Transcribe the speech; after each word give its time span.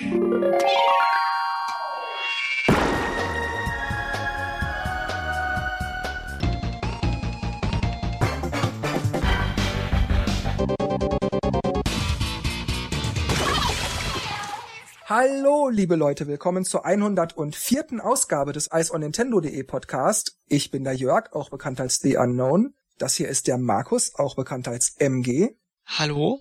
Hallo, 0.00 0.16
liebe 15.68 15.96
Leute, 15.96 16.26
willkommen 16.26 16.64
zur 16.64 16.86
104. 16.86 18.02
Ausgabe 18.02 18.52
des 18.52 18.72
EisOnNintendo.de 18.72 19.62
Podcast. 19.64 20.38
Ich 20.46 20.70
bin 20.70 20.84
der 20.84 20.94
Jörg, 20.94 21.32
auch 21.32 21.50
bekannt 21.50 21.78
als 21.78 21.98
The 21.98 22.16
Unknown. 22.16 22.72
Das 22.96 23.16
hier 23.16 23.28
ist 23.28 23.48
der 23.48 23.58
Markus, 23.58 24.14
auch 24.14 24.34
bekannt 24.34 24.66
als 24.66 24.94
MG. 24.98 25.50
Hallo. 25.84 26.40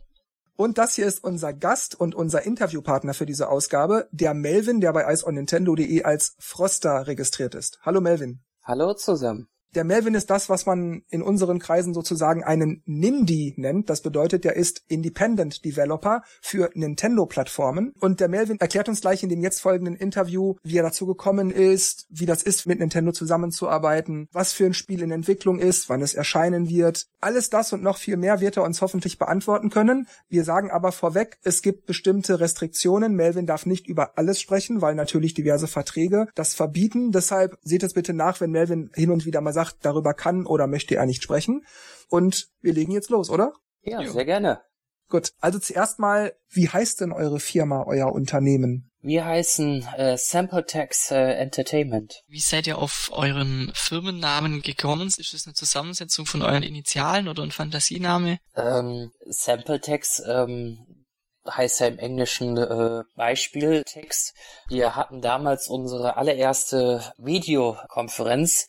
Und 0.59 0.77
das 0.77 0.95
hier 0.95 1.07
ist 1.07 1.23
unser 1.23 1.53
Gast 1.53 1.97
und 1.97 2.13
unser 2.13 2.41
Interviewpartner 2.45 3.13
für 3.13 3.25
diese 3.25 3.47
Ausgabe, 3.47 4.09
der 4.11 4.33
Melvin, 4.33 4.81
der 4.81 4.91
bei 4.91 5.07
EisOnNintendo.de 5.07 6.03
als 6.03 6.35
Froster 6.37 7.07
registriert 7.07 7.55
ist. 7.55 7.79
Hallo 7.83 8.01
Melvin. 8.01 8.41
Hallo 8.63 8.93
zusammen. 8.93 9.47
Der 9.75 9.83
Melvin 9.83 10.15
ist 10.15 10.31
das, 10.31 10.49
was 10.49 10.65
man 10.65 11.03
in 11.09 11.21
unseren 11.21 11.59
Kreisen 11.59 11.93
sozusagen 11.93 12.43
einen 12.43 12.81
NINDI 12.85 13.53
nennt. 13.57 13.89
Das 13.89 14.01
bedeutet, 14.01 14.43
er 14.43 14.55
ist 14.55 14.81
Independent 14.87 15.63
Developer 15.63 16.23
für 16.41 16.71
Nintendo-Plattformen. 16.73 17.93
Und 17.99 18.19
der 18.19 18.29
Melvin 18.29 18.59
erklärt 18.59 18.89
uns 18.89 19.01
gleich 19.01 19.21
in 19.21 19.29
dem 19.29 19.41
jetzt 19.41 19.61
folgenden 19.61 19.95
Interview, 19.95 20.55
wie 20.63 20.77
er 20.77 20.83
dazu 20.83 21.05
gekommen 21.05 21.51
ist, 21.51 22.07
wie 22.09 22.25
das 22.25 22.41
ist, 22.41 22.65
mit 22.65 22.79
Nintendo 22.79 23.11
zusammenzuarbeiten, 23.11 24.27
was 24.31 24.53
für 24.53 24.65
ein 24.65 24.73
Spiel 24.73 25.03
in 25.03 25.11
Entwicklung 25.11 25.59
ist, 25.59 25.87
wann 25.87 26.01
es 26.01 26.15
erscheinen 26.15 26.67
wird. 26.67 27.05
Alles 27.21 27.51
das 27.51 27.71
und 27.71 27.83
noch 27.83 27.97
viel 27.97 28.17
mehr 28.17 28.39
wird 28.39 28.57
er 28.57 28.63
uns 28.63 28.81
hoffentlich 28.81 29.19
beantworten 29.19 29.69
können. 29.69 30.07
Wir 30.29 30.45
sagen 30.45 30.71
aber 30.71 30.91
vorweg, 30.91 31.37
es 31.43 31.61
gibt 31.61 31.85
bestimmte 31.85 32.39
Restriktionen. 32.39 33.13
Melvin 33.13 33.45
darf 33.45 33.67
nicht 33.67 33.87
über 33.87 34.17
alles 34.17 34.41
sprechen, 34.41 34.81
weil 34.81 34.95
natürlich 34.95 35.35
diverse 35.35 35.67
Verträge 35.67 36.27
das 36.33 36.55
verbieten. 36.55 37.11
Deshalb 37.11 37.57
seht 37.61 37.83
es 37.83 37.93
bitte 37.93 38.13
nach, 38.13 38.41
wenn 38.41 38.51
Melvin 38.51 38.89
hin 38.95 39.11
und 39.11 39.25
wieder 39.25 39.41
mal 39.41 39.53
darüber 39.81 40.13
kann 40.13 40.45
oder 40.45 40.67
möchte 40.67 40.95
er 40.95 41.05
nicht 41.05 41.23
sprechen. 41.23 41.65
Und 42.09 42.49
wir 42.61 42.73
legen 42.73 42.91
jetzt 42.91 43.09
los, 43.09 43.29
oder? 43.29 43.53
Ja, 43.81 44.01
jo. 44.01 44.11
sehr 44.11 44.25
gerne. 44.25 44.61
Gut, 45.09 45.33
also 45.39 45.57
zuerst 45.57 45.97
mal, 45.97 46.33
wie 46.49 46.69
heißt 46.69 47.01
denn 47.01 47.11
eure 47.11 47.39
Firma, 47.39 47.83
euer 47.87 48.11
Unternehmen? 48.11 48.91
Wir 49.01 49.25
heißen 49.25 49.87
äh, 49.97 50.17
SampleTex 50.17 51.11
äh, 51.11 51.33
Entertainment. 51.35 52.21
Wie 52.27 52.41
seid 52.41 52.67
ihr 52.67 52.77
auf 52.77 53.09
euren 53.13 53.71
Firmennamen 53.73 54.61
gekommen? 54.61 55.07
Ist 55.07 55.33
das 55.33 55.47
eine 55.47 55.53
Zusammensetzung 55.53 56.25
von 56.25 56.41
euren 56.41 56.63
Initialen 56.63 57.27
oder 57.27 57.43
ein 57.43 57.51
Fantasiename? 57.51 58.39
Ähm, 58.55 59.11
SampleTex 59.29 60.21
ähm, 60.27 61.05
heißt 61.49 61.79
ja 61.79 61.87
im 61.87 61.97
Englischen 61.97 62.57
äh, 62.57 63.03
Beispieltext. 63.15 64.35
Wir 64.67 64.95
hatten 64.95 65.21
damals 65.21 65.69
unsere 65.69 66.17
allererste 66.17 67.01
Videokonferenz 67.17 68.67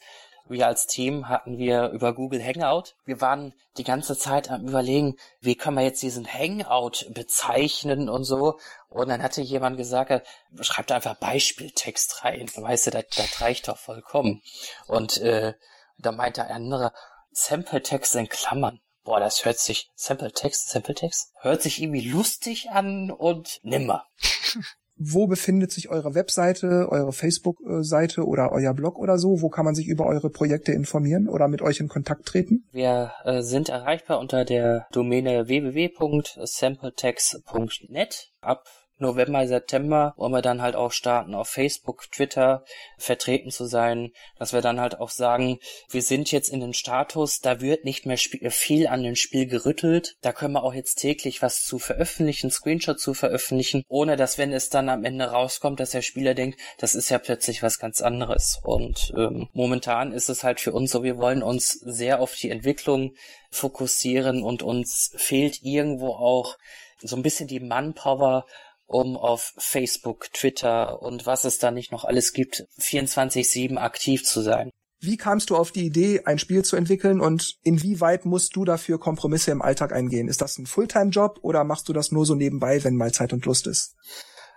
wir 0.51 0.67
als 0.67 0.87
Team 0.87 1.29
hatten 1.29 1.59
wir 1.59 1.91
über 1.91 2.15
Google 2.15 2.45
Hangout. 2.45 2.95
Wir 3.05 3.21
waren 3.21 3.55
die 3.79 3.85
ganze 3.85 4.19
Zeit 4.19 4.51
am 4.51 4.67
überlegen, 4.67 5.17
wie 5.41 5.55
können 5.55 5.77
wir 5.77 5.85
jetzt 5.85 6.03
diesen 6.03 6.27
Hangout 6.27 7.07
bezeichnen 7.11 8.09
und 8.09 8.25
so. 8.25 8.59
Und 8.89 9.09
dann 9.09 9.23
hatte 9.23 9.43
jemand 9.43 9.77
gesagt, 9.77 10.27
schreibt 10.61 10.93
einfach 10.93 11.15
Beispieltext 11.17 12.25
rein. 12.25 12.51
Weißt 12.55 12.89
du, 12.89 12.91
das, 12.91 13.05
das 13.17 13.41
reicht 13.41 13.69
doch 13.69 13.79
vollkommen. 13.79 14.43
Und 14.87 15.19
äh, 15.19 15.55
da 15.99 16.13
meinte 16.13 16.45
ein 16.45 16.51
anderer, 16.51 16.93
Sample-Text 17.33 18.17
in 18.17 18.29
Klammern. 18.29 18.81
Boah, 19.05 19.21
das 19.21 19.45
hört 19.45 19.59
sich, 19.59 19.91
Sample-Text, 19.95 20.69
Sample-Text, 20.71 21.33
hört 21.41 21.63
sich 21.63 21.81
irgendwie 21.81 22.09
lustig 22.09 22.71
an 22.71 23.11
und 23.11 23.61
nimmer. 23.63 24.07
wo 25.03 25.27
befindet 25.27 25.73
sich 25.73 25.89
eure 25.89 26.15
Webseite, 26.15 26.87
eure 26.91 27.13
Facebook-Seite 27.13 28.27
oder 28.27 28.53
euer 28.53 28.75
Blog 28.75 28.99
oder 28.99 29.17
so? 29.17 29.41
Wo 29.41 29.49
kann 29.49 29.65
man 29.65 29.75
sich 29.75 29.89
über 29.89 30.05
eure 30.05 30.29
Projekte 30.29 30.73
informieren 30.73 31.27
oder 31.27 31.49
mit 31.49 31.63
euch 31.63 31.81
in 31.81 31.89
Kontakt 31.89 32.27
treten? 32.27 32.69
Wir 32.71 33.13
äh, 33.25 33.41
sind 33.41 33.71
erreichbar 33.71 34.21
unter 34.21 34.45
der 34.45 34.87
Domäne 34.93 35.49
www.sampletext.net. 35.49 38.29
Ab 38.43 38.67
November, 39.01 39.47
September 39.47 40.15
wollen 40.17 40.33
wir 40.33 40.43
dann 40.43 40.63
halt 40.63 40.77
auch 40.77 40.93
starten, 40.93 41.35
auf 41.35 41.49
Facebook, 41.49 42.11
Twitter 42.11 42.65
vertreten 42.99 43.51
zu 43.51 43.67
sein, 43.67 44.13
dass 44.39 44.53
wir 44.53 44.61
dann 44.61 44.81
halt 44.81 45.01
auch 45.01 45.11
sagen, 45.11 45.59
wir 45.91 46.03
sind 46.03 46.31
jetzt 46.33 46.49
in 46.49 46.61
den 46.61 46.75
Status, 46.75 47.41
da 47.41 47.61
wird 47.61 47.85
nicht 47.85 48.07
mehr 48.07 48.19
viel 48.19 48.87
an 48.87 49.03
dem 49.03 49.17
Spiel 49.17 49.47
gerüttelt, 49.47 50.17
da 50.21 50.33
können 50.33 50.55
wir 50.55 50.65
auch 50.65 50.75
jetzt 50.75 50.97
täglich 50.97 51.43
was 51.43 51.65
zu 51.65 51.79
veröffentlichen, 51.79 52.51
Screenshot 52.51 53.01
zu 53.01 53.15
veröffentlichen, 53.15 53.85
ohne 53.89 54.17
dass, 54.17 54.39
wenn 54.39 54.53
es 54.53 54.69
dann 54.69 54.89
am 54.89 55.05
Ende 55.05 55.27
rauskommt, 55.27 55.81
dass 55.81 55.91
der 55.91 56.03
Spieler 56.03 56.35
denkt, 56.35 56.59
das 56.79 56.95
ist 56.95 57.11
ja 57.11 57.19
plötzlich 57.19 57.63
was 57.63 57.79
ganz 57.79 58.01
anderes. 58.01 58.61
Und 58.63 59.13
ähm, 59.17 59.49
momentan 59.53 60.13
ist 60.13 60.29
es 60.29 60.45
halt 60.45 60.61
für 60.61 60.73
uns 60.73 60.91
so, 60.91 61.03
wir 61.03 61.19
wollen 61.19 61.43
uns 61.43 61.73
sehr 61.73 62.21
auf 62.21 62.35
die 62.35 62.51
Entwicklung 62.51 63.15
fokussieren 63.51 64.43
und 64.43 64.63
uns 64.63 65.13
fehlt 65.17 65.63
irgendwo 65.63 66.09
auch 66.09 66.57
so 67.03 67.17
ein 67.17 67.23
bisschen 67.23 67.49
die 67.49 67.61
Manpower, 67.61 68.47
um 68.91 69.17
auf 69.17 69.55
Facebook, 69.57 70.33
Twitter 70.33 71.01
und 71.01 71.25
was 71.25 71.45
es 71.45 71.59
da 71.59 71.71
nicht 71.71 71.93
noch 71.93 72.05
alles 72.05 72.33
gibt, 72.33 72.67
24-7 72.81 73.77
aktiv 73.77 74.25
zu 74.25 74.41
sein. 74.41 74.71
Wie 75.01 75.17
kamst 75.17 75.51
du 75.51 75.57
auf 75.57 75.71
die 75.71 75.87
Idee, 75.87 76.23
ein 76.25 76.39
Spiel 76.39 76.65
zu 76.65 76.77
entwickeln 76.77 77.21
und 77.21 77.57
inwieweit 77.63 78.27
musst 78.27 78.57
du 78.57 78.65
dafür 78.65 78.99
Kompromisse 78.99 79.53
im 79.53 79.63
Alltag 79.63 79.93
eingehen? 79.93 80.29
Ist 80.29 80.43
das 80.43 80.59
ein 80.59 80.67
Fulltime-Job 80.67 81.39
oder 81.43 81.63
machst 81.65 81.89
du 81.89 81.93
das 81.93 82.11
nur 82.11 82.27
so 82.27 82.35
nebenbei, 82.35 82.83
wenn 82.83 82.97
mal 82.97 83.13
Zeit 83.13 83.33
und 83.33 83.47
Lust 83.47 83.69
ist? 83.69 83.95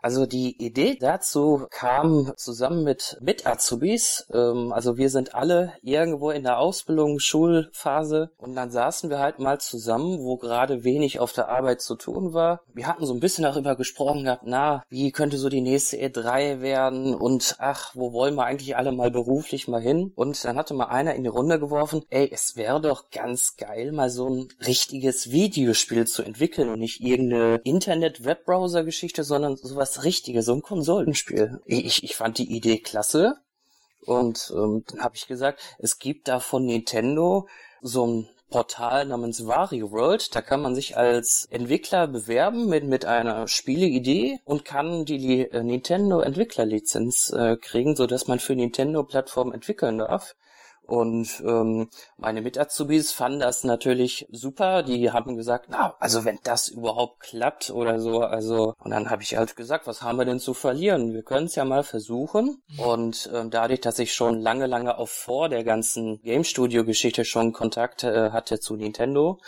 Also 0.04 0.26
die 0.26 0.62
Idee 0.62 0.98
dazu 1.00 1.66
kam 1.72 2.34
zusammen 2.36 2.84
mit 2.84 3.18
mit 3.22 3.48
Azubis. 3.48 4.28
Ähm, 4.34 4.74
also 4.74 4.98
wir 4.98 5.10
sind 5.10 5.34
alle 5.34 5.72
irgendwo 5.82 6.30
in 6.30 6.44
der 6.44 6.60
Ausbildung, 6.60 7.20
Schulphase 7.20 8.30
und 8.38 8.54
dann 8.54 8.70
saßen 8.70 9.10
wir 9.10 9.20
halt 9.20 9.40
mal 9.40 9.62
zusammen, 9.62 10.20
wo 10.20 10.36
gerade 10.36 10.84
wenig 10.84 11.22
auf 11.22 11.32
der 11.32 11.48
Arbeit 11.48 11.82
zu 11.82 11.96
tun 11.96 12.34
war. 12.34 12.60
Wir 12.74 12.88
hatten 12.88 13.06
so 13.06 13.14
ein 13.14 13.22
bisschen 13.22 13.46
darüber 13.46 13.78
gesprochen 13.78 14.26
gehabt, 14.26 14.44
na, 14.46 14.84
wie 14.90 15.14
könnte 15.14 15.38
so 15.38 15.48
die 15.48 15.62
nächste 15.62 15.96
E3 15.96 16.60
werden 16.60 17.16
und 17.16 17.56
ach, 17.60 17.92
wo 17.96 18.12
wollen 18.12 18.36
wir 18.36 18.44
eigentlich 18.44 18.76
alle 18.76 18.92
mal 18.92 19.10
beruflich 19.10 19.70
mal 19.70 19.82
hin? 19.82 20.12
Und 20.16 20.44
dann 20.44 20.58
hatte 20.58 20.74
mal 20.74 20.88
einer 20.88 21.16
in 21.16 21.24
die 21.24 21.30
Runde 21.30 21.60
geworfen, 21.60 22.04
ey, 22.10 22.30
es 22.30 22.58
wäre 22.58 22.82
doch 22.82 23.10
ganz 23.10 23.56
geil, 23.56 23.94
mal 23.94 24.10
so 24.10 24.28
ein 24.28 24.50
richtiges 24.68 25.32
Videospiel 25.32 26.08
zu 26.08 26.24
entwickeln 26.24 26.68
und 26.68 26.80
nicht 26.80 27.00
irgendeine 27.00 27.62
Internet-Webbrowser-Geschichte, 27.64 29.24
sondern 29.24 29.56
sowas 29.56 29.93
das 29.94 30.04
Richtige, 30.04 30.42
so 30.42 30.54
ein 30.54 30.62
Konsolenspiel. 30.62 31.62
Ich, 31.66 32.04
ich 32.04 32.16
fand 32.16 32.38
die 32.38 32.56
Idee 32.56 32.80
klasse. 32.80 33.38
Und 34.06 34.52
ähm, 34.56 34.84
dann 34.88 35.02
habe 35.02 35.16
ich 35.16 35.28
gesagt, 35.28 35.62
es 35.80 35.98
gibt 35.98 36.28
da 36.28 36.40
von 36.40 36.66
Nintendo 36.66 37.48
so 37.82 38.06
ein 38.06 38.30
Portal 38.50 39.06
namens 39.06 39.48
Wario 39.48 39.92
World. 39.92 40.36
Da 40.36 40.42
kann 40.42 40.62
man 40.62 40.76
sich 40.76 40.98
als 40.98 41.48
Entwickler 41.50 42.08
bewerben 42.08 42.68
mit, 42.68 42.84
mit 42.84 43.06
einer 43.06 43.48
Spieleidee 43.48 44.40
und 44.46 44.66
kann 44.66 45.06
die, 45.06 45.42
äh, 45.42 45.64
Nintendo 45.64 46.20
Entwicklerlizenz 46.20 47.32
äh, 47.32 47.56
kriegen, 47.58 47.96
so 47.96 48.06
dass 48.06 48.28
man 48.28 48.40
für 48.40 48.56
Nintendo 48.56 49.04
Plattformen 49.04 49.54
entwickeln 49.54 50.00
darf. 50.00 50.36
Und 50.86 51.42
ähm, 51.46 51.90
meine 52.18 52.42
Mitazubis 52.42 53.14
fanden 53.14 53.40
das 53.40 53.64
natürlich 53.64 54.28
super. 54.32 54.84
Die 54.84 55.12
haben 55.12 55.38
gesagt, 55.38 55.68
na, 55.70 55.96
also 56.00 56.26
wenn 56.26 56.40
das 56.44 56.68
überhaupt 56.68 57.22
klappt 57.22 57.70
oder 57.70 58.00
so, 58.00 58.20
also 58.20 58.74
und 58.80 58.92
dann 58.92 59.10
habe 59.10 59.24
ich 59.24 59.38
halt 59.38 59.56
gesagt, 59.56 59.88
was 59.88 60.02
haben 60.02 60.18
wir 60.18 60.26
denn 60.26 60.40
zu 60.40 60.54
verlieren? 60.54 61.14
Wir 61.14 61.24
können 61.24 61.46
es 61.46 61.56
ja 61.56 61.64
mal 61.64 61.84
versuchen. 61.84 62.62
Und 62.78 63.30
ähm, 63.34 63.50
dadurch, 63.50 63.80
dass 63.80 63.98
ich 64.00 64.14
schon 64.14 64.42
lange, 64.42 64.68
lange 64.68 64.98
auch 64.98 65.08
vor 65.08 65.48
der 65.48 65.64
ganzen 65.64 66.22
Game 66.22 66.44
Studio 66.44 66.84
Geschichte 66.84 67.24
schon 67.24 67.54
Kontakt 67.54 68.04
äh, 68.04 68.32
hatte 68.32 68.60
zu 68.60 68.76
Nintendo, 68.76 69.40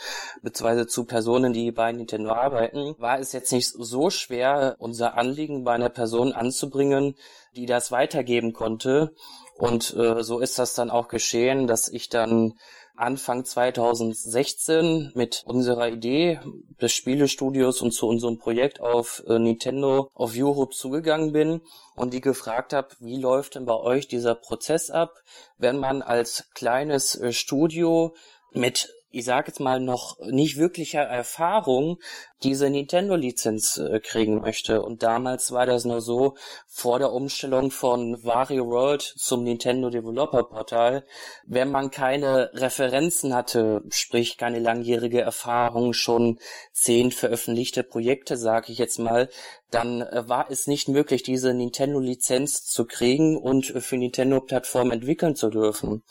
beziehungsweise 0.42 0.86
zu 0.86 1.04
Personen, 1.04 1.52
die 1.52 1.70
bei 1.70 1.92
Nintendo 1.92 2.30
arbeiten, 2.32 2.94
war 2.98 3.18
es 3.18 3.32
jetzt 3.32 3.52
nicht 3.52 3.68
so 3.68 4.08
schwer, 4.08 4.76
unser 4.78 5.18
Anliegen 5.18 5.64
bei 5.64 5.74
einer 5.74 5.90
Person 5.90 6.32
anzubringen, 6.32 7.14
die 7.56 7.66
das 7.66 7.90
weitergeben 7.92 8.52
konnte 8.52 9.14
und 9.58 9.94
äh, 9.96 10.22
so 10.22 10.40
ist 10.40 10.58
das 10.58 10.74
dann 10.74 10.90
auch 10.90 11.08
geschehen, 11.08 11.66
dass 11.66 11.88
ich 11.88 12.08
dann 12.08 12.54
Anfang 12.96 13.44
2016 13.44 15.12
mit 15.14 15.42
unserer 15.46 15.88
Idee 15.88 16.40
des 16.80 16.92
Spielestudios 16.92 17.82
und 17.82 17.92
zu 17.92 18.08
unserem 18.08 18.38
Projekt 18.38 18.80
auf 18.80 19.22
äh, 19.26 19.38
Nintendo 19.38 20.10
auf 20.14 20.32
Europe 20.34 20.74
zugegangen 20.74 21.32
bin 21.32 21.60
und 21.94 22.14
die 22.14 22.22
gefragt 22.22 22.72
habe, 22.72 22.88
wie 23.00 23.20
läuft 23.20 23.54
denn 23.54 23.66
bei 23.66 23.76
euch 23.76 24.08
dieser 24.08 24.34
Prozess 24.34 24.90
ab, 24.90 25.14
wenn 25.58 25.78
man 25.78 26.00
als 26.00 26.48
kleines 26.54 27.14
äh, 27.14 27.32
Studio 27.32 28.14
mit 28.52 28.95
ich 29.10 29.24
sage 29.24 29.48
jetzt 29.48 29.60
mal, 29.60 29.80
noch 29.80 30.18
nicht 30.20 30.56
wirklicher 30.58 31.02
Erfahrung 31.02 31.98
diese 32.42 32.68
Nintendo-Lizenz 32.68 33.78
äh, 33.78 34.00
kriegen 34.00 34.40
möchte. 34.40 34.82
Und 34.82 35.02
damals 35.02 35.52
war 35.52 35.64
das 35.64 35.84
nur 35.84 36.02
so, 36.02 36.34
vor 36.66 36.98
der 36.98 37.12
Umstellung 37.12 37.70
von 37.70 38.22
Wario 38.22 38.66
World 38.66 39.00
zum 39.00 39.42
Nintendo 39.44 39.88
Developer 39.88 40.44
Portal, 40.44 41.06
wenn 41.46 41.70
man 41.70 41.90
keine 41.90 42.50
Referenzen 42.52 43.34
hatte, 43.34 43.82
sprich 43.88 44.36
keine 44.36 44.58
langjährige 44.58 45.22
Erfahrung, 45.22 45.94
schon 45.94 46.38
zehn 46.72 47.10
veröffentlichte 47.10 47.82
Projekte, 47.82 48.36
sage 48.36 48.70
ich 48.70 48.78
jetzt 48.78 48.98
mal, 48.98 49.30
dann 49.70 50.02
äh, 50.02 50.28
war 50.28 50.50
es 50.50 50.66
nicht 50.66 50.88
möglich, 50.88 51.22
diese 51.22 51.52
Nintendo-Lizenz 51.54 52.64
zu 52.64 52.84
kriegen 52.84 53.36
und 53.36 53.74
äh, 53.74 53.80
für 53.80 53.96
Nintendo-Plattform 53.96 54.90
entwickeln 54.90 55.34
zu 55.34 55.50
dürfen. 55.50 56.02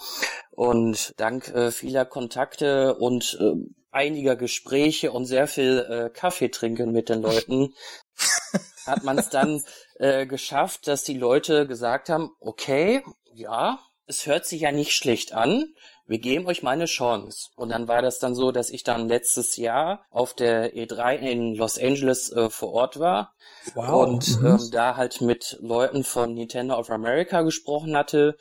Und 0.56 1.14
dank 1.18 1.50
äh, 1.50 1.72
vieler 1.72 2.06
Kontakte 2.06 2.96
und 2.96 3.38
äh, 3.40 3.54
einiger 3.92 4.36
Gespräche 4.36 5.12
und 5.12 5.26
sehr 5.26 5.48
viel 5.48 5.86
äh, 5.90 6.10
Kaffee 6.10 6.50
trinken 6.50 6.92
mit 6.92 7.10
den 7.10 7.22
Leuten 7.22 7.74
hat 8.86 9.04
man 9.04 9.18
es 9.18 9.30
dann 9.30 9.64
äh, 10.00 10.26
geschafft, 10.26 10.88
dass 10.88 11.04
die 11.04 11.18
Leute 11.18 11.68
gesagt 11.68 12.10
haben, 12.10 12.32
okay, 12.40 13.04
ja, 13.34 13.80
es 14.08 14.28
hört 14.28 14.46
sich 14.46 14.62
ja 14.62 14.72
nicht 14.72 14.94
schlecht 14.94 15.34
an, 15.34 15.74
wir 16.08 16.20
geben 16.20 16.46
euch 16.46 16.62
mal 16.62 16.72
eine 16.72 16.86
Chance. 16.86 17.50
Und 17.56 17.70
dann 17.70 17.88
war 17.88 18.02
das 18.02 18.20
dann 18.20 18.36
so, 18.36 18.52
dass 18.52 18.70
ich 18.70 18.84
dann 18.84 19.08
letztes 19.08 19.58
Jahr 19.58 20.06
auf 20.12 20.36
der 20.36 20.76
E3 20.76 21.18
in 21.18 21.56
Los 21.56 21.80
Angeles 21.80 22.32
äh, 22.32 22.50
vor 22.50 22.74
Ort 22.74 23.00
war 23.00 23.34
wow. 23.74 24.08
und 24.08 24.40
mhm. 24.40 24.46
ähm, 24.46 24.70
da 24.72 24.96
halt 24.96 25.22
mit 25.22 25.58
Leuten 25.62 26.04
von 26.04 26.36
Nintendo 26.36 26.78
of 26.78 26.92
America 26.92 27.42
gesprochen 27.42 27.98
hatte, 27.98 28.38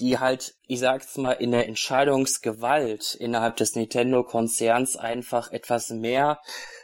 die 0.00 0.18
halt, 0.18 0.54
ich 0.70 0.80
sag's 0.80 1.16
mal, 1.16 1.32
in 1.32 1.50
der 1.50 1.66
Entscheidungsgewalt 1.66 3.14
innerhalb 3.14 3.56
des 3.56 3.74
Nintendo-Konzerns 3.74 4.96
einfach 4.96 5.50
etwas 5.50 5.88
mehr 5.88 6.40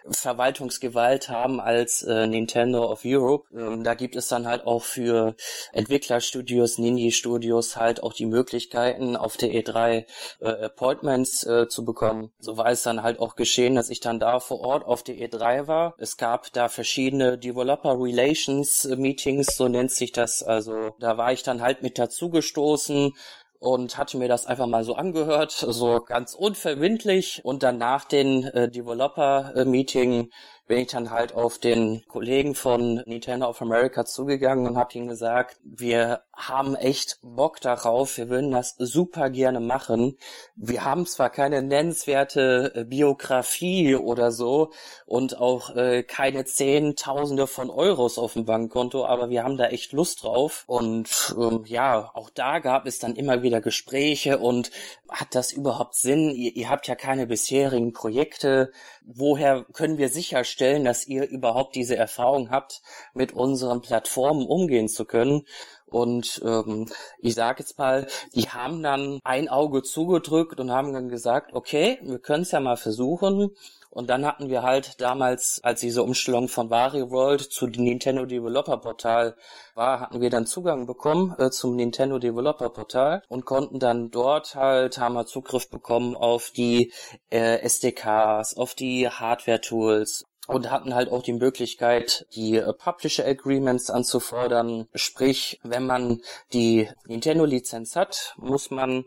Verwaltungsgewalt 0.08 1.28
haben 1.28 1.60
als 1.60 2.02
äh, 2.02 2.26
Nintendo 2.26 2.90
of 2.90 3.02
Europe. 3.04 3.46
Ähm, 3.54 3.84
da 3.84 3.92
gibt 3.92 4.16
es 4.16 4.28
dann 4.28 4.46
halt 4.46 4.66
auch 4.66 4.82
für 4.82 5.36
Entwicklerstudios, 5.72 6.78
Ninja-Studios 6.78 7.76
halt 7.76 8.02
auch 8.02 8.14
die 8.14 8.24
Möglichkeiten, 8.24 9.16
auf 9.16 9.36
der 9.36 9.50
E3 9.50 10.06
äh, 10.40 10.48
Appointments 10.48 11.44
äh, 11.44 11.68
zu 11.68 11.84
bekommen. 11.84 12.32
So 12.38 12.56
war 12.56 12.70
es 12.70 12.82
dann 12.82 13.02
halt 13.02 13.18
auch 13.18 13.36
geschehen, 13.36 13.74
dass 13.74 13.90
ich 13.90 14.00
dann 14.00 14.18
da 14.18 14.40
vor 14.40 14.60
Ort 14.60 14.86
auf 14.86 15.02
der 15.02 15.16
E3 15.16 15.66
war. 15.66 15.94
Es 15.98 16.16
gab 16.16 16.50
da 16.54 16.68
verschiedene 16.68 17.36
Developer 17.36 18.00
Relations 18.00 18.84
Meetings, 18.96 19.54
so 19.56 19.68
nennt 19.68 19.90
sich 19.90 20.12
das. 20.12 20.42
Also 20.42 20.94
da 21.00 21.18
war 21.18 21.34
ich 21.34 21.42
dann 21.42 21.60
halt 21.60 21.82
mit 21.82 21.98
dazugestoßen 21.98 23.12
und 23.58 23.96
hatte 23.96 24.18
mir 24.18 24.28
das 24.28 24.46
einfach 24.46 24.66
mal 24.66 24.84
so 24.84 24.94
angehört, 24.94 25.52
so 25.52 26.00
ganz 26.00 26.34
unverbindlich 26.34 27.40
und 27.44 27.62
dann 27.62 27.78
nach 27.78 28.04
den 28.04 28.44
äh, 28.44 28.70
Developer-Meeting 28.70 30.30
bin 30.66 30.78
ich 30.78 30.88
dann 30.88 31.10
halt 31.10 31.34
auf 31.34 31.58
den 31.58 32.02
Kollegen 32.08 32.54
von 32.54 33.02
Nintendo 33.06 33.48
of 33.48 33.60
America 33.60 34.04
zugegangen 34.04 34.66
und 34.66 34.76
habe 34.78 34.94
ihm 34.94 35.08
gesagt, 35.08 35.58
wir 35.62 36.22
haben 36.32 36.74
echt 36.74 37.18
Bock 37.22 37.60
darauf, 37.60 38.16
wir 38.16 38.28
würden 38.28 38.50
das 38.50 38.74
super 38.78 39.30
gerne 39.30 39.60
machen. 39.60 40.16
Wir 40.56 40.84
haben 40.84 41.06
zwar 41.06 41.30
keine 41.30 41.62
nennenswerte 41.62 42.72
äh, 42.74 42.84
Biografie 42.84 43.94
oder 43.94 44.32
so 44.32 44.72
und 45.06 45.38
auch 45.38 45.74
äh, 45.76 46.02
keine 46.02 46.44
Zehntausende 46.44 47.46
von 47.46 47.70
Euros 47.70 48.18
auf 48.18 48.32
dem 48.32 48.44
Bankkonto, 48.44 49.04
aber 49.04 49.30
wir 49.30 49.44
haben 49.44 49.56
da 49.56 49.66
echt 49.66 49.92
Lust 49.92 50.24
drauf. 50.24 50.64
Und 50.66 51.34
ähm, 51.38 51.64
ja, 51.66 52.10
auch 52.14 52.30
da 52.30 52.58
gab 52.58 52.86
es 52.86 52.98
dann 52.98 53.16
immer 53.16 53.42
wieder 53.42 53.60
Gespräche 53.60 54.38
und 54.38 54.70
hat 55.08 55.34
das 55.34 55.52
überhaupt 55.52 55.94
Sinn? 55.94 56.30
Ihr, 56.30 56.56
ihr 56.56 56.68
habt 56.70 56.88
ja 56.88 56.94
keine 56.94 57.26
bisherigen 57.26 57.92
Projekte. 57.92 58.72
Woher 59.06 59.64
können 59.74 59.98
wir 59.98 60.08
sicherstellen, 60.08 60.84
dass 60.84 61.06
ihr 61.06 61.28
überhaupt 61.28 61.74
diese 61.74 61.94
Erfahrung 61.94 62.50
habt, 62.50 62.80
mit 63.12 63.32
unseren 63.32 63.82
Plattformen 63.82 64.46
umgehen 64.46 64.88
zu 64.88 65.04
können? 65.04 65.46
Und 65.86 66.40
ähm, 66.44 66.88
ich 67.18 67.34
sage 67.34 67.60
jetzt 67.60 67.78
mal, 67.78 68.06
die 68.34 68.48
haben 68.48 68.82
dann 68.82 69.20
ein 69.22 69.48
Auge 69.48 69.82
zugedrückt 69.82 70.58
und 70.58 70.72
haben 70.72 70.92
dann 70.92 71.08
gesagt, 71.08 71.54
okay, 71.54 71.98
wir 72.02 72.18
können 72.18 72.42
es 72.42 72.50
ja 72.50 72.60
mal 72.60 72.76
versuchen. 72.76 73.50
Und 73.94 74.10
dann 74.10 74.26
hatten 74.26 74.48
wir 74.50 74.64
halt 74.64 75.00
damals, 75.00 75.60
als 75.62 75.80
diese 75.80 76.02
Umstellung 76.02 76.48
von 76.48 76.68
Wario 76.68 77.12
World 77.12 77.40
zu 77.40 77.68
dem 77.68 77.84
Nintendo 77.84 78.26
Developer 78.26 78.76
Portal 78.78 79.36
war, 79.76 80.00
hatten 80.00 80.20
wir 80.20 80.30
dann 80.30 80.46
Zugang 80.46 80.86
bekommen 80.86 81.32
äh, 81.38 81.50
zum 81.50 81.76
Nintendo 81.76 82.18
Developer 82.18 82.70
Portal 82.70 83.22
und 83.28 83.44
konnten 83.44 83.78
dann 83.78 84.10
dort 84.10 84.56
halt, 84.56 84.98
haben 84.98 85.14
wir 85.14 85.26
Zugriff 85.26 85.70
bekommen 85.70 86.16
auf 86.16 86.50
die 86.50 86.92
äh, 87.30 87.60
SDKs, 87.60 88.56
auf 88.56 88.74
die 88.74 89.08
Hardware 89.08 89.60
Tools, 89.60 90.24
und 90.46 90.70
hatten 90.70 90.94
halt 90.94 91.10
auch 91.10 91.22
die 91.22 91.32
Möglichkeit, 91.32 92.26
die 92.34 92.56
äh, 92.56 92.72
Publisher 92.72 93.26
Agreements 93.26 93.90
anzufordern. 93.90 94.88
Sprich, 94.94 95.60
wenn 95.62 95.86
man 95.86 96.20
die 96.52 96.88
Nintendo-Lizenz 97.06 97.96
hat, 97.96 98.34
muss 98.38 98.70
man 98.70 99.04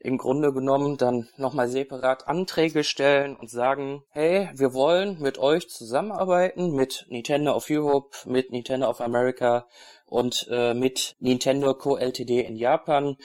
im 0.00 0.18
Grunde 0.18 0.52
genommen 0.52 0.96
dann 0.96 1.28
nochmal 1.36 1.68
separat 1.68 2.26
Anträge 2.26 2.84
stellen 2.84 3.36
und 3.36 3.50
sagen, 3.50 4.02
hey, 4.10 4.48
wir 4.54 4.72
wollen 4.72 5.20
mit 5.20 5.38
euch 5.38 5.68
zusammenarbeiten, 5.68 6.74
mit 6.74 7.06
Nintendo 7.08 7.54
of 7.54 7.66
Europe, 7.70 8.16
mit 8.24 8.50
Nintendo 8.50 8.88
of 8.88 9.00
America 9.00 9.66
und 10.06 10.48
äh, 10.50 10.74
mit 10.74 11.16
Nintendo 11.20 11.74
Co. 11.74 11.96
Ltd. 11.96 12.40
in 12.40 12.56
Japan 12.56 13.16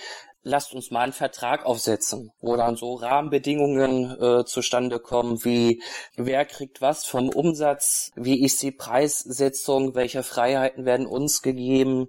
lasst 0.45 0.74
uns 0.74 0.92
mal 0.92 1.01
einen 1.01 1.13
Vertrag 1.13 1.66
aufsetzen, 1.66 2.31
wo 2.39 2.56
dann 2.56 2.77
so 2.77 2.94
Rahmenbedingungen 2.94 4.22
äh, 4.22 4.45
zustande 4.45 5.00
kommen, 5.00 5.44
wie 5.44 5.81
wer 6.16 6.45
kriegt 6.45 6.81
was 6.81 7.06
vom 7.06 7.30
Umsatz, 7.30 8.12
wie 8.16 8.44
ist 8.44 8.62
die 8.62 8.72
Preissetzung, 8.72 9.95
welche 9.95 10.24
Freiheiten 10.24 10.86
werden 10.86 11.07
uns 11.07 11.42
gegeben, 11.42 12.07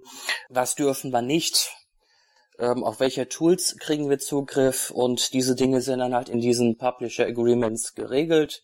was 0.49 0.75
dürfen 0.75 1.11
wir 1.11 1.23
nicht, 1.23 1.71
ähm, 2.59 2.83
auf 2.83 2.99
welche 2.99 3.27
Tools 3.29 3.77
kriegen 3.79 4.09
wir 4.09 4.19
Zugriff 4.19 4.91
und 4.91 5.33
diese 5.33 5.55
Dinge 5.55 5.81
sind 5.81 5.99
dann 5.99 6.15
halt 6.15 6.29
in 6.29 6.39
diesen 6.39 6.77
Publisher 6.77 7.25
Agreements 7.25 7.93
geregelt. 7.93 8.63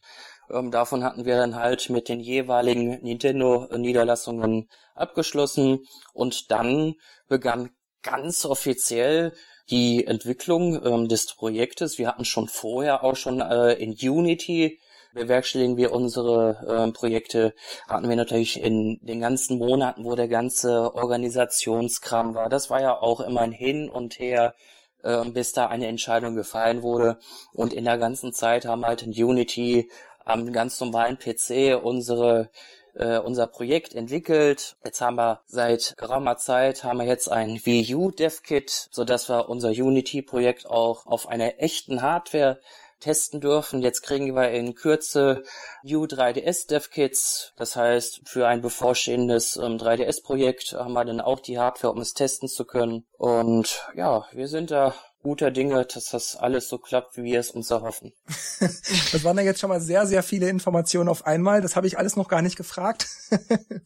Ähm, 0.50 0.72
davon 0.72 1.04
hatten 1.04 1.26
wir 1.26 1.38
dann 1.38 1.56
halt 1.56 1.90
mit 1.90 2.10
den 2.10 2.20
jeweiligen 2.20 3.02
Nintendo-Niederlassungen 3.02 4.70
abgeschlossen 4.96 5.86
und 6.14 6.52
dann 6.52 6.96
begann 7.28 7.72
ganz 8.02 8.46
offiziell 8.46 9.34
die 9.70 10.06
Entwicklung 10.06 10.84
ähm, 10.86 11.08
des 11.08 11.34
Projektes. 11.36 11.98
Wir 11.98 12.08
hatten 12.08 12.26
schon 12.26 12.48
vorher 12.48 13.04
auch 13.04 13.16
schon 13.16 13.40
äh, 13.40 13.74
in 13.74 13.92
Unity 13.92 14.80
bewerkstelligen 15.14 15.78
wir 15.78 15.92
unsere 15.92 16.88
äh, 16.88 16.92
Projekte, 16.92 17.54
hatten 17.88 18.10
wir 18.10 18.16
natürlich 18.16 18.62
in 18.62 19.00
den 19.02 19.22
ganzen 19.22 19.58
Monaten, 19.58 20.04
wo 20.04 20.16
der 20.16 20.28
ganze 20.28 20.94
Organisationskram 20.96 22.36
war. 22.36 22.50
Das 22.50 22.70
war 22.70 22.82
ja 22.82 23.00
auch 23.00 23.20
immer 23.20 23.42
ein 23.42 23.52
Hin 23.52 23.90
und 23.90 24.20
Her, 24.20 24.56
äh, 25.04 25.24
bis 25.26 25.54
da 25.54 25.68
eine 25.68 25.88
Entscheidung 25.88 26.36
gefallen 26.36 26.82
wurde. 26.82 27.18
Und 27.54 27.74
in 27.74 27.86
der 27.86 27.98
ganzen 27.98 28.34
Zeit 28.34 28.66
haben 28.66 28.86
halt 28.86 29.04
in 29.04 29.12
Unity 29.12 29.90
am 30.26 30.52
ganz 30.52 30.80
normalen 30.80 31.18
PC 31.18 31.80
unsere 31.82 32.50
äh, 32.96 33.18
unser 33.18 33.48
Projekt 33.48 33.96
entwickelt. 33.96 34.76
Jetzt 34.84 35.02
haben 35.02 35.18
wir 35.18 35.42
seit 35.46 35.96
geraumer 35.98 36.38
Zeit 36.38 36.84
haben 36.84 37.00
wir 37.00 37.06
jetzt 37.06 37.32
ein 37.32 37.60
Wii 37.64 37.96
U 37.96 38.12
DevKit, 38.12 38.90
so 38.92 39.04
dass 39.04 39.30
wir 39.30 39.50
unser 39.50 39.70
Unity 39.70 40.22
Projekt 40.22 40.70
auch 40.70 41.06
auf 41.06 41.28
einer 41.28 41.62
echten 41.62 42.02
Hardware 42.02 42.60
testen 43.04 43.42
dürfen. 43.42 43.82
Jetzt 43.82 44.02
kriegen 44.02 44.34
wir 44.36 44.50
in 44.52 44.76
Kürze 44.76 45.44
U3DS 45.84 46.68
DevKits. 46.68 47.54
Das 47.58 47.76
heißt, 47.76 48.22
für 48.26 48.48
ein 48.48 48.62
bevorstehendes 48.62 49.58
ähm, 49.58 49.78
3DS-Projekt 49.78 50.74
haben 50.74 50.94
wir 50.94 51.06
dann 51.06 51.22
auch 51.22 51.40
die 51.40 51.60
Hardware, 51.60 51.94
um 51.94 52.02
es 52.02 52.14
testen 52.14 52.48
zu 52.48 52.66
können. 52.66 53.06
Und 53.18 53.88
ja, 53.96 54.26
wir 54.32 54.48
sind 54.48 54.72
da 54.72 54.96
guter 55.24 55.52
Dinge, 55.52 55.86
dass 55.86 56.10
das 56.10 56.36
alles 56.36 56.68
so 56.68 56.78
klappt, 56.78 57.18
wie 57.18 57.24
wir 57.24 57.40
es 57.40 57.50
uns 57.50 57.72
erhoffen. 57.72 58.12
das 58.60 59.24
waren 59.24 59.38
ja 59.38 59.44
jetzt 59.44 59.62
schon 59.62 59.70
mal 59.70 59.82
sehr, 59.82 60.06
sehr 60.06 60.22
viele 60.22 60.50
Informationen 60.50 61.10
auf 61.10 61.26
einmal. 61.26 61.62
Das 61.62 61.76
habe 61.76 61.88
ich 61.88 61.98
alles 61.98 62.16
noch 62.16 62.28
gar 62.28 62.42
nicht 62.42 62.58
gefragt. 62.58 63.08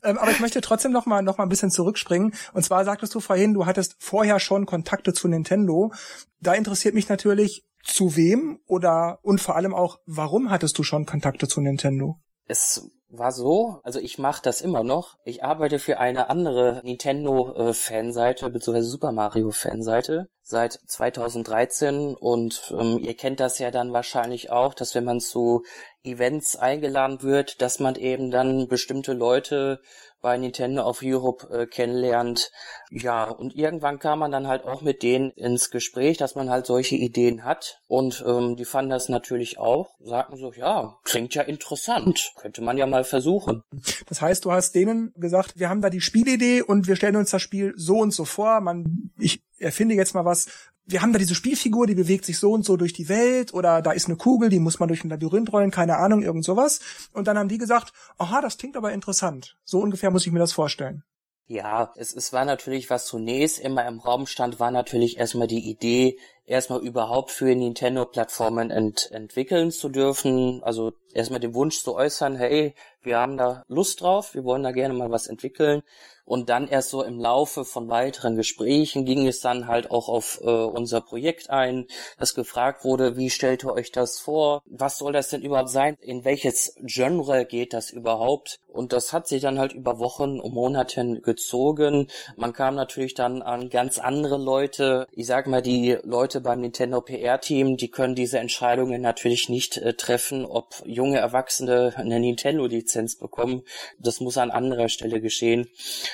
Ähm, 0.04 0.18
aber 0.20 0.30
ich 0.30 0.40
möchte 0.40 0.62
trotzdem 0.62 0.92
noch 0.92 1.06
mal, 1.06 1.22
noch 1.22 1.38
mal 1.38 1.46
ein 1.46 1.50
bisschen 1.50 1.72
zurückspringen. 1.72 2.34
Und 2.54 2.64
zwar 2.64 2.86
sagtest 2.86 3.16
du 3.16 3.20
vorhin, 3.20 3.54
du 3.54 3.66
hattest 3.66 3.96
vorher 3.98 4.40
schon 4.40 4.66
Kontakte 4.66 5.12
zu 5.12 5.28
Nintendo. 5.28 5.92
Da 6.40 6.54
interessiert 6.54 6.94
mich 6.94 7.10
natürlich, 7.10 7.66
zu 7.88 8.16
wem 8.16 8.60
oder 8.68 9.20
und 9.24 9.42
vor 9.42 9.56
allem 9.56 9.74
auch, 9.74 10.00
warum 10.06 10.50
hattest 10.50 10.78
du 10.78 10.84
schon 10.84 11.06
Kontakte 11.06 11.48
zu 11.48 11.62
Nintendo? 11.62 12.20
Es 12.48 12.90
war 13.10 13.32
so, 13.32 13.80
also 13.84 14.00
ich 14.00 14.18
mache 14.18 14.42
das 14.44 14.62
immer 14.62 14.84
noch. 14.84 15.18
Ich 15.24 15.44
arbeite 15.44 15.80
für 15.80 15.98
eine 15.98 16.30
andere 16.30 16.82
Nintendo-Fanseite, 16.84 18.50
beziehungsweise 18.50 18.90
Super 18.90 19.12
Mario-Fanseite 19.14 20.28
seit 20.42 20.80
2013 20.86 22.16
und 22.16 22.74
ähm, 22.78 23.00
ihr 23.00 23.16
kennt 23.16 23.40
das 23.40 23.60
ja 23.60 23.72
dann 23.72 23.94
wahrscheinlich 23.94 24.50
auch, 24.50 24.74
dass 24.74 24.94
wenn 24.96 25.06
man 25.06 25.20
zu 25.20 25.64
Events 26.04 26.56
eingeladen 26.56 27.22
wird, 27.22 27.62
dass 27.62 27.80
man 27.80 27.96
eben 27.96 28.32
dann 28.32 28.68
bestimmte 28.68 29.14
Leute 29.14 29.82
bei 30.22 30.38
Nintendo 30.38 30.84
of 30.84 31.02
Europe 31.04 31.48
äh, 31.50 31.68
kennenlernt. 31.68 32.52
Ja, 32.90 33.26
und 33.26 33.56
irgendwann 33.56 34.00
kam 34.00 34.20
man 34.20 34.32
dann 34.32 34.48
halt 34.48 34.64
auch 34.64 34.82
mit 34.82 35.04
denen 35.04 35.32
ins 35.32 35.70
Gespräch, 35.70 36.18
dass 36.18 36.36
man 36.36 36.50
halt 36.50 36.66
solche 36.66 36.96
Ideen 36.96 37.44
hat. 37.44 37.82
Und 37.88 38.24
ähm, 38.28 38.56
die 38.56 38.66
fanden 38.66 38.92
das 38.92 39.10
natürlich 39.10 39.60
auch, 39.60 39.90
sagten 40.00 40.38
so, 40.38 40.52
ja, 40.54 40.98
klingt 41.04 41.36
ja 41.36 41.44
interessant, 41.44 42.32
könnte 42.36 42.62
man 42.62 42.78
ja 42.78 42.86
mal 42.86 43.04
versuchen. 43.04 43.64
Das 44.08 44.22
heißt, 44.22 44.46
du 44.46 44.52
hast 44.52 44.74
denen 44.74 45.14
gesagt, 45.16 45.60
wir 45.60 45.70
haben 45.70 45.82
da 45.82 45.90
die 45.90 46.02
Spielidee 46.02 46.62
und 46.62 46.88
wir 46.88 46.96
stellen 46.96 47.16
uns 47.16 47.32
das 47.32 47.42
Spiel 47.42 47.74
so 47.76 47.98
und 47.98 48.12
so 48.12 48.26
vor. 48.26 48.62
Man, 48.62 49.12
ich 49.20 49.42
erfinde 49.60 49.96
jetzt 49.96 50.14
mal 50.14 50.26
was, 50.26 50.48
wir 50.88 51.02
haben 51.02 51.12
da 51.12 51.20
diese 51.20 51.36
Spielfigur, 51.36 51.86
die 51.86 51.96
bewegt 51.96 52.26
sich 52.26 52.40
so 52.40 52.54
und 52.54 52.66
so 52.66 52.78
durch 52.78 52.94
die 52.94 53.10
Welt 53.10 53.54
oder 53.54 53.82
da 53.82 53.92
ist 53.92 54.08
eine 54.08 54.16
Kugel, 54.16 54.50
die 54.50 54.60
muss 54.60 54.80
man 54.80 54.88
durch 54.88 55.04
ein 55.04 55.10
Labyrinth 55.10 55.52
rollen, 55.52 55.70
keine 55.70 55.98
Ahnung, 55.98 56.24
irgend 56.24 56.46
sowas. 56.46 56.80
Und 57.14 57.28
dann 57.28 57.38
haben 57.38 57.50
die 57.50 57.58
gesagt, 57.58 57.92
aha, 58.18 58.42
das 58.42 58.58
klingt 58.58 58.78
aber 58.78 58.94
interessant. 58.94 59.58
So 59.66 59.80
ungefähr 59.80 60.12
muss 60.12 60.26
ich 60.26 60.32
mir 60.32 60.40
das 60.40 60.54
vorstellen. 60.54 61.04
Ja, 61.50 61.94
es, 61.96 62.14
es 62.14 62.34
war 62.34 62.44
natürlich, 62.44 62.90
was 62.90 63.06
zunächst 63.06 63.60
immer 63.60 63.86
im 63.88 64.00
Raum 64.00 64.28
stand, 64.28 64.60
war 64.60 64.72
natürlich 64.72 65.18
erstmal 65.18 65.48
die 65.48 65.70
Idee, 65.70 66.18
erstmal 66.46 66.82
überhaupt 66.82 67.32
für 67.32 67.54
Nintendo-Plattformen 67.56 68.70
ent 68.70 69.10
entwickeln 69.12 69.72
zu 69.72 69.88
dürfen. 69.88 70.62
Also 70.64 70.92
erstmal 71.14 71.40
den 71.40 71.54
Wunsch 71.54 71.82
zu 71.84 71.96
äußern, 71.96 72.36
hey, 72.36 72.76
wir 73.08 73.18
haben 73.18 73.38
da 73.38 73.64
Lust 73.68 74.02
drauf, 74.02 74.36
wir 74.36 74.44
wollen 74.44 74.62
da 74.62 74.72
gerne 74.72 74.94
mal 74.94 75.10
was 75.10 75.26
entwickeln. 75.26 75.82
Und 76.28 76.50
dann 76.50 76.68
erst 76.68 76.90
so 76.90 77.04
im 77.04 77.22
Laufe 77.22 77.64
von 77.64 77.88
weiteren 77.88 78.36
Gesprächen 78.36 79.06
ging 79.06 79.26
es 79.26 79.40
dann 79.40 79.66
halt 79.66 79.92
auch 79.92 80.10
auf 80.10 80.42
äh, 80.44 80.50
unser 80.50 81.00
Projekt 81.00 81.50
ein, 81.50 81.88
dass 82.20 82.36
gefragt 82.36 82.84
wurde, 82.84 83.16
wie 83.16 83.30
stellt 83.30 83.64
ihr 83.64 83.72
euch 83.72 83.94
das 83.94 84.20
vor? 84.20 84.62
Was 84.66 84.98
soll 84.98 85.14
das 85.14 85.30
denn 85.30 85.42
überhaupt 85.42 85.70
sein? 85.70 85.96
In 86.02 86.26
welches 86.26 86.76
Genre 86.84 87.46
geht 87.46 87.72
das 87.72 87.92
überhaupt? 87.92 88.60
Und 88.68 88.92
das 88.92 89.14
hat 89.14 89.28
sich 89.28 89.42
dann 89.42 89.58
halt 89.58 89.72
über 89.72 90.00
Wochen 90.00 90.42
und 90.42 90.54
Monaten 90.54 91.22
gezogen. 91.22 92.10
Man 92.36 92.52
kam 92.52 92.76
natürlich 92.76 93.14
dann 93.14 93.42
an 93.42 93.70
ganz 93.70 93.98
andere 93.98 94.38
Leute. 94.38 95.08
Ich 95.14 95.28
sag 95.28 95.48
mal, 95.48 95.62
die 95.62 95.98
Leute 96.04 96.42
beim 96.42 96.60
Nintendo 96.60 97.00
PR-Team, 97.00 97.78
die 97.78 97.90
können 97.90 98.16
diese 98.16 98.38
Entscheidungen 98.38 99.02
natürlich 99.02 99.48
nicht 99.48 99.78
äh, 99.78 99.94
treffen, 99.94 100.46
ob 100.46 100.84
junge 100.86 101.20
Erwachsene 101.20 101.94
eine 101.96 102.20
Nintendo-Lizenz 102.20 102.97
bekommen. 103.20 103.64
Das 104.00 104.20
muss 104.20 104.38
an 104.38 104.52
anderer 104.52 104.90
Stelle 104.90 105.22
geschehen 105.22 105.68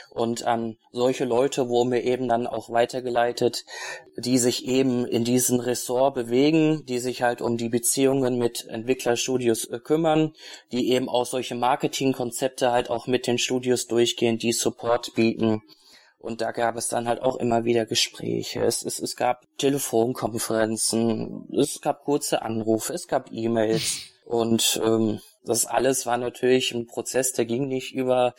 und 0.09 0.43
an 0.43 0.77
solche 0.91 1.25
Leute 1.25 1.69
wurden 1.69 1.91
wir 1.91 2.03
eben 2.03 2.27
dann 2.27 2.47
auch 2.47 2.69
weitergeleitet, 2.69 3.65
die 4.17 4.37
sich 4.37 4.67
eben 4.67 5.05
in 5.05 5.23
diesem 5.23 5.59
Ressort 5.59 6.15
bewegen, 6.15 6.85
die 6.85 6.99
sich 6.99 7.21
halt 7.23 7.41
um 7.41 7.57
die 7.57 7.69
Beziehungen 7.69 8.37
mit 8.37 8.67
Entwicklerstudios 8.67 9.65
äh, 9.65 9.79
kümmern, 9.79 10.33
die 10.71 10.91
eben 10.91 11.09
auch 11.09 11.25
solche 11.25 11.55
Marketingkonzepte 11.55 12.71
halt 12.71 12.89
auch 12.89 13.07
mit 13.07 13.27
den 13.27 13.37
Studios 13.37 13.87
durchgehen, 13.87 14.37
die 14.37 14.53
Support 14.53 15.15
bieten. 15.15 15.61
Und 16.23 16.39
da 16.39 16.51
gab 16.51 16.77
es 16.77 16.87
dann 16.87 17.07
halt 17.09 17.21
auch 17.21 17.35
immer 17.35 17.65
wieder 17.65 17.85
Gespräche. 17.85 18.63
Es, 18.63 18.85
es, 18.85 18.97
es 18.99 19.17
gab 19.17 19.45
Telefonkonferenzen, 19.57 21.49
es 21.53 21.81
gab 21.81 22.05
kurze 22.05 22.43
Anrufe, 22.43 22.93
es 22.93 23.09
gab 23.09 23.29
E-Mails. 23.33 24.03
Und 24.25 24.79
ähm, 24.85 25.19
das 25.45 25.65
alles 25.65 26.05
war 26.05 26.17
natürlich 26.17 26.73
ein 26.73 26.87
Prozess, 26.87 27.33
der 27.33 27.45
ging 27.45 27.67
nicht 27.67 27.93
über 27.93 28.33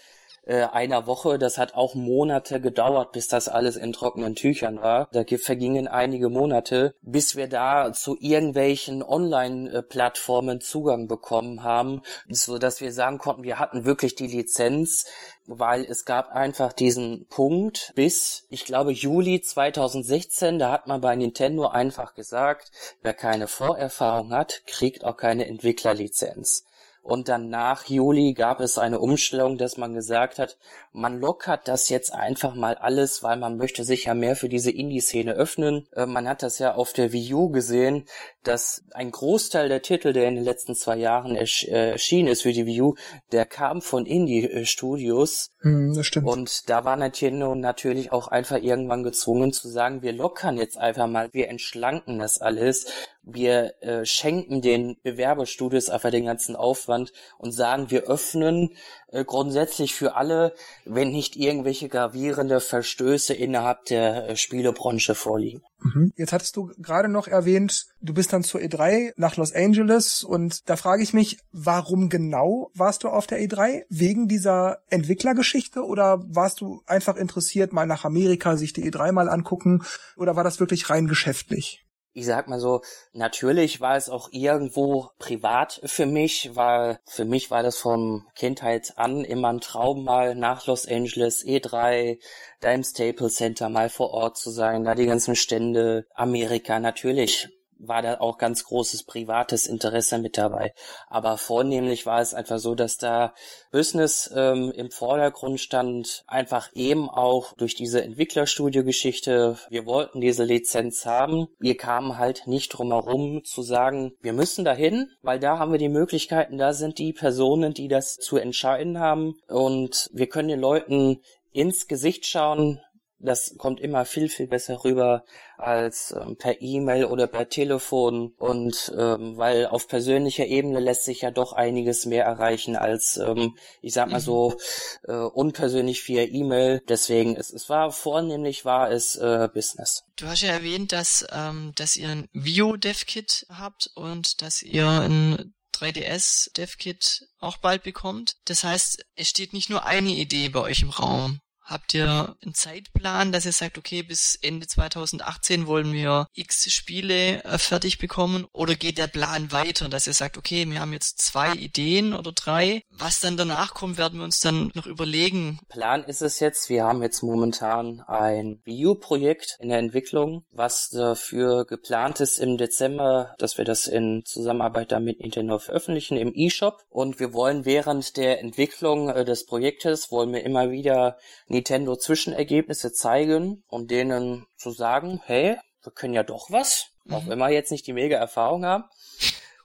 äh, 0.47 0.65
einer 0.65 1.07
Woche. 1.07 1.39
Das 1.39 1.59
hat 1.59 1.75
auch 1.75 1.95
Monate 1.95 2.61
gedauert, 2.61 3.13
bis 3.13 3.29
das 3.29 3.49
alles 3.49 3.77
in 3.77 3.93
trockenen 3.93 4.35
Tüchern 4.35 4.81
war. 4.81 5.09
Da 5.13 5.25
vergingen 5.39 5.89
einige 5.89 6.29
Monate, 6.29 6.95
bis 7.03 7.37
wir 7.37 7.49
da 7.49 7.93
zu 7.93 8.17
irgendwelchen 8.21 9.03
Online-Plattformen 9.03 10.61
Zugang 10.61 11.09
bekommen 11.09 11.63
haben, 11.63 12.03
so 12.29 12.59
dass 12.59 12.81
wir 12.81 12.93
sagen 12.93 13.19
konnten, 13.19 13.43
wir 13.43 13.59
hatten 13.59 13.85
wirklich 13.85 14.15
die 14.15 14.27
Lizenz, 14.27 15.07
weil 15.47 15.85
es 15.85 16.05
gab 16.05 16.31
einfach 16.33 16.73
diesen 16.73 17.27
Punkt 17.29 17.93
bis, 17.95 18.47
ich 18.49 18.65
glaube, 18.65 18.93
Juli 18.93 19.41
2016, 19.41 20.59
da 20.59 20.73
hat 20.73 20.87
man 20.87 21.01
bei 21.01 21.17
Nintendo 21.17 21.69
einfach 21.69 22.15
gesagt, 22.15 22.71
wer 23.03 23.15
keine 23.15 23.49
Vorerfahrung 23.49 24.33
hat, 24.33 24.63
kriegt 24.67 25.05
auch 25.05 25.17
keine 25.17 25.47
Entwicklerlizenz. 25.47 26.65
Und 27.05 27.29
dann 27.29 27.51
nach 27.51 27.85
Juli 27.85 28.33
gab 28.33 28.61
es 28.61 28.79
eine 28.79 28.99
Umstellung, 28.99 29.59
dass 29.59 29.77
man 29.77 29.93
gesagt 29.93 30.39
hat, 30.39 30.57
man 30.91 31.21
lockert 31.21 31.69
das 31.69 31.91
jetzt 31.91 32.15
einfach 32.15 32.55
mal 32.55 32.77
alles, 32.77 33.23
weil 33.23 33.37
man 33.37 33.59
möchte 33.59 33.85
sich 33.85 34.07
ja 34.07 34.15
mehr 34.15 34.37
für 34.37 34.49
diese 34.49 34.71
Indie-Szene 34.71 35.35
öffnen. 35.35 35.87
Äh, 35.93 36.07
man 36.07 36.27
hat 36.27 36.43
das 36.43 36.59
ja 36.59 36.75
auf 36.75 36.95
der 36.95 37.13
Wii 37.13 37.35
U 37.35 37.51
gesehen, 37.51 38.07
dass 38.45 38.85
ein 38.93 39.11
Großteil 39.11 39.69
der 39.69 39.83
Titel, 39.83 40.13
der 40.13 40.29
in 40.29 40.37
den 40.37 40.45
letzten 40.45 40.75
zwei 40.75 40.97
Jahren 40.97 41.35
ersch 41.35 41.65
äh, 41.65 41.91
erschienen 41.93 42.29
ist 42.29 42.43
für 42.43 42.53
die 42.53 42.67
Wii 42.67 42.81
U, 42.83 42.95
der 43.33 43.47
kam 43.47 43.83
von 43.83 44.07
Indie-Studios. 44.07 45.51
Hm, 45.61 45.95
das 45.95 46.07
stimmt. 46.07 46.29
Und 46.29 46.69
da 46.69 46.85
war 46.85 46.97
Nintendo 46.97 47.55
natürlich 47.55 48.13
auch 48.13 48.29
einfach 48.29 48.63
irgendwann 48.63 49.03
gezwungen 49.03 49.53
zu 49.53 49.69
sagen, 49.69 50.03
wir 50.03 50.13
lockern 50.13 50.57
jetzt 50.57 50.79
einfach 50.79 51.07
mal, 51.07 51.29
wir 51.33 51.49
entschlanken 51.49 52.19
das 52.19 52.41
alles, 52.41 52.87
wir 53.23 53.75
äh, 53.81 54.05
schenken 54.05 54.61
den 54.61 54.97
Bewerberstudios 55.03 55.89
einfach 55.89 56.11
den 56.11 56.27
ganzen 56.27 56.57
Aufwand 56.57 57.13
und 57.39 57.53
sagen, 57.53 57.91
wir 57.91 58.05
öffnen 58.05 58.71
äh, 59.04 59.04
grundsätzlich 59.23 59.95
für 59.95 60.17
alle, 60.17 60.55
wenn 60.85 61.13
nicht 61.13 61.37
irgendwelche 61.37 61.89
gravierende 61.89 62.59
Verstöße 62.59 63.35
innerhalb 63.35 63.85
der 63.85 64.31
äh, 64.31 64.37
Spielebranche 64.37 65.15
vorliegen. 65.15 65.63
Mhm. 65.85 66.13
Jetzt 66.17 66.33
hattest 66.33 66.57
du 66.57 66.73
gerade 66.79 67.09
noch 67.09 67.29
erwähnt, 67.29 67.87
du 68.01 68.15
bist 68.15 68.33
dann 68.33 68.43
zur 68.43 68.61
E3 68.61 69.13
nach 69.17 69.37
Los 69.37 69.53
Angeles 69.53 70.25
und 70.25 70.69
da 70.69 70.77
frage 70.77 71.03
ich 71.03 71.13
mich, 71.13 71.39
warum 71.53 72.09
genau 72.09 72.71
warst 72.75 73.05
du 73.05 73.09
auf 73.09 73.27
der 73.27 73.41
E3? 73.41 73.85
Wegen 73.89 74.27
dieser 74.27 74.79
Entwicklergeschichte 74.89 75.85
oder 75.85 76.25
warst 76.27 76.61
du 76.61 76.83
einfach 76.87 77.17
interessiert, 77.17 77.73
mal 77.73 77.87
nach 77.87 78.05
Amerika 78.05 78.57
sich 78.57 78.73
die 78.73 78.91
E3 78.91 79.13
mal 79.13 79.29
angucken 79.29 79.85
oder 80.17 80.35
war 80.37 80.45
das 80.45 80.59
wirklich 80.59 80.91
rein 80.91 81.07
geschäftlich? 81.07 81.84
Ich 82.15 82.27
sag 82.27 82.49
mal 82.49 82.61
so, 82.61 82.81
natürlich 83.13 83.81
war 83.81 83.97
es 83.97 84.09
auch 84.09 84.29
irgendwo 84.31 85.11
privat 85.19 85.81
für 85.85 86.07
mich, 86.07 86.55
weil 86.55 87.01
für 87.05 87.25
mich 87.25 87.51
war 87.51 87.63
das 87.63 87.77
vom 87.77 88.27
Kindheit 88.37 88.95
an 88.97 89.25
immer 89.25 89.53
ein 89.53 89.61
Traum, 89.61 90.05
mal 90.05 90.37
nach 90.37 90.67
Los 90.67 90.87
Angeles, 90.87 91.45
E3, 91.45 92.19
da 92.61 92.73
im 92.73 92.85
Staples 92.85 93.35
Center 93.35 93.69
mal 93.69 93.91
vor 93.91 94.13
Ort 94.13 94.39
zu 94.39 94.51
sein, 94.51 94.85
da 94.85 94.95
die 94.95 95.07
ganzen 95.07 95.35
Stände, 95.35 96.07
Amerika 96.15 96.79
natürlich 96.79 97.49
war 97.89 98.03
da 98.03 98.21
auch 98.21 98.39
ganz 98.39 98.65
großes 98.65 99.05
privates 99.05 99.67
Interesse 99.67 100.19
mit 100.19 100.39
dabei. 100.39 100.75
Aber 101.09 101.39
vornehmlich 101.39 102.07
war 102.07 102.21
es 102.21 102.35
einfach 102.35 102.59
so, 102.59 102.75
dass 102.75 102.97
da 102.97 103.35
Business 103.71 104.31
ähm, 104.35 104.73
im 104.75 104.91
Vordergrund 104.91 105.61
stand, 105.61 106.25
einfach 106.27 106.71
eben 106.75 107.09
auch 107.09 107.55
durch 107.55 107.75
diese 107.75 108.03
Entwicklerstudio-Geschichte. 108.03 109.59
Wir 109.69 109.87
wollten 109.87 110.21
diese 110.21 110.45
Lizenz 110.45 111.07
haben. 111.07 111.49
Wir 111.59 111.77
kamen 111.77 112.19
halt 112.19 112.47
nicht 112.47 112.71
drum 112.71 112.93
herum 112.93 113.43
zu 113.45 113.63
sagen, 113.63 114.13
wir 114.21 114.33
müssen 114.33 114.65
dahin, 114.65 115.11
weil 115.23 115.41
da 115.41 115.59
haben 115.59 115.73
wir 115.73 115.79
die 115.79 115.89
Möglichkeiten, 115.89 116.59
da 116.59 116.73
sind 116.73 116.99
die 116.99 117.13
Personen, 117.13 117.75
die 117.75 117.89
das 117.89 118.17
zu 118.17 118.37
entscheiden 118.37 118.99
haben 118.99 119.35
und 119.49 120.09
wir 120.13 120.29
können 120.29 120.49
den 120.49 120.61
Leuten 120.61 121.21
ins 121.53 121.87
Gesicht 121.87 122.27
schauen, 122.27 122.81
das 123.25 123.55
kommt 123.59 123.81
immer 123.81 124.05
viel, 124.05 124.29
viel 124.29 124.47
besser 124.47 124.85
rüber 124.85 125.25
als 125.57 126.13
ähm, 126.13 126.37
per 126.37 126.61
E-Mail 126.61 127.07
oder 127.07 127.27
per 127.27 127.49
Telefon. 127.49 128.33
Und 128.39 128.93
ähm, 128.97 129.37
weil 129.37 129.67
auf 129.67 129.89
persönlicher 129.89 130.47
Ebene 130.47 130.81
lässt 130.81 131.05
sich 131.05 131.23
ja 131.23 131.31
doch 131.31 131.53
einiges 131.53 132.07
mehr 132.07 132.25
erreichen 132.25 132.77
als, 132.77 133.17
ähm, 133.17 133.57
ich 133.81 133.93
sag 133.93 134.11
mal 134.11 134.21
so, 134.21 134.57
äh, 135.05 135.13
unpersönlich 135.13 136.07
via 136.07 136.23
E-Mail. 136.23 136.83
Deswegen, 136.89 137.37
es, 137.37 137.53
es 137.53 137.69
war 137.69 137.93
vornehmlich 137.93 138.65
war 138.65 138.91
es 138.91 139.17
äh, 139.17 139.49
Business. 139.53 140.05
Du 140.17 140.27
hast 140.27 140.43
ja 140.43 140.51
erwähnt, 140.51 140.93
dass, 140.93 141.27
ähm, 141.33 141.73
dass 141.77 141.97
ihr 141.97 142.09
ein 142.09 142.29
Vio-Dev-Kit 142.33 143.47
habt 143.49 143.91
und 143.95 144.43
dass 144.43 144.63
ihr 144.63 144.89
ein 144.89 145.55
3DS 145.75 146.53
DevKit 146.57 147.29
auch 147.39 147.57
bald 147.59 147.83
bekommt. 147.83 148.37
Das 148.45 148.65
heißt, 148.65 149.05
es 149.17 149.29
steht 149.29 149.53
nicht 149.53 149.71
nur 149.71 149.85
eine 149.85 150.11
Idee 150.11 150.49
bei 150.49 150.61
euch 150.61 150.83
im 150.83 150.91
Raum. 150.91 151.41
Habt 151.65 151.95
ihr 151.95 152.37
einen 152.43 152.55
Zeitplan, 152.55 153.33
dass 153.33 153.47
ihr 153.47 153.53
sagt, 153.53 153.79
okay, 153.79 154.03
bis 154.03 154.39
Ende 154.43 154.67
2018 154.67 155.67
wollen 155.67 155.95
wir 155.95 156.29
x 156.35 156.71
Spiele 156.71 157.43
äh, 157.43 157.57
fertig 157.57 157.99
bekommen? 157.99 158.47
Oder 158.53 158.75
geht 158.75 158.99
der 158.99 159.07
Plan 159.07 159.51
weiter, 159.51 159.89
dass 159.89 160.07
ihr 160.07 160.13
sagt, 160.13 160.37
okay, 160.37 160.69
wir 160.69 160.81
haben 160.81 160.93
jetzt 160.93 161.23
zwei 161.23 161.55
Ideen 161.55 162.13
oder 162.13 162.33
drei. 162.33 162.83
Was 162.91 163.21
dann 163.21 163.39
danach 163.39 163.73
kommt, 163.73 163.97
werden 163.97 164.19
wir 164.19 164.25
uns 164.25 164.41
dann 164.41 164.71
noch 164.75 164.87
überlegen. 164.87 165.59
Plan 165.71 166.05
ist 166.05 166.21
es 166.21 166.39
jetzt, 166.39 166.69
wir 166.69 166.85
haben 166.85 167.03
jetzt 167.03 167.23
momentan 167.23 168.01
ein 168.07 168.61
Wii 168.65 168.87
U-Projekt 168.87 169.57
in 169.59 169.71
der 169.71 169.79
Entwicklung, 169.79 170.45
was 170.51 170.91
dafür 170.91 171.65
geplant 171.65 172.21
ist 172.21 172.39
im 172.39 172.59
Dezember, 172.59 173.35
dass 173.39 173.57
wir 173.57 173.65
das 173.65 173.87
in 173.87 174.23
Zusammenarbeit 174.27 174.93
damit 174.93 175.21
Nintendo 175.21 175.59
veröffentlichen 175.59 176.19
im 176.19 176.35
eShop. 176.35 176.83
Und 176.91 177.21
wir 177.21 177.33
wollen 177.33 177.65
während 177.65 178.19
der 178.19 178.41
Entwicklung 178.41 179.09
äh, 179.09 179.25
des 179.25 179.47
Projektes, 179.47 180.11
wollen 180.11 180.33
wir 180.35 180.45
immer 180.45 180.71
wieder 180.71 181.17
Nintendo 181.55 181.95
Zwischenergebnisse 181.95 182.93
zeigen 182.93 183.63
und 183.69 183.93
denen 183.93 184.45
zu 184.57 184.73
sagen, 184.73 185.21
hey, 185.25 185.57
wir 185.85 185.93
können 185.93 186.13
ja 186.13 186.25
doch 186.25 186.51
was, 186.51 186.89
mhm. 187.05 187.15
auch 187.15 187.27
wenn 187.29 187.39
wir 187.39 187.49
jetzt 187.51 187.71
nicht 187.71 187.87
die 187.87 187.93
mega 187.93 188.17
Erfahrung 188.17 188.65
haben. 188.65 188.85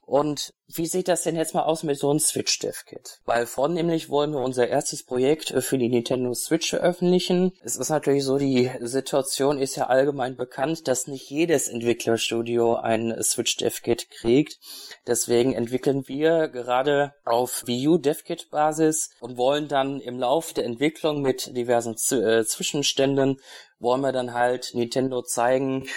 Und 0.09 0.55
wie 0.65 0.87
sieht 0.87 1.07
das 1.07 1.21
denn 1.21 1.35
jetzt 1.35 1.53
mal 1.53 1.61
aus 1.61 1.83
mit 1.83 1.99
so 1.99 2.09
einem 2.09 2.19
Switch-Dev-Kit? 2.19 3.19
Weil 3.25 3.45
vornehmlich 3.45 4.09
wollen 4.09 4.31
wir 4.31 4.39
unser 4.39 4.67
erstes 4.67 5.03
Projekt 5.05 5.51
äh, 5.51 5.61
für 5.61 5.77
die 5.77 5.87
Nintendo 5.87 6.33
Switch 6.33 6.71
veröffentlichen. 6.71 7.51
Es 7.63 7.75
ist 7.75 7.89
natürlich 7.89 8.23
so, 8.23 8.39
die 8.39 8.71
Situation 8.79 9.59
ist 9.59 9.75
ja 9.75 9.85
allgemein 9.85 10.35
bekannt, 10.35 10.87
dass 10.87 11.05
nicht 11.05 11.29
jedes 11.29 11.67
Entwicklerstudio 11.67 12.77
ein 12.77 13.21
Switch-Dev-Kit 13.21 14.09
kriegt. 14.09 14.57
Deswegen 15.05 15.53
entwickeln 15.53 16.07
wir 16.07 16.47
gerade 16.47 17.13
auf 17.23 17.67
Wii 17.67 17.89
U 17.89 17.97
Dev-Kit-Basis 17.99 19.11
und 19.19 19.37
wollen 19.37 19.67
dann 19.67 19.99
im 19.99 20.17
Laufe 20.17 20.55
der 20.55 20.65
Entwicklung 20.65 21.21
mit 21.21 21.55
diversen 21.55 21.97
Z 21.97 22.23
äh, 22.23 22.45
Zwischenständen 22.45 23.39
wollen 23.77 24.01
wir 24.01 24.11
dann 24.11 24.33
halt 24.33 24.71
Nintendo 24.73 25.21
zeigen, 25.21 25.87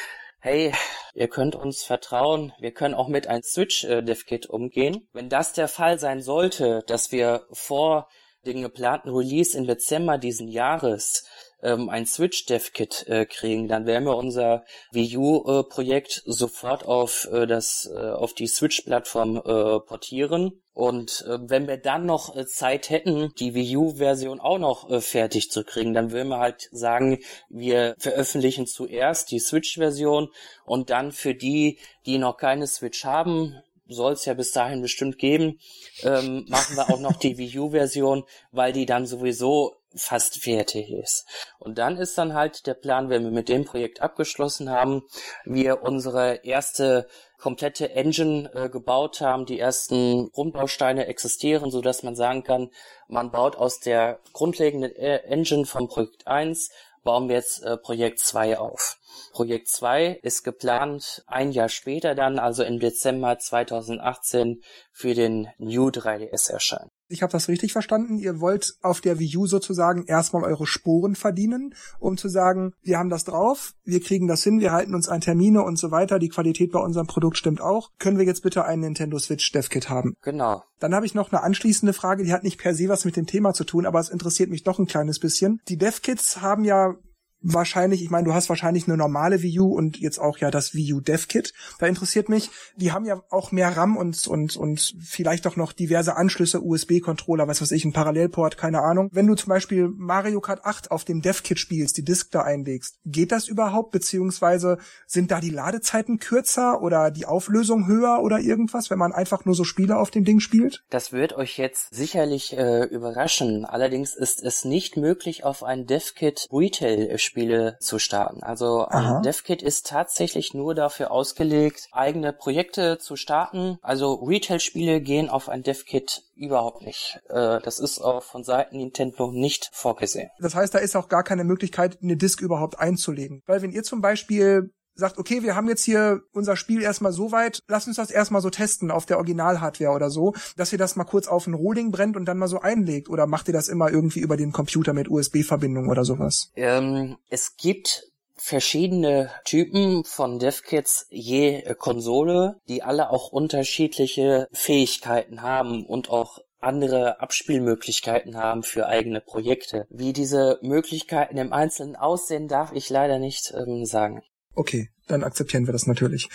hey, 0.44 0.72
ihr 1.14 1.28
könnt 1.28 1.54
uns 1.54 1.84
vertrauen, 1.84 2.52
wir 2.58 2.72
können 2.72 2.94
auch 2.94 3.06
mit 3.06 3.28
einem 3.28 3.44
Switch-Dev-Kit 3.44 4.46
äh, 4.46 4.48
umgehen. 4.48 5.08
Wenn 5.12 5.28
das 5.28 5.52
der 5.52 5.68
Fall 5.68 6.00
sein 6.00 6.20
sollte, 6.20 6.82
dass 6.88 7.12
wir 7.12 7.46
vor 7.52 8.08
den 8.44 8.60
geplanten 8.60 9.10
Release 9.10 9.56
im 9.56 9.68
Dezember 9.68 10.18
diesen 10.18 10.48
Jahres 10.48 11.24
ähm, 11.62 11.88
ein 11.88 12.06
Switch-Dev-Kit 12.06 13.06
äh, 13.08 13.26
kriegen, 13.26 13.68
dann 13.68 13.86
werden 13.86 14.04
wir 14.04 14.16
unser 14.16 14.64
Wii 14.90 15.16
U-Projekt 15.16 16.18
äh, 16.26 16.32
sofort 16.32 16.84
auf 16.84 17.28
äh, 17.32 17.46
das 17.46 17.90
äh, 17.94 17.98
auf 17.98 18.34
die 18.34 18.46
Switch-Plattform 18.46 19.36
äh, 19.36 19.80
portieren. 19.80 20.60
Und 20.74 21.24
äh, 21.28 21.38
wenn 21.42 21.68
wir 21.68 21.76
dann 21.76 22.06
noch 22.06 22.34
äh, 22.34 22.46
Zeit 22.46 22.88
hätten, 22.88 23.32
die 23.38 23.54
Wii 23.54 23.76
U-Version 23.76 24.40
auch 24.40 24.58
noch 24.58 24.90
äh, 24.90 25.00
fertig 25.00 25.50
zu 25.50 25.64
kriegen, 25.64 25.92
dann 25.92 26.12
würden 26.12 26.28
wir 26.28 26.38
halt 26.38 26.68
sagen, 26.72 27.18
wir 27.50 27.94
veröffentlichen 27.98 28.66
zuerst 28.66 29.30
die 29.30 29.38
Switch-Version 29.38 30.28
und 30.64 30.90
dann 30.90 31.12
für 31.12 31.34
die, 31.34 31.78
die 32.06 32.18
noch 32.18 32.38
keine 32.38 32.66
Switch 32.66 33.04
haben, 33.04 33.60
soll 33.92 34.12
es 34.12 34.24
ja 34.24 34.34
bis 34.34 34.52
dahin 34.52 34.82
bestimmt 34.82 35.18
geben, 35.18 35.58
ähm, 36.02 36.44
machen 36.48 36.76
wir 36.76 36.90
auch 36.90 37.00
noch 37.00 37.16
die 37.16 37.38
Wii 37.38 37.58
U-Version, 37.58 38.24
weil 38.50 38.72
die 38.72 38.86
dann 38.86 39.06
sowieso 39.06 39.76
fast 39.94 40.42
fertig 40.42 40.90
ist. 40.90 41.26
Und 41.58 41.78
dann 41.78 41.96
ist 41.96 42.16
dann 42.16 42.34
halt 42.34 42.66
der 42.66 42.74
Plan, 42.74 43.10
wenn 43.10 43.24
wir 43.24 43.30
mit 43.30 43.48
dem 43.48 43.64
Projekt 43.64 44.00
abgeschlossen 44.00 44.70
haben, 44.70 45.02
wir 45.44 45.82
unsere 45.82 46.44
erste 46.44 47.06
komplette 47.38 47.90
Engine 47.90 48.50
äh, 48.54 48.68
gebaut 48.68 49.20
haben, 49.20 49.46
die 49.46 49.58
ersten 49.58 50.30
Grundbausteine 50.30 51.06
existieren, 51.06 51.70
so 51.70 51.80
dass 51.80 52.04
man 52.04 52.14
sagen 52.14 52.44
kann, 52.44 52.70
man 53.08 53.30
baut 53.30 53.56
aus 53.56 53.80
der 53.80 54.20
grundlegenden 54.32 54.94
äh, 54.94 55.16
Engine 55.24 55.66
vom 55.66 55.88
Projekt 55.88 56.26
1 56.26 56.70
bauen 57.02 57.28
wir 57.28 57.36
jetzt 57.36 57.62
äh, 57.64 57.76
Projekt 57.76 58.20
2 58.20 58.58
auf. 58.58 58.98
Projekt 59.32 59.68
2 59.68 60.20
ist 60.22 60.42
geplant 60.42 61.24
ein 61.26 61.52
Jahr 61.52 61.68
später 61.68 62.14
dann, 62.14 62.38
also 62.38 62.62
im 62.62 62.78
Dezember 62.78 63.38
2018, 63.38 64.62
für 64.92 65.14
den 65.14 65.48
New 65.58 65.88
3DS 65.88 66.50
erscheinen 66.50 66.90
ich 67.12 67.22
habe 67.22 67.30
das 67.30 67.48
richtig 67.48 67.72
verstanden, 67.72 68.16
ihr 68.16 68.40
wollt 68.40 68.74
auf 68.80 69.00
der 69.00 69.18
Wii 69.18 69.36
U 69.36 69.46
sozusagen 69.46 70.06
erstmal 70.06 70.44
eure 70.44 70.66
Sporen 70.66 71.14
verdienen, 71.14 71.74
um 71.98 72.16
zu 72.16 72.28
sagen, 72.28 72.72
wir 72.82 72.98
haben 72.98 73.10
das 73.10 73.24
drauf, 73.24 73.74
wir 73.84 74.00
kriegen 74.00 74.26
das 74.26 74.42
hin, 74.42 74.60
wir 74.60 74.72
halten 74.72 74.94
uns 74.94 75.08
an 75.08 75.20
Termine 75.20 75.62
und 75.62 75.78
so 75.78 75.90
weiter, 75.90 76.18
die 76.18 76.30
Qualität 76.30 76.72
bei 76.72 76.80
unserem 76.80 77.06
Produkt 77.06 77.36
stimmt 77.36 77.60
auch. 77.60 77.90
Können 77.98 78.18
wir 78.18 78.24
jetzt 78.24 78.42
bitte 78.42 78.64
einen 78.64 78.82
Nintendo 78.82 79.18
Switch 79.18 79.52
Dev 79.52 79.68
Kit 79.68 79.90
haben? 79.90 80.14
Genau. 80.22 80.62
Dann 80.80 80.94
habe 80.94 81.06
ich 81.06 81.14
noch 81.14 81.30
eine 81.30 81.42
anschließende 81.42 81.92
Frage, 81.92 82.24
die 82.24 82.32
hat 82.32 82.42
nicht 82.44 82.58
per 82.58 82.74
se 82.74 82.88
was 82.88 83.04
mit 83.04 83.16
dem 83.16 83.26
Thema 83.26 83.52
zu 83.52 83.64
tun, 83.64 83.86
aber 83.86 84.00
es 84.00 84.08
interessiert 84.08 84.50
mich 84.50 84.64
doch 84.64 84.78
ein 84.78 84.86
kleines 84.86 85.18
bisschen. 85.20 85.60
Die 85.68 85.76
Dev 85.76 86.00
Kits 86.00 86.40
haben 86.40 86.64
ja 86.64 86.94
wahrscheinlich, 87.42 88.02
ich 88.02 88.10
meine, 88.10 88.24
du 88.24 88.34
hast 88.34 88.48
wahrscheinlich 88.48 88.88
eine 88.88 88.96
normale 88.96 89.42
Wii 89.42 89.60
U 89.60 89.74
und 89.74 89.98
jetzt 89.98 90.18
auch 90.18 90.38
ja 90.38 90.50
das 90.50 90.74
Wii 90.74 90.94
U 90.94 91.00
Dev 91.00 91.26
Kit. 91.28 91.52
Da 91.78 91.86
interessiert 91.86 92.28
mich, 92.28 92.50
die 92.76 92.92
haben 92.92 93.04
ja 93.04 93.22
auch 93.30 93.52
mehr 93.52 93.76
RAM 93.76 93.96
und, 93.96 94.26
und, 94.26 94.56
und 94.56 94.94
vielleicht 95.00 95.46
auch 95.46 95.56
noch 95.56 95.72
diverse 95.72 96.16
Anschlüsse, 96.16 96.62
USB-Controller, 96.62 97.48
was 97.48 97.60
weiß 97.60 97.72
ich, 97.72 97.84
ein 97.84 97.92
Parallelport, 97.92 98.56
keine 98.56 98.82
Ahnung. 98.82 99.08
Wenn 99.12 99.26
du 99.26 99.34
zum 99.34 99.48
Beispiel 99.48 99.88
Mario 99.88 100.40
Kart 100.40 100.64
8 100.64 100.90
auf 100.90 101.04
dem 101.04 101.22
Dev 101.22 101.42
Kit 101.42 101.58
spielst, 101.58 101.96
die 101.96 102.04
Disk 102.04 102.30
da 102.30 102.42
einlegst, 102.42 102.98
geht 103.04 103.32
das 103.32 103.48
überhaupt? 103.48 103.92
Beziehungsweise 103.92 104.78
sind 105.06 105.30
da 105.30 105.40
die 105.40 105.50
Ladezeiten 105.50 106.18
kürzer 106.18 106.82
oder 106.82 107.10
die 107.10 107.26
Auflösung 107.26 107.86
höher 107.86 108.20
oder 108.22 108.40
irgendwas, 108.40 108.90
wenn 108.90 108.98
man 108.98 109.12
einfach 109.12 109.44
nur 109.44 109.54
so 109.54 109.64
Spiele 109.64 109.96
auf 109.96 110.10
dem 110.10 110.24
Ding 110.24 110.40
spielt? 110.40 110.84
Das 110.90 111.12
wird 111.12 111.34
euch 111.34 111.58
jetzt 111.58 111.94
sicherlich 111.94 112.56
äh, 112.56 112.84
überraschen. 112.84 113.64
Allerdings 113.64 114.14
ist 114.14 114.42
es 114.42 114.64
nicht 114.64 114.96
möglich, 114.96 115.44
auf 115.44 115.62
ein 115.62 115.86
Dev 115.86 116.14
Kit 116.14 116.48
Retail 116.52 117.08
Spiele 117.32 117.78
zu 117.80 117.98
starten. 117.98 118.42
Also 118.42 118.84
ein 118.84 119.22
DevKit 119.22 119.62
ist 119.62 119.86
tatsächlich 119.86 120.52
nur 120.52 120.74
dafür 120.74 121.10
ausgelegt, 121.10 121.88
eigene 121.90 122.34
Projekte 122.34 122.98
zu 122.98 123.16
starten. 123.16 123.78
Also 123.80 124.14
Retail-Spiele 124.16 125.00
gehen 125.00 125.30
auf 125.30 125.48
ein 125.48 125.62
DevKit 125.62 126.24
überhaupt 126.36 126.82
nicht. 126.82 127.20
Äh, 127.30 127.60
das 127.60 127.78
ist 127.78 128.00
auch 128.00 128.22
von 128.22 128.44
Seiten 128.44 128.76
Nintendo 128.76 129.32
nicht 129.32 129.70
vorgesehen. 129.72 130.28
Das 130.40 130.54
heißt, 130.54 130.74
da 130.74 130.78
ist 130.78 130.94
auch 130.94 131.08
gar 131.08 131.22
keine 131.22 131.44
Möglichkeit, 131.44 131.98
eine 132.02 132.18
Disk 132.18 132.42
überhaupt 132.42 132.78
einzulegen. 132.78 133.42
Weil 133.46 133.62
wenn 133.62 133.72
ihr 133.72 133.82
zum 133.82 134.02
Beispiel 134.02 134.70
sagt, 134.94 135.18
okay, 135.18 135.42
wir 135.42 135.56
haben 135.56 135.68
jetzt 135.68 135.84
hier 135.84 136.22
unser 136.32 136.56
Spiel 136.56 136.82
erstmal 136.82 137.12
so 137.12 137.32
weit, 137.32 137.60
lass 137.68 137.86
uns 137.86 137.96
das 137.96 138.10
erstmal 138.10 138.42
so 138.42 138.50
testen 138.50 138.90
auf 138.90 139.06
der 139.06 139.18
Original-Hardware 139.18 139.92
oder 139.92 140.10
so, 140.10 140.34
dass 140.56 140.72
ihr 140.72 140.78
das 140.78 140.96
mal 140.96 141.04
kurz 141.04 141.28
auf 141.28 141.46
ein 141.46 141.54
Rolling 141.54 141.90
brennt 141.90 142.16
und 142.16 142.26
dann 142.26 142.38
mal 142.38 142.48
so 142.48 142.60
einlegt? 142.60 143.08
Oder 143.08 143.26
macht 143.26 143.48
ihr 143.48 143.54
das 143.54 143.68
immer 143.68 143.90
irgendwie 143.90 144.20
über 144.20 144.36
den 144.36 144.52
Computer 144.52 144.92
mit 144.92 145.08
USB-Verbindung 145.08 145.88
oder 145.88 146.04
sowas? 146.04 146.50
Ähm, 146.56 147.16
es 147.28 147.56
gibt 147.56 148.12
verschiedene 148.36 149.30
Typen 149.44 150.04
von 150.04 150.38
DevKits 150.38 151.06
je 151.10 151.62
Konsole, 151.78 152.56
die 152.68 152.82
alle 152.82 153.10
auch 153.10 153.30
unterschiedliche 153.30 154.48
Fähigkeiten 154.52 155.42
haben 155.42 155.86
und 155.86 156.10
auch 156.10 156.40
andere 156.62 157.20
Abspielmöglichkeiten 157.20 158.36
haben 158.36 158.62
für 158.62 158.86
eigene 158.86 159.20
Projekte. 159.20 159.86
Wie 159.90 160.12
diese 160.12 160.58
Möglichkeiten 160.62 161.36
im 161.36 161.52
Einzelnen 161.52 161.96
aussehen, 161.96 162.48
darf 162.48 162.72
ich 162.72 162.88
leider 162.88 163.18
nicht 163.18 163.52
ähm, 163.56 163.84
sagen. 163.84 164.22
Okay, 164.54 164.90
dann 165.06 165.24
akzeptieren 165.24 165.66
wir 165.66 165.72
das 165.72 165.86
natürlich. 165.86 166.28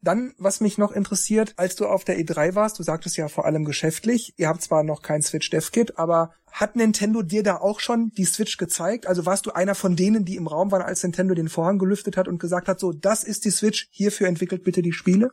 Dann, 0.00 0.34
was 0.36 0.60
mich 0.60 0.78
noch 0.78 0.90
interessiert, 0.90 1.54
als 1.56 1.76
du 1.76 1.86
auf 1.86 2.04
der 2.04 2.18
E3 2.18 2.56
warst, 2.56 2.78
du 2.78 2.82
sagtest 2.82 3.16
ja 3.16 3.28
vor 3.28 3.44
allem 3.44 3.64
geschäftlich, 3.64 4.34
ihr 4.36 4.48
habt 4.48 4.62
zwar 4.62 4.82
noch 4.82 5.02
kein 5.02 5.22
Switch 5.22 5.48
Dev 5.50 5.70
Kit, 5.70 5.96
aber 5.96 6.32
hat 6.50 6.76
Nintendo 6.76 7.22
dir 7.22 7.42
da 7.42 7.56
auch 7.58 7.80
schon 7.80 8.10
die 8.16 8.24
Switch 8.24 8.56
gezeigt? 8.56 9.06
Also 9.06 9.26
warst 9.26 9.46
du 9.46 9.52
einer 9.52 9.74
von 9.74 9.96
denen, 9.96 10.24
die 10.24 10.36
im 10.36 10.48
Raum 10.48 10.70
waren, 10.72 10.82
als 10.82 11.02
Nintendo 11.02 11.34
den 11.34 11.48
Vorhang 11.48 11.78
gelüftet 11.78 12.16
hat 12.16 12.28
und 12.28 12.38
gesagt 12.38 12.68
hat, 12.68 12.80
so, 12.80 12.92
das 12.92 13.24
ist 13.24 13.44
die 13.44 13.50
Switch, 13.50 13.88
hierfür 13.90 14.26
entwickelt 14.26 14.64
bitte 14.64 14.82
die 14.82 14.92
Spiele? 14.92 15.30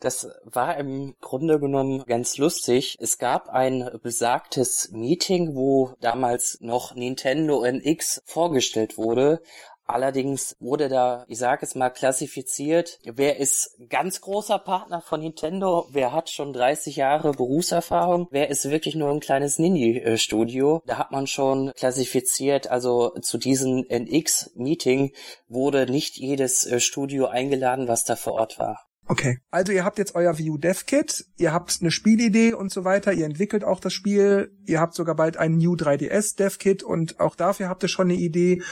Das 0.00 0.28
war 0.44 0.76
im 0.76 1.14
Grunde 1.22 1.58
genommen 1.58 2.04
ganz 2.06 2.36
lustig. 2.36 2.98
Es 3.00 3.16
gab 3.16 3.48
ein 3.48 3.88
besagtes 4.02 4.90
Meeting, 4.92 5.54
wo 5.54 5.94
damals 6.00 6.58
noch 6.60 6.94
Nintendo 6.94 7.64
NX 7.64 8.22
vorgestellt 8.26 8.98
wurde. 8.98 9.40
Allerdings 9.86 10.56
wurde 10.60 10.88
da, 10.88 11.24
ich 11.28 11.38
sage 11.38 11.66
es 11.66 11.74
mal, 11.74 11.90
klassifiziert, 11.90 12.98
wer 13.04 13.38
ist 13.38 13.76
ganz 13.90 14.20
großer 14.22 14.58
Partner 14.58 15.02
von 15.02 15.20
Nintendo, 15.20 15.86
wer 15.90 16.12
hat 16.12 16.30
schon 16.30 16.52
30 16.52 16.96
Jahre 16.96 17.32
Berufserfahrung, 17.32 18.28
wer 18.30 18.48
ist 18.48 18.70
wirklich 18.70 18.94
nur 18.94 19.10
ein 19.10 19.20
kleines 19.20 19.58
Nini-Studio. 19.58 20.82
Da 20.86 20.96
hat 20.96 21.10
man 21.10 21.26
schon 21.26 21.72
klassifiziert, 21.76 22.70
also 22.70 23.10
zu 23.20 23.36
diesem 23.36 23.84
NX-Meeting 23.88 25.12
wurde 25.48 25.90
nicht 25.90 26.16
jedes 26.16 26.64
äh, 26.64 26.80
Studio 26.80 27.26
eingeladen, 27.26 27.86
was 27.86 28.04
da 28.04 28.16
vor 28.16 28.34
Ort 28.34 28.58
war. 28.58 28.86
Okay. 29.06 29.38
Also 29.50 29.72
ihr 29.72 29.84
habt 29.84 29.98
jetzt 29.98 30.14
euer 30.14 30.38
View 30.38 30.56
Dev 30.56 30.84
Kit, 30.86 31.26
ihr 31.36 31.52
habt 31.52 31.78
eine 31.80 31.90
Spielidee 31.90 32.54
und 32.54 32.72
so 32.72 32.84
weiter, 32.84 33.12
ihr 33.12 33.26
entwickelt 33.26 33.62
auch 33.62 33.80
das 33.80 33.92
Spiel, 33.92 34.56
ihr 34.64 34.80
habt 34.80 34.94
sogar 34.94 35.14
bald 35.14 35.36
ein 35.36 35.58
New 35.58 35.74
3DS 35.74 36.36
Dev 36.36 36.56
Kit 36.58 36.82
und 36.82 37.20
auch 37.20 37.36
dafür 37.36 37.68
habt 37.68 37.82
ihr 37.82 37.88
schon 37.88 38.10
eine 38.10 38.18
Idee. 38.18 38.62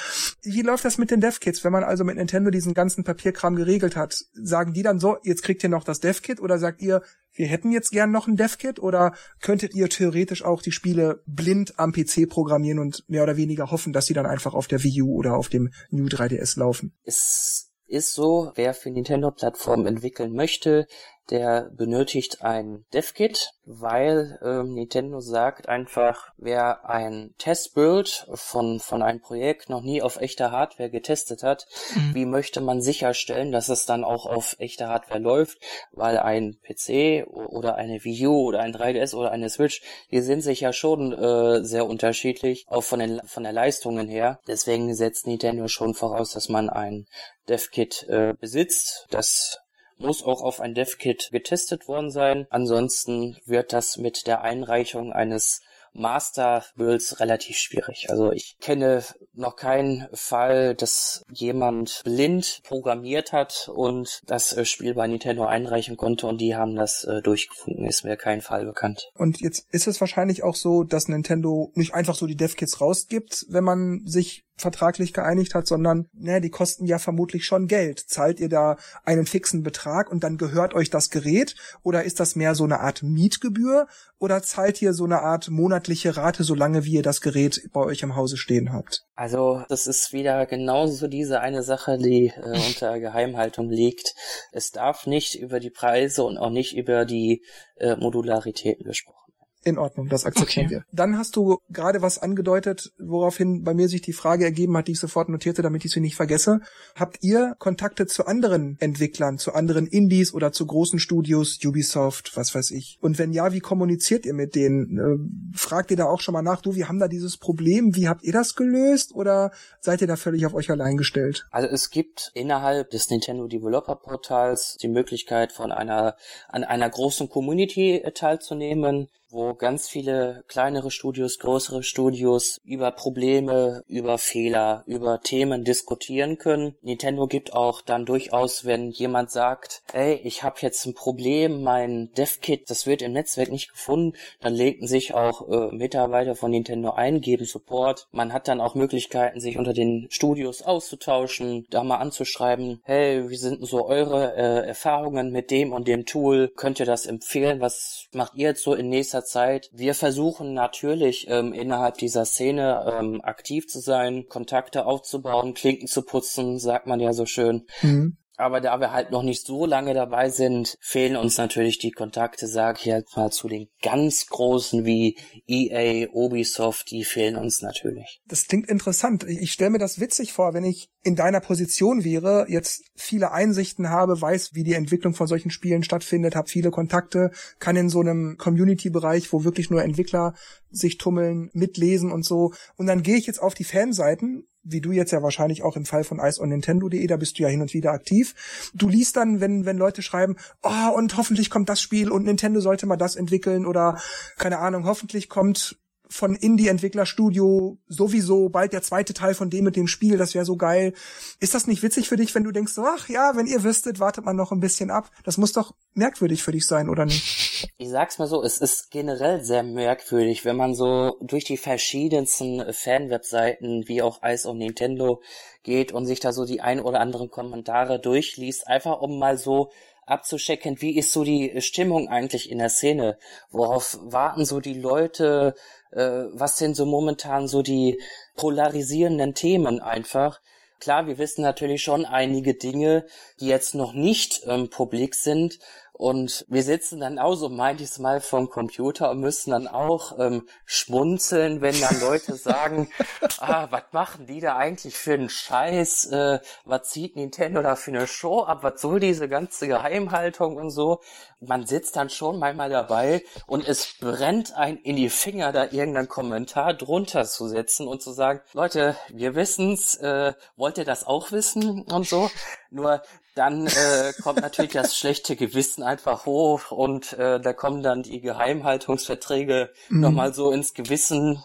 Wie 0.43 0.63
läuft 0.63 0.87
das 0.87 0.97
mit 0.97 1.11
den 1.11 1.21
Dev 1.21 1.39
Kits, 1.39 1.65
wenn 1.65 1.73
man 1.73 1.85
also 1.85 2.05
mit 2.05 2.17
Nintendo 2.17 2.51
diesen 2.51 2.73
ganzen 2.73 3.05
Papierkram 3.05 3.57
geregelt 3.57 3.95
hat? 3.95 4.25
Sagen 4.33 4.73
die 4.73 4.83
dann 4.83 4.99
so, 4.99 5.19
jetzt 5.23 5.43
kriegt 5.43 5.63
ihr 5.63 5.69
noch 5.69 5.85
das 5.85 6.01
Dev 6.01 6.23
Kit 6.23 6.41
oder 6.41 6.59
sagt 6.59 6.81
ihr, 6.81 7.03
wir 7.35 7.47
hätten 7.47 7.71
jetzt 7.71 7.91
gern 7.91 8.11
noch 8.11 8.27
ein 8.27 8.37
Dev 8.37 8.57
Kit 8.57 8.79
oder 8.79 9.15
könntet 9.41 9.75
ihr 9.75 9.89
theoretisch 9.91 10.45
auch 10.45 10.63
die 10.63 10.73
Spiele 10.73 11.23
blind 11.27 11.79
am 11.79 11.93
PC 11.93 12.29
programmieren 12.29 12.79
und 12.79 13.05
mehr 13.09 13.23
oder 13.23 13.37
weniger 13.37 13.71
hoffen, 13.71 13.93
dass 13.93 14.07
sie 14.07 14.15
dann 14.15 14.27
einfach 14.27 14.55
auf 14.55 14.67
der 14.67 14.83
Wii 14.83 15.03
U 15.03 15.15
oder 15.15 15.35
auf 15.35 15.49
dem 15.49 15.71
New 15.91 16.07
3DS 16.07 16.59
laufen? 16.59 16.95
Es 17.05 17.72
ist 17.93 18.15
so, 18.15 18.53
wer 18.55 18.73
für 18.75 18.91
Nintendo-Plattformen 18.91 19.87
entwickeln 19.87 20.35
möchte, 20.35 20.87
der 21.33 21.71
benötigt 21.75 22.43
ein 22.43 22.85
DevKit, 22.93 23.55
weil 23.65 24.39
ähm, 24.45 24.75
Nintendo 24.75 25.21
sagt 25.21 25.67
einfach, 25.67 26.31
wer 26.37 26.87
ein 26.87 27.35
Testbuild 27.39 28.27
von, 28.35 28.81
von 28.81 29.03
einem 29.03 29.23
Projekt 29.23 29.71
noch 29.71 29.81
nie 29.81 30.03
auf 30.03 30.21
echter 30.21 30.51
Hardware 30.51 30.91
getestet 30.91 31.43
hat, 31.43 31.67
mhm. 31.95 32.15
wie 32.15 32.27
möchte 32.27 32.61
man 32.61 32.83
sicherstellen, 32.83 33.51
dass 33.51 33.71
es 33.71 33.87
dann 33.87 34.05
auch 34.05 34.27
auf 34.27 34.57
echter 34.59 34.89
Hardware 34.89 35.21
läuft, 35.21 35.59
weil 35.93 36.19
ein 36.19 36.59
PC 36.63 37.27
oder 37.27 37.77
eine 37.77 38.05
Wii 38.05 38.27
U 38.27 38.49
oder 38.49 38.61
ein 38.61 38.75
3DS 38.75 39.15
oder 39.15 39.31
eine 39.31 39.49
Switch, 39.49 39.81
die 40.11 40.21
sind 40.21 40.43
sich 40.43 40.61
ja 40.61 40.75
schon 40.75 41.15
äh, 41.15 41.65
sehr 41.65 41.87
unterschiedlich, 41.87 42.67
auch 42.69 42.85
von 42.85 42.99
den 42.99 43.23
von 43.25 43.43
der 43.43 43.53
Leistungen 43.53 44.07
her. 44.07 44.39
Deswegen 44.47 44.95
setzt 44.95 45.27
Nintendo 45.27 45.67
schon 45.69 45.95
voraus, 45.95 46.33
dass 46.33 46.51
man 46.51 46.69
ein 46.69 47.07
DevKit 47.49 48.07
äh, 48.09 48.35
besitzt. 48.39 49.07
Das 49.11 49.62
muss 50.03 50.23
auch 50.23 50.43
auf 50.43 50.61
ein 50.61 50.75
DevKit 50.75 51.31
getestet 51.33 51.89
worden 51.89 52.11
sein. 52.11 52.47
Ansonsten 52.51 53.37
wird 53.47 53.73
das 53.73 53.97
mit 53.97 54.27
der 54.27 54.43
Einreichung 54.43 55.13
eines 55.13 55.61
Master 55.95 56.65
Builds 56.77 57.21
relativ 57.21 57.57
schwierig. 57.57 58.09
Also 58.11 58.33
ich 58.33 58.57
kenne 58.61 59.05
noch 59.35 59.57
keinen 59.57 60.09
Fall, 60.13 60.75
dass 60.75 61.25
jemand 61.31 62.03
blind 62.05 62.63
programmiert 62.65 63.33
hat 63.33 63.71
und 63.73 64.21
das 64.27 64.57
äh, 64.57 64.65
Spiel 64.65 64.95
bei 64.95 65.07
Nintendo 65.07 65.45
einreichen 65.45 65.97
konnte 65.97 66.27
und 66.27 66.41
die 66.41 66.57
haben 66.57 66.77
das 66.77 67.05
äh, 67.05 67.21
durchgefunden. 67.23 67.87
Ist 67.87 68.05
mir 68.05 68.17
kein 68.17 68.41
Fall 68.41 68.65
bekannt. 68.65 69.11
Und 69.15 69.41
jetzt 69.41 69.67
ist 69.71 69.87
es 69.87 70.01
wahrscheinlich 70.01 70.43
auch 70.43 70.57
so, 70.57 70.83
dass 70.83 71.09
Nintendo 71.09 71.71
nicht 71.75 71.95
einfach 71.95 72.15
so 72.15 72.27
die 72.27 72.37
Dev-Kits 72.37 72.81
rausgibt, 72.81 73.47
wenn 73.49 73.65
man 73.65 74.03
sich 74.07 74.45
vertraglich 74.57 75.13
geeinigt 75.13 75.55
hat, 75.55 75.67
sondern 75.67 76.09
ne, 76.13 76.41
die 76.41 76.51
kosten 76.51 76.87
ja 76.87 76.99
vermutlich 76.99 77.45
schon 77.45 77.67
Geld. 77.67 77.99
Zahlt 77.99 78.41
ihr 78.41 78.49
da 78.49 78.77
einen 79.05 79.27
fixen 79.27 79.63
Betrag 79.63 80.11
und 80.11 80.25
dann 80.25 80.37
gehört 80.37 80.75
euch 80.75 80.91
das 80.91 81.11
Gerät 81.11 81.55
oder 81.83 82.05
ist 82.05 82.21
das 82.21 82.37
mehr 82.37 82.55
so 82.55 82.65
eine 82.65 82.81
Art 82.81 83.03
Mietgebühr 83.03 83.87
oder 84.19 84.43
zahlt 84.43 84.81
ihr 84.83 84.93
so 84.93 85.05
eine 85.05 85.23
Art 85.23 85.51
monatliche 85.51 86.17
Rate, 86.17 86.45
solange 86.45 86.85
wie 86.85 86.93
ihr 86.93 87.03
das 87.03 87.21
Gerät 87.21 87.69
bei 87.73 87.81
euch 87.81 88.03
im 88.03 88.15
Hause 88.15 88.37
stehen 88.37 88.73
habt? 88.73 89.05
Also 89.15 89.65
das 89.69 89.87
ist 89.87 90.13
wieder 90.13 90.47
genauso 90.47 91.09
diese 91.09 91.41
eine 91.41 91.63
Sache, 91.63 91.99
die 91.99 92.29
äh, 92.29 92.59
unter 92.69 93.01
Geheimhaltung 93.01 93.69
liegt. 93.69 94.15
Es 94.53 94.71
darf 94.71 95.07
nicht 95.07 95.35
über 95.35 95.61
die 95.61 95.71
Preise 95.71 96.23
und 96.25 96.39
auch 96.39 96.51
nicht 96.51 96.77
über 96.77 97.05
die 97.05 97.45
äh, 97.77 97.97
Modularitäten 97.97 98.85
gesprochen 98.85 99.22
in 99.65 99.79
Ordnung, 99.79 100.09
das 100.09 100.25
akzeptieren 100.25 100.67
okay. 100.67 100.75
wir. 100.77 100.85
Dann 100.93 101.17
hast 101.17 101.37
du 101.37 101.59
gerade 101.71 102.03
was 102.03 102.19
angedeutet, 102.19 102.93
woraufhin 102.99 103.63
bei 103.63 103.75
mir 103.75 103.89
sich 103.89 104.03
die 104.03 104.13
Frage 104.13 104.45
ergeben 104.45 104.77
hat, 104.77 104.89
die 104.89 104.93
ich 104.93 105.01
sofort 105.01 105.29
notierte, 105.29 105.63
damit 105.63 105.85
ich 105.85 105.93
sie 105.93 106.01
nicht 106.01 106.17
vergesse. 106.17 106.61
Habt 106.95 107.19
ihr 107.23 107.55
Kontakte 107.59 108.07
zu 108.07 108.27
anderen 108.27 108.77
Entwicklern, 108.81 109.39
zu 109.39 109.53
anderen 109.53 109.87
Indies 109.87 110.35
oder 110.35 110.53
zu 110.53 110.67
großen 110.67 110.99
Studios, 110.99 111.59
Ubisoft, 111.65 112.37
was 112.37 112.55
weiß 112.55 112.73
ich? 112.73 112.99
Und 113.01 113.19
wenn 113.19 113.33
ja, 113.33 113.53
wie 113.53 113.61
kommuniziert 113.61 114.27
ihr 114.27 114.35
mit 114.35 114.55
denen? 114.55 114.99
Äh, 114.99 115.57
fragt 115.57 115.91
ihr 115.91 115.97
da 115.97 116.07
auch 116.07 116.21
schon 116.21 116.33
mal 116.33 116.43
nach, 116.43 116.61
du, 116.61 116.75
wir 116.75 116.89
haben 116.89 116.99
da 116.99 117.09
dieses 117.09 117.37
Problem, 117.37 117.95
wie 117.95 118.09
habt 118.09 118.25
ihr 118.25 118.33
das 118.33 118.55
gelöst 118.55 119.15
oder 119.15 119.53
seid 119.81 120.01
ihr 120.01 120.07
da 120.07 120.17
völlig 120.17 120.45
auf 120.47 120.55
euch 120.55 120.71
allein 120.71 120.97
gestellt? 120.97 121.47
Also 121.51 121.69
es 121.69 121.91
gibt 121.91 122.31
innerhalb 122.35 122.91
des 122.91 123.11
Nintendo 123.11 123.47
Developer 123.47 123.97
Portals 123.97 124.77
die 124.83 124.89
Möglichkeit 124.89 125.53
von 125.53 125.73
einer, 125.73 126.17
an 126.49 126.65
einer 126.65 126.91
großen 126.91 127.29
Community 127.29 128.03
teilzunehmen 128.15 129.09
wo 129.33 129.55
ganz 129.55 129.89
viele 129.89 130.45
kleinere 130.47 130.91
Studios, 130.91 131.39
größere 131.39 131.83
Studios 131.83 132.61
über 132.65 132.91
Probleme, 132.91 133.83
über 133.87 134.19
Fehler, 134.19 134.85
über 134.87 135.21
Themen 135.21 135.65
diskutieren 135.65 136.39
können. 136.39 136.77
Nintendo 136.83 137.27
gibt 137.27 137.53
auch 137.53 137.81
dann 137.81 138.05
durchaus, 138.05 138.65
wenn 138.65 138.91
jemand 138.91 139.31
sagt, 139.31 139.83
ey, 139.93 140.21
ich 140.25 140.43
habe 140.43 140.57
jetzt 140.61 140.85
ein 140.87 140.95
Problem, 140.95 141.63
mein 141.63 142.11
DevKit, 142.17 142.69
das 142.71 142.87
wird 142.87 143.03
im 143.03 143.13
Netzwerk 143.13 143.51
nicht 143.51 143.71
gefunden, 143.71 144.17
dann 144.41 144.55
legten 144.55 144.87
sich 144.87 145.15
auch 145.15 145.49
äh, 145.49 145.75
Mitarbeiter 145.75 146.35
von 146.35 146.51
Nintendo 146.51 146.91
ein, 146.91 147.21
geben 147.21 147.47
Support. 147.47 148.09
Man 148.13 148.33
hat 148.33 148.49
dann 148.49 148.61
auch 148.61 148.75
Möglichkeiten, 148.75 149.41
sich 149.41 149.57
unter 149.57 149.73
den 149.73 150.07
Studios 150.11 150.63
auszutauschen, 150.63 151.67
da 151.71 151.83
mal 151.83 151.97
anzuschreiben, 151.97 152.81
hey, 152.85 153.29
wie 153.31 153.37
sind 153.37 153.67
so 153.67 153.87
eure 153.87 154.37
äh, 154.37 154.67
Erfahrungen 154.67 155.31
mit 155.31 155.51
dem 155.51 155.73
und 155.73 155.89
dem 155.89 156.07
Tool? 156.07 156.53
Könnt 156.57 156.81
ihr 156.81 156.87
das 156.87 157.07
empfehlen? 157.07 157.61
Was 157.61 158.07
macht 158.13 158.35
ihr 158.35 158.49
jetzt 158.49 158.63
so 158.63 158.75
in 158.75 158.89
nächster 158.89 159.22
Zeit. 159.25 159.71
Wir 159.73 159.95
versuchen 159.95 160.55
natürlich 160.55 161.27
ähm, 161.29 161.53
innerhalb 161.53 161.99
dieser 161.99 162.25
Szene 162.25 162.93
ähm, 162.99 163.21
aktiv 163.23 163.69
zu 163.69 163.81
sein, 163.81 164.27
Kontakte 164.29 164.87
aufzubauen, 164.87 165.55
Klinken 165.55 165.89
zu 165.89 166.03
putzen, 166.03 166.59
sagt 166.59 166.87
man 166.87 167.01
ja 167.01 167.13
so 167.13 167.27
schön. 167.27 167.67
Mhm. 167.83 168.17
Aber 168.43 168.61
da 168.61 168.81
wir 168.81 168.91
halt 168.91 169.13
noch 169.13 169.23
nicht 169.23 169.47
so 169.47 169.67
lange 169.67 169.95
dabei 169.95 170.29
sind, 170.29 170.77
fehlen 170.81 171.15
uns 171.15 171.39
natürlich 171.39 171.79
die 171.79 171.93
Kontakte, 171.93 172.49
sag 172.49 172.81
ich 172.81 172.87
jetzt 172.87 173.17
mal, 173.17 173.31
zu 173.31 173.47
den 173.47 173.69
ganz 173.83 174.27
großen 174.27 174.85
wie 174.85 175.17
EA, 175.47 176.09
Ubisoft, 176.13 176.91
die 176.91 177.05
fehlen 177.05 177.37
uns 177.37 177.63
natürlich. 177.63 178.21
Das 178.27 178.49
klingt 178.49 178.69
interessant. 178.69 179.23
Ich 179.23 179.53
stelle 179.53 179.71
mir 179.71 179.79
das 179.79 180.01
witzig 180.01 180.33
vor, 180.33 180.55
wenn 180.55 180.65
ich 180.65 180.89
in 181.05 181.15
deiner 181.15 181.39
Position 181.39 182.03
wäre, 182.03 182.47
jetzt 182.49 182.83
viele 182.97 183.31
Einsichten 183.31 183.91
habe, 183.91 184.21
weiß, 184.21 184.55
wie 184.55 184.65
die 184.65 184.75
Entwicklung 184.75 185.15
von 185.15 185.29
solchen 185.29 185.51
Spielen 185.51 185.85
stattfindet, 185.85 186.35
habe 186.35 186.49
viele 186.49 186.73
Kontakte, 186.73 187.31
kann 187.61 187.77
in 187.77 187.89
so 187.89 188.01
einem 188.01 188.39
Community-Bereich, 188.39 189.33
wo 189.33 189.45
wirklich 189.45 189.71
nur 189.71 189.85
Entwickler 189.85 190.35
sich 190.69 190.99
tummeln, 190.99 191.49
mitlesen 191.53 192.11
und 192.11 192.25
so. 192.25 192.53
Und 192.75 192.87
dann 192.87 193.05
gehe 193.05 193.17
ich 193.17 193.29
jetzt 193.29 193.41
auf 193.41 193.55
die 193.55 193.63
Fanseiten 193.63 194.49
wie 194.65 194.81
du 194.81 194.93
jetzt 194.93 195.13
ja 195.13 195.23
wahrscheinlich 195.23 195.63
auch 195.63 195.77
im 195.77 195.85
Fall 195.85 196.05
von 196.05 196.19
Ice 196.21 196.41
on 196.41 196.49
Nintendo.de, 196.49 197.07
da 197.07 197.17
bist 197.17 197.39
du 197.39 197.43
ja 197.43 197.49
hin 197.49 197.63
und 197.63 197.75
wieder 197.75 197.93
aktiv. 197.93 198.35
Du 198.75 198.89
liest 198.89 199.17
dann, 199.17 199.41
wenn, 199.41 199.65
wenn 199.65 199.77
Leute 199.77 200.03
schreiben, 200.03 200.37
oh, 200.63 200.97
und 200.97 201.17
hoffentlich 201.17 201.51
kommt 201.51 201.69
das 201.69 201.81
Spiel 201.81 202.11
und 202.11 202.25
Nintendo 202.25 202.61
sollte 202.61 202.87
mal 202.87 202.97
das 202.97 203.17
entwickeln 203.17 203.67
oder 203.67 204.01
keine 204.39 204.59
Ahnung, 204.59 204.87
hoffentlich 204.87 205.29
kommt 205.29 205.79
von 206.13 206.35
Indie-Entwicklerstudio 206.35 207.79
sowieso 207.89 208.51
bald 208.51 208.73
der 208.73 208.83
zweite 208.83 209.15
Teil 209.15 209.35
von 209.35 209.51
dem 209.51 209.65
mit 209.65 209.77
dem 209.77 209.87
Spiel, 209.87 210.19
das 210.19 210.35
wäre 210.35 210.45
so 210.45 210.57
geil. 210.57 210.93
Ist 211.41 211.55
das 211.55 211.67
nicht 211.67 211.83
witzig 211.83 212.09
für 212.09 212.17
dich, 212.17 212.35
wenn 212.35 212.45
du 212.45 212.53
denkst, 212.53 212.75
ach 212.79 213.09
ja, 213.09 213.33
wenn 213.35 213.47
ihr 213.47 213.63
wüsstet, 213.63 213.99
wartet 213.99 214.25
man 214.25 214.37
noch 214.37 214.53
ein 214.53 214.61
bisschen 214.61 214.91
ab. 214.91 215.11
Das 215.25 215.39
muss 215.39 215.53
doch 215.53 215.75
merkwürdig 215.95 216.43
für 216.43 216.53
dich 216.53 216.67
sein, 216.67 216.89
oder 216.89 217.07
nicht? 217.07 217.52
Ich 217.79 217.89
sag's 217.89 218.19
mal 218.19 218.27
so, 218.27 218.43
es 218.43 218.59
ist 218.59 218.91
generell 218.91 219.43
sehr 219.43 219.63
merkwürdig, 219.63 220.45
wenn 220.45 220.57
man 220.57 220.75
so 220.75 221.17
durch 221.21 221.45
die 221.45 221.57
verschiedensten 221.57 222.73
Fan-Webseiten 222.73 223.89
wie 223.89 224.03
auch 224.03 224.21
Ice 224.23 224.49
on 224.49 224.59
Nintendo 224.59 225.21
geht 225.63 225.93
und 225.93 226.07
sich 226.07 226.21
da 226.21 226.33
so 226.33 226.45
die 226.45 226.61
ein 226.61 226.81
oder 226.81 227.01
anderen 227.01 227.31
Kommentare 227.31 227.99
durchliest, 228.01 228.67
einfach 228.67 229.01
um 229.01 229.19
mal 229.19 229.39
so 229.39 229.71
abzuchecken, 230.07 230.81
wie 230.81 230.97
ist 230.97 231.13
so 231.13 231.25
die 231.25 231.61
Stimmung 231.61 232.09
eigentlich 232.09 232.51
in 232.51 232.59
der 232.59 232.71
Szene? 232.71 233.19
Worauf 233.51 233.99
warten 234.03 234.45
so 234.45 234.61
die 234.61 234.75
Leute? 234.75 235.55
Äh, 235.91 236.25
was 236.33 236.59
sind 236.59 236.75
so 236.75 236.87
momentan 236.87 237.49
so 237.49 237.63
die 237.63 238.01
polarisierenden 238.37 239.35
Themen 239.35 239.81
einfach? 239.81 240.41
Klar, 240.81 241.07
wir 241.07 241.19
wissen 241.19 241.43
natürlich 241.43 241.83
schon 241.83 242.05
einige 242.05 242.55
Dinge, 242.55 243.07
die 243.39 243.47
jetzt 243.47 243.77
noch 243.77 243.93
nicht 243.93 244.43
ähm, 244.47 244.69
publik 244.69 245.15
sind, 245.15 245.61
und 246.03 246.45
wir 246.49 246.65
sitzen 246.65 246.99
dann 246.99 247.21
auch 247.21 247.37
so 247.37 247.49
manches 247.49 248.01
Mal 248.01 248.21
vom 248.21 248.51
Computer 248.51 249.13
und 249.13 249.21
müssen 249.21 249.53
dann 249.53 249.69
auch 249.69 250.19
ähm, 250.19 250.49
schmunzeln, 250.65 251.61
wenn 251.61 251.81
dann 251.81 252.01
Leute 252.01 252.35
sagen, 252.37 252.91
ah, 253.39 253.69
was 253.71 253.85
machen 253.93 254.27
die 254.27 254.41
da 254.41 254.57
eigentlich 254.57 254.97
für 254.97 255.15
einen 255.15 255.29
Scheiß? 255.29 256.07
Äh, 256.07 256.41
was 256.65 256.91
zieht 256.91 257.15
Nintendo 257.15 257.63
da 257.63 257.77
für 257.77 257.93
eine 257.93 258.09
Show 258.09 258.43
ab? 258.43 258.65
Was 258.65 258.81
soll 258.81 258.99
diese 258.99 259.29
ganze 259.29 259.69
Geheimhaltung 259.69 260.57
und 260.57 260.71
so? 260.71 260.99
Man 261.39 261.67
sitzt 261.67 261.95
dann 261.95 262.11
schon 262.11 262.41
manchmal 262.41 262.71
dabei 262.71 263.23
und 263.47 263.67
es 263.69 263.95
brennt 264.01 264.57
ein 264.57 264.79
in 264.79 264.97
die 264.97 265.09
Finger, 265.09 265.53
da 265.53 265.67
irgendeinen 265.67 266.09
Kommentar 266.09 266.75
drunter 266.75 267.27
zu 267.27 267.47
setzen 267.47 267.87
und 267.87 268.03
zu 268.03 268.11
sagen, 268.11 268.41
Leute, 268.55 268.97
wir 269.09 269.37
wissen's, 269.37 269.95
äh, 269.99 270.35
wollt 270.57 270.79
ihr 270.79 270.85
das 270.85 271.07
auch 271.07 271.31
wissen 271.31 271.83
und 271.83 272.09
so? 272.09 272.29
Nur 272.71 273.03
dann 273.35 273.67
äh, 273.67 274.13
kommt 274.23 274.41
natürlich 274.41 274.73
das 274.73 274.97
schlechte 274.97 275.37
Gewissen 275.37 275.83
einfach 275.83 276.27
hoch 276.27 276.71
und 276.71 277.13
äh, 277.15 277.41
da 277.41 277.53
kommen 277.53 277.83
dann 277.83 278.03
die 278.03 278.21
Geheimhaltungsverträge 278.21 279.73
mhm. 279.89 280.01
nochmal 280.01 280.35
so 280.35 280.53
ins 280.53 280.75
Gewissen, 280.75 281.43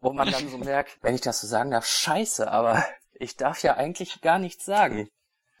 wo 0.00 0.12
man 0.12 0.30
dann 0.30 0.48
so 0.48 0.58
merkt, 0.58 0.98
wenn 1.02 1.14
ich 1.14 1.20
das 1.22 1.40
so 1.40 1.46
sagen 1.46 1.70
darf, 1.70 1.86
scheiße, 1.86 2.50
aber 2.50 2.84
ich 3.14 3.36
darf 3.36 3.62
ja 3.62 3.76
eigentlich 3.76 4.20
gar 4.20 4.38
nichts 4.38 4.64
sagen. 4.64 5.08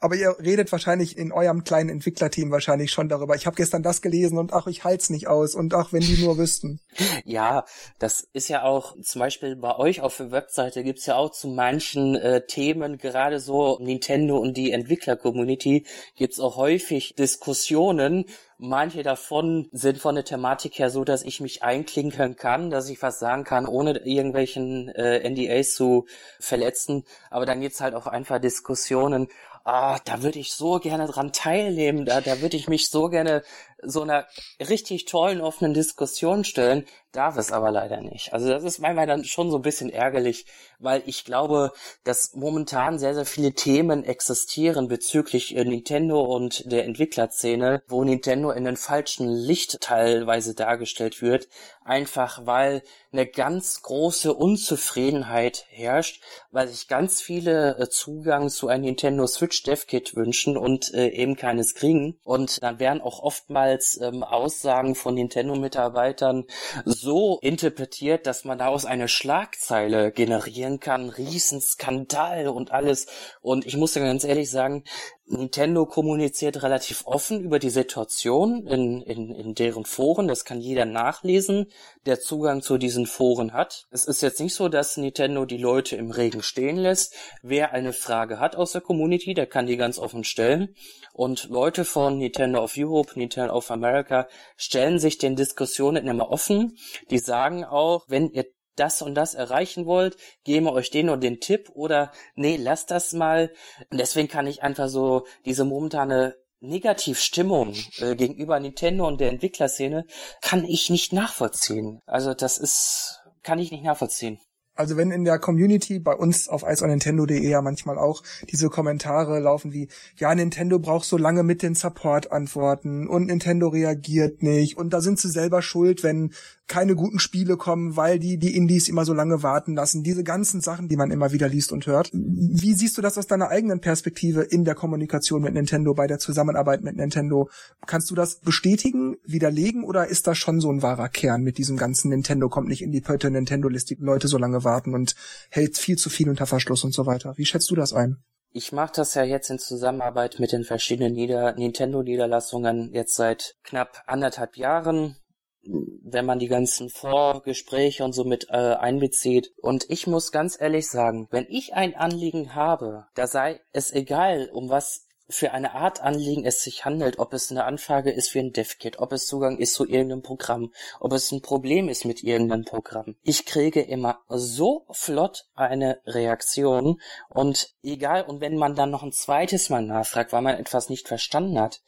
Aber 0.02 0.16
ihr 0.16 0.36
redet 0.40 0.72
wahrscheinlich 0.72 1.16
in 1.16 1.30
eurem 1.30 1.62
kleinen 1.62 1.88
Entwicklerteam 1.88 2.50
wahrscheinlich 2.50 2.90
schon 2.90 3.08
darüber. 3.08 3.36
Ich 3.36 3.46
habe 3.46 3.54
gestern 3.54 3.84
das 3.84 4.02
gelesen 4.02 4.36
und 4.36 4.52
ach, 4.52 4.66
ich 4.66 4.82
halt's 4.82 5.10
nicht 5.10 5.28
aus 5.28 5.54
und 5.54 5.72
ach, 5.74 5.92
wenn 5.92 6.00
die 6.00 6.20
nur 6.22 6.38
wüssten. 6.38 6.80
Ja, 7.24 7.64
das 7.98 8.26
ist 8.32 8.48
ja 8.48 8.64
auch 8.64 8.96
zum 9.00 9.20
Beispiel 9.20 9.54
bei 9.54 9.76
euch 9.76 10.00
auf 10.00 10.16
der 10.16 10.32
Webseite 10.32 10.82
gibt's 10.82 11.06
ja 11.06 11.14
auch 11.14 11.30
zu 11.30 11.48
manchen 11.48 12.16
äh, 12.16 12.44
Themen, 12.46 12.98
gerade 12.98 13.38
so 13.38 13.78
Nintendo 13.80 14.38
und 14.38 14.56
die 14.56 14.72
Entwickler-Community, 14.72 15.86
gibt's 16.16 16.40
auch 16.40 16.56
häufig 16.56 17.14
Diskussionen, 17.14 18.26
Manche 18.64 19.02
davon 19.02 19.68
sind 19.72 19.98
von 19.98 20.14
der 20.14 20.24
Thematik 20.24 20.78
her 20.78 20.88
so, 20.88 21.02
dass 21.02 21.24
ich 21.24 21.40
mich 21.40 21.64
einklinken 21.64 22.36
kann, 22.36 22.70
dass 22.70 22.88
ich 22.88 23.02
was 23.02 23.18
sagen 23.18 23.42
kann, 23.42 23.66
ohne 23.66 23.98
irgendwelchen 24.04 24.88
äh, 24.90 25.28
NDAs 25.28 25.74
zu 25.74 26.06
verletzen. 26.38 27.02
Aber 27.28 27.44
dann 27.44 27.60
gibt's 27.60 27.80
halt 27.80 27.96
auch 27.96 28.06
einfach 28.06 28.38
Diskussionen, 28.38 29.26
ah, 29.64 29.98
da 30.04 30.22
würde 30.22 30.38
ich 30.38 30.52
so 30.52 30.78
gerne 30.78 31.06
dran 31.06 31.32
teilnehmen, 31.32 32.04
da, 32.04 32.20
da 32.20 32.40
würde 32.40 32.56
ich 32.56 32.68
mich 32.68 32.88
so 32.88 33.08
gerne 33.08 33.42
so 33.82 34.02
einer 34.02 34.26
richtig 34.60 35.04
tollen 35.06 35.40
offenen 35.40 35.74
Diskussion 35.74 36.44
stellen, 36.44 36.86
darf 37.12 37.36
es 37.36 37.52
aber 37.52 37.70
leider 37.70 38.00
nicht. 38.00 38.32
Also 38.32 38.48
das 38.48 38.64
ist 38.64 38.78
manchmal 38.78 39.06
dann 39.06 39.24
schon 39.24 39.50
so 39.50 39.58
ein 39.58 39.62
bisschen 39.62 39.90
ärgerlich, 39.90 40.46
weil 40.78 41.02
ich 41.06 41.24
glaube, 41.24 41.72
dass 42.04 42.34
momentan 42.34 42.98
sehr, 42.98 43.14
sehr 43.14 43.26
viele 43.26 43.52
Themen 43.52 44.04
existieren 44.04 44.88
bezüglich 44.88 45.54
äh, 45.56 45.64
Nintendo 45.64 46.20
und 46.22 46.70
der 46.70 46.84
Entwicklerszene, 46.84 47.82
wo 47.86 48.02
Nintendo 48.02 48.50
in 48.50 48.64
den 48.64 48.76
falschen 48.76 49.28
Licht 49.28 49.80
teilweise 49.80 50.54
dargestellt 50.54 51.20
wird, 51.20 51.48
einfach 51.84 52.46
weil 52.46 52.82
eine 53.12 53.26
ganz 53.26 53.82
große 53.82 54.32
Unzufriedenheit 54.32 55.66
herrscht, 55.68 56.22
weil 56.50 56.68
sich 56.68 56.88
ganz 56.88 57.20
viele 57.20 57.78
äh, 57.78 57.88
Zugang 57.90 58.48
zu 58.48 58.68
einem 58.68 58.84
Nintendo 58.84 59.26
Switch 59.26 59.62
Dev 59.62 59.86
Kit 59.86 60.16
wünschen 60.16 60.56
und 60.56 60.94
äh, 60.94 61.08
eben 61.08 61.36
keines 61.36 61.74
kriegen. 61.74 62.18
Und 62.24 62.62
dann 62.62 62.78
werden 62.78 63.02
auch 63.02 63.22
oftmals 63.22 63.71
ähm, 64.00 64.22
Aussagen 64.22 64.94
von 64.94 65.14
Nintendo-Mitarbeitern 65.14 66.44
so 66.84 67.38
interpretiert, 67.40 68.26
dass 68.26 68.44
man 68.44 68.58
daraus 68.58 68.84
eine 68.84 69.08
Schlagzeile 69.08 70.12
generieren 70.12 70.80
kann, 70.80 71.08
Riesenskandal 71.08 72.48
und 72.48 72.70
alles. 72.70 73.06
Und 73.40 73.66
ich 73.66 73.76
muss 73.76 73.94
ja 73.94 74.04
ganz 74.04 74.24
ehrlich 74.24 74.50
sagen, 74.50 74.84
Nintendo 75.32 75.86
kommuniziert 75.86 76.62
relativ 76.62 77.06
offen 77.06 77.40
über 77.40 77.58
die 77.58 77.70
Situation 77.70 78.66
in, 78.66 79.00
in, 79.00 79.34
in 79.34 79.54
deren 79.54 79.86
Foren. 79.86 80.28
Das 80.28 80.44
kann 80.44 80.60
jeder 80.60 80.84
nachlesen, 80.84 81.72
der 82.04 82.20
Zugang 82.20 82.60
zu 82.60 82.76
diesen 82.76 83.06
Foren 83.06 83.54
hat. 83.54 83.86
Es 83.90 84.04
ist 84.04 84.20
jetzt 84.20 84.40
nicht 84.40 84.54
so, 84.54 84.68
dass 84.68 84.98
Nintendo 84.98 85.46
die 85.46 85.56
Leute 85.56 85.96
im 85.96 86.10
Regen 86.10 86.42
stehen 86.42 86.76
lässt. 86.76 87.14
Wer 87.42 87.72
eine 87.72 87.94
Frage 87.94 88.40
hat 88.40 88.56
aus 88.56 88.72
der 88.72 88.82
Community, 88.82 89.32
der 89.32 89.46
kann 89.46 89.66
die 89.66 89.78
ganz 89.78 89.98
offen 89.98 90.24
stellen. 90.24 90.74
Und 91.14 91.48
Leute 91.48 91.84
von 91.86 92.18
Nintendo 92.18 92.62
of 92.62 92.74
Europe, 92.76 93.18
Nintendo 93.18 93.54
of 93.54 93.70
America 93.70 94.28
stellen 94.56 94.98
sich 94.98 95.16
den 95.16 95.34
Diskussionen 95.34 96.06
immer 96.06 96.30
offen. 96.30 96.76
Die 97.10 97.18
sagen 97.18 97.64
auch, 97.64 98.04
wenn 98.08 98.30
ihr 98.30 98.44
das 98.76 99.02
und 99.02 99.14
das 99.14 99.34
erreichen 99.34 99.86
wollt, 99.86 100.16
geben 100.44 100.66
wir 100.66 100.72
euch 100.72 100.90
den 100.90 101.08
und 101.08 101.22
den 101.22 101.40
Tipp 101.40 101.70
oder 101.74 102.12
nee, 102.34 102.56
lasst 102.56 102.90
das 102.90 103.12
mal. 103.12 103.52
Und 103.90 103.98
deswegen 103.98 104.28
kann 104.28 104.46
ich 104.46 104.62
einfach 104.62 104.88
so 104.88 105.26
diese 105.44 105.64
momentane 105.64 106.36
Negativstimmung 106.60 107.74
äh, 107.98 108.14
gegenüber 108.14 108.58
Nintendo 108.60 109.06
und 109.06 109.20
der 109.20 109.30
Entwicklerszene 109.30 110.06
kann 110.40 110.64
ich 110.64 110.90
nicht 110.90 111.12
nachvollziehen. 111.12 112.00
Also 112.06 112.34
das 112.34 112.58
ist, 112.58 113.20
kann 113.42 113.58
ich 113.58 113.72
nicht 113.72 113.84
nachvollziehen. 113.84 114.38
Also 114.74 114.96
wenn 114.96 115.10
in 115.10 115.24
der 115.24 115.38
Community 115.38 115.98
bei 115.98 116.14
uns 116.14 116.48
auf 116.48 116.64
iceonnintendo.de 116.66 117.46
ja 117.46 117.60
manchmal 117.60 117.98
auch 117.98 118.22
diese 118.50 118.70
Kommentare 118.70 119.38
laufen 119.40 119.72
wie, 119.72 119.88
ja, 120.16 120.34
Nintendo 120.34 120.78
braucht 120.78 121.04
so 121.04 121.18
lange 121.18 121.42
mit 121.42 121.62
den 121.62 121.74
Support-Antworten 121.74 123.06
und 123.06 123.26
Nintendo 123.26 123.68
reagiert 123.68 124.42
nicht 124.42 124.78
und 124.78 124.92
da 124.92 125.00
sind 125.00 125.18
sie 125.18 125.30
selber 125.30 125.62
schuld, 125.62 126.02
wenn 126.02 126.32
keine 126.72 126.94
guten 126.94 127.18
Spiele 127.18 127.58
kommen, 127.58 127.96
weil 127.96 128.18
die 128.18 128.38
die 128.38 128.56
Indies 128.56 128.88
immer 128.88 129.04
so 129.04 129.12
lange 129.12 129.42
warten 129.42 129.74
lassen. 129.74 130.02
Diese 130.02 130.24
ganzen 130.24 130.62
Sachen, 130.62 130.88
die 130.88 130.96
man 130.96 131.10
immer 131.10 131.30
wieder 131.30 131.46
liest 131.46 131.70
und 131.70 131.86
hört. 131.86 132.08
Wie 132.14 132.72
siehst 132.72 132.96
du 132.96 133.02
das 133.02 133.18
aus 133.18 133.26
deiner 133.26 133.50
eigenen 133.50 133.80
Perspektive 133.80 134.40
in 134.40 134.64
der 134.64 134.74
Kommunikation 134.74 135.42
mit 135.42 135.52
Nintendo, 135.52 135.92
bei 135.92 136.06
der 136.06 136.18
Zusammenarbeit 136.18 136.82
mit 136.82 136.96
Nintendo? 136.96 137.50
Kannst 137.86 138.10
du 138.10 138.14
das 138.14 138.40
bestätigen, 138.40 139.16
widerlegen 139.26 139.84
oder 139.84 140.06
ist 140.06 140.26
das 140.26 140.38
schon 140.38 140.60
so 140.60 140.72
ein 140.72 140.80
wahrer 140.80 141.10
Kern 141.10 141.42
mit 141.42 141.58
diesem 141.58 141.76
ganzen 141.76 142.08
Nintendo 142.08 142.48
kommt 142.48 142.68
nicht 142.68 142.80
in 142.80 142.90
die 142.90 143.02
Pötte, 143.02 143.30
Nintendo 143.30 143.68
lässt 143.68 143.90
die 143.90 143.98
Leute 144.00 144.28
so 144.28 144.38
lange 144.38 144.61
warten 144.64 144.94
und 144.94 145.14
hält 145.50 145.78
viel 145.78 145.96
zu 145.96 146.10
viel 146.10 146.28
unter 146.28 146.46
Verschluss 146.46 146.84
und 146.84 146.94
so 146.94 147.06
weiter? 147.06 147.34
Wie 147.36 147.46
schätzt 147.46 147.70
du 147.70 147.74
das 147.74 147.92
ein? 147.92 148.22
Ich 148.54 148.72
mache 148.72 148.92
das 148.96 149.14
ja 149.14 149.24
jetzt 149.24 149.50
in 149.50 149.58
Zusammenarbeit 149.58 150.38
mit 150.38 150.52
den 150.52 150.64
verschiedenen 150.64 151.14
Nieder 151.14 151.54
Nintendo-Niederlassungen 151.54 152.92
jetzt 152.92 153.14
seit 153.14 153.54
knapp 153.62 154.02
anderthalb 154.06 154.56
Jahren 154.56 155.16
wenn 155.64 156.26
man 156.26 156.38
die 156.38 156.48
ganzen 156.48 156.88
Vorgespräche 156.90 158.04
und 158.04 158.12
so 158.12 158.24
mit 158.24 158.48
äh, 158.50 158.74
einbezieht. 158.74 159.52
Und 159.60 159.88
ich 159.88 160.06
muss 160.06 160.32
ganz 160.32 160.60
ehrlich 160.60 160.88
sagen, 160.88 161.28
wenn 161.30 161.46
ich 161.48 161.74
ein 161.74 161.94
Anliegen 161.94 162.54
habe, 162.54 163.06
da 163.14 163.26
sei 163.26 163.60
es 163.72 163.92
egal, 163.92 164.50
um 164.52 164.68
was 164.68 165.06
für 165.32 165.52
eine 165.52 165.74
Art 165.74 166.00
Anliegen 166.00 166.44
es 166.44 166.62
sich 166.62 166.84
handelt, 166.84 167.18
ob 167.18 167.32
es 167.32 167.50
eine 167.50 167.64
Anfrage 167.64 168.10
ist 168.10 168.30
für 168.30 168.38
ein 168.38 168.52
DevKit, 168.52 168.98
ob 168.98 169.12
es 169.12 169.26
Zugang 169.26 169.58
ist 169.58 169.74
zu 169.74 169.86
irgendeinem 169.86 170.22
Programm, 170.22 170.72
ob 171.00 171.12
es 171.12 171.32
ein 171.32 171.42
Problem 171.42 171.88
ist 171.88 172.04
mit 172.04 172.22
irgendeinem 172.22 172.64
Programm. 172.64 173.16
Ich 173.22 173.46
kriege 173.46 173.80
immer 173.80 174.20
so 174.28 174.86
flott 174.90 175.46
eine 175.54 176.00
Reaktion 176.06 177.00
und 177.28 177.74
egal, 177.82 178.24
und 178.24 178.40
wenn 178.40 178.56
man 178.56 178.74
dann 178.74 178.90
noch 178.90 179.02
ein 179.02 179.12
zweites 179.12 179.70
Mal 179.70 179.82
nachfragt, 179.82 180.32
weil 180.32 180.42
man 180.42 180.58
etwas 180.58 180.88
nicht 180.88 181.08
verstanden 181.08 181.58
hat, 181.58 181.80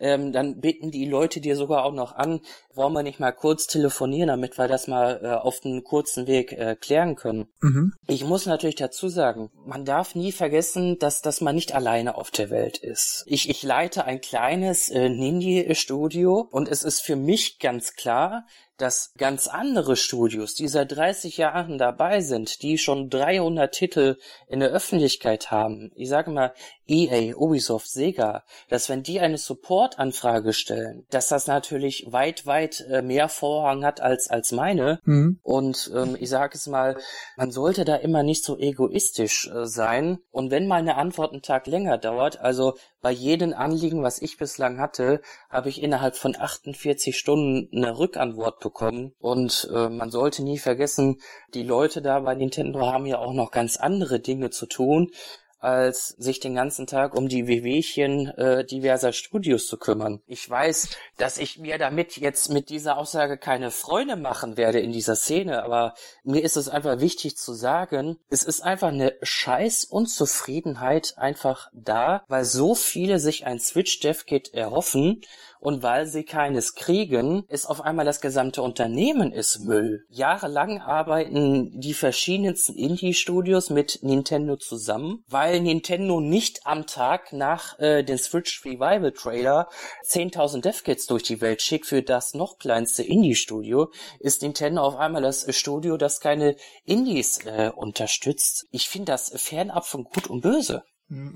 ähm, 0.00 0.32
dann 0.32 0.60
beten 0.60 0.90
die 0.90 1.04
Leute 1.04 1.40
dir 1.40 1.56
sogar 1.56 1.84
auch 1.84 1.92
noch 1.92 2.14
an, 2.14 2.40
wollen 2.74 2.92
wir 2.92 3.02
nicht 3.02 3.20
mal 3.20 3.32
kurz 3.32 3.66
telefonieren, 3.66 4.28
damit 4.28 4.58
wir 4.58 4.68
das 4.68 4.86
mal 4.86 5.20
äh, 5.22 5.28
auf 5.28 5.60
einen 5.64 5.84
kurzen 5.84 6.26
Weg 6.26 6.52
äh, 6.52 6.76
klären 6.76 7.16
können. 7.16 7.48
Mhm. 7.60 7.94
Ich 8.06 8.24
muss 8.24 8.46
natürlich 8.46 8.76
dazu 8.76 9.08
sagen, 9.08 9.50
man 9.66 9.84
darf 9.84 10.14
nie 10.14 10.32
vergessen, 10.32 10.98
dass, 10.98 11.22
dass 11.22 11.40
man 11.40 11.54
nicht 11.54 11.74
alleine 11.74 12.16
auf 12.16 12.30
der 12.30 12.50
Welt 12.50 12.78
ist. 12.78 13.24
Ich, 13.26 13.48
ich 13.48 13.62
leite 13.62 14.04
ein 14.04 14.20
kleines 14.20 14.88
äh, 14.88 15.08
Nindie-Studio 15.08 16.48
und 16.50 16.68
es 16.68 16.84
ist 16.84 17.00
für 17.00 17.16
mich 17.16 17.58
ganz 17.58 17.94
klar, 17.94 18.46
dass 18.78 19.12
ganz 19.18 19.48
andere 19.48 19.96
Studios, 19.96 20.54
die 20.54 20.68
seit 20.68 20.92
30 20.92 21.36
Jahren 21.36 21.78
dabei 21.78 22.20
sind, 22.20 22.62
die 22.62 22.78
schon 22.78 23.10
300 23.10 23.74
Titel 23.74 24.16
in 24.46 24.60
der 24.60 24.70
Öffentlichkeit 24.70 25.50
haben, 25.50 25.90
ich 25.94 26.08
sage 26.08 26.30
mal 26.30 26.54
EA, 26.88 27.36
Ubisoft, 27.36 27.88
Sega, 27.88 28.44
dass 28.70 28.88
wenn 28.88 29.02
die 29.02 29.20
eine 29.20 29.36
Support-Anfrage 29.36 30.52
stellen, 30.52 31.06
dass 31.10 31.28
das 31.28 31.46
natürlich 31.46 32.06
weit, 32.08 32.46
weit 32.46 32.80
äh, 32.88 33.02
mehr 33.02 33.28
Vorrang 33.28 33.84
hat 33.84 34.00
als, 34.00 34.28
als 34.30 34.52
meine. 34.52 35.00
Mhm. 35.04 35.38
Und 35.42 35.90
ähm, 35.94 36.16
ich 36.18 36.30
sage 36.30 36.56
es 36.56 36.66
mal, 36.66 36.96
man 37.36 37.50
sollte 37.50 37.84
da 37.84 37.96
immer 37.96 38.22
nicht 38.22 38.44
so 38.44 38.58
egoistisch 38.58 39.48
äh, 39.48 39.66
sein. 39.66 40.18
Und 40.30 40.50
wenn 40.50 40.66
mal 40.66 40.76
eine 40.76 40.96
Antwort 40.96 41.32
einen 41.32 41.42
Tag 41.42 41.66
länger 41.66 41.98
dauert, 41.98 42.40
also 42.40 42.74
bei 43.00 43.10
jedem 43.10 43.52
Anliegen, 43.52 44.02
was 44.02 44.20
ich 44.20 44.38
bislang 44.38 44.78
hatte, 44.78 45.20
habe 45.50 45.68
ich 45.68 45.82
innerhalb 45.82 46.16
von 46.16 46.36
48 46.38 47.16
Stunden 47.16 47.68
eine 47.76 47.98
Rückantwort 47.98 48.60
bekommen. 48.60 49.14
Und 49.18 49.68
äh, 49.72 49.88
man 49.88 50.10
sollte 50.10 50.42
nie 50.42 50.58
vergessen, 50.58 51.20
die 51.54 51.62
Leute 51.62 52.02
da 52.02 52.20
bei 52.20 52.34
Nintendo 52.34 52.80
haben 52.86 53.06
ja 53.06 53.18
auch 53.18 53.32
noch 53.32 53.50
ganz 53.50 53.76
andere 53.76 54.20
Dinge 54.20 54.50
zu 54.50 54.66
tun 54.66 55.10
als 55.58 56.08
sich 56.18 56.40
den 56.40 56.54
ganzen 56.54 56.86
Tag 56.86 57.14
um 57.14 57.28
die 57.28 57.46
Wehwehchen 57.46 58.28
äh, 58.28 58.64
diverser 58.64 59.12
Studios 59.12 59.66
zu 59.66 59.76
kümmern. 59.76 60.20
Ich 60.26 60.48
weiß, 60.48 60.90
dass 61.16 61.38
ich 61.38 61.58
mir 61.58 61.78
damit 61.78 62.16
jetzt 62.16 62.50
mit 62.50 62.68
dieser 62.70 62.96
Aussage 62.96 63.38
keine 63.38 63.70
Freunde 63.70 64.16
machen 64.16 64.56
werde 64.56 64.80
in 64.80 64.92
dieser 64.92 65.16
Szene, 65.16 65.62
aber 65.62 65.94
mir 66.22 66.42
ist 66.42 66.56
es 66.56 66.68
einfach 66.68 67.00
wichtig 67.00 67.36
zu 67.36 67.52
sagen, 67.54 68.18
es 68.30 68.44
ist 68.44 68.60
einfach 68.60 68.88
eine 68.88 69.14
scheiß 69.22 69.84
Unzufriedenheit 69.84 71.14
einfach 71.16 71.70
da, 71.72 72.24
weil 72.28 72.44
so 72.44 72.74
viele 72.74 73.18
sich 73.18 73.46
ein 73.46 73.58
Switch 73.58 74.00
Dev 74.00 74.24
Kit 74.26 74.54
erhoffen 74.54 75.22
und 75.60 75.82
weil 75.82 76.06
sie 76.06 76.24
keines 76.24 76.74
kriegen, 76.74 77.44
ist 77.48 77.66
auf 77.66 77.80
einmal 77.80 78.04
das 78.04 78.20
gesamte 78.20 78.62
Unternehmen 78.62 79.32
ist 79.32 79.60
Müll. 79.60 80.04
Jahrelang 80.08 80.80
arbeiten 80.80 81.80
die 81.80 81.94
verschiedensten 81.94 82.74
Indie-Studios 82.74 83.70
mit 83.70 84.00
Nintendo 84.02 84.56
zusammen, 84.56 85.24
weil 85.28 85.60
Nintendo 85.60 86.20
nicht 86.20 86.60
am 86.64 86.86
Tag 86.86 87.32
nach 87.32 87.78
äh, 87.78 88.02
den 88.02 88.18
Switch 88.18 88.64
Revival 88.64 89.12
Trailer 89.12 89.68
10.000 90.08 90.60
Dev-Kits 90.60 91.06
durch 91.06 91.22
die 91.22 91.40
Welt 91.40 91.62
schickt 91.62 91.86
für 91.86 92.02
das 92.02 92.34
noch 92.34 92.58
kleinste 92.58 93.02
Indie-Studio, 93.02 93.90
ist 94.20 94.42
Nintendo 94.42 94.82
auf 94.82 94.96
einmal 94.96 95.22
das 95.22 95.46
Studio, 95.56 95.96
das 95.96 96.20
keine 96.20 96.56
Indies 96.84 97.38
äh, 97.44 97.70
unterstützt. 97.74 98.66
Ich 98.70 98.88
finde 98.88 99.12
das 99.12 99.32
fernab 99.36 99.86
von 99.86 100.04
Gut 100.04 100.28
und 100.28 100.40
Böse. 100.40 100.82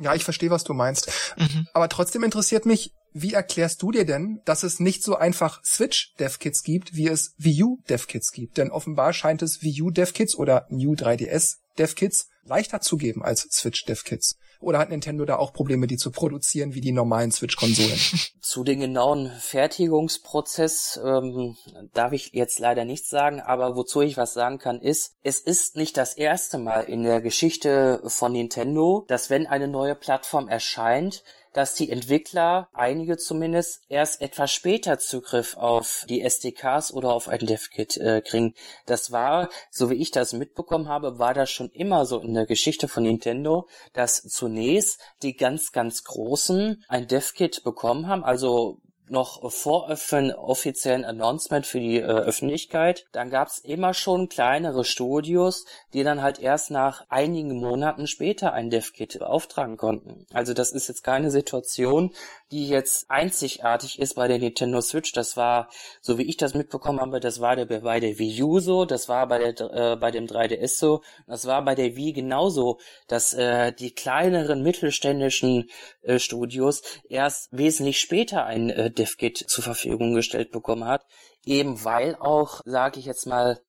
Ja, 0.00 0.14
ich 0.14 0.24
verstehe, 0.24 0.50
was 0.50 0.64
du 0.64 0.74
meinst. 0.74 1.10
Mhm. 1.36 1.66
Aber 1.72 1.88
trotzdem 1.88 2.22
interessiert 2.24 2.66
mich, 2.66 2.92
wie 3.12 3.34
erklärst 3.34 3.82
du 3.82 3.90
dir 3.90 4.04
denn, 4.04 4.40
dass 4.44 4.62
es 4.62 4.80
nicht 4.80 5.02
so 5.02 5.16
einfach 5.16 5.62
Switch 5.64 6.14
DevKits 6.18 6.62
gibt, 6.62 6.94
wie 6.94 7.08
es 7.08 7.34
Wii 7.38 7.62
U 7.62 7.78
DevKits 7.88 8.32
gibt? 8.32 8.58
Denn 8.58 8.70
offenbar 8.70 9.12
scheint 9.12 9.42
es 9.42 9.62
Wii 9.62 9.82
U 9.82 9.90
DevKits 9.90 10.34
oder 10.34 10.66
New 10.70 10.92
3DS 10.92 11.58
DevKits 11.78 12.28
leichter 12.44 12.80
zu 12.80 12.96
geben 12.96 13.22
als 13.22 13.42
Switch 13.50 13.84
DevKits. 13.84 14.36
Oder 14.60 14.78
hat 14.78 14.90
Nintendo 14.90 15.24
da 15.24 15.36
auch 15.36 15.52
Probleme, 15.52 15.88
die 15.88 15.96
zu 15.96 16.12
produzieren, 16.12 16.74
wie 16.74 16.80
die 16.80 16.92
normalen 16.92 17.32
Switch-Konsolen? 17.32 17.98
Zu 18.40 18.62
den 18.62 18.80
genauen 18.80 19.30
Fertigungsprozess 19.40 21.00
ähm, 21.04 21.56
darf 21.94 22.12
ich 22.12 22.30
jetzt 22.32 22.60
leider 22.60 22.84
nichts 22.84 23.08
sagen, 23.08 23.40
aber 23.40 23.74
wozu 23.74 24.02
ich 24.02 24.16
was 24.16 24.34
sagen 24.34 24.58
kann, 24.58 24.80
ist, 24.80 25.14
es 25.24 25.40
ist 25.40 25.76
nicht 25.76 25.96
das 25.96 26.14
erste 26.14 26.58
Mal 26.58 26.82
in 26.82 27.02
der 27.02 27.20
Geschichte 27.20 28.02
von 28.06 28.32
Nintendo, 28.32 29.04
dass 29.08 29.30
wenn 29.30 29.48
eine 29.48 29.66
neue 29.66 29.96
Plattform 29.96 30.48
erscheint, 30.48 31.24
dass 31.52 31.74
die 31.74 31.90
Entwickler, 31.90 32.68
einige 32.72 33.16
zumindest, 33.16 33.82
erst 33.88 34.20
etwas 34.20 34.52
später 34.52 34.98
Zugriff 34.98 35.56
auf 35.56 36.04
die 36.08 36.22
SDKs 36.22 36.92
oder 36.92 37.12
auf 37.12 37.28
ein 37.28 37.46
DevKit 37.46 37.96
äh, 37.98 38.20
kriegen. 38.20 38.54
Das 38.86 39.12
war, 39.12 39.48
so 39.70 39.90
wie 39.90 39.94
ich 39.94 40.10
das 40.10 40.32
mitbekommen 40.32 40.88
habe, 40.88 41.18
war 41.18 41.34
das 41.34 41.50
schon 41.50 41.70
immer 41.70 42.06
so 42.06 42.20
in 42.20 42.34
der 42.34 42.46
Geschichte 42.46 42.88
von 42.88 43.02
Nintendo, 43.02 43.68
dass 43.92 44.22
zunächst 44.22 45.00
die 45.22 45.36
ganz, 45.36 45.72
ganz 45.72 46.04
Großen 46.04 46.84
ein 46.88 47.06
DevKit 47.06 47.64
bekommen 47.64 48.06
haben, 48.08 48.24
also 48.24 48.80
noch 49.12 49.52
vor 49.52 49.88
offiziellen 49.88 51.04
Announcement 51.04 51.66
für 51.66 51.78
die 51.78 51.98
äh, 51.98 52.04
Öffentlichkeit. 52.04 53.06
Dann 53.12 53.30
gab's 53.30 53.58
immer 53.58 53.94
schon 53.94 54.28
kleinere 54.28 54.84
Studios, 54.84 55.66
die 55.92 56.02
dann 56.02 56.22
halt 56.22 56.40
erst 56.40 56.70
nach 56.70 57.04
einigen 57.08 57.60
Monaten 57.60 58.06
später 58.06 58.52
ein 58.52 58.70
DevKit 58.70 59.18
beauftragen 59.18 59.76
konnten. 59.76 60.26
Also 60.32 60.54
das 60.54 60.72
ist 60.72 60.88
jetzt 60.88 61.04
keine 61.04 61.30
Situation, 61.30 62.12
die 62.50 62.68
jetzt 62.68 63.10
einzigartig 63.10 63.98
ist 63.98 64.14
bei 64.14 64.28
der 64.28 64.38
Nintendo 64.38 64.80
Switch. 64.80 65.12
Das 65.12 65.36
war, 65.36 65.68
so 66.00 66.18
wie 66.18 66.24
ich 66.24 66.36
das 66.36 66.54
mitbekommen 66.54 67.00
habe, 67.00 67.20
das 67.20 67.40
war 67.40 67.54
der, 67.54 67.66
bei 67.66 68.00
der 68.00 68.18
Wii 68.18 68.42
U 68.42 68.60
so, 68.60 68.84
das 68.84 69.08
war 69.08 69.26
bei 69.28 69.38
der 69.38 69.92
äh, 69.92 69.96
bei 69.96 70.10
dem 70.10 70.26
3DS 70.26 70.78
so, 70.78 71.02
das 71.26 71.46
war 71.46 71.64
bei 71.64 71.74
der 71.74 71.96
Wii 71.96 72.12
genauso, 72.12 72.78
dass 73.08 73.34
äh, 73.34 73.72
die 73.72 73.94
kleineren 73.94 74.62
mittelständischen 74.62 75.70
äh, 76.02 76.18
Studios 76.18 76.82
erst 77.08 77.48
wesentlich 77.52 78.00
später 78.00 78.44
ein 78.44 78.70
äh, 78.70 78.90
DevKit 79.02 79.38
zur 79.38 79.64
Verfügung 79.64 80.14
gestellt 80.14 80.50
bekommen 80.50 80.84
hat, 80.84 81.04
eben 81.44 81.84
weil 81.84 82.16
auch, 82.16 82.60
sage 82.64 83.00
ich 83.00 83.06
jetzt 83.06 83.26
mal, 83.26 83.60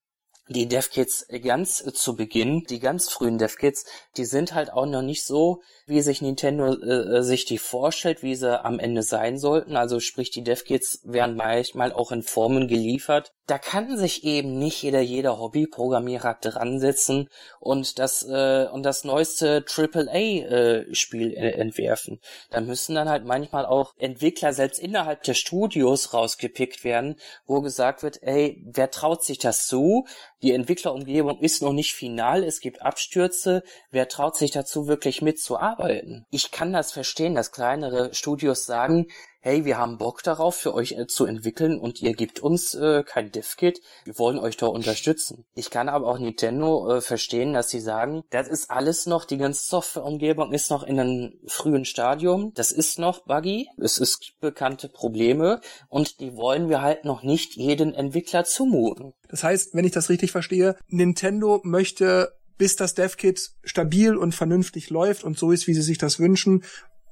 die 0.50 0.68
DevKits 0.68 1.28
ganz 1.44 1.84
zu 1.94 2.16
Beginn, 2.16 2.64
die 2.70 2.80
ganz 2.80 3.10
frühen 3.10 3.38
DevKits, 3.38 3.86
die 4.18 4.26
sind 4.26 4.54
halt 4.54 4.72
auch 4.74 4.86
noch 4.86 5.02
nicht 5.02 5.26
so, 5.26 5.62
wie 5.86 6.02
sich 6.02 6.22
Nintendo 6.22 6.74
äh, 6.74 7.24
sich 7.24 7.46
die 7.46 7.58
vorstellt, 7.58 8.24
wie 8.24 8.36
sie 8.36 8.64
am 8.64 8.80
Ende 8.80 9.04
sein 9.04 9.38
sollten. 9.38 9.76
Also 9.76 10.00
sprich, 10.00 10.32
die 10.32 10.44
Devkits 10.44 11.02
werden 11.04 11.36
manchmal 11.36 11.92
auch 11.92 12.12
in 12.12 12.24
Formen 12.24 12.68
geliefert. 12.68 13.34
Da 13.48 13.58
kann 13.58 13.98
sich 13.98 14.24
eben 14.24 14.58
nicht 14.58 14.82
jeder, 14.84 15.02
jeder 15.02 15.38
Hobbyprogrammierer 15.40 16.38
dran 16.40 16.80
setzen 16.80 17.30
und 17.60 18.00
das, 18.00 18.24
äh, 18.24 18.68
und 18.72 18.84
das 18.84 19.04
neueste 19.04 19.66
AAA-Spiel 19.68 21.34
äh, 21.34 21.52
entwerfen. 21.52 22.22
Da 22.52 22.62
müssen 22.62 22.96
dann 22.96 23.10
halt 23.10 23.26
manchmal 23.26 23.66
auch 23.66 23.94
Entwickler 23.98 24.54
selbst 24.54 24.80
innerhalb 24.80 25.24
der 25.24 25.34
Studios 25.34 26.14
rausgepickt 26.14 26.86
werden, 26.86 27.18
wo 27.46 27.62
gesagt 27.62 28.04
wird, 28.04 28.24
ey, 28.24 28.64
wer 28.66 28.90
traut 28.92 29.24
sich 29.24 29.40
das 29.40 29.68
zu? 29.68 30.06
Die 30.44 30.52
Entwicklerumgebung 30.52 31.40
ist 31.40 31.62
noch 31.62 31.74
nicht 31.74 31.94
final, 31.94 32.44
es 32.44 32.60
gibt 32.60 32.82
Abstürze, 32.82 33.64
wer 33.90 34.08
traut 34.08 34.38
sich 34.38 34.52
dazu 34.52 34.88
wirklich 34.88 35.22
mitzuarbeiten? 35.22 35.64
arbeiten. 35.84 36.26
Ich 36.30 36.52
kann 36.52 36.74
das 36.74 36.92
verstehen, 36.92 37.36
dass 37.36 37.52
kleinere 37.52 38.14
Studios 38.14 38.66
sagen, 38.66 39.08
hey, 39.46 39.66
wir 39.66 39.78
haben 39.78 39.98
Bock 39.98 40.24
darauf, 40.24 40.56
für 40.56 40.74
euch 40.74 40.94
äh, 40.94 41.06
zu 41.06 41.26
entwickeln 41.26 41.78
und 41.78 42.02
ihr 42.02 42.14
gebt 42.14 42.40
uns 42.40 42.76
äh, 42.76 43.04
kein 43.04 43.30
Dev-Kit, 43.30 43.82
wir 44.06 44.18
wollen 44.18 44.40
euch 44.40 44.56
da 44.56 44.68
unterstützen. 44.68 45.44
Ich 45.54 45.70
kann 45.70 45.90
aber 45.90 46.08
auch 46.08 46.18
Nintendo 46.18 46.96
äh, 46.96 47.02
verstehen, 47.02 47.52
dass 47.52 47.70
sie 47.70 47.82
sagen, 47.82 48.24
das 48.30 48.48
ist 48.48 48.72
alles 48.72 49.06
noch, 49.06 49.26
die 49.26 49.38
ganze 49.38 49.66
Softwareumgebung 49.68 50.54
ist 50.54 50.72
noch 50.72 50.84
in 50.84 50.98
einem 50.98 51.34
frühen 51.46 51.84
Stadium, 51.84 52.54
das 52.54 52.72
ist 52.72 53.00
noch 53.00 53.26
buggy, 53.26 53.68
es 53.78 53.98
ist 53.98 54.40
bekannte 54.40 54.88
Probleme 54.88 55.60
und 55.90 56.22
die 56.22 56.38
wollen 56.38 56.70
wir 56.70 56.82
halt 56.82 57.04
noch 57.04 57.22
nicht 57.22 57.58
jeden 57.58 57.94
Entwickler 57.94 58.46
zumuten. 58.46 59.12
Das 59.28 59.44
heißt, 59.44 59.76
wenn 59.76 59.84
ich 59.84 59.92
das 59.92 60.10
richtig 60.10 60.32
verstehe, 60.32 60.78
Nintendo 60.88 61.60
möchte 61.66 62.32
bis 62.58 62.78
das 62.78 62.94
DevKit 62.94 63.52
stabil 63.64 64.16
und 64.16 64.34
vernünftig 64.34 64.90
läuft 64.90 65.24
und 65.24 65.38
so 65.38 65.52
ist, 65.52 65.68
wie 65.68 65.74
sie 65.74 65.82
sich 65.82 65.98
das 65.98 66.20
wünschen, 66.20 66.64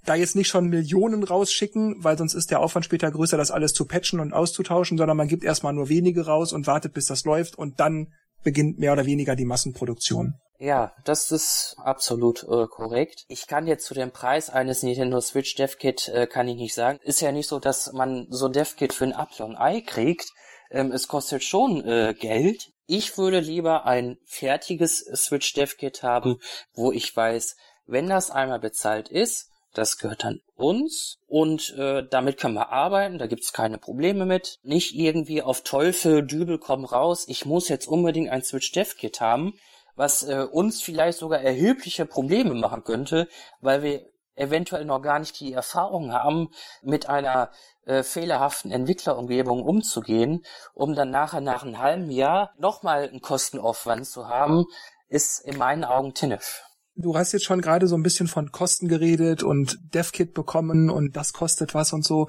da 0.05 0.15
jetzt 0.15 0.35
nicht 0.35 0.47
schon 0.47 0.67
Millionen 0.67 1.23
rausschicken, 1.23 2.03
weil 2.03 2.17
sonst 2.17 2.33
ist 2.33 2.51
der 2.51 2.59
Aufwand 2.59 2.85
später 2.85 3.11
größer, 3.11 3.37
das 3.37 3.51
alles 3.51 3.73
zu 3.73 3.85
patchen 3.85 4.19
und 4.19 4.33
auszutauschen, 4.33 4.97
sondern 4.97 5.17
man 5.17 5.27
gibt 5.27 5.43
erstmal 5.43 5.73
nur 5.73 5.89
wenige 5.89 6.25
raus 6.25 6.53
und 6.53 6.67
wartet, 6.67 6.93
bis 6.93 7.05
das 7.05 7.23
läuft 7.25 7.57
und 7.57 7.79
dann 7.79 8.13
beginnt 8.43 8.79
mehr 8.79 8.93
oder 8.93 9.05
weniger 9.05 9.35
die 9.35 9.45
Massenproduktion. 9.45 10.35
Ja, 10.57 10.93
das 11.05 11.31
ist 11.31 11.75
absolut 11.79 12.43
äh, 12.43 12.67
korrekt. 12.67 13.25
Ich 13.27 13.47
kann 13.47 13.65
jetzt 13.65 13.85
zu 13.85 13.95
dem 13.95 14.11
Preis 14.11 14.49
eines 14.49 14.83
Nintendo 14.83 15.19
Switch 15.19 15.55
DevKit 15.55 16.09
äh, 16.09 16.27
kann 16.27 16.47
ich 16.47 16.55
nicht 16.55 16.75
sagen. 16.75 16.99
Ist 17.03 17.21
ja 17.21 17.31
nicht 17.31 17.47
so, 17.47 17.59
dass 17.59 17.91
man 17.93 18.27
so 18.29 18.45
ein 18.45 18.53
DevKit 18.53 18.93
für 18.93 19.05
ein 19.05 19.13
Apfel 19.13 19.55
Ei 19.57 19.81
kriegt. 19.81 20.29
Ähm, 20.69 20.91
es 20.91 21.07
kostet 21.07 21.43
schon 21.43 21.83
äh, 21.83 22.13
Geld. 22.13 22.69
Ich 22.85 23.17
würde 23.17 23.39
lieber 23.39 23.85
ein 23.85 24.17
fertiges 24.27 24.99
Switch 25.15 25.53
Dev 25.53 25.77
Kit 25.77 26.03
haben, 26.03 26.37
wo 26.73 26.91
ich 26.91 27.15
weiß, 27.15 27.55
wenn 27.87 28.07
das 28.07 28.29
einmal 28.29 28.59
bezahlt 28.59 29.09
ist, 29.09 29.50
das 29.73 29.97
gehört 29.97 30.23
dann 30.23 30.41
uns 30.55 31.19
und 31.27 31.75
äh, 31.77 32.03
damit 32.09 32.37
können 32.37 32.55
wir 32.55 32.69
arbeiten, 32.71 33.17
da 33.17 33.27
gibt's 33.27 33.53
keine 33.53 33.77
Probleme 33.77 34.25
mit. 34.25 34.59
Nicht 34.63 34.93
irgendwie 34.95 35.41
auf 35.41 35.63
Teufel, 35.63 36.25
Dübel 36.25 36.59
komm 36.59 36.85
raus, 36.85 37.25
ich 37.27 37.45
muss 37.45 37.69
jetzt 37.69 37.87
unbedingt 37.87 38.29
ein 38.29 38.43
Switch 38.43 38.71
Dev 38.71 38.95
Kit 38.97 39.21
haben, 39.21 39.53
was 39.95 40.23
äh, 40.23 40.45
uns 40.49 40.81
vielleicht 40.81 41.19
sogar 41.19 41.41
erhebliche 41.41 42.05
Probleme 42.05 42.53
machen 42.53 42.83
könnte, 42.83 43.27
weil 43.61 43.83
wir 43.83 44.11
eventuell 44.35 44.85
noch 44.85 45.01
gar 45.01 45.19
nicht 45.19 45.39
die 45.39 45.53
Erfahrung 45.53 46.13
haben, 46.13 46.49
mit 46.81 47.07
einer 47.07 47.51
äh, 47.85 48.03
fehlerhaften 48.03 48.71
Entwicklerumgebung 48.71 49.63
umzugehen, 49.63 50.45
um 50.73 50.95
dann 50.95 51.11
nachher 51.11 51.41
nach 51.41 51.63
einem 51.63 51.79
halben 51.79 52.09
Jahr 52.09 52.53
nochmal 52.57 53.09
einen 53.09 53.21
Kostenaufwand 53.21 54.07
zu 54.07 54.27
haben, 54.27 54.65
ist 55.09 55.45
in 55.45 55.57
meinen 55.57 55.83
Augen 55.83 56.13
Tinnef. 56.13 56.63
Du 56.95 57.15
hast 57.15 57.31
jetzt 57.31 57.45
schon 57.45 57.61
gerade 57.61 57.87
so 57.87 57.95
ein 57.95 58.03
bisschen 58.03 58.27
von 58.27 58.51
Kosten 58.51 58.87
geredet 58.87 59.43
und 59.43 59.79
DevKit 59.93 60.33
bekommen 60.33 60.89
und 60.89 61.15
das 61.15 61.33
kostet 61.33 61.73
was 61.73 61.93
und 61.93 62.03
so. 62.03 62.27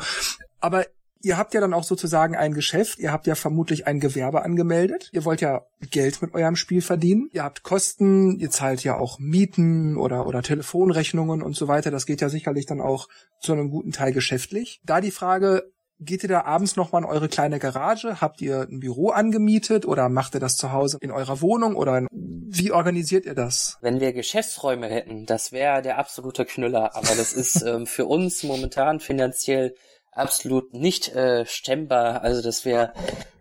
Aber 0.60 0.86
ihr 1.22 1.36
habt 1.36 1.54
ja 1.54 1.60
dann 1.60 1.72
auch 1.72 1.84
sozusagen 1.84 2.36
ein 2.36 2.52
Geschäft, 2.52 2.98
ihr 2.98 3.12
habt 3.12 3.26
ja 3.26 3.34
vermutlich 3.34 3.86
ein 3.86 4.00
Gewerbe 4.00 4.42
angemeldet, 4.42 5.08
ihr 5.12 5.24
wollt 5.24 5.40
ja 5.40 5.62
Geld 5.90 6.20
mit 6.22 6.34
eurem 6.34 6.56
Spiel 6.56 6.82
verdienen, 6.82 7.28
ihr 7.32 7.44
habt 7.44 7.62
Kosten, 7.62 8.38
ihr 8.38 8.50
zahlt 8.50 8.84
ja 8.84 8.98
auch 8.98 9.18
Mieten 9.18 9.96
oder, 9.96 10.26
oder 10.26 10.42
Telefonrechnungen 10.42 11.42
und 11.42 11.56
so 11.56 11.68
weiter, 11.68 11.90
das 11.90 12.06
geht 12.06 12.20
ja 12.20 12.28
sicherlich 12.28 12.66
dann 12.66 12.80
auch 12.80 13.08
zu 13.40 13.52
einem 13.52 13.70
guten 13.70 13.92
Teil 13.92 14.12
geschäftlich. 14.12 14.80
Da 14.84 15.00
die 15.00 15.10
Frage, 15.10 15.72
Geht 16.04 16.24
ihr 16.24 16.28
da 16.28 16.42
abends 16.42 16.74
nochmal 16.74 17.02
in 17.02 17.08
eure 17.08 17.28
kleine 17.28 17.60
Garage? 17.60 18.20
Habt 18.20 18.40
ihr 18.40 18.62
ein 18.62 18.80
Büro 18.80 19.10
angemietet 19.10 19.86
oder 19.86 20.08
macht 20.08 20.34
ihr 20.34 20.40
das 20.40 20.56
zu 20.56 20.72
Hause 20.72 20.98
in 21.00 21.12
eurer 21.12 21.40
Wohnung 21.40 21.76
oder 21.76 22.06
wie 22.10 22.72
organisiert 22.72 23.24
ihr 23.24 23.34
das? 23.34 23.78
Wenn 23.82 24.00
wir 24.00 24.12
Geschäftsräume 24.12 24.88
hätten, 24.88 25.26
das 25.26 25.52
wäre 25.52 25.80
der 25.80 25.98
absolute 25.98 26.44
Knüller, 26.44 26.96
aber 26.96 27.14
das 27.14 27.32
ist 27.32 27.62
ähm, 27.66 27.86
für 27.86 28.06
uns 28.06 28.42
momentan 28.42 28.98
finanziell 28.98 29.76
absolut 30.10 30.74
nicht 30.74 31.14
äh, 31.14 31.46
stemmbar. 31.46 32.22
Also 32.22 32.42
das 32.42 32.64
wäre 32.64 32.92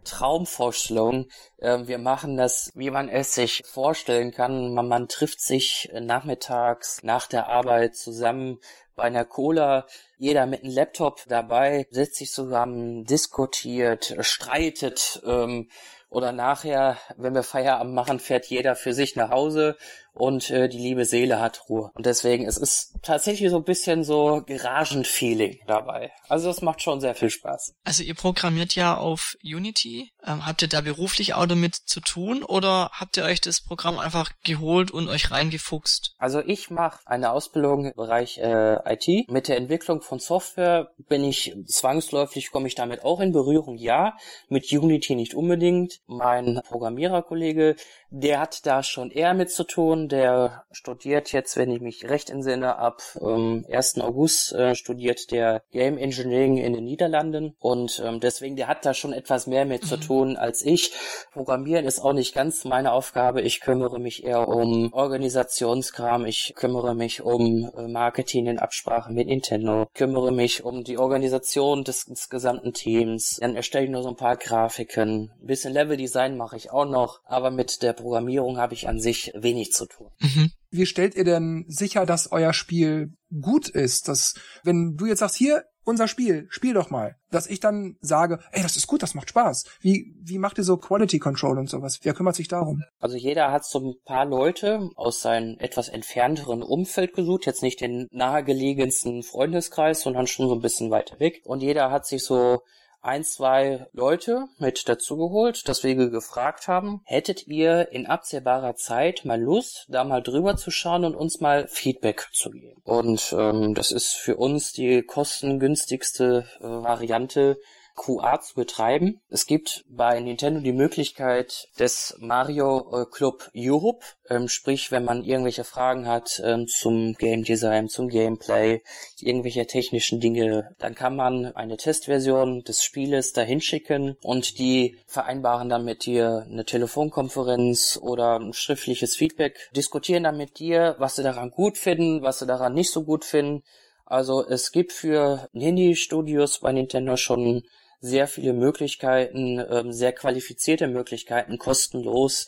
Traumvorstellung. 0.03 1.27
Ähm, 1.59 1.87
wir 1.87 1.97
machen 1.97 2.37
das, 2.37 2.71
wie 2.75 2.91
man 2.91 3.09
es 3.09 3.33
sich 3.33 3.63
vorstellen 3.65 4.31
kann. 4.31 4.73
Man, 4.73 4.87
man 4.87 5.07
trifft 5.07 5.41
sich 5.41 5.91
nachmittags 5.99 7.01
nach 7.01 7.27
der 7.27 7.47
Arbeit 7.47 7.95
zusammen 7.95 8.59
einer 9.01 9.25
Cola, 9.25 9.85
jeder 10.17 10.45
mit 10.45 10.63
einem 10.63 10.73
Laptop 10.73 11.23
dabei, 11.27 11.87
setzt 11.91 12.15
sich 12.15 12.31
zusammen, 12.31 13.05
diskutiert, 13.05 14.15
streitet 14.21 15.21
ähm, 15.25 15.69
oder 16.09 16.31
nachher, 16.31 16.97
wenn 17.17 17.33
wir 17.33 17.43
Feierabend 17.43 17.93
machen, 17.93 18.19
fährt 18.19 18.45
jeder 18.45 18.75
für 18.75 18.93
sich 18.93 19.15
nach 19.15 19.29
Hause 19.29 19.77
und 20.13 20.49
äh, 20.49 20.67
die 20.67 20.77
liebe 20.77 21.05
Seele 21.05 21.39
hat 21.39 21.69
Ruhe. 21.69 21.91
Und 21.93 22.05
deswegen, 22.05 22.45
es 22.45 22.57
ist 22.57 22.95
tatsächlich 23.01 23.49
so 23.49 23.57
ein 23.57 23.63
bisschen 23.63 24.03
so 24.03 24.43
Garagenfeeling 24.45 25.59
dabei. 25.67 26.11
Also 26.27 26.47
das 26.47 26.61
macht 26.61 26.81
schon 26.81 26.99
sehr 26.99 27.15
viel 27.15 27.29
Spaß. 27.29 27.73
Also 27.83 28.03
ihr 28.03 28.15
programmiert 28.15 28.75
ja 28.75 28.97
auf 28.97 29.35
Unity. 29.43 30.11
Ähm, 30.25 30.45
habt 30.45 30.61
ihr 30.61 30.67
da 30.67 30.81
beruflich 30.81 31.33
auch 31.33 31.45
damit 31.45 31.75
zu 31.75 32.01
tun 32.01 32.43
oder 32.43 32.89
habt 32.93 33.17
ihr 33.17 33.23
euch 33.23 33.41
das 33.41 33.61
Programm 33.61 33.99
einfach 33.99 34.31
geholt 34.43 34.91
und 34.91 35.07
euch 35.07 35.31
reingefuchst? 35.31 36.13
Also 36.17 36.41
ich 36.41 36.69
mache 36.69 36.99
eine 37.05 37.31
Ausbildung 37.31 37.85
im 37.85 37.93
Bereich 37.95 38.37
äh, 38.37 38.77
IT. 38.85 39.29
Mit 39.29 39.47
der 39.47 39.57
Entwicklung 39.57 40.01
von 40.01 40.19
Software 40.19 40.91
bin 41.07 41.23
ich 41.23 41.55
zwangsläufig, 41.65 42.51
komme 42.51 42.67
ich 42.67 42.75
damit 42.75 43.03
auch 43.03 43.19
in 43.19 43.31
Berührung, 43.31 43.77
ja. 43.77 44.17
Mit 44.49 44.71
Unity 44.71 45.15
nicht 45.15 45.33
unbedingt. 45.33 46.01
Mein 46.05 46.61
Programmiererkollege, 46.67 47.75
der 48.09 48.39
hat 48.39 48.65
da 48.65 48.83
schon 48.83 49.09
eher 49.09 49.33
mit 49.33 49.51
zu 49.51 49.63
tun 49.63 50.00
der 50.07 50.63
studiert 50.71 51.31
jetzt, 51.31 51.57
wenn 51.57 51.71
ich 51.71 51.81
mich 51.81 52.09
recht 52.09 52.29
entsinne, 52.29 52.77
ab 52.77 53.01
ähm, 53.19 53.65
1. 53.71 53.99
August 53.99 54.53
äh, 54.53 54.75
studiert 54.75 55.31
der 55.31 55.63
Game 55.71 55.97
Engineering 55.97 56.57
in 56.57 56.73
den 56.73 56.83
Niederlanden 56.83 57.55
und 57.59 58.01
ähm, 58.05 58.19
deswegen, 58.19 58.55
der 58.55 58.67
hat 58.67 58.85
da 58.85 58.93
schon 58.93 59.13
etwas 59.13 59.47
mehr 59.47 59.65
mit 59.65 59.83
mhm. 59.83 59.87
zu 59.87 59.97
tun 59.97 60.37
als 60.37 60.63
ich. 60.65 60.93
Programmieren 61.31 61.85
ist 61.85 61.99
auch 61.99 62.13
nicht 62.13 62.33
ganz 62.33 62.65
meine 62.65 62.91
Aufgabe. 62.91 63.41
Ich 63.41 63.61
kümmere 63.61 63.99
mich 63.99 64.23
eher 64.23 64.47
um 64.47 64.93
Organisationskram, 64.93 66.25
ich 66.25 66.53
kümmere 66.55 66.95
mich 66.95 67.21
um 67.21 67.71
äh, 67.77 67.87
Marketing 67.87 68.47
in 68.47 68.59
Absprache 68.59 69.11
mit 69.11 69.27
Nintendo, 69.27 69.87
kümmere 69.93 70.31
mich 70.31 70.63
um 70.63 70.83
die 70.83 70.97
Organisation 70.97 71.83
des, 71.83 72.05
des 72.05 72.29
gesamten 72.29 72.73
Teams, 72.73 73.37
dann 73.39 73.55
erstelle 73.55 73.85
ich 73.85 73.91
nur 73.91 74.03
so 74.03 74.09
ein 74.09 74.15
paar 74.15 74.37
Grafiken, 74.37 75.31
ein 75.41 75.47
bisschen 75.47 75.73
Leveldesign 75.73 76.37
mache 76.37 76.57
ich 76.57 76.71
auch 76.71 76.85
noch, 76.85 77.21
aber 77.25 77.51
mit 77.51 77.81
der 77.81 77.93
Programmierung 77.93 78.57
habe 78.57 78.73
ich 78.73 78.87
an 78.87 78.99
sich 78.99 79.31
wenig 79.35 79.71
zu 79.71 79.85
tun. 79.91 80.09
Mhm. 80.19 80.51
Wie 80.69 80.85
stellt 80.85 81.15
ihr 81.15 81.23
denn 81.23 81.65
sicher, 81.67 82.05
dass 82.05 82.31
euer 82.31 82.53
Spiel 82.53 83.13
gut 83.41 83.69
ist? 83.69 84.07
Dass, 84.07 84.35
wenn 84.63 84.95
du 84.95 85.05
jetzt 85.05 85.19
sagst, 85.19 85.35
hier, 85.35 85.63
unser 85.83 86.07
Spiel, 86.07 86.47
spiel 86.49 86.73
doch 86.73 86.89
mal, 86.89 87.15
dass 87.31 87.47
ich 87.47 87.59
dann 87.59 87.97
sage, 88.01 88.39
ey, 88.51 88.61
das 88.61 88.77
ist 88.77 88.87
gut, 88.87 89.01
das 89.01 89.15
macht 89.15 89.29
Spaß. 89.29 89.65
Wie, 89.79 90.15
wie 90.21 90.37
macht 90.37 90.57
ihr 90.57 90.63
so 90.63 90.77
Quality 90.77 91.19
Control 91.19 91.57
und 91.57 91.69
sowas? 91.69 91.99
Wer 92.03 92.13
kümmert 92.13 92.35
sich 92.35 92.47
darum? 92.47 92.83
Also 92.99 93.17
jeder 93.17 93.51
hat 93.51 93.65
so 93.65 93.79
ein 93.79 93.93
paar 94.05 94.25
Leute 94.25 94.89
aus 94.95 95.21
seinem 95.21 95.57
etwas 95.59 95.89
entfernteren 95.89 96.61
Umfeld 96.61 97.13
gesucht, 97.13 97.45
jetzt 97.45 97.63
nicht 97.63 97.81
den 97.81 98.07
nahegelegensten 98.11 99.23
Freundeskreis, 99.23 100.01
sondern 100.01 100.27
schon 100.27 100.47
so 100.47 100.55
ein 100.55 100.61
bisschen 100.61 100.91
weiter 100.91 101.19
weg. 101.19 101.41
Und 101.45 101.61
jeder 101.61 101.89
hat 101.89 102.05
sich 102.05 102.23
so 102.23 102.61
ein, 103.01 103.23
zwei 103.23 103.87
Leute 103.93 104.47
mit 104.59 104.87
dazugeholt, 104.87 105.67
dass 105.67 105.83
wir 105.83 105.95
gefragt 105.95 106.67
haben, 106.67 107.01
hättet 107.05 107.47
ihr 107.47 107.91
in 107.91 108.05
absehbarer 108.05 108.75
Zeit 108.75 109.25
mal 109.25 109.41
Lust, 109.41 109.85
da 109.89 110.03
mal 110.03 110.21
drüber 110.21 110.55
zu 110.55 110.71
schauen 110.71 111.05
und 111.05 111.15
uns 111.15 111.39
mal 111.39 111.67
Feedback 111.67 112.29
zu 112.31 112.51
geben? 112.51 112.81
Und 112.83 113.35
ähm, 113.37 113.73
das 113.73 113.91
ist 113.91 114.13
für 114.13 114.37
uns 114.37 114.71
die 114.71 115.01
kostengünstigste 115.01 116.45
äh, 116.59 116.63
Variante, 116.63 117.57
QA 117.95 118.39
zu 118.41 118.55
betreiben. 118.55 119.21
Es 119.29 119.45
gibt 119.45 119.83
bei 119.89 120.19
Nintendo 120.19 120.59
die 120.59 120.71
Möglichkeit 120.71 121.69
des 121.79 122.15
Mario 122.19 123.01
äh, 123.01 123.05
Club 123.05 123.49
Europe, 123.55 124.05
ähm, 124.29 124.47
sprich, 124.47 124.91
wenn 124.91 125.03
man 125.03 125.23
irgendwelche 125.23 125.63
Fragen 125.63 126.07
hat 126.07 126.41
ähm, 126.43 126.67
zum 126.67 127.13
Game 127.13 127.43
Design, 127.43 127.89
zum 127.89 128.09
Gameplay, 128.09 128.81
irgendwelche 129.19 129.67
technischen 129.67 130.19
Dinge, 130.19 130.75
dann 130.79 130.95
kann 130.95 131.15
man 131.15 131.55
eine 131.55 131.77
Testversion 131.77 132.63
des 132.63 132.83
Spieles 132.83 133.33
dahin 133.33 133.61
schicken 133.61 134.17
und 134.23 134.57
die 134.57 134.97
vereinbaren 135.07 135.69
dann 135.69 135.85
mit 135.85 136.05
dir 136.05 136.45
eine 136.49 136.65
Telefonkonferenz 136.65 137.99
oder 138.01 138.39
ein 138.39 138.53
schriftliches 138.53 139.15
Feedback, 139.15 139.69
diskutieren 139.75 140.23
dann 140.23 140.37
mit 140.37 140.59
dir, 140.59 140.95
was 140.97 141.15
sie 141.15 141.23
daran 141.23 141.51
gut 141.51 141.77
finden, 141.77 142.21
was 142.21 142.39
sie 142.39 142.45
daran 142.47 142.73
nicht 142.73 142.91
so 142.91 143.03
gut 143.03 143.25
finden. 143.25 143.63
Also 144.11 144.45
es 144.45 144.73
gibt 144.73 144.91
für 144.91 145.47
Nini-Studios 145.53 146.59
bei 146.59 146.73
Nintendo 146.73 147.15
schon 147.15 147.63
sehr 148.01 148.27
viele 148.27 148.53
Möglichkeiten, 148.53 149.63
ähm, 149.69 149.93
sehr 149.93 150.11
qualifizierte 150.11 150.87
Möglichkeiten, 150.87 151.57
kostenlos 151.57 152.47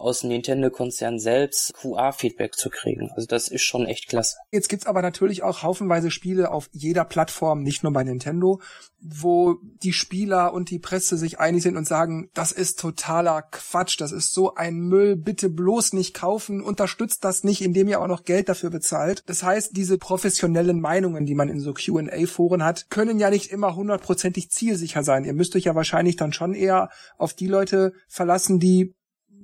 aus 0.00 0.20
dem 0.20 0.30
Nintendo-Konzern 0.30 1.18
selbst 1.18 1.74
QA-Feedback 1.74 2.54
zu 2.54 2.70
kriegen. 2.70 3.10
Also 3.14 3.26
das 3.26 3.48
ist 3.48 3.62
schon 3.62 3.86
echt 3.86 4.08
klasse. 4.08 4.36
Jetzt 4.50 4.68
gibt's 4.68 4.86
aber 4.86 5.02
natürlich 5.02 5.42
auch 5.42 5.62
haufenweise 5.62 6.10
Spiele 6.10 6.50
auf 6.50 6.68
jeder 6.72 7.04
Plattform, 7.04 7.62
nicht 7.62 7.82
nur 7.82 7.92
bei 7.92 8.02
Nintendo, 8.02 8.60
wo 9.00 9.56
die 9.82 9.92
Spieler 9.92 10.52
und 10.52 10.70
die 10.70 10.78
Presse 10.78 11.16
sich 11.16 11.38
einig 11.38 11.62
sind 11.62 11.76
und 11.76 11.86
sagen, 11.86 12.30
das 12.34 12.52
ist 12.52 12.78
totaler 12.78 13.42
Quatsch, 13.42 14.00
das 14.00 14.12
ist 14.12 14.32
so 14.32 14.54
ein 14.54 14.78
Müll, 14.80 15.16
bitte 15.16 15.48
bloß 15.48 15.92
nicht 15.92 16.14
kaufen, 16.14 16.62
unterstützt 16.62 17.24
das 17.24 17.44
nicht, 17.44 17.62
indem 17.62 17.88
ihr 17.88 18.00
auch 18.00 18.08
noch 18.08 18.24
Geld 18.24 18.48
dafür 18.48 18.70
bezahlt. 18.70 19.22
Das 19.26 19.42
heißt, 19.42 19.76
diese 19.76 19.98
professionellen 19.98 20.80
Meinungen, 20.80 21.26
die 21.26 21.34
man 21.34 21.48
in 21.48 21.60
so 21.60 21.74
Q&A-Foren 21.74 22.64
hat, 22.64 22.88
können 22.90 23.18
ja 23.18 23.30
nicht 23.30 23.50
immer 23.50 23.74
hundertprozentig 23.76 24.50
zielsicher 24.50 25.02
sein. 25.02 25.24
Ihr 25.24 25.34
müsst 25.34 25.56
euch 25.56 25.64
ja 25.64 25.74
wahrscheinlich 25.74 26.16
dann 26.16 26.32
schon 26.32 26.54
eher 26.54 26.90
auf 27.16 27.34
die 27.34 27.48
Leute 27.48 27.92
verlassen, 28.08 28.58
die 28.58 28.94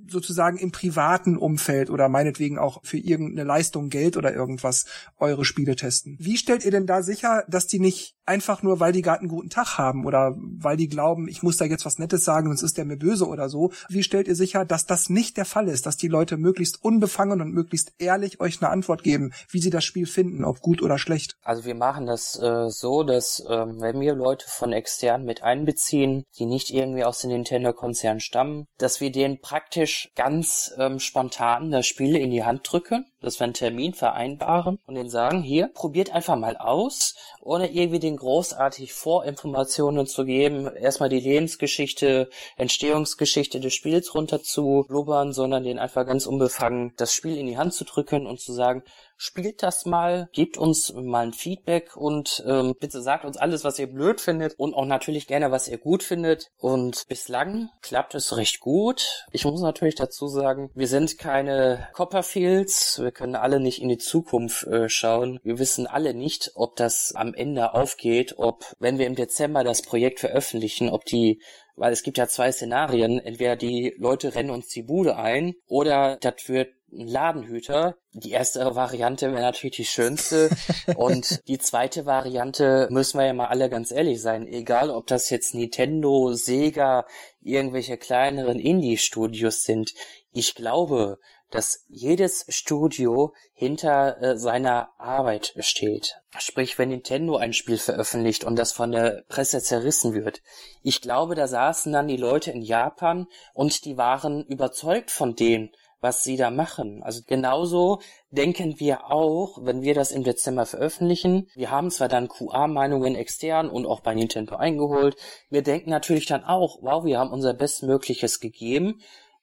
sozusagen 0.08 0.58
im 0.58 0.72
privaten 0.72 1.36
Umfeld 1.36 1.90
oder 1.90 2.08
meinetwegen 2.08 2.58
auch 2.58 2.80
für 2.84 2.98
irgendeine 2.98 3.46
Leistung 3.46 3.88
Geld 3.88 4.16
oder 4.16 4.34
irgendwas 4.34 4.86
eure 5.18 5.44
Spiele 5.44 5.76
testen. 5.76 6.16
Wie 6.20 6.36
stellt 6.36 6.64
ihr 6.64 6.70
denn 6.70 6.86
da 6.86 7.02
sicher, 7.02 7.44
dass 7.48 7.66
die 7.66 7.80
nicht 7.80 8.16
einfach 8.26 8.62
nur, 8.62 8.80
weil 8.80 8.92
die 8.92 9.02
gerade 9.02 9.20
einen 9.20 9.28
guten 9.28 9.50
Tag 9.50 9.78
haben 9.78 10.04
oder 10.04 10.34
weil 10.36 10.76
die 10.76 10.88
glauben, 10.88 11.28
ich 11.28 11.42
muss 11.42 11.56
da 11.56 11.64
jetzt 11.64 11.86
was 11.86 11.98
Nettes 11.98 12.24
sagen, 12.24 12.48
sonst 12.48 12.62
ist 12.62 12.76
der 12.76 12.84
mir 12.84 12.96
böse 12.96 13.26
oder 13.26 13.48
so. 13.48 13.72
Wie 13.88 14.02
stellt 14.02 14.28
ihr 14.28 14.34
sicher, 14.34 14.64
dass 14.64 14.86
das 14.86 15.08
nicht 15.08 15.36
der 15.36 15.44
Fall 15.44 15.68
ist, 15.68 15.86
dass 15.86 15.96
die 15.96 16.08
Leute 16.08 16.36
möglichst 16.36 16.82
unbefangen 16.82 17.40
und 17.40 17.52
möglichst 17.52 17.92
ehrlich 17.98 18.40
euch 18.40 18.60
eine 18.60 18.70
Antwort 18.70 19.02
geben, 19.02 19.32
wie 19.50 19.60
sie 19.60 19.70
das 19.70 19.84
Spiel 19.84 20.06
finden, 20.06 20.44
ob 20.44 20.60
gut 20.60 20.82
oder 20.82 20.98
schlecht? 20.98 21.36
Also 21.42 21.64
wir 21.64 21.74
machen 21.74 22.06
das 22.06 22.38
äh, 22.40 22.68
so, 22.68 23.04
dass 23.04 23.40
äh, 23.40 23.48
wenn 23.48 24.00
wir 24.00 24.14
Leute 24.14 24.46
von 24.48 24.72
extern 24.72 25.24
mit 25.24 25.42
einbeziehen, 25.42 26.24
die 26.38 26.46
nicht 26.46 26.70
irgendwie 26.70 27.04
aus 27.04 27.20
dem 27.20 27.30
Nintendo-Konzern 27.30 28.20
stammen, 28.20 28.66
dass 28.78 29.00
wir 29.00 29.12
denen 29.12 29.40
praktisch 29.40 29.95
ganz 30.14 30.74
ähm, 30.78 30.98
spontan 31.00 31.70
das 31.70 31.86
Spiel 31.86 32.16
in 32.16 32.30
die 32.30 32.44
Hand 32.44 32.60
drücken 32.70 33.06
dass 33.26 33.40
wir 33.40 33.44
einen 33.44 33.54
Termin 33.54 33.92
vereinbaren 33.92 34.78
und 34.86 34.94
denen 34.94 35.10
sagen, 35.10 35.42
hier, 35.42 35.68
probiert 35.74 36.12
einfach 36.12 36.36
mal 36.36 36.56
aus, 36.56 37.16
ohne 37.40 37.72
irgendwie 37.72 37.98
den 37.98 38.16
großartig 38.16 38.92
Vorinformationen 38.92 40.06
zu 40.06 40.24
geben, 40.24 40.72
erstmal 40.76 41.08
die 41.08 41.18
Lebensgeschichte, 41.18 42.30
Entstehungsgeschichte 42.56 43.58
des 43.58 43.74
Spiels 43.74 44.14
runter 44.14 44.42
zu 44.42 44.84
blubbern, 44.86 45.32
sondern 45.32 45.64
den 45.64 45.80
einfach 45.80 46.06
ganz 46.06 46.26
unbefangen 46.26 46.92
das 46.96 47.12
Spiel 47.12 47.36
in 47.36 47.48
die 47.48 47.58
Hand 47.58 47.74
zu 47.74 47.84
drücken 47.84 48.26
und 48.26 48.40
zu 48.40 48.52
sagen, 48.52 48.84
spielt 49.16 49.62
das 49.62 49.86
mal, 49.86 50.28
gebt 50.32 50.58
uns 50.58 50.92
mal 50.92 51.26
ein 51.26 51.32
Feedback 51.32 51.96
und 51.96 52.44
ähm, 52.46 52.74
bitte 52.78 53.00
sagt 53.00 53.24
uns 53.24 53.36
alles, 53.36 53.64
was 53.64 53.78
ihr 53.78 53.86
blöd 53.86 54.20
findet 54.20 54.58
und 54.58 54.74
auch 54.74 54.84
natürlich 54.84 55.26
gerne, 55.26 55.50
was 55.50 55.68
ihr 55.68 55.78
gut 55.78 56.02
findet. 56.02 56.50
Und 56.58 57.04
bislang 57.08 57.70
klappt 57.82 58.14
es 58.14 58.36
recht 58.36 58.60
gut. 58.60 59.26
Ich 59.32 59.44
muss 59.44 59.60
natürlich 59.60 59.94
dazu 59.94 60.28
sagen, 60.28 60.70
wir 60.74 60.88
sind 60.88 61.18
keine 61.18 61.88
Copperfields, 61.92 63.00
wir 63.02 63.12
können 63.12 63.36
alle 63.36 63.60
nicht 63.60 63.80
in 63.80 63.88
die 63.88 63.98
Zukunft 63.98 64.64
äh, 64.64 64.88
schauen. 64.88 65.40
Wir 65.42 65.58
wissen 65.58 65.86
alle 65.86 66.14
nicht, 66.14 66.52
ob 66.54 66.76
das 66.76 67.14
am 67.14 67.34
Ende 67.34 67.74
aufgeht, 67.74 68.34
ob, 68.36 68.64
wenn 68.78 68.98
wir 68.98 69.06
im 69.06 69.14
Dezember 69.14 69.64
das 69.64 69.82
Projekt 69.82 70.20
veröffentlichen, 70.20 70.90
ob 70.90 71.04
die 71.04 71.40
weil 71.76 71.92
es 71.92 72.02
gibt 72.02 72.18
ja 72.18 72.26
zwei 72.26 72.50
Szenarien. 72.50 73.18
Entweder 73.18 73.54
die 73.54 73.94
Leute 73.98 74.34
rennen 74.34 74.50
uns 74.50 74.68
die 74.68 74.82
Bude 74.82 75.16
ein 75.16 75.54
oder 75.68 76.16
das 76.16 76.48
wird 76.48 76.70
ein 76.98 77.06
Ladenhüter. 77.06 77.96
Die 78.12 78.30
erste 78.30 78.74
Variante 78.74 79.32
wäre 79.32 79.42
natürlich 79.42 79.76
die 79.76 79.84
schönste. 79.84 80.50
und 80.96 81.46
die 81.48 81.58
zweite 81.58 82.06
Variante 82.06 82.88
müssen 82.90 83.18
wir 83.18 83.26
ja 83.26 83.32
mal 83.32 83.46
alle 83.46 83.68
ganz 83.68 83.90
ehrlich 83.90 84.20
sein. 84.20 84.46
Egal, 84.46 84.90
ob 84.90 85.06
das 85.06 85.30
jetzt 85.30 85.54
Nintendo, 85.54 86.32
Sega, 86.32 87.06
irgendwelche 87.40 87.96
kleineren 87.96 88.58
Indie-Studios 88.58 89.62
sind. 89.62 89.92
Ich 90.32 90.54
glaube, 90.54 91.18
dass 91.50 91.84
jedes 91.88 92.44
Studio 92.48 93.32
hinter 93.52 94.20
äh, 94.20 94.36
seiner 94.36 94.90
Arbeit 94.98 95.54
steht. 95.60 96.16
Sprich, 96.38 96.78
wenn 96.78 96.88
Nintendo 96.88 97.36
ein 97.36 97.52
Spiel 97.52 97.78
veröffentlicht 97.78 98.44
und 98.44 98.56
das 98.56 98.72
von 98.72 98.90
der 98.90 99.22
Presse 99.28 99.62
zerrissen 99.62 100.14
wird. 100.14 100.42
Ich 100.82 101.00
glaube, 101.00 101.34
da 101.34 101.46
saßen 101.46 101.92
dann 101.92 102.08
die 102.08 102.16
Leute 102.16 102.50
in 102.50 102.62
Japan 102.62 103.26
und 103.54 103.84
die 103.84 103.96
waren 103.96 104.44
überzeugt 104.44 105.10
von 105.10 105.36
dem, 105.36 105.70
was 106.00 106.22
sie 106.22 106.36
da 106.36 106.50
machen. 106.50 107.02
Also 107.02 107.22
genauso 107.26 108.00
denken 108.30 108.78
wir 108.78 109.10
auch, 109.10 109.58
wenn 109.62 109.82
wir 109.82 109.94
das 109.94 110.12
im 110.12 110.24
Dezember 110.24 110.66
veröffentlichen. 110.66 111.48
Wir 111.54 111.70
haben 111.70 111.90
zwar 111.90 112.08
dann 112.08 112.28
QA-Meinungen 112.28 113.14
extern 113.14 113.68
und 113.68 113.86
auch 113.86 114.00
bei 114.00 114.14
Nintendo 114.14 114.56
eingeholt. 114.56 115.16
Wir 115.50 115.62
denken 115.62 115.90
natürlich 115.90 116.26
dann 116.26 116.44
auch, 116.44 116.78
wow, 116.82 117.04
wir 117.04 117.18
haben 117.18 117.32
unser 117.32 117.54
Bestmögliches 117.54 118.40
gegeben. 118.40 119.00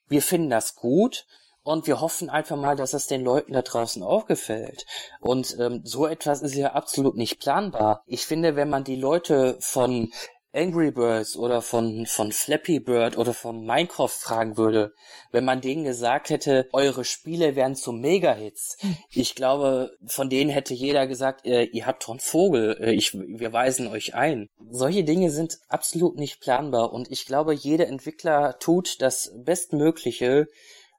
Wir 0.08 0.22
finden 0.22 0.50
das 0.50 0.74
gut 0.74 1.26
und 1.64 1.86
wir 1.86 2.00
hoffen 2.00 2.28
einfach 2.28 2.56
mal, 2.56 2.76
dass 2.76 2.92
es 2.92 3.06
den 3.06 3.24
Leuten 3.24 3.54
da 3.54 3.62
draußen 3.62 4.02
auch 4.02 4.26
gefällt. 4.26 4.84
Und 5.20 5.56
ähm, 5.58 5.80
so 5.82 6.06
etwas 6.06 6.42
ist 6.42 6.54
ja 6.54 6.72
absolut 6.72 7.16
nicht 7.16 7.40
planbar. 7.40 8.02
Ich 8.06 8.26
finde, 8.26 8.54
wenn 8.54 8.68
man 8.68 8.84
die 8.84 8.96
Leute 8.96 9.56
von 9.60 10.12
Angry 10.54 10.90
Birds 10.90 11.36
oder 11.36 11.62
von, 11.62 12.06
von 12.06 12.32
Flappy 12.32 12.80
Bird 12.80 13.18
oder 13.18 13.34
von 13.34 13.64
Minecraft 13.66 14.08
fragen 14.08 14.56
würde, 14.56 14.94
wenn 15.32 15.44
man 15.44 15.60
denen 15.60 15.84
gesagt 15.84 16.30
hätte, 16.30 16.68
eure 16.72 17.04
Spiele 17.04 17.56
wären 17.56 17.74
zu 17.74 17.92
Mega-Hits. 17.92 18.78
Ich 19.16 19.34
glaube, 19.34 19.96
von 20.06 20.28
denen 20.28 20.50
hätte 20.50 20.74
jeder 20.74 21.06
gesagt, 21.06 21.46
äh, 21.46 21.64
ihr 21.64 21.86
habt 21.86 22.04
doch 22.04 22.10
einen 22.10 22.20
Vogel, 22.20 22.76
äh, 22.80 22.92
ich, 22.92 23.14
wir 23.14 23.52
weisen 23.52 23.86
euch 23.88 24.14
ein. 24.14 24.48
Solche 24.70 25.04
Dinge 25.04 25.30
sind 25.30 25.58
absolut 25.68 26.16
nicht 26.16 26.40
planbar 26.40 26.92
und 26.92 27.10
ich 27.10 27.26
glaube, 27.26 27.54
jeder 27.54 27.86
Entwickler 27.86 28.58
tut 28.58 29.00
das 29.00 29.32
Bestmögliche, 29.36 30.48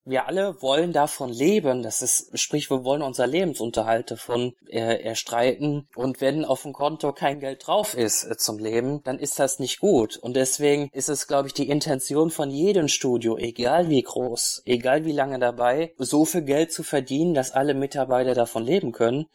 wir 0.05 0.27
alle 0.27 0.61
wollen 0.61 0.93
davon 0.93 1.31
leben, 1.31 1.81
das 1.81 2.03
ist, 2.03 2.37
sprich, 2.39 2.69
wir 2.69 2.83
wollen 2.83 3.01
unser 3.01 3.25
Lebensunterhalt 3.25 4.11
davon 4.11 4.53
äh, 4.69 5.03
erstreiten. 5.03 5.87
Und 5.95 6.21
wenn 6.21 6.45
auf 6.45 6.61
dem 6.61 6.73
Konto 6.73 7.11
kein 7.11 7.39
Geld 7.39 7.65
drauf 7.65 7.95
ist 7.95 8.23
äh, 8.23 8.37
zum 8.37 8.59
Leben, 8.59 9.01
dann 9.03 9.17
ist 9.17 9.39
das 9.39 9.57
nicht 9.57 9.79
gut. 9.79 10.17
Und 10.17 10.35
deswegen 10.35 10.89
ist 10.93 11.09
es, 11.09 11.27
glaube 11.27 11.47
ich, 11.47 11.55
die 11.55 11.69
Intention 11.69 12.29
von 12.29 12.51
jedem 12.51 12.87
Studio, 12.87 13.37
egal 13.37 13.89
wie 13.89 14.03
groß, 14.03 14.61
egal 14.65 15.05
wie 15.05 15.11
lange 15.11 15.39
dabei, 15.39 15.93
so 15.97 16.23
viel 16.23 16.43
Geld 16.43 16.71
zu 16.71 16.83
verdienen, 16.83 17.33
dass 17.33 17.51
alle 17.51 17.73
Mitarbeiter 17.73 18.35
davon 18.35 18.63
leben 18.63 18.91
können. 18.91 19.25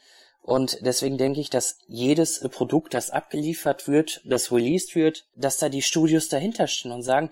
Und 0.43 0.79
deswegen 0.83 1.19
denke 1.19 1.41
ich, 1.41 1.51
dass 1.51 1.79
jedes 1.87 2.41
Produkt, 2.49 2.95
das 2.95 3.11
abgeliefert 3.11 3.89
wird, 3.89 4.23
das 4.25 4.51
released 4.53 4.95
wird, 4.95 5.27
dass 5.35 5.59
da 5.59 5.69
die 5.69 5.83
Studios 5.83 6.29
dahinter 6.29 6.67
stehen 6.67 6.93
und 6.93 7.03
sagen, 7.03 7.31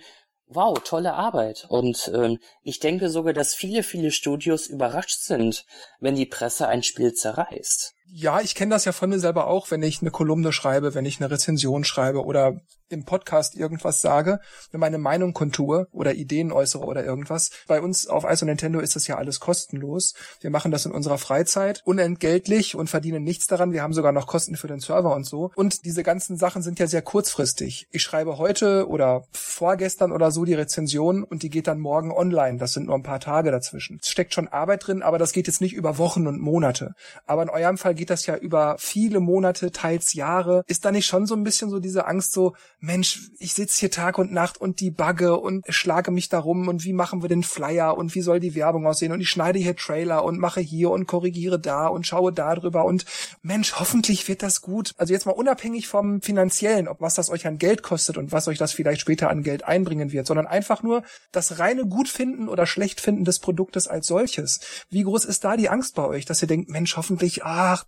wow, 0.48 0.78
tolle 0.82 1.14
Arbeit. 1.14 1.66
Und 1.68 2.10
ähm, 2.14 2.38
ich 2.62 2.80
denke 2.80 3.10
sogar, 3.10 3.32
dass 3.32 3.54
viele, 3.54 3.82
viele 3.82 4.10
Studios 4.10 4.66
überrascht 4.66 5.20
sind, 5.20 5.64
wenn 6.00 6.16
die 6.16 6.26
Presse 6.26 6.68
ein 6.68 6.82
Spiel 6.82 7.12
zerreißt. 7.12 7.94
Ja, 8.10 8.40
ich 8.40 8.54
kenne 8.54 8.70
das 8.70 8.84
ja 8.84 8.92
von 8.92 9.10
mir 9.10 9.18
selber 9.18 9.48
auch, 9.48 9.70
wenn 9.70 9.82
ich 9.82 10.00
eine 10.00 10.10
Kolumne 10.10 10.52
schreibe, 10.52 10.94
wenn 10.94 11.04
ich 11.04 11.20
eine 11.20 11.30
Rezension 11.30 11.84
schreibe 11.84 12.24
oder 12.24 12.60
im 12.88 13.04
Podcast 13.04 13.54
irgendwas 13.54 14.00
sage, 14.00 14.40
wenn 14.70 14.80
meine 14.80 14.98
Meinung 14.98 15.34
kontue 15.34 15.88
oder 15.92 16.14
Ideen 16.14 16.52
äußere 16.52 16.84
oder 16.84 17.04
irgendwas. 17.04 17.50
Bei 17.66 17.80
uns 17.80 18.06
auf 18.06 18.24
ISO 18.24 18.46
Nintendo 18.46 18.80
ist 18.80 18.96
das 18.96 19.06
ja 19.06 19.16
alles 19.16 19.40
kostenlos. 19.40 20.14
Wir 20.40 20.50
machen 20.50 20.70
das 20.70 20.86
in 20.86 20.92
unserer 20.92 21.18
Freizeit 21.18 21.82
unentgeltlich 21.84 22.74
und 22.74 22.88
verdienen 22.88 23.24
nichts 23.24 23.46
daran. 23.46 23.72
Wir 23.72 23.82
haben 23.82 23.92
sogar 23.92 24.12
noch 24.12 24.26
Kosten 24.26 24.56
für 24.56 24.68
den 24.68 24.80
Server 24.80 25.14
und 25.14 25.24
so. 25.24 25.50
Und 25.54 25.84
diese 25.84 26.02
ganzen 26.02 26.38
Sachen 26.38 26.62
sind 26.62 26.78
ja 26.78 26.86
sehr 26.86 27.02
kurzfristig. 27.02 27.88
Ich 27.90 28.02
schreibe 28.02 28.38
heute 28.38 28.88
oder 28.88 29.24
vorgestern 29.32 30.12
oder 30.12 30.30
so 30.30 30.44
die 30.44 30.54
Rezension 30.54 31.24
und 31.24 31.42
die 31.42 31.50
geht 31.50 31.66
dann 31.66 31.80
morgen 31.80 32.10
online. 32.10 32.58
Das 32.58 32.72
sind 32.72 32.86
nur 32.86 32.94
ein 32.94 33.02
paar 33.02 33.20
Tage 33.20 33.50
dazwischen. 33.50 33.98
Es 34.00 34.08
steckt 34.08 34.32
schon 34.32 34.48
Arbeit 34.48 34.86
drin, 34.86 35.02
aber 35.02 35.18
das 35.18 35.32
geht 35.32 35.46
jetzt 35.46 35.60
nicht 35.60 35.74
über 35.74 35.98
Wochen 35.98 36.26
und 36.26 36.40
Monate. 36.40 36.94
Aber 37.26 37.42
in 37.42 37.50
eurem 37.50 37.76
Fall 37.76 37.94
geht 37.98 38.08
das 38.08 38.24
ja 38.24 38.36
über 38.36 38.76
viele 38.78 39.20
Monate, 39.20 39.70
teils 39.72 40.14
Jahre. 40.14 40.64
Ist 40.66 40.86
da 40.86 40.92
nicht 40.92 41.04
schon 41.04 41.26
so 41.26 41.34
ein 41.34 41.44
bisschen 41.44 41.68
so 41.68 41.80
diese 41.80 42.06
Angst 42.06 42.32
so, 42.32 42.54
Mensch, 42.80 43.30
ich 43.38 43.52
sitze 43.52 43.80
hier 43.80 43.90
Tag 43.90 44.16
und 44.16 44.32
Nacht 44.32 44.58
und 44.58 44.80
die 44.80 44.90
bugge 44.90 45.36
und 45.36 45.64
schlage 45.68 46.10
mich 46.10 46.30
darum 46.30 46.68
und 46.68 46.84
wie 46.84 46.92
machen 46.94 47.22
wir 47.22 47.28
den 47.28 47.42
Flyer 47.42 47.98
und 47.98 48.14
wie 48.14 48.22
soll 48.22 48.40
die 48.40 48.54
Werbung 48.54 48.86
aussehen 48.86 49.12
und 49.12 49.20
ich 49.20 49.28
schneide 49.28 49.58
hier 49.58 49.76
Trailer 49.76 50.24
und 50.24 50.38
mache 50.38 50.60
hier 50.60 50.90
und 50.90 51.06
korrigiere 51.06 51.58
da 51.58 51.88
und 51.88 52.06
schaue 52.06 52.32
da 52.32 52.54
drüber 52.54 52.84
und 52.84 53.04
Mensch, 53.42 53.74
hoffentlich 53.78 54.26
wird 54.28 54.42
das 54.42 54.62
gut. 54.62 54.94
Also 54.96 55.12
jetzt 55.12 55.26
mal 55.26 55.32
unabhängig 55.32 55.88
vom 55.88 56.22
finanziellen, 56.22 56.88
ob 56.88 57.00
was 57.00 57.14
das 57.14 57.30
euch 57.30 57.46
an 57.46 57.58
Geld 57.58 57.82
kostet 57.82 58.16
und 58.16 58.32
was 58.32 58.48
euch 58.48 58.58
das 58.58 58.72
vielleicht 58.72 59.00
später 59.00 59.28
an 59.28 59.42
Geld 59.42 59.64
einbringen 59.64 60.12
wird, 60.12 60.26
sondern 60.26 60.46
einfach 60.46 60.82
nur 60.82 61.02
das 61.32 61.58
reine 61.58 61.86
Gutfinden 61.86 62.48
oder 62.48 62.66
Schlechtfinden 62.66 63.24
des 63.24 63.40
Produktes 63.40 63.88
als 63.88 64.06
solches. 64.06 64.60
Wie 64.88 65.02
groß 65.02 65.24
ist 65.24 65.42
da 65.44 65.56
die 65.56 65.68
Angst 65.68 65.96
bei 65.96 66.04
euch, 66.04 66.24
dass 66.24 66.42
ihr 66.42 66.48
denkt, 66.48 66.70
Mensch, 66.70 66.96
hoffentlich, 66.96 67.44
ach, 67.44 67.84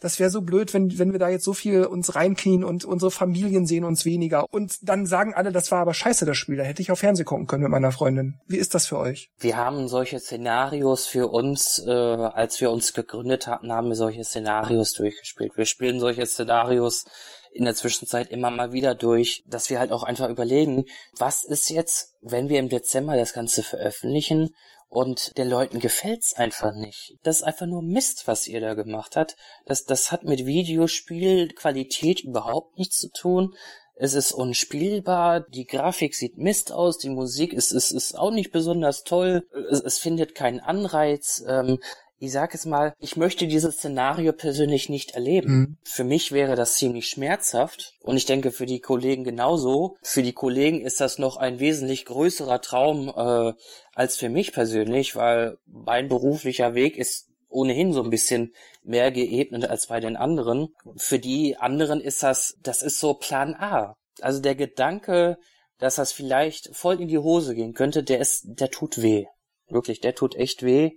das 0.00 0.18
wäre 0.18 0.30
so 0.30 0.42
blöd, 0.42 0.72
wenn, 0.74 0.98
wenn 0.98 1.12
wir 1.12 1.18
da 1.18 1.28
jetzt 1.28 1.44
so 1.44 1.52
viel 1.52 1.84
uns 1.84 2.14
reinknien 2.14 2.64
und 2.64 2.84
unsere 2.84 3.10
Familien 3.10 3.66
sehen 3.66 3.84
uns 3.84 4.04
weniger. 4.04 4.46
Und 4.50 4.76
dann 4.82 5.06
sagen 5.06 5.34
alle, 5.34 5.52
das 5.52 5.70
war 5.70 5.80
aber 5.80 5.94
scheiße, 5.94 6.26
das 6.26 6.36
Spiel. 6.36 6.56
Da 6.56 6.64
hätte 6.64 6.82
ich 6.82 6.90
auf 6.90 6.98
Fernsehen 6.98 7.26
gucken 7.26 7.46
können 7.46 7.62
mit 7.62 7.72
meiner 7.72 7.92
Freundin. 7.92 8.40
Wie 8.46 8.56
ist 8.56 8.74
das 8.74 8.86
für 8.86 8.98
euch? 8.98 9.30
Wir 9.38 9.56
haben 9.56 9.88
solche 9.88 10.18
Szenarios 10.18 11.06
für 11.06 11.28
uns, 11.28 11.82
äh, 11.86 11.90
als 11.90 12.60
wir 12.60 12.70
uns 12.70 12.92
gegründet 12.92 13.46
hatten, 13.46 13.72
haben 13.72 13.88
wir 13.88 13.96
solche 13.96 14.24
Szenarios 14.24 14.92
durchgespielt. 14.92 15.56
Wir 15.56 15.66
spielen 15.66 16.00
solche 16.00 16.26
Szenarios 16.26 17.04
in 17.52 17.64
der 17.64 17.74
Zwischenzeit 17.74 18.30
immer 18.30 18.50
mal 18.50 18.72
wieder 18.72 18.94
durch, 18.94 19.42
dass 19.46 19.70
wir 19.70 19.80
halt 19.80 19.90
auch 19.90 20.04
einfach 20.04 20.28
überlegen, 20.28 20.84
was 21.18 21.42
ist 21.42 21.68
jetzt, 21.68 22.14
wenn 22.20 22.48
wir 22.48 22.60
im 22.60 22.68
Dezember 22.68 23.16
das 23.16 23.32
Ganze 23.32 23.62
veröffentlichen 23.62 24.54
und 24.90 25.38
den 25.38 25.48
Leuten 25.48 25.78
gefällt's 25.78 26.34
einfach 26.34 26.74
nicht. 26.74 27.16
Das 27.22 27.36
ist 27.36 27.42
einfach 27.44 27.66
nur 27.66 27.80
Mist, 27.80 28.26
was 28.26 28.48
ihr 28.48 28.60
da 28.60 28.74
gemacht 28.74 29.16
habt. 29.16 29.36
Das, 29.64 29.84
das 29.84 30.10
hat 30.10 30.24
mit 30.24 30.44
Videospielqualität 30.44 32.20
überhaupt 32.20 32.76
nichts 32.76 32.98
zu 32.98 33.10
tun. 33.10 33.54
Es 33.94 34.14
ist 34.14 34.32
unspielbar, 34.32 35.40
die 35.40 35.66
Grafik 35.66 36.14
sieht 36.14 36.38
Mist 36.38 36.72
aus, 36.72 36.98
die 36.98 37.10
Musik 37.10 37.52
ist, 37.52 37.70
ist, 37.70 37.92
ist 37.92 38.18
auch 38.18 38.32
nicht 38.32 38.50
besonders 38.50 39.04
toll, 39.04 39.46
es, 39.70 39.80
es 39.80 39.98
findet 39.98 40.34
keinen 40.34 40.58
Anreiz. 40.58 41.44
Ähm, 41.46 41.78
ich 42.22 42.32
sag 42.32 42.54
es 42.54 42.66
mal, 42.66 42.92
ich 42.98 43.16
möchte 43.16 43.46
dieses 43.46 43.76
Szenario 43.76 44.34
persönlich 44.34 44.90
nicht 44.90 45.12
erleben. 45.12 45.52
Mhm. 45.52 45.76
Für 45.82 46.04
mich 46.04 46.32
wäre 46.32 46.54
das 46.54 46.74
ziemlich 46.74 47.08
schmerzhaft 47.08 47.94
und 48.02 48.18
ich 48.18 48.26
denke 48.26 48.52
für 48.52 48.66
die 48.66 48.80
Kollegen 48.80 49.24
genauso. 49.24 49.96
Für 50.02 50.22
die 50.22 50.34
Kollegen 50.34 50.82
ist 50.82 51.00
das 51.00 51.18
noch 51.18 51.38
ein 51.38 51.60
wesentlich 51.60 52.04
größerer 52.04 52.60
Traum 52.60 53.08
äh, 53.08 53.54
als 53.94 54.18
für 54.18 54.28
mich 54.28 54.52
persönlich, 54.52 55.16
weil 55.16 55.56
mein 55.64 56.08
beruflicher 56.08 56.74
Weg 56.74 56.98
ist 56.98 57.30
ohnehin 57.48 57.94
so 57.94 58.02
ein 58.02 58.10
bisschen 58.10 58.52
mehr 58.82 59.10
geebnet 59.10 59.64
als 59.64 59.86
bei 59.86 59.98
den 59.98 60.16
anderen. 60.16 60.74
Für 60.96 61.18
die 61.18 61.56
anderen 61.56 62.02
ist 62.02 62.22
das, 62.22 62.54
das 62.62 62.82
ist 62.82 63.00
so 63.00 63.14
Plan 63.14 63.54
A. 63.54 63.96
Also 64.20 64.40
der 64.40 64.54
Gedanke, 64.54 65.38
dass 65.78 65.94
das 65.94 66.12
vielleicht 66.12 66.76
voll 66.76 67.00
in 67.00 67.08
die 67.08 67.18
Hose 67.18 67.54
gehen 67.54 67.72
könnte, 67.72 68.02
der 68.02 68.20
ist, 68.20 68.44
der 68.44 68.70
tut 68.70 69.00
weh. 69.00 69.24
Wirklich, 69.70 70.00
der 70.00 70.14
tut 70.14 70.34
echt 70.34 70.62
weh. 70.62 70.92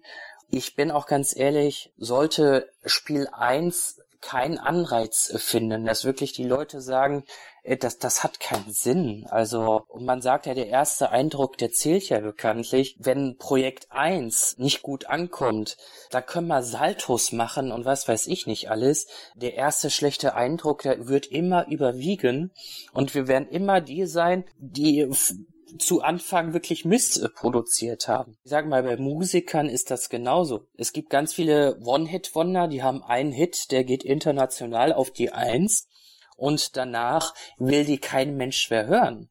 Ich 0.55 0.75
bin 0.75 0.91
auch 0.91 1.07
ganz 1.07 1.35
ehrlich, 1.35 1.91
sollte 1.97 2.69
Spiel 2.85 3.27
1 3.31 3.99
keinen 4.21 4.59
Anreiz 4.59 5.33
finden, 5.35 5.83
dass 5.85 6.05
wirklich 6.05 6.31
die 6.31 6.43
Leute 6.43 6.79
sagen, 6.79 7.25
äh, 7.63 7.75
das, 7.75 7.97
das 7.97 8.23
hat 8.23 8.39
keinen 8.39 8.71
Sinn. 8.71 9.25
Also, 9.31 9.81
und 9.87 10.05
man 10.05 10.21
sagt 10.21 10.45
ja, 10.45 10.53
der 10.53 10.67
erste 10.67 11.09
Eindruck, 11.09 11.57
der 11.57 11.71
zählt 11.71 12.07
ja 12.07 12.19
bekanntlich. 12.19 12.97
Wenn 12.99 13.35
Projekt 13.39 13.87
1 13.89 14.59
nicht 14.59 14.83
gut 14.83 15.07
ankommt, 15.07 15.75
da 16.11 16.21
können 16.21 16.47
wir 16.49 16.61
Saltos 16.61 17.31
machen 17.31 17.71
und 17.71 17.85
was 17.85 18.07
weiß 18.07 18.27
ich 18.27 18.45
nicht 18.45 18.69
alles. 18.69 19.07
Der 19.33 19.55
erste 19.55 19.89
schlechte 19.89 20.35
Eindruck, 20.35 20.83
der 20.83 21.07
wird 21.07 21.25
immer 21.25 21.67
überwiegen 21.67 22.51
und 22.93 23.15
wir 23.15 23.27
werden 23.27 23.49
immer 23.49 23.81
die 23.81 24.05
sein, 24.05 24.45
die 24.59 25.09
zu 25.79 26.01
Anfang 26.01 26.53
wirklich 26.53 26.85
Mist 26.85 27.21
äh, 27.21 27.29
produziert 27.29 28.07
haben. 28.07 28.37
Ich 28.43 28.51
sage 28.51 28.67
mal, 28.67 28.83
bei 28.83 28.97
Musikern 28.97 29.67
ist 29.67 29.91
das 29.91 30.09
genauso. 30.09 30.67
Es 30.75 30.93
gibt 30.93 31.09
ganz 31.09 31.33
viele 31.33 31.79
One-Hit-Wonder, 31.83 32.67
die 32.67 32.83
haben 32.83 33.03
einen 33.03 33.31
Hit, 33.31 33.71
der 33.71 33.83
geht 33.83 34.03
international 34.03 34.93
auf 34.93 35.11
die 35.11 35.31
Eins 35.31 35.87
und 36.37 36.75
danach 36.75 37.33
will 37.57 37.85
die 37.85 37.99
kein 37.99 38.35
Mensch 38.35 38.69
mehr 38.69 38.87
hören. 38.87 39.29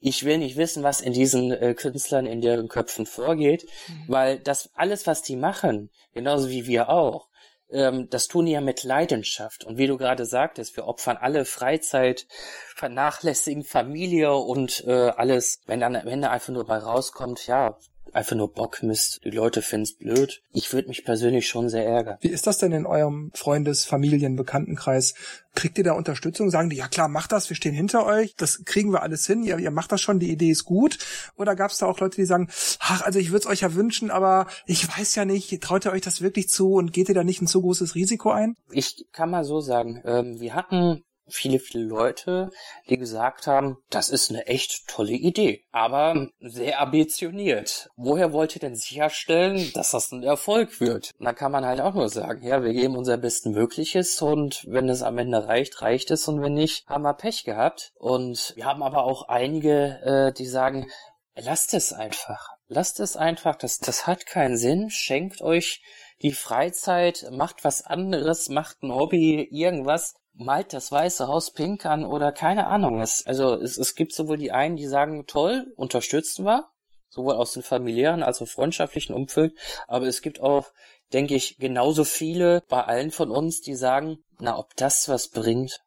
Ich 0.00 0.24
will 0.24 0.38
nicht 0.38 0.56
wissen, 0.56 0.82
was 0.82 1.00
in 1.00 1.12
diesen 1.12 1.50
äh, 1.50 1.74
Künstlern 1.74 2.26
in 2.26 2.40
deren 2.40 2.68
Köpfen 2.68 3.06
vorgeht, 3.06 3.64
mhm. 3.88 4.04
weil 4.08 4.38
das 4.38 4.70
alles, 4.74 5.06
was 5.06 5.22
die 5.22 5.36
machen, 5.36 5.90
genauso 6.12 6.50
wie 6.50 6.66
wir 6.66 6.90
auch, 6.90 7.28
ähm, 7.74 8.08
das 8.10 8.28
tun 8.28 8.46
die 8.46 8.52
ja 8.52 8.60
mit 8.60 8.84
Leidenschaft. 8.84 9.64
Und 9.64 9.76
wie 9.76 9.86
du 9.86 9.96
gerade 9.96 10.24
sagtest, 10.24 10.76
wir 10.76 10.86
opfern 10.86 11.16
alle 11.16 11.44
Freizeit, 11.44 12.26
vernachlässigen 12.74 13.64
Familie 13.64 14.34
und 14.34 14.84
äh, 14.86 15.10
alles. 15.10 15.60
Wenn 15.66 15.80
dann 15.80 15.96
am 15.96 16.06
Ende 16.06 16.30
einfach 16.30 16.52
nur 16.52 16.66
bei 16.66 16.78
rauskommt, 16.78 17.46
ja, 17.46 17.76
einfach 18.14 18.36
nur 18.36 18.52
Bockmist. 18.52 19.20
Die 19.24 19.30
Leute 19.30 19.62
finden's 19.62 19.96
blöd. 19.96 20.42
Ich 20.52 20.72
würde 20.72 20.88
mich 20.88 21.04
persönlich 21.04 21.48
schon 21.48 21.68
sehr 21.68 21.84
ärgern. 21.84 22.18
Wie 22.20 22.28
ist 22.28 22.46
das 22.46 22.58
denn 22.58 22.72
in 22.72 22.86
eurem 22.86 23.30
Freundes-, 23.34 23.84
Familien-, 23.84 24.36
Bekanntenkreis? 24.36 25.14
Kriegt 25.54 25.78
ihr 25.78 25.84
da 25.84 25.92
Unterstützung? 25.92 26.50
Sagen 26.50 26.70
die, 26.70 26.76
ja 26.76 26.88
klar, 26.88 27.08
macht 27.08 27.32
das, 27.32 27.48
wir 27.48 27.56
stehen 27.56 27.74
hinter 27.74 28.06
euch, 28.06 28.34
das 28.36 28.64
kriegen 28.64 28.92
wir 28.92 29.02
alles 29.02 29.26
hin, 29.26 29.44
ihr, 29.44 29.58
ihr 29.58 29.70
macht 29.70 29.92
das 29.92 30.00
schon, 30.00 30.18
die 30.18 30.30
Idee 30.30 30.50
ist 30.50 30.64
gut? 30.64 30.98
Oder 31.36 31.54
gab 31.54 31.70
es 31.70 31.78
da 31.78 31.86
auch 31.86 32.00
Leute, 32.00 32.16
die 32.16 32.24
sagen, 32.24 32.48
ach, 32.80 33.02
also 33.02 33.18
ich 33.18 33.30
würde 33.30 33.40
es 33.40 33.46
euch 33.46 33.60
ja 33.60 33.74
wünschen, 33.74 34.10
aber 34.10 34.46
ich 34.66 34.88
weiß 34.88 35.14
ja 35.14 35.24
nicht, 35.24 35.62
traut 35.62 35.84
ihr 35.86 35.92
euch 35.92 36.02
das 36.02 36.22
wirklich 36.22 36.48
zu 36.48 36.72
und 36.72 36.92
geht 36.92 37.08
ihr 37.08 37.14
da 37.14 37.24
nicht 37.24 37.40
ein 37.40 37.46
zu 37.46 37.60
großes 37.60 37.94
Risiko 37.94 38.30
ein? 38.30 38.56
Ich 38.70 39.06
kann 39.12 39.30
mal 39.30 39.44
so 39.44 39.60
sagen, 39.60 40.02
ähm, 40.04 40.40
wir 40.40 40.54
hatten 40.54 41.04
viele, 41.26 41.58
viele 41.58 41.84
Leute, 41.84 42.50
die 42.88 42.98
gesagt 42.98 43.46
haben, 43.46 43.78
das 43.90 44.08
ist 44.08 44.30
eine 44.30 44.46
echt 44.46 44.86
tolle 44.88 45.12
Idee, 45.12 45.64
aber 45.72 46.28
sehr 46.40 46.80
ambitioniert. 46.80 47.88
Woher 47.96 48.32
wollt 48.32 48.54
ihr 48.56 48.60
denn 48.60 48.76
sicherstellen, 48.76 49.70
dass 49.74 49.92
das 49.92 50.12
ein 50.12 50.22
Erfolg 50.22 50.80
wird? 50.80 51.12
Und 51.18 51.24
da 51.24 51.32
kann 51.32 51.52
man 51.52 51.64
halt 51.64 51.80
auch 51.80 51.94
nur 51.94 52.08
sagen, 52.08 52.46
ja, 52.46 52.62
wir 52.62 52.72
geben 52.72 52.96
unser 52.96 53.16
Bestmögliches 53.16 54.20
und 54.22 54.64
wenn 54.68 54.88
es 54.88 55.02
am 55.02 55.18
Ende 55.18 55.46
reicht, 55.46 55.80
reicht 55.82 56.10
es 56.10 56.28
und 56.28 56.42
wenn 56.42 56.54
nicht, 56.54 56.86
haben 56.86 57.02
wir 57.02 57.14
Pech 57.14 57.44
gehabt. 57.44 57.92
Und 57.96 58.52
wir 58.56 58.66
haben 58.66 58.82
aber 58.82 59.04
auch 59.04 59.28
einige, 59.28 60.00
äh, 60.02 60.32
die 60.32 60.46
sagen, 60.46 60.90
lasst 61.34 61.74
es 61.74 61.92
einfach. 61.92 62.48
Lasst 62.66 63.00
es 63.00 63.16
einfach, 63.16 63.56
das, 63.56 63.78
das 63.78 64.06
hat 64.06 64.26
keinen 64.26 64.56
Sinn, 64.56 64.88
schenkt 64.88 65.42
euch 65.42 65.82
die 66.22 66.32
Freizeit, 66.32 67.28
macht 67.30 67.64
was 67.64 67.84
anderes, 67.84 68.48
macht 68.48 68.82
ein 68.82 68.92
Hobby, 68.92 69.46
irgendwas, 69.50 70.14
malt 70.34 70.72
das 70.72 70.90
Weiße 70.90 71.28
Haus 71.28 71.52
pink 71.52 71.86
an 71.86 72.04
oder 72.04 72.32
keine 72.32 72.66
Ahnung. 72.66 73.00
Es, 73.00 73.26
also 73.26 73.54
es, 73.54 73.78
es 73.78 73.94
gibt 73.94 74.12
sowohl 74.12 74.36
die 74.36 74.52
einen, 74.52 74.76
die 74.76 74.86
sagen, 74.86 75.26
toll, 75.26 75.72
unterstützen 75.76 76.44
wir, 76.44 76.68
sowohl 77.08 77.34
aus 77.34 77.52
dem 77.52 77.62
familiären 77.62 78.22
als 78.22 78.42
auch 78.42 78.48
freundschaftlichen 78.48 79.14
Umfeld, 79.14 79.54
aber 79.86 80.06
es 80.06 80.22
gibt 80.22 80.40
auch, 80.40 80.66
denke 81.12 81.34
ich, 81.34 81.58
genauso 81.58 82.04
viele 82.04 82.62
bei 82.68 82.82
allen 82.82 83.10
von 83.10 83.30
uns, 83.30 83.60
die 83.60 83.76
sagen, 83.76 84.18
na, 84.40 84.58
ob 84.58 84.74
das 84.76 85.08
was 85.08 85.28
bringt, 85.28 85.80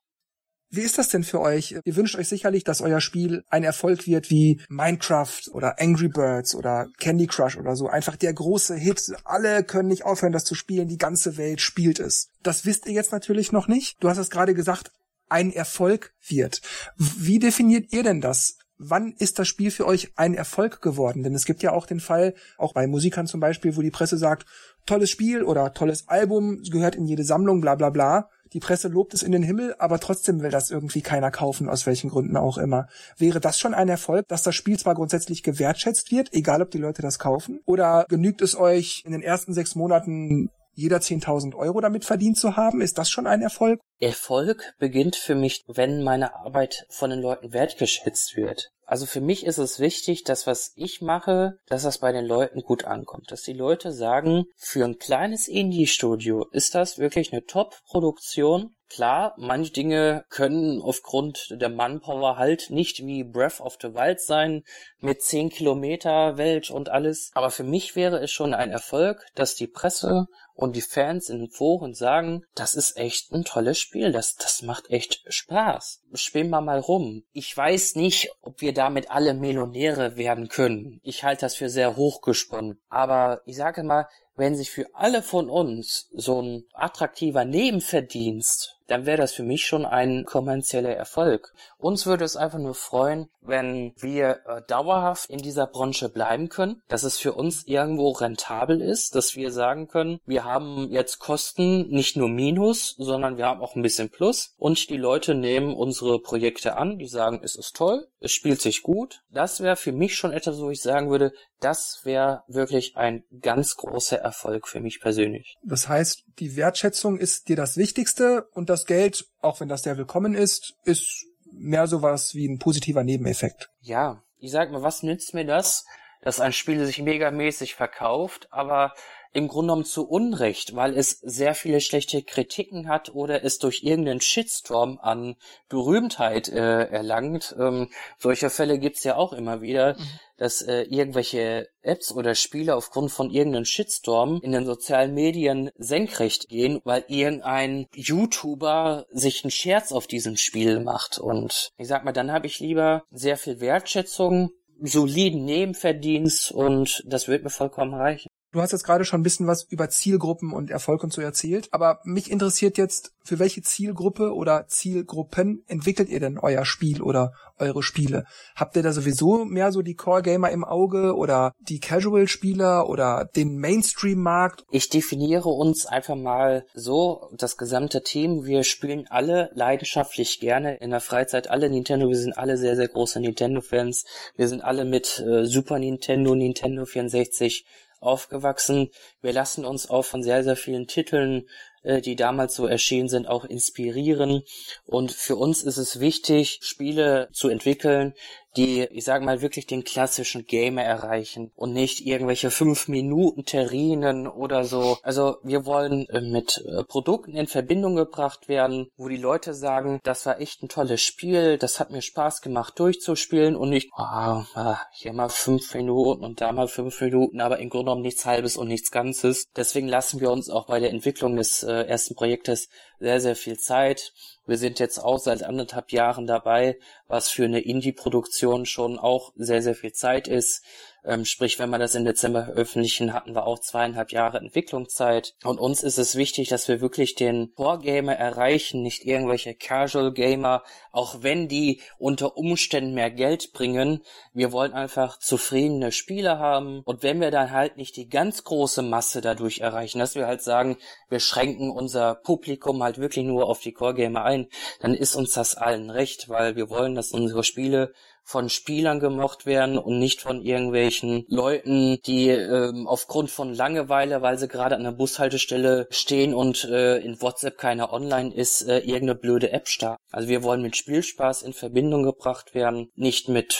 wie 0.69 0.81
ist 0.81 0.97
das 0.97 1.09
denn 1.09 1.23
für 1.23 1.39
euch? 1.39 1.75
Ihr 1.83 1.95
wünscht 1.95 2.17
euch 2.17 2.27
sicherlich, 2.27 2.63
dass 2.63 2.81
euer 2.81 2.99
Spiel 2.99 3.43
ein 3.49 3.63
Erfolg 3.63 4.05
wird 4.05 4.29
wie 4.29 4.61
Minecraft 4.69 5.41
oder 5.51 5.79
Angry 5.79 6.09
Birds 6.09 6.55
oder 6.55 6.87
Candy 6.97 7.27
Crush 7.27 7.57
oder 7.57 7.75
so. 7.75 7.87
Einfach 7.87 8.15
der 8.15 8.33
große 8.33 8.75
Hit. 8.75 9.13
Alle 9.23 9.63
können 9.63 9.87
nicht 9.87 10.03
aufhören, 10.03 10.33
das 10.33 10.43
zu 10.43 10.55
spielen. 10.55 10.87
Die 10.87 10.97
ganze 10.97 11.37
Welt 11.37 11.61
spielt 11.61 11.99
es. 11.99 12.29
Das 12.43 12.65
wisst 12.65 12.85
ihr 12.85 12.93
jetzt 12.93 13.11
natürlich 13.11 13.51
noch 13.51 13.67
nicht. 13.67 13.95
Du 14.01 14.09
hast 14.09 14.17
es 14.17 14.29
gerade 14.29 14.53
gesagt, 14.53 14.91
ein 15.29 15.51
Erfolg 15.51 16.13
wird. 16.27 16.61
Wie 16.97 17.39
definiert 17.39 17.93
ihr 17.93 18.03
denn 18.03 18.21
das? 18.21 18.57
Wann 18.79 19.13
ist 19.17 19.39
das 19.39 19.47
Spiel 19.47 19.71
für 19.71 19.87
euch 19.87 20.11
ein 20.17 20.35
Erfolg 20.35 20.81
geworden? 20.81 21.23
Denn 21.23 21.33
es 21.33 21.45
gibt 21.45 21.63
ja 21.63 21.71
auch 21.71 21.87
den 21.87 21.99
Fall, 21.99 22.35
auch 22.57 22.73
bei 22.73 22.85
Musikern 22.85 23.25
zum 23.25 23.39
Beispiel, 23.39 23.75
wo 23.75 23.81
die 23.81 23.89
Presse 23.89 24.17
sagt, 24.17 24.45
tolles 24.85 25.09
Spiel 25.09 25.43
oder 25.43 25.73
tolles 25.73 26.07
Album, 26.07 26.61
gehört 26.61 26.95
in 26.95 27.07
jede 27.07 27.23
Sammlung, 27.23 27.59
bla 27.59 27.75
bla 27.75 27.89
bla 27.89 28.29
die 28.53 28.59
Presse 28.59 28.87
lobt 28.87 29.13
es 29.13 29.23
in 29.23 29.31
den 29.31 29.43
Himmel, 29.43 29.75
aber 29.79 29.99
trotzdem 29.99 30.41
will 30.41 30.51
das 30.51 30.71
irgendwie 30.71 31.01
keiner 31.01 31.31
kaufen, 31.31 31.69
aus 31.69 31.85
welchen 31.85 32.09
Gründen 32.09 32.37
auch 32.37 32.57
immer. 32.57 32.87
Wäre 33.17 33.39
das 33.39 33.59
schon 33.59 33.73
ein 33.73 33.89
Erfolg, 33.89 34.27
dass 34.27 34.43
das 34.43 34.55
Spiel 34.55 34.77
zwar 34.77 34.95
grundsätzlich 34.95 35.43
gewertschätzt 35.43 36.11
wird, 36.11 36.33
egal 36.33 36.61
ob 36.61 36.71
die 36.71 36.77
Leute 36.77 37.01
das 37.01 37.19
kaufen, 37.19 37.59
oder 37.65 38.05
genügt 38.09 38.41
es 38.41 38.57
euch 38.57 39.03
in 39.05 39.11
den 39.11 39.21
ersten 39.21 39.53
sechs 39.53 39.75
Monaten 39.75 40.49
jeder 40.77 40.97
10.000 40.97 41.55
Euro 41.55 41.81
damit 41.81 42.05
verdient 42.05 42.37
zu 42.37 42.55
haben? 42.55 42.81
Ist 42.81 42.99
das 42.99 43.09
schon 43.09 43.25
ein 43.25 43.41
Erfolg? 43.41 43.79
Erfolg 43.99 44.73
beginnt 44.77 45.15
für 45.15 45.33
mich, 45.33 45.63
wenn 45.67 46.03
meine 46.03 46.35
Arbeit 46.35 46.85
von 46.89 47.09
den 47.09 47.19
Leuten 47.19 47.51
wertgeschätzt 47.51 48.35
wird. 48.37 48.69
Also 48.85 49.05
für 49.05 49.19
mich 49.19 49.45
ist 49.45 49.57
es 49.57 49.79
wichtig, 49.79 50.23
dass 50.23 50.47
was 50.47 50.71
ich 50.75 51.01
mache, 51.01 51.57
dass 51.67 51.83
das 51.83 51.97
bei 51.97 52.13
den 52.13 52.25
Leuten 52.25 52.61
gut 52.61 52.85
ankommt. 52.85 53.31
Dass 53.31 53.41
die 53.41 53.53
Leute 53.53 53.91
sagen, 53.91 54.45
für 54.55 54.85
ein 54.85 54.97
kleines 54.97 55.49
Indie-Studio 55.49 56.45
ist 56.51 56.73
das 56.73 56.97
wirklich 56.97 57.33
eine 57.33 57.43
Top-Produktion. 57.43 58.75
Klar, 58.89 59.33
manche 59.35 59.73
Dinge 59.73 60.23
können 60.29 60.81
aufgrund 60.81 61.49
der 61.59 61.67
Manpower 61.67 62.37
halt 62.37 62.69
nicht 62.69 63.05
wie 63.05 63.25
Breath 63.25 63.59
of 63.59 63.77
the 63.81 63.93
Wild 63.93 64.21
sein, 64.21 64.63
mit 65.01 65.21
10 65.21 65.49
Kilometer 65.49 66.37
Welt 66.37 66.69
und 66.69 66.87
alles. 66.87 67.31
Aber 67.33 67.51
für 67.51 67.65
mich 67.65 67.97
wäre 67.97 68.19
es 68.19 68.31
schon 68.31 68.53
ein 68.53 68.71
Erfolg, 68.71 69.25
dass 69.35 69.55
die 69.55 69.67
Presse 69.67 70.27
und 70.57 70.75
die 70.75 70.81
Fans 70.81 71.29
in 71.29 71.37
den 71.37 71.49
Foren 71.51 71.93
sagen, 71.93 72.43
das 72.55 72.73
ist 72.73 72.97
echt 72.97 73.31
ein 73.31 73.43
tolles 73.43 73.77
Spiel, 73.79 74.11
das, 74.11 74.35
das 74.35 74.63
macht 74.63 74.89
echt 74.89 75.23
Spaß. 75.27 76.01
Spielen 76.15 76.49
wir 76.49 76.61
mal 76.61 76.79
rum. 76.79 77.23
Ich 77.31 77.55
weiß 77.55 77.95
nicht, 77.95 78.31
ob 78.41 78.59
wir 78.59 78.73
damit 78.73 79.11
alle 79.11 79.35
Millionäre 79.35 80.17
werden 80.17 80.49
können. 80.49 80.99
Ich 81.03 81.23
halte 81.23 81.41
das 81.41 81.55
für 81.55 81.69
sehr 81.69 81.95
hochgesponnen. 81.95 82.81
Aber 82.89 83.41
ich 83.45 83.55
sage 83.55 83.83
mal, 83.83 84.07
wenn 84.37 84.55
sich 84.55 84.71
für 84.71 84.87
alle 84.93 85.21
von 85.21 85.49
uns 85.49 86.09
so 86.13 86.41
ein 86.41 86.63
attraktiver 86.73 87.43
Nebenverdienst 87.43 88.77
dann 88.87 89.05
wäre 89.05 89.17
das 89.17 89.33
für 89.33 89.43
mich 89.43 89.65
schon 89.65 89.85
ein 89.85 90.25
kommerzieller 90.25 90.95
Erfolg. 90.95 91.53
Uns 91.77 92.05
würde 92.05 92.25
es 92.25 92.35
einfach 92.35 92.59
nur 92.59 92.73
freuen, 92.73 93.29
wenn 93.41 93.93
wir 93.97 94.39
äh, 94.45 94.61
dauerhaft 94.67 95.29
in 95.29 95.39
dieser 95.39 95.67
Branche 95.67 96.09
bleiben 96.09 96.49
können, 96.49 96.81
dass 96.87 97.03
es 97.03 97.17
für 97.17 97.33
uns 97.33 97.65
irgendwo 97.65 98.11
rentabel 98.11 98.81
ist, 98.81 99.15
dass 99.15 99.35
wir 99.35 99.51
sagen 99.51 99.87
können, 99.87 100.19
wir 100.25 100.43
haben 100.43 100.89
jetzt 100.91 101.19
Kosten 101.19 101.89
nicht 101.89 102.17
nur 102.17 102.29
Minus, 102.29 102.95
sondern 102.97 103.37
wir 103.37 103.45
haben 103.45 103.61
auch 103.61 103.75
ein 103.75 103.81
bisschen 103.81 104.09
Plus 104.09 104.53
und 104.57 104.89
die 104.89 104.97
Leute 104.97 105.35
nehmen 105.35 105.75
unsere 105.75 106.19
Projekte 106.19 106.77
an, 106.77 106.97
die 106.97 107.07
sagen, 107.07 107.41
es 107.43 107.55
ist 107.55 107.75
toll, 107.75 108.07
es 108.19 108.31
spielt 108.31 108.61
sich 108.61 108.83
gut. 108.83 109.21
Das 109.31 109.61
wäre 109.61 109.75
für 109.75 109.91
mich 109.91 110.15
schon 110.15 110.33
etwas, 110.33 110.59
wo 110.59 110.69
ich 110.69 110.81
sagen 110.81 111.09
würde, 111.09 111.33
das 111.59 112.01
wäre 112.03 112.43
wirklich 112.47 112.97
ein 112.97 113.23
ganz 113.41 113.77
großer 113.77 114.17
Erfolg 114.27 114.67
für 114.67 114.79
mich 114.79 114.99
persönlich. 114.99 115.57
Das 115.63 115.87
heißt, 115.87 116.23
die 116.39 116.55
Wertschätzung 116.55 117.17
ist 117.17 117.49
dir 117.49 117.55
das 117.55 117.77
Wichtigste 117.77 118.47
und 118.53 118.69
das 118.69 118.85
Geld, 118.85 119.25
auch 119.41 119.59
wenn 119.59 119.69
das 119.69 119.83
sehr 119.83 119.97
willkommen 119.97 120.35
ist, 120.35 120.75
ist 120.83 121.25
mehr 121.51 121.87
sowas 121.87 122.35
wie 122.35 122.47
ein 122.47 122.59
positiver 122.59 123.03
Nebeneffekt. 123.03 123.69
Ja, 123.79 124.23
ich 124.37 124.51
sag 124.51 124.71
mal, 124.71 124.83
was 124.83 125.03
nützt 125.03 125.33
mir 125.33 125.45
das, 125.45 125.85
dass 126.21 126.39
ein 126.39 126.53
Spiel 126.53 126.85
sich 126.85 127.01
megamäßig 127.01 127.75
verkauft, 127.75 128.47
aber 128.51 128.93
im 129.33 129.47
Grunde 129.47 129.67
genommen 129.67 129.85
zu 129.85 130.07
Unrecht, 130.07 130.75
weil 130.75 130.97
es 130.97 131.19
sehr 131.21 131.53
viele 131.55 131.81
schlechte 131.81 132.23
Kritiken 132.23 132.87
hat 132.87 133.13
oder 133.13 133.43
es 133.43 133.59
durch 133.59 133.83
irgendeinen 133.83 134.21
Shitstorm 134.21 134.99
an 135.01 135.35
Berühmtheit 135.69 136.49
äh, 136.49 136.85
erlangt. 136.85 137.55
Ähm, 137.59 137.89
solche 138.17 138.49
Fälle 138.49 138.79
gibt's 138.79 139.03
ja 139.03 139.15
auch 139.15 139.33
immer 139.33 139.61
wieder, 139.61 139.95
mhm. 139.97 140.03
dass 140.37 140.61
äh, 140.61 140.83
irgendwelche 140.83 141.67
Apps 141.81 142.11
oder 142.11 142.35
Spiele 142.35 142.75
aufgrund 142.75 143.11
von 143.11 143.29
irgendeinem 143.29 143.65
Shitstorm 143.65 144.39
in 144.41 144.51
den 144.51 144.65
sozialen 144.65 145.13
Medien 145.13 145.71
senkrecht 145.77 146.49
gehen, 146.49 146.79
weil 146.83 147.05
irgendein 147.07 147.87
YouTuber 147.93 149.05
sich 149.11 149.43
einen 149.43 149.51
Scherz 149.51 149.91
auf 149.91 150.07
diesem 150.07 150.37
Spiel 150.37 150.79
macht. 150.79 151.19
Und 151.19 151.71
ich 151.77 151.87
sag 151.87 152.05
mal, 152.05 152.13
dann 152.13 152.31
habe 152.31 152.47
ich 152.47 152.59
lieber 152.59 153.03
sehr 153.11 153.37
viel 153.37 153.59
Wertschätzung 153.59 154.51
soliden 154.81 155.45
Nebenverdienst 155.45 156.51
und 156.51 157.03
das 157.05 157.27
wird 157.27 157.43
mir 157.43 157.49
vollkommen 157.49 157.93
reichen. 157.93 158.29
Du 158.57 158.63
hast 158.63 158.71
jetzt 158.71 158.85
gerade 158.85 159.05
schon 159.05 159.19
ein 159.19 159.23
bisschen 159.23 159.45
was 159.45 159.67
über 159.69 159.87
Zielgruppen 159.87 160.51
und 160.51 160.71
Erfolg 160.71 161.03
und 161.03 161.13
so 161.13 161.21
erzählt, 161.21 161.67
aber 161.69 161.99
mich 162.03 162.31
interessiert 162.31 162.79
jetzt, 162.79 163.11
für 163.23 163.37
welche 163.37 163.61
Zielgruppe 163.61 164.33
oder 164.33 164.65
Zielgruppen 164.67 165.63
entwickelt 165.67 166.09
ihr 166.09 166.19
denn 166.19 166.39
euer 166.39 166.65
Spiel 166.65 167.03
oder 167.03 167.33
eure 167.59 167.83
Spiele? 167.83 168.23
Habt 168.55 168.75
ihr 168.75 168.81
da 168.81 168.93
sowieso 168.93 169.45
mehr 169.45 169.71
so 169.71 169.83
die 169.83 169.93
Core-Gamer 169.93 170.49
im 170.49 170.63
Auge 170.63 171.15
oder 171.15 171.53
die 171.59 171.79
Casual-Spieler 171.79 172.89
oder 172.89 173.29
den 173.35 173.57
Mainstream-Markt? 173.57 174.63
Ich 174.71 174.89
definiere 174.89 175.49
uns 175.49 175.85
einfach 175.85 176.15
mal 176.15 176.65
so, 176.73 177.29
das 177.37 177.57
gesamte 177.57 178.01
Team, 178.01 178.45
wir 178.45 178.63
spielen 178.63 179.05
alle 179.07 179.51
leidenschaftlich 179.53 180.39
gerne 180.39 180.77
in 180.77 180.89
der 180.89 181.01
Freizeit, 181.01 181.47
alle 181.47 181.69
Nintendo, 181.69 182.07
wir 182.07 182.17
sind 182.17 182.35
alle 182.35 182.57
sehr, 182.57 182.75
sehr 182.75 182.87
große 182.87 183.19
Nintendo-Fans, 183.19 184.05
wir 184.35 184.47
sind 184.47 184.63
alle 184.63 184.83
mit 184.83 185.19
äh, 185.19 185.45
Super 185.45 185.77
Nintendo, 185.77 186.33
Nintendo 186.33 186.85
64 186.85 187.65
aufgewachsen. 187.99 188.89
Wir 189.21 189.33
lassen 189.33 189.65
uns 189.65 189.89
auch 189.89 190.05
von 190.05 190.23
sehr, 190.23 190.43
sehr 190.43 190.55
vielen 190.55 190.87
Titeln 190.87 191.47
die 191.83 192.15
damals 192.15 192.55
so 192.55 192.65
erschienen 192.65 193.09
sind, 193.09 193.27
auch 193.27 193.45
inspirieren. 193.45 194.43
Und 194.85 195.11
für 195.11 195.35
uns 195.35 195.63
ist 195.63 195.77
es 195.77 195.99
wichtig, 195.99 196.59
Spiele 196.61 197.29
zu 197.31 197.49
entwickeln, 197.49 198.13
die, 198.57 198.87
ich 198.91 199.05
sag 199.05 199.23
mal, 199.23 199.41
wirklich 199.41 199.67
den 199.67 199.83
klassischen 199.83 200.45
Gamer 200.45 200.83
erreichen 200.83 201.51
und 201.55 201.73
nicht 201.73 202.05
irgendwelche 202.05 202.49
fünf 202.49 202.87
Minuten 202.87 203.45
Terrinen 203.45 204.27
oder 204.27 204.63
so. 204.63 204.97
Also 205.03 205.37
wir 205.43 205.65
wollen 205.65 206.09
äh, 206.09 206.21
mit 206.21 206.63
äh, 206.65 206.83
Produkten 206.83 207.35
in 207.35 207.47
Verbindung 207.47 207.95
gebracht 207.95 208.49
werden, 208.49 208.89
wo 208.97 209.07
die 209.07 209.17
Leute 209.17 209.53
sagen, 209.53 209.99
das 210.03 210.25
war 210.25 210.41
echt 210.41 210.63
ein 210.63 210.69
tolles 210.69 211.01
Spiel, 211.01 211.57
das 211.57 211.79
hat 211.79 211.91
mir 211.91 212.01
Spaß 212.01 212.41
gemacht 212.41 212.79
durchzuspielen 212.79 213.55
und 213.55 213.69
nicht, 213.69 213.91
ah, 213.93 214.45
hier 214.91 215.13
mal 215.13 215.29
fünf 215.29 215.73
Minuten 215.75 216.23
und 216.23 216.41
da 216.41 216.51
mal 216.51 216.67
fünf 216.67 216.99
Minuten, 216.99 217.39
aber 217.39 217.59
im 217.59 217.69
Grunde 217.69 217.85
genommen 217.85 218.01
nichts 218.01 218.25
Halbes 218.25 218.57
und 218.57 218.67
nichts 218.67 218.91
Ganzes. 218.91 219.45
Deswegen 219.55 219.87
lassen 219.87 220.19
wir 220.19 220.31
uns 220.31 220.49
auch 220.49 220.65
bei 220.65 220.79
der 220.79 220.89
Entwicklung 220.89 221.35
des 221.35 221.63
äh, 221.67 221.83
ersten 221.83 222.15
Projektes 222.15 222.69
sehr, 222.99 223.21
sehr 223.21 223.35
viel 223.35 223.59
Zeit. 223.59 224.13
Wir 224.45 224.57
sind 224.57 224.79
jetzt 224.79 224.97
auch 224.97 225.19
seit 225.19 225.43
anderthalb 225.43 225.91
Jahren 225.91 226.25
dabei, 226.25 226.79
was 227.07 227.29
für 227.29 227.45
eine 227.45 227.59
Indie-Produktion 227.59 228.65
schon 228.65 228.97
auch 228.97 229.33
sehr, 229.35 229.61
sehr 229.61 229.75
viel 229.75 229.93
Zeit 229.93 230.27
ist. 230.27 230.63
Ähm, 231.07 231.23
sprich, 231.23 231.57
wenn 231.57 231.69
wir 231.69 231.77
das 231.79 231.95
im 231.95 232.03
Dezember 232.03 232.43
veröffentlichen, 232.43 233.13
hatten 233.13 233.33
wir 233.33 233.47
auch 233.47 233.59
zweieinhalb 233.59 234.11
Jahre 234.11 234.39
Entwicklungszeit. 234.39 235.35
Und 235.45 235.57
uns 235.57 235.81
ist 235.81 235.97
es 235.97 236.17
wichtig, 236.17 236.49
dass 236.49 236.67
wir 236.67 236.81
wirklich 236.81 237.15
den 237.15 237.53
Core-Gamer 237.55 238.13
erreichen, 238.13 238.81
nicht 238.81 239.05
irgendwelche 239.05 239.55
Casual-Gamer, 239.55 240.63
auch 240.91 241.23
wenn 241.23 241.47
die 241.47 241.79
unter 241.97 242.35
Umständen 242.35 242.93
mehr 242.93 243.09
Geld 243.09 243.53
bringen. 243.53 244.01
Wir 244.33 244.51
wollen 244.51 244.73
einfach 244.73 245.17
zufriedene 245.17 245.93
Spieler 245.93 246.39
haben. 246.39 246.81
Und 246.83 247.03
wenn 247.03 247.21
wir 247.21 247.31
dann 247.31 247.51
halt 247.51 247.77
nicht 247.77 247.95
die 247.95 248.09
ganz 248.09 248.43
große 248.43 248.81
Masse 248.81 249.21
dadurch 249.21 249.59
erreichen, 249.59 249.99
dass 249.99 250.15
wir 250.15 250.27
halt 250.27 250.41
sagen, 250.41 250.75
wir 251.07 251.21
schränken 251.21 251.71
unser 251.71 252.15
Publikum 252.15 252.83
halt 252.83 252.97
wirklich 252.97 253.23
nur 253.23 253.47
auf 253.47 253.61
die 253.61 253.71
Core-Gamer 253.71 254.25
ein, 254.25 254.47
dann 254.81 254.93
ist 254.93 255.15
uns 255.15 255.31
das 255.31 255.55
allen 255.55 255.89
recht, 255.89 256.27
weil 256.27 256.57
wir 256.57 256.69
wollen, 256.69 256.95
dass 256.95 257.13
unsere 257.13 257.45
Spiele 257.45 257.93
von 258.27 258.49
Spielern 258.49 258.99
gemocht 258.99 259.45
werden 259.45 259.77
und 259.77 259.99
nicht 259.99 260.19
von 260.19 260.41
irgendwelchen 260.41 261.25
Leuten, 261.29 262.01
die 262.05 262.27
ähm, 262.27 262.85
aufgrund 262.85 263.31
von 263.31 263.53
Langeweile, 263.53 264.21
weil 264.21 264.37
sie 264.37 264.49
gerade 264.49 264.75
an 264.75 264.83
der 264.83 264.91
Bushaltestelle 264.91 265.87
stehen 265.91 266.33
und 266.33 266.65
äh, 266.65 266.97
in 266.97 267.21
WhatsApp 267.21 267.57
keiner 267.57 267.93
online 267.93 268.35
ist, 268.35 268.63
äh, 268.63 268.79
irgendeine 268.79 269.15
blöde 269.15 269.53
App 269.53 269.69
starten. 269.69 270.03
Also 270.11 270.27
wir 270.27 270.43
wollen 270.43 270.61
mit 270.61 270.75
Spielspaß 270.75 271.41
in 271.43 271.53
Verbindung 271.53 272.03
gebracht 272.03 272.53
werden, 272.53 272.91
nicht 272.95 273.29
mit 273.29 273.53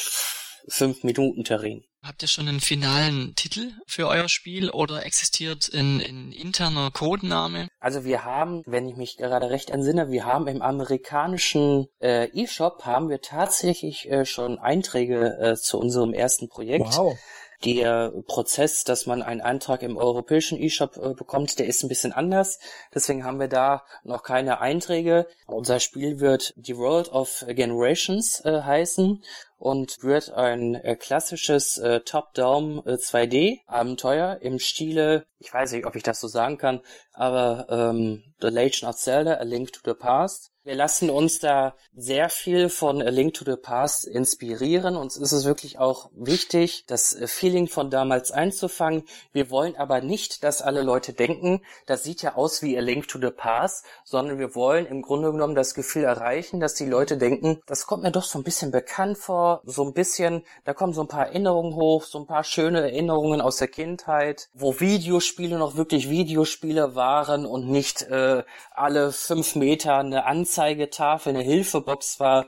fünf 0.67 1.01
Minuten 1.05 1.45
Terrain. 1.45 1.85
Habt 2.03 2.21
ihr 2.21 2.27
schon 2.27 2.47
einen 2.47 2.61
finalen 2.61 3.35
Titel 3.35 3.71
für 3.85 4.07
euer 4.07 4.29
Spiel 4.29 4.69
oder 4.69 5.05
existiert 5.05 5.69
ein, 5.73 5.99
ein 5.99 6.31
interner 6.31 6.91
Codename? 6.91 7.67
Also 7.79 8.05
wir 8.05 8.23
haben, 8.23 8.63
wenn 8.65 8.87
ich 8.87 8.95
mich 8.95 9.17
gerade 9.17 9.49
recht 9.49 9.71
entsinne, 9.71 10.09
wir 10.09 10.25
haben 10.25 10.47
im 10.47 10.61
amerikanischen 10.61 11.87
äh, 11.99 12.25
E-Shop 12.29 12.85
haben 12.85 13.09
wir 13.09 13.21
tatsächlich 13.21 14.09
äh, 14.09 14.25
schon 14.25 14.59
Einträge 14.59 15.37
äh, 15.39 15.55
zu 15.55 15.79
unserem 15.79 16.13
ersten 16.13 16.49
Projekt. 16.49 16.97
Wow. 16.97 17.17
Der 17.65 18.13
Prozess, 18.27 18.83
dass 18.83 19.07
man 19.07 19.23
einen 19.23 19.41
Eintrag 19.41 19.81
im 19.81 19.97
europäischen 19.97 20.61
E-Shop 20.61 20.95
äh, 20.97 21.13
bekommt, 21.15 21.57
der 21.57 21.65
ist 21.65 21.83
ein 21.83 21.89
bisschen 21.89 22.13
anders. 22.13 22.59
Deswegen 22.93 23.23
haben 23.23 23.39
wir 23.39 23.47
da 23.47 23.83
noch 24.03 24.21
keine 24.21 24.61
Einträge. 24.61 25.25
Unser 25.47 25.79
Spiel 25.79 26.19
wird 26.19 26.53
The 26.55 26.77
World 26.77 27.09
of 27.11 27.43
Generations 27.47 28.41
äh, 28.45 28.61
heißen 28.61 29.23
und 29.57 30.03
wird 30.03 30.31
ein 30.31 30.75
äh, 30.75 30.95
klassisches 30.95 31.77
äh, 31.77 32.01
Top-Down 32.01 32.85
äh, 32.85 32.93
2D-Abenteuer 32.93 34.37
im 34.41 34.59
Stile, 34.59 35.25
ich 35.39 35.53
weiß 35.53 35.71
nicht, 35.71 35.85
ob 35.85 35.95
ich 35.95 36.03
das 36.03 36.19
so 36.19 36.27
sagen 36.27 36.57
kann, 36.57 36.81
aber 37.13 37.67
ähm, 37.69 38.23
The 38.39 38.47
Legend 38.47 38.83
of 38.83 38.95
Zelda, 38.95 39.35
A 39.35 39.43
Link 39.43 39.73
to 39.73 39.79
the 39.83 39.93
Past 39.93 40.51
Wir 40.67 40.75
lassen 40.75 41.09
uns 41.09 41.39
da 41.39 41.75
sehr 41.95 42.27
viel 42.27 42.67
von 42.67 43.01
A 43.01 43.07
Link 43.07 43.35
to 43.35 43.45
the 43.45 43.55
Past 43.55 44.05
inspirieren. 44.05 44.97
Uns 44.97 45.15
ist 45.15 45.31
es 45.31 45.45
wirklich 45.45 45.79
auch 45.79 46.09
wichtig, 46.13 46.83
das 46.87 47.13
äh, 47.13 47.25
Feeling 47.27 47.69
von 47.69 47.89
damals 47.89 48.31
einzufangen. 48.31 49.03
Wir 49.31 49.49
wollen 49.49 49.77
aber 49.77 50.01
nicht, 50.01 50.43
dass 50.43 50.61
alle 50.61 50.81
Leute 50.81 51.13
denken, 51.13 51.61
das 51.85 52.03
sieht 52.03 52.21
ja 52.21 52.35
aus 52.35 52.63
wie 52.63 52.77
A 52.77 52.81
Link 52.81 53.07
to 53.07 53.17
the 53.17 53.29
Past, 53.29 53.85
sondern 54.03 54.39
wir 54.39 54.55
wollen 54.55 54.85
im 54.87 55.03
Grunde 55.03 55.31
genommen 55.31 55.55
das 55.55 55.73
Gefühl 55.73 56.03
erreichen, 56.03 56.59
dass 56.59 56.73
die 56.73 56.85
Leute 56.85 57.15
denken, 57.15 57.61
das 57.65 57.87
kommt 57.87 58.03
mir 58.03 58.11
doch 58.11 58.25
so 58.25 58.37
ein 58.37 58.43
bisschen 58.43 58.71
bekannt 58.71 59.17
vor, 59.17 59.61
so 59.63 59.85
ein 59.85 59.93
bisschen, 59.93 60.43
da 60.65 60.73
kommen 60.73 60.91
so 60.91 60.99
ein 60.99 61.07
paar 61.07 61.27
Erinnerungen 61.27 61.75
hoch, 61.75 62.03
so 62.03 62.19
ein 62.19 62.27
paar 62.27 62.43
schöne 62.43 62.81
Erinnerungen 62.81 63.39
aus 63.39 63.55
der 63.55 63.69
Kindheit, 63.69 64.49
wo 64.53 64.81
Videospiele 64.81 65.57
noch 65.57 65.77
wirklich 65.77 66.09
Videospiele 66.09 66.93
waren 66.93 67.45
und 67.45 67.69
nicht 67.69 68.01
äh, 68.01 68.43
alle 68.71 69.13
fünf 69.13 69.55
Meter 69.55 69.99
eine 69.99 70.25
Anzeige 70.25 70.56
Anzeigetafel, 70.57 71.35
eine 71.35 71.43
Hilfebox 71.43 72.19
war, 72.19 72.47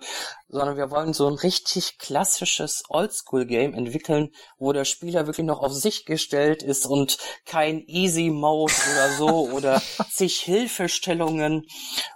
sondern 0.49 0.77
wir 0.77 0.91
wollen 0.91 1.13
so 1.13 1.27
ein 1.27 1.35
richtig 1.35 1.99
klassisches 1.99 2.83
Oldschool-Game 2.89 3.73
entwickeln, 3.73 4.31
wo 4.57 4.73
der 4.73 4.85
Spieler 4.85 5.27
wirklich 5.27 5.45
noch 5.45 5.61
auf 5.61 5.73
sich 5.73 6.05
gestellt 6.05 6.63
ist 6.63 6.85
und 6.85 7.17
kein 7.45 7.83
Easy-Mode 7.87 8.73
oder 8.91 9.09
so 9.17 9.49
oder 9.53 9.81
zig 10.11 10.39
Hilfestellungen. 10.39 11.65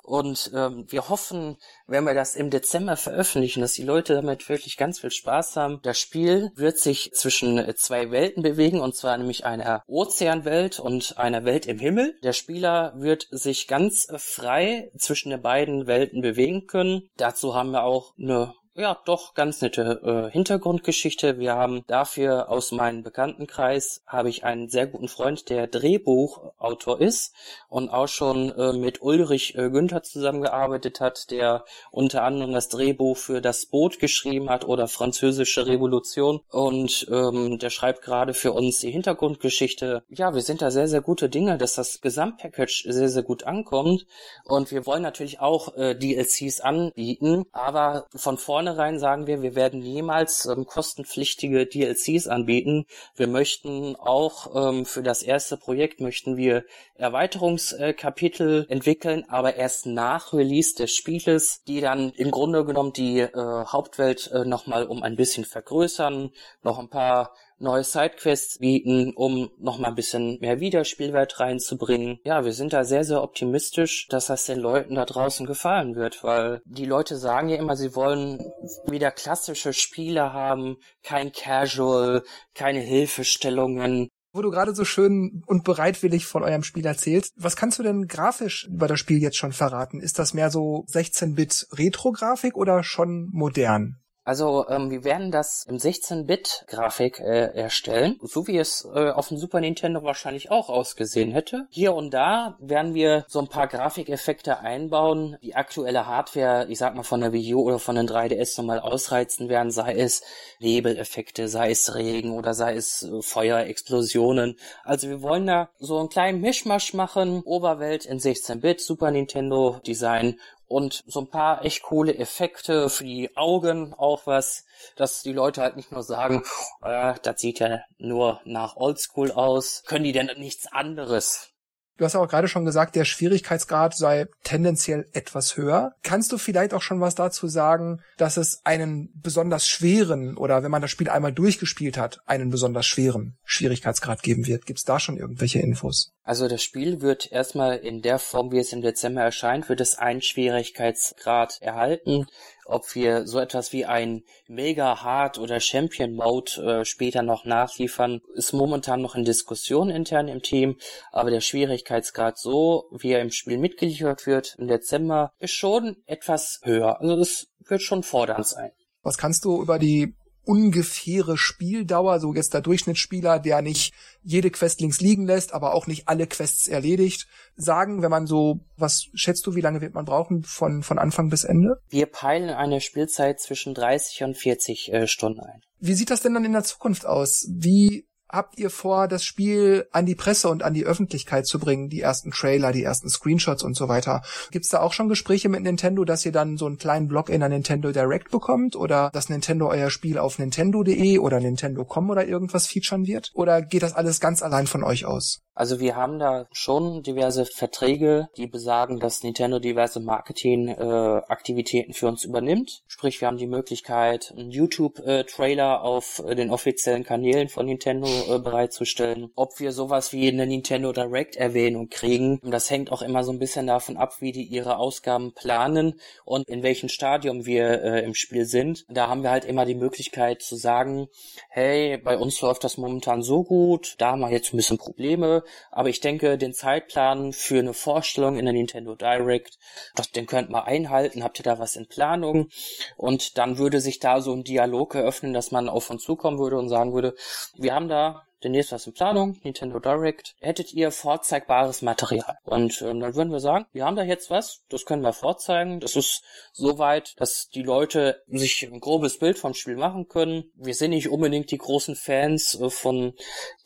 Und 0.03 0.51
ähm, 0.53 0.85
wir 0.89 1.07
hoffen, 1.09 1.57
wenn 1.87 2.03
wir 2.03 2.13
das 2.13 2.35
im 2.35 2.49
Dezember 2.49 2.97
veröffentlichen, 2.97 3.61
dass 3.61 3.73
die 3.73 3.83
Leute 3.83 4.15
damit 4.15 4.49
wirklich 4.49 4.77
ganz 4.77 4.99
viel 4.99 5.11
Spaß 5.11 5.55
haben. 5.55 5.79
Das 5.83 5.99
Spiel 5.99 6.51
wird 6.55 6.77
sich 6.77 7.11
zwischen 7.13 7.73
zwei 7.77 8.11
Welten 8.11 8.43
bewegen, 8.43 8.81
und 8.81 8.95
zwar 8.95 9.17
nämlich 9.17 9.45
einer 9.45 9.83
Ozeanwelt 9.87 10.79
und 10.79 11.17
einer 11.17 11.45
Welt 11.45 11.65
im 11.65 11.79
Himmel. 11.79 12.15
Der 12.23 12.33
Spieler 12.33 12.93
wird 12.97 13.27
sich 13.31 13.67
ganz 13.67 14.07
frei 14.17 14.91
zwischen 14.97 15.29
den 15.29 15.41
beiden 15.41 15.87
Welten 15.87 16.21
bewegen 16.21 16.67
können. 16.67 17.09
Dazu 17.17 17.55
haben 17.55 17.71
wir 17.71 17.83
auch 17.83 18.13
eine 18.23 18.53
ja, 18.75 18.99
doch 19.05 19.35
ganz 19.35 19.61
nette 19.61 20.01
äh, 20.03 20.31
Hintergrundgeschichte. 20.31 21.37
Wir 21.37 21.53
haben 21.53 21.83
dafür 21.85 22.49
aus 22.49 22.71
meinem 22.71 23.03
Bekanntenkreis 23.03 24.01
habe 24.07 24.29
ich 24.29 24.43
einen 24.43 24.67
sehr 24.67 24.87
guten 24.87 25.07
Freund, 25.07 25.49
der 25.49 25.67
Drehbuchautor 25.67 26.99
ist 26.99 27.35
und 27.69 27.89
auch 27.89 28.07
schon 28.07 28.51
äh, 28.57 28.73
mit 28.73 29.03
Ulrich 29.03 29.55
äh, 29.55 29.69
Günther 29.69 30.01
zusammengearbeitet 30.01 31.01
hat, 31.01 31.29
der 31.29 31.65
unter 31.91 32.23
anderem 32.23 32.51
das 32.51 32.69
Drehbuch 32.69 33.15
für 33.15 33.41
das 33.41 33.67
Boot 33.67 33.99
geschrieben 33.99 34.49
hat 34.49 34.65
oder 34.65 34.87
Französische 34.87 35.67
Revolution 35.67 36.41
und 36.49 37.07
ähm, 37.11 37.59
der 37.59 37.69
schreibt 37.69 38.01
gerade 38.01 38.33
für 38.33 38.53
uns 38.53 38.79
die 38.79 38.89
Hintergrundgeschichte. 38.89 40.03
Ja, 40.09 40.33
wir 40.33 40.41
sind 40.41 40.63
da 40.63 40.71
sehr 40.71 40.87
sehr 40.87 41.01
gute 41.01 41.29
Dinge, 41.29 41.59
dass 41.59 41.75
das 41.75 42.01
Gesamtpackage 42.01 42.85
sehr 42.87 43.09
sehr 43.09 43.23
gut 43.23 43.43
ankommt 43.43 44.07
und 44.45 44.71
wir 44.71 44.87
wollen 44.87 45.03
natürlich 45.03 45.39
auch 45.41 45.75
äh, 45.75 45.93
DLCs 45.93 46.59
anbieten, 46.61 47.45
aber 47.51 48.07
von 48.15 48.39
vorne 48.39 48.62
vornherein 48.63 48.97
sagen 48.97 49.27
wir, 49.27 49.41
wir 49.41 49.55
werden 49.55 49.81
niemals 49.81 50.45
ähm, 50.45 50.65
kostenpflichtige 50.65 51.65
DLCs 51.65 52.29
anbieten. 52.29 52.85
Wir 53.13 53.27
möchten 53.27 53.97
auch 53.97 54.55
ähm, 54.55 54.85
für 54.85 55.03
das 55.03 55.21
erste 55.21 55.57
Projekt 55.57 55.99
möchten 55.99 56.37
wir 56.37 56.63
Erweiterungskapitel 56.95 58.65
äh, 58.69 58.71
entwickeln, 58.71 59.25
aber 59.27 59.55
erst 59.55 59.85
nach 59.85 60.31
Release 60.31 60.75
des 60.75 60.95
Spieles, 60.95 61.61
die 61.67 61.81
dann 61.81 62.11
im 62.11 62.31
Grunde 62.31 62.63
genommen 62.63 62.93
die 62.93 63.19
äh, 63.19 63.31
Hauptwelt 63.35 64.31
äh, 64.31 64.45
nochmal 64.45 64.87
um 64.87 65.03
ein 65.03 65.17
bisschen 65.17 65.43
vergrößern, 65.43 66.31
noch 66.61 66.79
ein 66.79 66.89
paar 66.89 67.33
neue 67.63 67.83
Sidequests 67.83 68.59
bieten, 68.59 69.13
um 69.15 69.49
nochmal 69.57 69.91
ein 69.91 69.95
bisschen 69.95 70.37
mehr 70.39 70.59
Wiederspielwert 70.59 71.39
reinzubringen. 71.39 72.19
Ja, 72.23 72.45
wir 72.45 72.53
sind 72.53 72.73
da 72.73 72.83
sehr, 72.83 73.03
sehr 73.03 73.23
optimistisch, 73.23 74.07
dass 74.09 74.27
das 74.27 74.45
den 74.45 74.59
Leuten 74.59 74.95
da 74.95 75.05
draußen 75.05 75.45
gefallen 75.45 75.95
wird, 75.95 76.23
weil 76.23 76.61
die 76.65 76.85
Leute 76.85 77.17
sagen 77.17 77.49
ja 77.49 77.57
immer, 77.57 77.75
sie 77.75 77.95
wollen 77.95 78.39
wieder 78.85 79.11
klassische 79.11 79.73
Spiele 79.73 80.33
haben, 80.33 80.77
kein 81.01 81.31
Casual, 81.31 82.23
keine 82.53 82.79
Hilfestellungen, 82.79 84.09
wo 84.33 84.41
du 84.41 84.49
gerade 84.49 84.73
so 84.73 84.83
schön 84.83 85.43
und 85.45 85.63
bereitwillig 85.63 86.25
von 86.25 86.43
eurem 86.43 86.63
Spiel 86.63 86.85
erzählst, 86.87 87.33
was 87.37 87.55
kannst 87.55 87.77
du 87.77 87.83
denn 87.83 88.07
grafisch 88.07 88.67
über 88.67 88.87
das 88.87 88.99
Spiel 88.99 89.21
jetzt 89.21 89.37
schon 89.37 89.53
verraten? 89.53 90.01
Ist 90.01 90.17
das 90.17 90.33
mehr 90.33 90.49
so 90.49 90.85
16-Bit 90.91 91.67
Retro-Grafik 91.73 92.57
oder 92.57 92.83
schon 92.83 93.29
modern? 93.31 94.02
Also 94.25 94.65
ähm, 94.69 94.89
wir 94.89 95.03
werden 95.03 95.31
das 95.31 95.65
im 95.67 95.77
16-Bit-Grafik 95.77 97.19
äh, 97.19 97.53
erstellen, 97.55 98.19
so 98.21 98.47
wie 98.47 98.57
es 98.57 98.87
äh, 98.93 99.09
auf 99.09 99.27
dem 99.27 99.37
Super 99.37 99.59
Nintendo 99.59 100.01
wahrscheinlich 100.03 100.49
auch 100.49 100.69
ausgesehen 100.69 101.31
hätte. 101.31 101.67
Hier 101.69 101.93
und 101.93 102.13
da 102.13 102.55
werden 102.59 102.93
wir 102.93 103.25
so 103.27 103.39
ein 103.39 103.49
paar 103.49 103.67
Grafikeffekte 103.67 104.59
einbauen, 104.59 105.37
die 105.41 105.55
aktuelle 105.55 106.07
Hardware, 106.07 106.67
ich 106.69 106.77
sag 106.77 106.95
mal 106.95 107.03
von 107.03 107.19
der 107.19 107.33
Wii 107.33 107.53
U 107.55 107.63
oder 107.63 107.79
von 107.79 107.95
den 107.95 108.07
3DS 108.07 108.57
nochmal 108.57 108.79
ausreizen 108.79 109.49
werden, 109.49 109.71
sei 109.71 109.95
es 109.95 110.21
Nebeleffekte, 110.59 111.49
sei 111.49 111.71
es 111.71 111.93
Regen 111.93 112.31
oder 112.31 112.53
sei 112.53 112.75
es 112.75 113.03
äh, 113.03 113.21
Feuerexplosionen. 113.21 114.57
Also 114.85 115.09
wir 115.09 115.21
wollen 115.21 115.47
da 115.47 115.69
so 115.79 115.99
einen 115.99 116.09
kleinen 116.09 116.39
Mischmasch 116.39 116.93
machen, 116.93 117.41
Oberwelt 117.43 118.05
in 118.05 118.19
16-Bit, 118.19 118.79
Super 118.79 119.11
Nintendo 119.11 119.81
Design 119.85 120.39
und 120.67 121.03
so 121.05 121.21
ein 121.21 121.29
paar 121.29 121.63
echt 121.65 121.83
coole 121.83 122.15
Effekte 122.17 122.89
für 122.89 123.03
die 123.03 123.35
Augen 123.35 123.93
auch 123.93 124.25
was, 124.25 124.65
dass 124.95 125.21
die 125.21 125.33
Leute 125.33 125.61
halt 125.61 125.75
nicht 125.75 125.91
nur 125.91 126.03
sagen, 126.03 126.43
äh, 126.81 127.13
das 127.21 127.39
sieht 127.39 127.59
ja 127.59 127.81
nur 127.97 128.41
nach 128.45 128.75
Oldschool 128.75 129.31
aus, 129.31 129.83
können 129.85 130.03
die 130.03 130.11
denn 130.11 130.29
nichts 130.37 130.67
anderes? 130.71 131.53
Du 131.97 132.05
hast 132.05 132.13
ja 132.13 132.19
auch 132.19 132.27
gerade 132.27 132.47
schon 132.47 132.65
gesagt, 132.65 132.95
der 132.95 133.05
Schwierigkeitsgrad 133.05 133.95
sei 133.95 134.25
tendenziell 134.43 135.07
etwas 135.13 135.57
höher. 135.57 135.93
Kannst 136.01 136.31
du 136.31 136.39
vielleicht 136.39 136.73
auch 136.73 136.81
schon 136.81 137.01
was 137.01 137.13
dazu 137.13 137.47
sagen, 137.47 138.01
dass 138.17 138.37
es 138.37 138.61
einen 138.63 139.11
besonders 139.13 139.67
schweren 139.67 140.35
oder 140.35 140.63
wenn 140.63 140.71
man 140.71 140.81
das 140.81 140.89
Spiel 140.89 141.09
einmal 141.09 141.33
durchgespielt 141.33 141.97
hat, 141.97 142.19
einen 142.25 142.49
besonders 142.49 142.87
schweren 142.87 143.37
Schwierigkeitsgrad 143.45 144.23
geben 144.23 144.47
wird? 144.47 144.65
Gibt 144.65 144.79
es 144.79 144.85
da 144.85 144.99
schon 144.99 145.17
irgendwelche 145.17 145.59
Infos? 145.59 146.12
Also 146.25 146.47
das 146.47 146.63
Spiel 146.63 147.01
wird 147.01 147.31
erstmal 147.33 147.77
in 147.77 148.01
der 148.01 148.17
Form, 148.17 148.51
wie 148.53 148.59
es 148.59 148.71
im 148.71 148.81
Dezember 148.81 149.21
erscheint, 149.21 149.67
wird 149.67 149.81
es 149.81 149.97
einen 149.97 150.21
Schwierigkeitsgrad 150.21 151.61
erhalten. 151.61 152.27
Ob 152.65 152.95
wir 152.95 153.27
so 153.27 153.39
etwas 153.39 153.73
wie 153.73 153.83
ein 153.83 154.23
Mega 154.47 155.03
Hard 155.03 155.37
oder 155.37 155.59
Champion 155.59 156.13
Mode 156.13 156.61
äh, 156.61 156.85
später 156.85 157.23
noch 157.23 157.43
nachliefern, 157.43 158.21
ist 158.35 158.53
momentan 158.53 159.01
noch 159.01 159.15
in 159.15 159.25
Diskussion 159.25 159.89
intern 159.89 160.29
im 160.29 160.41
Team. 160.41 160.77
Aber 161.11 161.29
der 161.29 161.41
Schwierigkeitsgrad 161.41 162.37
so, 162.37 162.85
wie 162.91 163.11
er 163.11 163.21
im 163.21 163.31
Spiel 163.31 163.57
mitgeliefert 163.57 164.25
wird 164.25 164.55
im 164.57 164.67
Dezember, 164.67 165.33
ist 165.39 165.53
schon 165.53 165.97
etwas 166.05 166.61
höher. 166.63 167.01
Also 167.01 167.17
es 167.17 167.47
wird 167.67 167.81
schon 167.81 168.01
fordernd 168.01 168.47
sein. 168.47 168.71
Was 169.01 169.17
kannst 169.17 169.43
du 169.43 169.61
über 169.61 169.77
die 169.77 170.15
ungefähre 170.45 171.37
Spieldauer, 171.37 172.19
so 172.19 172.33
jetzt 172.33 172.53
der 172.53 172.61
Durchschnittsspieler, 172.61 173.39
der 173.39 173.61
nicht 173.61 173.93
jede 174.21 174.51
Quest 174.51 174.81
links 174.81 175.01
liegen 175.01 175.25
lässt, 175.25 175.53
aber 175.53 175.73
auch 175.73 175.87
nicht 175.87 176.07
alle 176.07 176.27
Quests 176.27 176.67
erledigt, 176.67 177.27
sagen, 177.55 178.01
wenn 178.01 178.11
man 178.11 178.27
so, 178.27 178.59
was 178.77 179.07
schätzt 179.13 179.45
du, 179.47 179.55
wie 179.55 179.61
lange 179.61 179.81
wird 179.81 179.93
man 179.93 180.05
brauchen 180.05 180.43
von, 180.43 180.83
von 180.83 180.99
Anfang 180.99 181.29
bis 181.29 181.43
Ende? 181.43 181.79
Wir 181.89 182.07
peilen 182.07 182.49
eine 182.49 182.81
Spielzeit 182.81 183.39
zwischen 183.39 183.73
30 183.73 184.23
und 184.23 184.37
40 184.37 184.93
äh, 184.93 185.07
Stunden 185.07 185.39
ein. 185.39 185.61
Wie 185.79 185.93
sieht 185.93 186.09
das 186.09 186.21
denn 186.21 186.33
dann 186.33 186.45
in 186.45 186.53
der 186.53 186.63
Zukunft 186.63 187.05
aus? 187.05 187.47
Wie 187.49 188.05
habt 188.33 188.57
ihr 188.57 188.69
vor, 188.69 189.07
das 189.07 189.23
Spiel 189.23 189.87
an 189.91 190.05
die 190.05 190.15
Presse 190.15 190.49
und 190.49 190.63
an 190.63 190.73
die 190.73 190.85
Öffentlichkeit 190.85 191.45
zu 191.45 191.59
bringen? 191.59 191.89
Die 191.89 192.01
ersten 192.01 192.31
Trailer, 192.31 192.71
die 192.71 192.83
ersten 192.83 193.09
Screenshots 193.09 193.63
und 193.63 193.75
so 193.75 193.87
weiter. 193.87 194.23
Gibt's 194.51 194.69
da 194.69 194.81
auch 194.81 194.91
schon 194.91 195.07
Gespräche 195.07 195.47
mit 195.49 195.61
Nintendo, 195.61 196.03
dass 196.03 196.25
ihr 196.25 196.31
dann 196.31 196.57
so 196.57 196.65
einen 196.65 196.77
kleinen 196.77 197.07
Blog 197.07 197.29
in 197.29 197.39
der 197.39 197.49
Nintendo 197.49 197.91
Direct 197.91 198.31
bekommt 198.31 198.75
oder 198.75 199.11
dass 199.13 199.29
Nintendo 199.29 199.69
euer 199.69 199.91
Spiel 199.91 200.17
auf 200.17 200.39
nintendo.de 200.39 201.19
oder 201.19 201.39
nintendo.com 201.39 202.09
oder 202.09 202.25
irgendwas 202.25 202.65
featuren 202.65 203.05
wird? 203.05 203.31
Oder 203.35 203.61
geht 203.61 203.83
das 203.83 203.93
alles 203.93 204.19
ganz 204.19 204.41
allein 204.41 204.65
von 204.65 204.83
euch 204.83 205.05
aus? 205.05 205.42
Also 205.55 205.79
wir 205.79 205.95
haben 205.95 206.17
da 206.17 206.47
schon 206.51 207.03
diverse 207.03 207.45
Verträge, 207.45 208.27
die 208.37 208.47
besagen, 208.47 208.99
dass 208.99 209.21
Nintendo 209.21 209.59
diverse 209.59 209.99
Marketing-Aktivitäten 209.99 211.91
äh, 211.91 211.93
für 211.93 212.07
uns 212.07 212.23
übernimmt. 212.23 212.81
Sprich, 212.87 213.21
wir 213.21 213.27
haben 213.27 213.37
die 213.37 213.45
Möglichkeit, 213.45 214.33
einen 214.35 214.49
YouTube-Trailer 214.49 215.83
auf 215.83 216.23
äh, 216.25 216.33
den 216.33 216.49
offiziellen 216.49 217.03
Kanälen 217.03 217.49
von 217.49 217.67
Nintendo 217.67 218.07
äh, 218.07 218.39
bereitzustellen. 218.39 219.29
Ob 219.35 219.59
wir 219.59 219.73
sowas 219.73 220.11
wie 220.11 220.27
eine 220.27 220.47
Nintendo 220.47 220.91
Direct-Erwähnung 220.91 221.89
kriegen, 221.89 222.39
das 222.41 222.71
hängt 222.71 222.91
auch 222.91 223.03
immer 223.03 223.23
so 223.23 223.31
ein 223.31 223.39
bisschen 223.39 223.67
davon 223.67 223.97
ab, 223.97 224.15
wie 224.21 224.31
die 224.31 224.45
ihre 224.45 224.77
Ausgaben 224.77 225.33
planen 225.35 225.99
und 226.25 226.49
in 226.49 226.63
welchem 226.63 226.89
Stadium 226.89 227.45
wir 227.45 227.83
äh, 227.83 228.03
im 228.03 228.15
Spiel 228.15 228.45
sind. 228.45 228.85
Da 228.89 229.07
haben 229.07 229.21
wir 229.21 229.29
halt 229.29 229.45
immer 229.45 229.65
die 229.65 229.75
Möglichkeit 229.75 230.41
zu 230.41 230.55
sagen, 230.55 231.09
hey, 231.49 231.99
bei 231.99 232.17
uns 232.17 232.41
läuft 232.41 232.63
das 232.63 232.77
momentan 232.77 233.21
so 233.21 233.43
gut, 233.43 233.95
da 233.99 234.11
haben 234.11 234.21
wir 234.21 234.31
jetzt 234.31 234.51
ein 234.51 234.57
bisschen 234.57 234.79
Probleme 234.79 235.42
Aber 235.71 235.89
ich 235.89 235.99
denke, 235.99 236.37
den 236.37 236.53
Zeitplan 236.53 237.33
für 237.33 237.59
eine 237.59 237.73
Vorstellung 237.73 238.37
in 238.37 238.45
der 238.45 238.53
Nintendo 238.53 238.95
Direct, 238.95 239.57
das, 239.95 240.11
den 240.11 240.25
könnt 240.25 240.49
ihr 240.49 240.65
einhalten. 240.65 241.23
Habt 241.23 241.39
ihr 241.39 241.43
da 241.43 241.59
was 241.59 241.75
in 241.75 241.87
Planung? 241.87 242.49
Und 242.97 243.37
dann 243.37 243.57
würde 243.57 243.79
sich 243.79 243.99
da 243.99 244.21
so 244.21 244.33
ein 244.33 244.43
Dialog 244.43 244.95
eröffnen, 244.95 245.33
dass 245.33 245.51
man 245.51 245.69
auf 245.69 245.89
uns 245.89 246.03
zukommen 246.03 246.39
würde 246.39 246.57
und 246.57 246.69
sagen 246.69 246.93
würde, 246.93 247.15
wir 247.55 247.73
haben 247.73 247.87
da 247.87 248.23
demnächst 248.43 248.71
was 248.71 248.87
in 248.87 248.93
Planung, 248.93 249.39
Nintendo 249.43 249.79
Direct, 249.79 250.35
hättet 250.39 250.73
ihr 250.73 250.91
vorzeigbares 250.91 251.81
Material. 251.81 252.37
Und 252.43 252.81
ähm, 252.81 252.99
dann 252.99 253.15
würden 253.15 253.31
wir 253.31 253.39
sagen, 253.39 253.65
wir 253.71 253.85
haben 253.85 253.95
da 253.95 254.03
jetzt 254.03 254.29
was, 254.29 254.61
das 254.69 254.85
können 254.85 255.01
wir 255.01 255.13
vorzeigen. 255.13 255.79
Das 255.79 255.95
ist 255.95 256.23
so 256.51 256.77
weit, 256.77 257.19
dass 257.19 257.49
die 257.49 257.63
Leute 257.63 258.21
sich 258.27 258.63
ein 258.63 258.79
grobes 258.79 259.19
Bild 259.19 259.39
vom 259.39 259.53
Spiel 259.53 259.77
machen 259.77 260.07
können. 260.07 260.51
Wir 260.55 260.75
sind 260.75 260.91
nicht 260.91 261.09
unbedingt 261.09 261.51
die 261.51 261.57
großen 261.57 261.95
Fans 261.95 262.59
äh, 262.59 262.69
von 262.69 263.13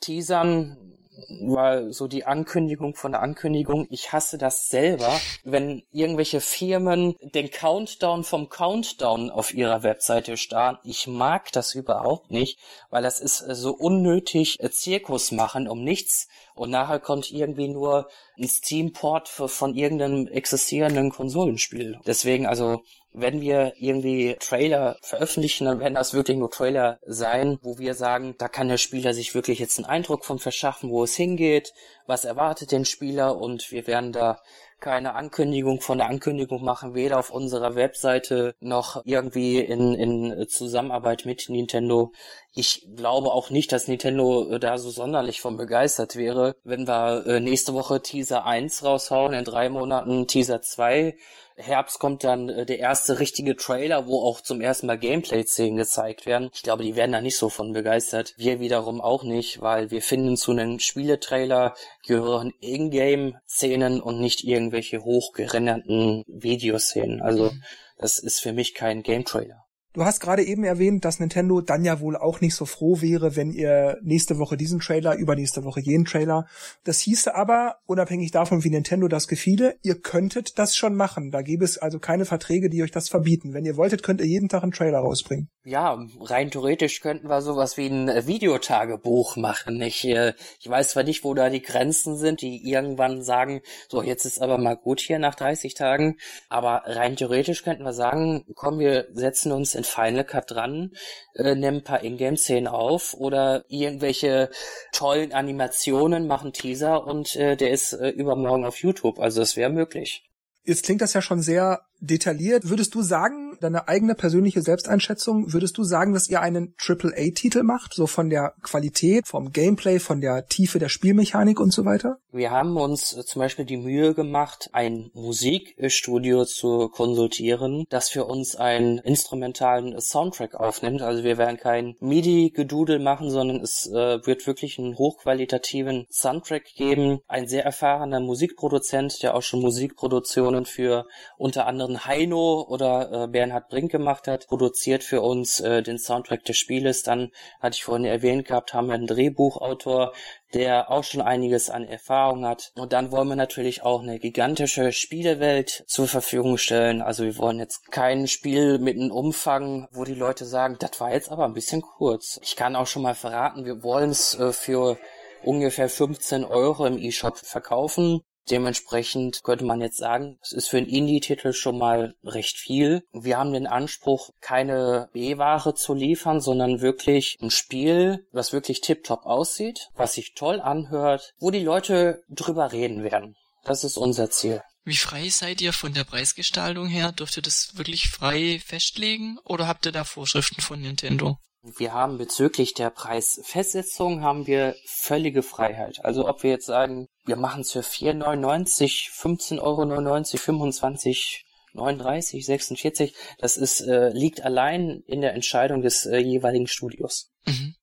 Teasern 0.00 0.97
weil 1.40 1.92
so 1.92 2.06
die 2.06 2.24
Ankündigung 2.24 2.94
von 2.94 3.12
der 3.12 3.22
Ankündigung, 3.22 3.86
ich 3.90 4.12
hasse 4.12 4.38
das 4.38 4.68
selber, 4.68 5.20
wenn 5.44 5.82
irgendwelche 5.92 6.40
Firmen 6.40 7.16
den 7.20 7.50
Countdown 7.50 8.24
vom 8.24 8.48
Countdown 8.48 9.30
auf 9.30 9.52
ihrer 9.52 9.82
Webseite 9.82 10.36
starten. 10.36 10.88
Ich 10.88 11.06
mag 11.06 11.50
das 11.52 11.74
überhaupt 11.74 12.30
nicht, 12.30 12.58
weil 12.90 13.02
das 13.02 13.20
ist 13.20 13.38
so 13.38 13.72
unnötig 13.72 14.60
äh, 14.60 14.70
Zirkus 14.70 15.32
machen 15.32 15.68
um 15.68 15.82
nichts 15.82 16.28
und 16.54 16.70
nachher 16.70 17.00
kommt 17.00 17.30
irgendwie 17.30 17.68
nur 17.68 18.08
ein 18.36 18.48
Steam-Port 18.48 19.28
von 19.28 19.74
irgendeinem 19.74 20.26
existierenden 20.28 21.10
Konsolenspiel. 21.10 21.98
Deswegen 22.06 22.46
also 22.46 22.82
wenn 23.20 23.40
wir 23.40 23.72
irgendwie 23.78 24.36
Trailer 24.40 24.96
veröffentlichen, 25.02 25.66
dann 25.66 25.80
werden 25.80 25.94
das 25.94 26.14
wirklich 26.14 26.36
nur 26.36 26.50
Trailer 26.50 26.98
sein, 27.06 27.58
wo 27.62 27.78
wir 27.78 27.94
sagen, 27.94 28.34
da 28.38 28.48
kann 28.48 28.68
der 28.68 28.78
Spieler 28.78 29.14
sich 29.14 29.34
wirklich 29.34 29.58
jetzt 29.58 29.78
einen 29.78 29.86
Eindruck 29.86 30.24
von 30.24 30.38
verschaffen, 30.38 30.90
wo 30.90 31.04
es 31.04 31.14
hingeht, 31.14 31.72
was 32.06 32.24
erwartet 32.24 32.72
den 32.72 32.84
Spieler 32.84 33.36
und 33.36 33.70
wir 33.70 33.86
werden 33.86 34.12
da 34.12 34.40
keine 34.80 35.14
Ankündigung 35.14 35.80
von 35.80 35.98
der 35.98 36.08
Ankündigung 36.08 36.62
machen, 36.62 36.94
weder 36.94 37.18
auf 37.18 37.30
unserer 37.30 37.74
Webseite 37.74 38.54
noch 38.60 39.02
irgendwie 39.04 39.58
in, 39.58 39.94
in 39.94 40.48
Zusammenarbeit 40.48 41.26
mit 41.26 41.48
Nintendo. 41.48 42.12
Ich 42.60 42.88
glaube 42.96 43.30
auch 43.30 43.50
nicht, 43.50 43.70
dass 43.70 43.86
Nintendo 43.86 44.58
da 44.58 44.78
so 44.78 44.90
sonderlich 44.90 45.40
von 45.40 45.56
begeistert 45.56 46.16
wäre, 46.16 46.56
wenn 46.64 46.88
wir 46.88 47.24
äh, 47.24 47.38
nächste 47.38 47.72
Woche 47.72 48.02
Teaser 48.02 48.46
1 48.46 48.82
raushauen, 48.82 49.32
in 49.32 49.44
drei 49.44 49.68
Monaten 49.68 50.26
Teaser 50.26 50.60
2 50.60 51.14
Herbst 51.54 52.00
kommt 52.00 52.24
dann 52.24 52.48
äh, 52.48 52.66
der 52.66 52.80
erste 52.80 53.20
richtige 53.20 53.54
Trailer, 53.54 54.08
wo 54.08 54.24
auch 54.24 54.40
zum 54.40 54.60
ersten 54.60 54.88
Mal 54.88 54.98
Gameplay-Szenen 54.98 55.76
gezeigt 55.76 56.26
werden. 56.26 56.50
Ich 56.52 56.64
glaube, 56.64 56.82
die 56.82 56.96
werden 56.96 57.12
da 57.12 57.20
nicht 57.20 57.38
so 57.38 57.48
von 57.48 57.72
begeistert. 57.72 58.34
Wir 58.36 58.58
wiederum 58.58 59.00
auch 59.00 59.22
nicht, 59.22 59.60
weil 59.60 59.92
wir 59.92 60.02
finden 60.02 60.36
zu 60.36 60.50
einem 60.50 60.80
Spieletrailer 60.80 61.76
gehören 62.08 62.52
Ingame-Szenen 62.60 64.00
und 64.00 64.18
nicht 64.18 64.42
irgendwelche 64.42 65.04
hochgerenderten 65.04 66.24
Videoszenen. 66.26 67.22
Also 67.22 67.52
das 67.98 68.18
ist 68.18 68.40
für 68.40 68.52
mich 68.52 68.74
kein 68.74 69.04
Game-Trailer. 69.04 69.67
Du 69.94 70.04
hast 70.04 70.20
gerade 70.20 70.44
eben 70.44 70.64
erwähnt, 70.64 71.06
dass 71.06 71.18
Nintendo 71.18 71.62
dann 71.62 71.82
ja 71.82 72.00
wohl 72.00 72.16
auch 72.16 72.42
nicht 72.42 72.54
so 72.54 72.66
froh 72.66 73.00
wäre, 73.00 73.36
wenn 73.36 73.50
ihr 73.50 73.96
nächste 74.02 74.38
Woche 74.38 74.58
diesen 74.58 74.80
Trailer, 74.80 75.16
übernächste 75.16 75.64
Woche 75.64 75.80
jenen 75.80 76.04
Trailer. 76.04 76.46
Das 76.84 77.00
hieße 77.00 77.34
aber, 77.34 77.76
unabhängig 77.86 78.30
davon, 78.30 78.64
wie 78.64 78.70
Nintendo 78.70 79.08
das 79.08 79.28
gefiele, 79.28 79.76
ihr 79.82 79.98
könntet 79.98 80.58
das 80.58 80.76
schon 80.76 80.94
machen. 80.94 81.30
Da 81.30 81.40
gäbe 81.40 81.64
es 81.64 81.78
also 81.78 81.98
keine 81.98 82.26
Verträge, 82.26 82.68
die 82.68 82.82
euch 82.82 82.90
das 82.90 83.08
verbieten. 83.08 83.54
Wenn 83.54 83.64
ihr 83.64 83.78
wolltet, 83.78 84.02
könnt 84.02 84.20
ihr 84.20 84.26
jeden 84.26 84.50
Tag 84.50 84.62
einen 84.62 84.72
Trailer 84.72 84.98
rausbringen. 84.98 85.48
Ja, 85.64 85.98
rein 86.20 86.50
theoretisch 86.50 87.00
könnten 87.00 87.28
wir 87.28 87.40
sowas 87.40 87.76
wie 87.76 87.88
ein 87.88 88.26
Videotagebuch 88.26 89.36
machen. 89.36 89.80
Ich, 89.82 90.06
äh, 90.06 90.34
ich 90.60 90.68
weiß 90.68 90.90
zwar 90.90 91.02
nicht, 91.02 91.24
wo 91.24 91.34
da 91.34 91.50
die 91.50 91.62
Grenzen 91.62 92.16
sind, 92.16 92.42
die 92.42 92.68
irgendwann 92.68 93.22
sagen, 93.22 93.62
so 93.88 94.02
jetzt 94.02 94.24
ist 94.24 94.40
aber 94.40 94.58
mal 94.58 94.76
gut 94.76 95.00
hier 95.00 95.18
nach 95.18 95.34
30 95.34 95.74
Tagen, 95.74 96.16
aber 96.48 96.82
rein 96.86 97.16
theoretisch 97.16 97.64
könnten 97.64 97.84
wir 97.84 97.92
sagen, 97.92 98.44
komm, 98.54 98.78
wir 98.78 99.08
setzen 99.12 99.52
uns 99.52 99.74
in 99.78 99.84
Final 99.84 100.24
Cut 100.24 100.50
dran, 100.50 100.92
äh, 101.34 101.54
nehmen 101.54 101.78
ein 101.78 101.84
paar 101.84 102.04
Ingame-Szenen 102.04 102.68
auf 102.68 103.14
oder 103.14 103.64
irgendwelche 103.68 104.50
tollen 104.92 105.32
Animationen, 105.32 106.26
machen 106.26 106.52
Teaser 106.52 107.06
und 107.06 107.34
äh, 107.36 107.56
der 107.56 107.70
ist 107.70 107.94
äh, 107.94 108.10
übermorgen 108.10 108.64
auf 108.64 108.82
YouTube. 108.82 109.18
Also 109.18 109.40
es 109.40 109.56
wäre 109.56 109.70
möglich. 109.70 110.28
Jetzt 110.64 110.84
klingt 110.84 111.00
das 111.00 111.14
ja 111.14 111.22
schon 111.22 111.40
sehr 111.40 111.87
detailliert. 112.00 112.68
Würdest 112.68 112.94
du 112.94 113.02
sagen, 113.02 113.56
deine 113.60 113.88
eigene 113.88 114.14
persönliche 114.14 114.62
Selbsteinschätzung, 114.62 115.52
würdest 115.52 115.76
du 115.78 115.84
sagen, 115.84 116.12
dass 116.12 116.28
ihr 116.28 116.40
einen 116.40 116.74
AAA-Titel 116.78 117.62
macht, 117.62 117.94
so 117.94 118.06
von 118.06 118.30
der 118.30 118.54
Qualität, 118.62 119.26
vom 119.26 119.52
Gameplay, 119.52 119.98
von 119.98 120.20
der 120.20 120.46
Tiefe 120.46 120.78
der 120.78 120.88
Spielmechanik 120.88 121.60
und 121.60 121.72
so 121.72 121.84
weiter? 121.84 122.18
Wir 122.30 122.50
haben 122.50 122.76
uns 122.76 123.16
äh, 123.16 123.24
zum 123.24 123.40
Beispiel 123.40 123.64
die 123.64 123.76
Mühe 123.76 124.14
gemacht, 124.14 124.70
ein 124.72 125.10
Musikstudio 125.14 126.44
zu 126.44 126.88
konsultieren, 126.88 127.84
das 127.88 128.10
für 128.10 128.24
uns 128.24 128.56
einen 128.56 128.98
instrumentalen 128.98 130.00
Soundtrack 130.00 130.54
aufnimmt. 130.54 131.02
Also 131.02 131.24
wir 131.24 131.38
werden 131.38 131.56
kein 131.56 131.96
MIDI-Gedudel 132.00 132.98
machen, 132.98 133.30
sondern 133.30 133.60
es 133.60 133.86
äh, 133.86 134.24
wird 134.26 134.46
wirklich 134.46 134.78
einen 134.78 134.96
hochqualitativen 134.96 136.06
Soundtrack 136.10 136.64
geben. 136.76 137.20
Ein 137.26 137.48
sehr 137.48 137.64
erfahrener 137.64 138.20
Musikproduzent, 138.20 139.22
der 139.22 139.34
auch 139.34 139.42
schon 139.42 139.60
Musikproduktionen 139.60 140.64
für 140.64 141.06
unter 141.36 141.66
anderem 141.66 141.87
anderen 141.88 142.04
Heino 142.04 142.66
oder 142.68 143.24
äh, 143.24 143.26
Bernhard 143.28 143.68
Brink 143.68 143.90
gemacht 143.90 144.28
hat, 144.28 144.46
produziert 144.46 145.02
für 145.02 145.22
uns 145.22 145.60
äh, 145.60 145.82
den 145.82 145.98
Soundtrack 145.98 146.44
des 146.44 146.56
Spieles. 146.58 147.02
Dann 147.02 147.30
hatte 147.60 147.74
ich 147.76 147.84
vorhin 147.84 148.04
erwähnt 148.04 148.46
gehabt, 148.46 148.74
haben 148.74 148.88
wir 148.88 148.94
einen 148.94 149.06
Drehbuchautor, 149.06 150.12
der 150.54 150.90
auch 150.90 151.04
schon 151.04 151.20
einiges 151.20 151.70
an 151.70 151.84
Erfahrung 151.84 152.46
hat. 152.46 152.72
Und 152.76 152.92
dann 152.92 153.10
wollen 153.10 153.28
wir 153.28 153.36
natürlich 153.36 153.82
auch 153.82 154.02
eine 154.02 154.18
gigantische 154.18 154.92
Spielewelt 154.92 155.84
zur 155.86 156.06
Verfügung 156.06 156.58
stellen. 156.58 157.02
Also 157.02 157.24
wir 157.24 157.38
wollen 157.38 157.58
jetzt 157.58 157.90
kein 157.90 158.28
Spiel 158.28 158.78
mit 158.78 158.96
einem 158.96 159.10
Umfang, 159.10 159.88
wo 159.92 160.04
die 160.04 160.14
Leute 160.14 160.44
sagen, 160.44 160.76
das 160.78 161.00
war 161.00 161.12
jetzt 161.12 161.30
aber 161.30 161.44
ein 161.44 161.54
bisschen 161.54 161.82
kurz. 161.82 162.38
Ich 162.42 162.56
kann 162.56 162.76
auch 162.76 162.86
schon 162.86 163.02
mal 163.02 163.14
verraten, 163.14 163.64
wir 163.64 163.82
wollen 163.82 164.10
es 164.10 164.38
äh, 164.38 164.52
für 164.52 164.98
ungefähr 165.42 165.88
15 165.88 166.44
Euro 166.44 166.84
im 166.86 166.98
E-Shop 166.98 167.38
verkaufen. 167.38 168.22
Dementsprechend 168.50 169.42
könnte 169.42 169.64
man 169.64 169.80
jetzt 169.80 169.98
sagen, 169.98 170.38
es 170.42 170.52
ist 170.52 170.68
für 170.68 170.78
einen 170.78 170.86
Indie-Titel 170.86 171.52
schon 171.52 171.78
mal 171.78 172.14
recht 172.24 172.56
viel. 172.58 173.02
Wir 173.12 173.38
haben 173.38 173.52
den 173.52 173.66
Anspruch, 173.66 174.30
keine 174.40 175.08
B-Ware 175.12 175.74
zu 175.74 175.94
liefern, 175.94 176.40
sondern 176.40 176.80
wirklich 176.80 177.36
ein 177.40 177.50
Spiel, 177.50 178.26
was 178.32 178.52
wirklich 178.52 178.80
tiptop 178.80 179.26
aussieht, 179.26 179.88
was 179.94 180.14
sich 180.14 180.34
toll 180.34 180.60
anhört, 180.60 181.34
wo 181.38 181.50
die 181.50 181.62
Leute 181.62 182.22
drüber 182.28 182.72
reden 182.72 183.02
werden. 183.02 183.36
Das 183.64 183.84
ist 183.84 183.96
unser 183.96 184.30
Ziel. 184.30 184.62
Wie 184.84 184.96
frei 184.96 185.28
seid 185.28 185.60
ihr 185.60 185.74
von 185.74 185.92
der 185.92 186.04
Preisgestaltung 186.04 186.86
her? 186.88 187.12
Dürft 187.12 187.36
ihr 187.36 187.42
das 187.42 187.76
wirklich 187.76 188.08
frei 188.08 188.58
festlegen 188.64 189.38
oder 189.44 189.68
habt 189.68 189.84
ihr 189.84 189.92
da 189.92 190.04
Vorschriften 190.04 190.62
von 190.62 190.80
Nintendo? 190.80 191.36
Wir 191.62 191.92
haben 191.92 192.18
bezüglich 192.18 192.74
der 192.74 192.90
Preisfestsetzung 192.90 194.22
haben 194.22 194.46
wir 194.46 194.76
völlige 194.86 195.42
Freiheit. 195.42 196.04
Also 196.04 196.28
ob 196.28 196.42
wir 196.42 196.50
jetzt 196.50 196.66
sagen, 196.66 197.08
wir 197.24 197.36
machen 197.36 197.62
es 197.62 197.72
für 197.72 197.80
4,99, 197.80 199.10
15,99 199.10 199.60
Euro, 199.60 200.22
25, 200.22 201.44
39, 201.74 202.46
46, 202.46 203.14
das 203.38 203.56
ist, 203.56 203.80
äh, 203.80 204.10
liegt 204.10 204.42
allein 204.42 205.02
in 205.06 205.20
der 205.20 205.34
Entscheidung 205.34 205.82
des 205.82 206.06
äh, 206.06 206.18
jeweiligen 206.18 206.68
Studios. 206.68 207.30
Mhm. 207.46 207.74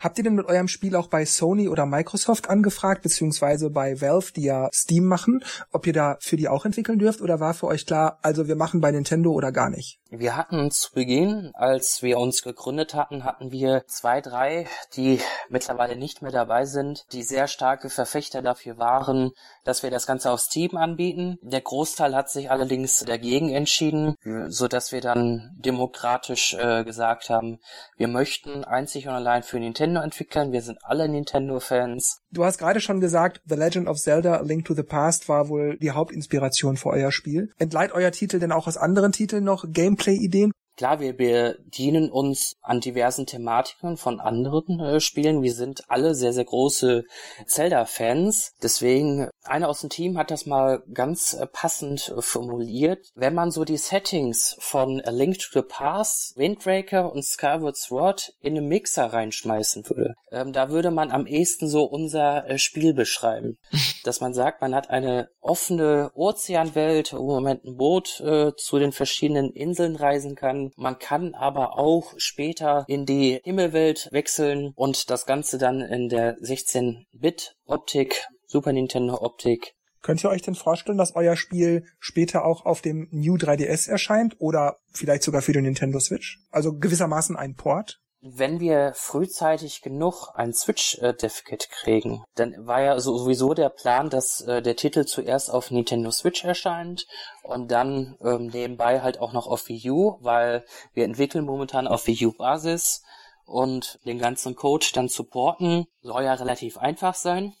Habt 0.00 0.18
ihr 0.18 0.24
denn 0.24 0.34
mit 0.34 0.46
eurem 0.46 0.68
Spiel 0.68 0.96
auch 0.96 1.06
bei 1.06 1.24
Sony 1.24 1.68
oder 1.68 1.86
Microsoft 1.86 2.50
angefragt, 2.50 3.02
beziehungsweise 3.02 3.70
bei 3.70 4.00
Valve, 4.00 4.32
die 4.36 4.44
ja 4.44 4.68
Steam 4.72 5.04
machen, 5.06 5.42
ob 5.72 5.86
ihr 5.86 5.92
da 5.92 6.16
für 6.20 6.36
die 6.36 6.48
auch 6.48 6.66
entwickeln 6.66 6.98
dürft 6.98 7.22
oder 7.22 7.40
war 7.40 7.54
für 7.54 7.68
euch 7.68 7.86
klar, 7.86 8.18
also 8.20 8.46
wir 8.46 8.56
machen 8.56 8.80
bei 8.80 8.90
Nintendo 8.90 9.32
oder 9.32 9.50
gar 9.50 9.70
nicht? 9.70 9.98
Wir 10.10 10.36
hatten 10.36 10.70
zu 10.70 10.92
Beginn, 10.92 11.50
als 11.54 12.02
wir 12.02 12.18
uns 12.18 12.42
gegründet 12.42 12.94
hatten, 12.94 13.24
hatten 13.24 13.50
wir 13.50 13.84
zwei, 13.86 14.20
drei, 14.20 14.66
die 14.94 15.20
mittlerweile 15.48 15.96
nicht 15.96 16.22
mehr 16.22 16.30
dabei 16.30 16.66
sind, 16.66 17.04
die 17.12 17.22
sehr 17.22 17.48
starke 17.48 17.88
Verfechter 17.88 18.42
dafür 18.42 18.78
waren, 18.78 19.32
dass 19.64 19.82
wir 19.82 19.90
das 19.90 20.06
Ganze 20.06 20.30
auf 20.30 20.40
Steam 20.40 20.76
anbieten. 20.76 21.38
Der 21.42 21.62
Großteil 21.62 22.14
hat 22.14 22.30
sich 22.30 22.50
allerdings 22.50 23.00
dagegen 23.00 23.50
entschieden, 23.50 24.16
so 24.48 24.68
dass 24.68 24.92
wir 24.92 25.00
dann 25.00 25.50
demokratisch 25.56 26.54
äh, 26.54 26.84
gesagt 26.84 27.30
haben, 27.30 27.58
wir 27.96 28.08
möchten 28.08 28.64
einzig 28.64 29.08
und 29.08 29.14
allein 29.14 29.42
für 29.42 29.58
Nintendo 29.58 29.83
Nintendo 29.84 30.00
entwickeln. 30.02 30.52
Wir 30.52 30.62
sind 30.62 30.78
alle 30.82 31.08
Nintendo-Fans. 31.08 32.20
Du 32.30 32.44
hast 32.44 32.58
gerade 32.58 32.80
schon 32.80 33.00
gesagt, 33.00 33.40
The 33.46 33.54
Legend 33.54 33.88
of 33.88 33.98
Zelda 33.98 34.36
A 34.36 34.42
Link 34.42 34.64
to 34.64 34.74
the 34.74 34.82
Past 34.82 35.28
war 35.28 35.48
wohl 35.48 35.76
die 35.78 35.90
Hauptinspiration 35.90 36.76
für 36.76 36.90
euer 36.90 37.12
Spiel. 37.12 37.50
Entleiht 37.58 37.92
euer 37.92 38.10
Titel 38.10 38.38
denn 38.38 38.52
auch 38.52 38.66
aus 38.66 38.76
anderen 38.76 39.12
Titeln 39.12 39.44
noch 39.44 39.64
Gameplay-Ideen? 39.70 40.52
Klar, 40.76 40.98
wir 40.98 41.16
bedienen 41.16 42.10
uns 42.10 42.56
an 42.60 42.80
diversen 42.80 43.26
Thematiken 43.26 43.96
von 43.96 44.18
anderen 44.18 44.80
äh, 44.80 44.98
Spielen. 44.98 45.40
Wir 45.40 45.52
sind 45.52 45.88
alle 45.88 46.16
sehr, 46.16 46.32
sehr 46.32 46.44
große 46.44 47.04
Zelda-Fans. 47.46 48.54
Deswegen, 48.60 49.28
einer 49.44 49.68
aus 49.68 49.82
dem 49.82 49.90
Team 49.90 50.18
hat 50.18 50.32
das 50.32 50.46
mal 50.46 50.82
ganz 50.92 51.32
äh, 51.34 51.46
passend 51.46 52.08
äh, 52.08 52.20
formuliert. 52.20 53.12
Wenn 53.14 53.34
man 53.34 53.52
so 53.52 53.64
die 53.64 53.76
Settings 53.76 54.56
von 54.58 55.00
A 55.02 55.10
Link 55.10 55.38
to 55.38 55.60
the 55.60 55.62
Past, 55.62 56.36
Windbreaker 56.36 57.12
und 57.12 57.24
Skyward 57.24 57.76
Sword 57.76 58.32
in 58.40 58.56
einen 58.56 58.66
Mixer 58.66 59.06
reinschmeißen 59.06 59.88
würde, 59.88 60.14
ähm, 60.32 60.52
da 60.52 60.70
würde 60.70 60.90
man 60.90 61.12
am 61.12 61.26
ehesten 61.26 61.68
so 61.68 61.84
unser 61.84 62.50
äh, 62.50 62.58
Spiel 62.58 62.94
beschreiben. 62.94 63.58
Dass 64.02 64.20
man 64.20 64.34
sagt, 64.34 64.60
man 64.60 64.74
hat 64.74 64.90
eine 64.90 65.28
offene 65.40 66.10
Ozeanwelt, 66.14 67.12
wo 67.12 67.40
man 67.40 67.54
mit 67.54 67.64
einem 67.64 67.76
Boot 67.76 68.20
äh, 68.20 68.52
zu 68.56 68.80
den 68.80 68.90
verschiedenen 68.90 69.52
Inseln 69.52 69.94
reisen 69.94 70.34
kann 70.34 70.63
man 70.76 70.98
kann 70.98 71.34
aber 71.34 71.78
auch 71.78 72.14
später 72.16 72.84
in 72.88 73.06
die 73.06 73.40
Himmelwelt 73.44 74.08
wechseln 74.10 74.72
und 74.74 75.10
das 75.10 75.26
Ganze 75.26 75.58
dann 75.58 75.80
in 75.80 76.08
der 76.08 76.36
16-Bit-Optik, 76.38 78.26
Super 78.46 78.72
Nintendo-Optik 78.72 79.74
Könnt 80.04 80.22
ihr 80.22 80.28
euch 80.28 80.42
denn 80.42 80.54
vorstellen, 80.54 80.98
dass 80.98 81.16
euer 81.16 81.34
Spiel 81.34 81.86
später 81.98 82.44
auch 82.44 82.66
auf 82.66 82.82
dem 82.82 83.08
New 83.10 83.36
3DS 83.36 83.88
erscheint 83.88 84.36
oder 84.38 84.76
vielleicht 84.92 85.22
sogar 85.22 85.40
für 85.40 85.54
den 85.54 85.64
Nintendo 85.64 85.98
Switch? 85.98 86.40
Also 86.50 86.76
gewissermaßen 86.76 87.36
ein 87.36 87.54
Port? 87.54 88.02
Wenn 88.26 88.58
wir 88.58 88.92
frühzeitig 88.94 89.82
genug 89.82 90.30
ein 90.34 90.54
Switch-Dev-Kit 90.54 91.68
kriegen, 91.68 92.24
dann 92.34 92.66
war 92.66 92.80
ja 92.80 92.98
sowieso 92.98 93.52
der 93.52 93.68
Plan, 93.68 94.08
dass 94.08 94.40
äh, 94.40 94.62
der 94.62 94.76
Titel 94.76 95.04
zuerst 95.04 95.50
auf 95.50 95.70
Nintendo 95.70 96.10
Switch 96.10 96.42
erscheint 96.42 97.06
und 97.42 97.70
dann 97.70 98.16
ähm, 98.22 98.46
nebenbei 98.46 99.02
halt 99.02 99.20
auch 99.20 99.34
noch 99.34 99.46
auf 99.46 99.68
Wii 99.68 99.90
U, 99.90 100.18
weil 100.22 100.64
wir 100.94 101.04
entwickeln 101.04 101.44
momentan 101.44 101.86
auf 101.86 102.06
Wii 102.06 102.26
U-Basis 102.26 103.02
und 103.44 104.00
den 104.06 104.18
ganzen 104.18 104.56
Code 104.56 104.86
dann 104.94 105.08
supporten. 105.08 105.86
Soll 106.00 106.24
ja 106.24 106.32
relativ 106.32 106.78
einfach 106.78 107.14
sein. 107.14 107.52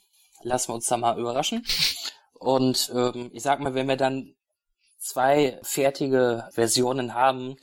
Lassen 0.42 0.70
wir 0.70 0.76
uns 0.76 0.86
da 0.86 0.96
mal 0.96 1.18
überraschen. 1.18 1.62
Und 2.32 2.90
ähm, 2.94 3.30
ich 3.34 3.42
sag 3.42 3.60
mal, 3.60 3.74
wenn 3.74 3.88
wir 3.88 3.96
dann 3.96 4.34
zwei 5.04 5.58
fertige 5.62 6.48
Versionen 6.52 7.14
haben, 7.14 7.56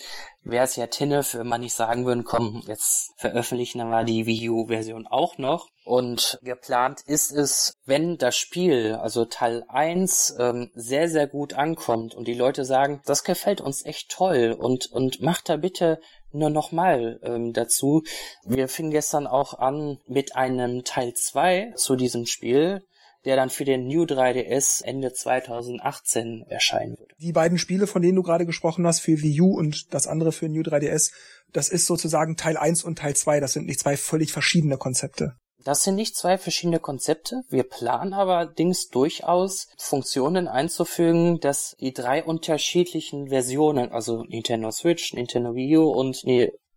wäre 0.44 0.64
es 0.64 0.76
ja 0.76 0.88
Tinnef, 0.88 1.34
wenn 1.34 1.48
man 1.48 1.62
nicht 1.62 1.74
sagen 1.74 2.06
würden, 2.06 2.24
komm, 2.24 2.64
jetzt 2.68 3.14
veröffentlichen 3.18 3.90
wir 3.90 4.04
die 4.04 4.26
Wii 4.26 4.50
U-Version 4.50 5.08
auch 5.08 5.38
noch. 5.38 5.68
Und 5.84 6.40
geplant 6.44 7.02
ist 7.06 7.32
es, 7.32 7.74
wenn 7.86 8.18
das 8.18 8.38
Spiel, 8.38 8.94
also 8.94 9.26
Teil 9.26 9.64
1, 9.68 10.36
ähm, 10.40 10.70
sehr, 10.76 11.10
sehr 11.10 11.28
gut 11.28 11.54
ankommt 11.54 12.14
und 12.14 12.28
die 12.28 12.36
Leute 12.36 12.64
sagen, 12.64 13.02
das 13.06 13.24
gefällt 13.24 13.60
uns 13.60 13.84
echt 13.86 14.10
toll 14.10 14.56
und, 14.58 14.92
und 14.92 15.22
macht 15.22 15.50
da 15.50 15.58
bitte 15.58 16.00
nur 16.32 16.52
nochmal 16.52 17.20
ähm, 17.24 17.54
dazu. 17.54 18.04
Wir 18.46 18.68
fingen 18.68 18.92
gestern 18.92 19.26
auch 19.26 19.58
an 19.58 20.00
mit 20.08 20.36
einem 20.36 20.84
Teil 20.84 21.14
2 21.14 21.74
zu 21.76 21.96
diesem 21.96 22.26
Spiel 22.26 22.84
der 23.26 23.36
dann 23.36 23.50
für 23.50 23.66
den 23.66 23.88
New 23.88 24.04
3DS 24.04 24.84
Ende 24.84 25.14
2018 25.14 26.46
erscheinen 26.48 26.98
würde. 26.98 27.14
Die 27.20 27.34
beiden 27.34 27.58
Spiele, 27.58 27.88
von 27.88 28.02
denen 28.02 28.16
du 28.16 28.24
gerade 28.24 28.46
gesprochen 28.46 28.88
hast, 28.88 29.00
für 29.00 29.22
Wii 29.22 29.42
U 29.42 29.58
und 29.58 29.94
das 29.94 30.08
andere 30.08 30.32
für 30.32 30.50
New 30.50 30.62
3DS, 30.62 31.12
das 31.54 31.70
ist 31.70 31.86
sozusagen 31.86 32.38
Teil 32.38 32.58
1 32.58 32.84
und 32.84 32.98
Teil 32.98 33.16
2. 33.16 33.40
Das 33.40 33.54
sind 33.54 33.66
nicht 33.66 33.80
zwei 33.80 33.98
völlig 33.98 34.32
verschiedene 34.32 34.78
Konzepte. 34.78 35.36
Das 35.64 35.84
sind 35.84 35.96
nicht 35.96 36.16
zwei 36.16 36.38
verschiedene 36.38 36.80
Konzepte. 36.80 37.44
Wir 37.50 37.64
planen 37.64 38.14
allerdings 38.14 38.90
durchaus 38.90 39.68
Funktionen 39.78 40.48
einzufügen, 40.48 41.40
dass 41.40 41.76
die 41.80 41.94
drei 41.94 42.24
unterschiedlichen 42.24 43.28
Versionen, 43.28 43.92
also 43.92 44.24
Nintendo 44.24 44.72
Switch, 44.72 45.14
Nintendo 45.14 45.54
Wii 45.54 45.78
U 45.78 45.92
und 45.92 46.24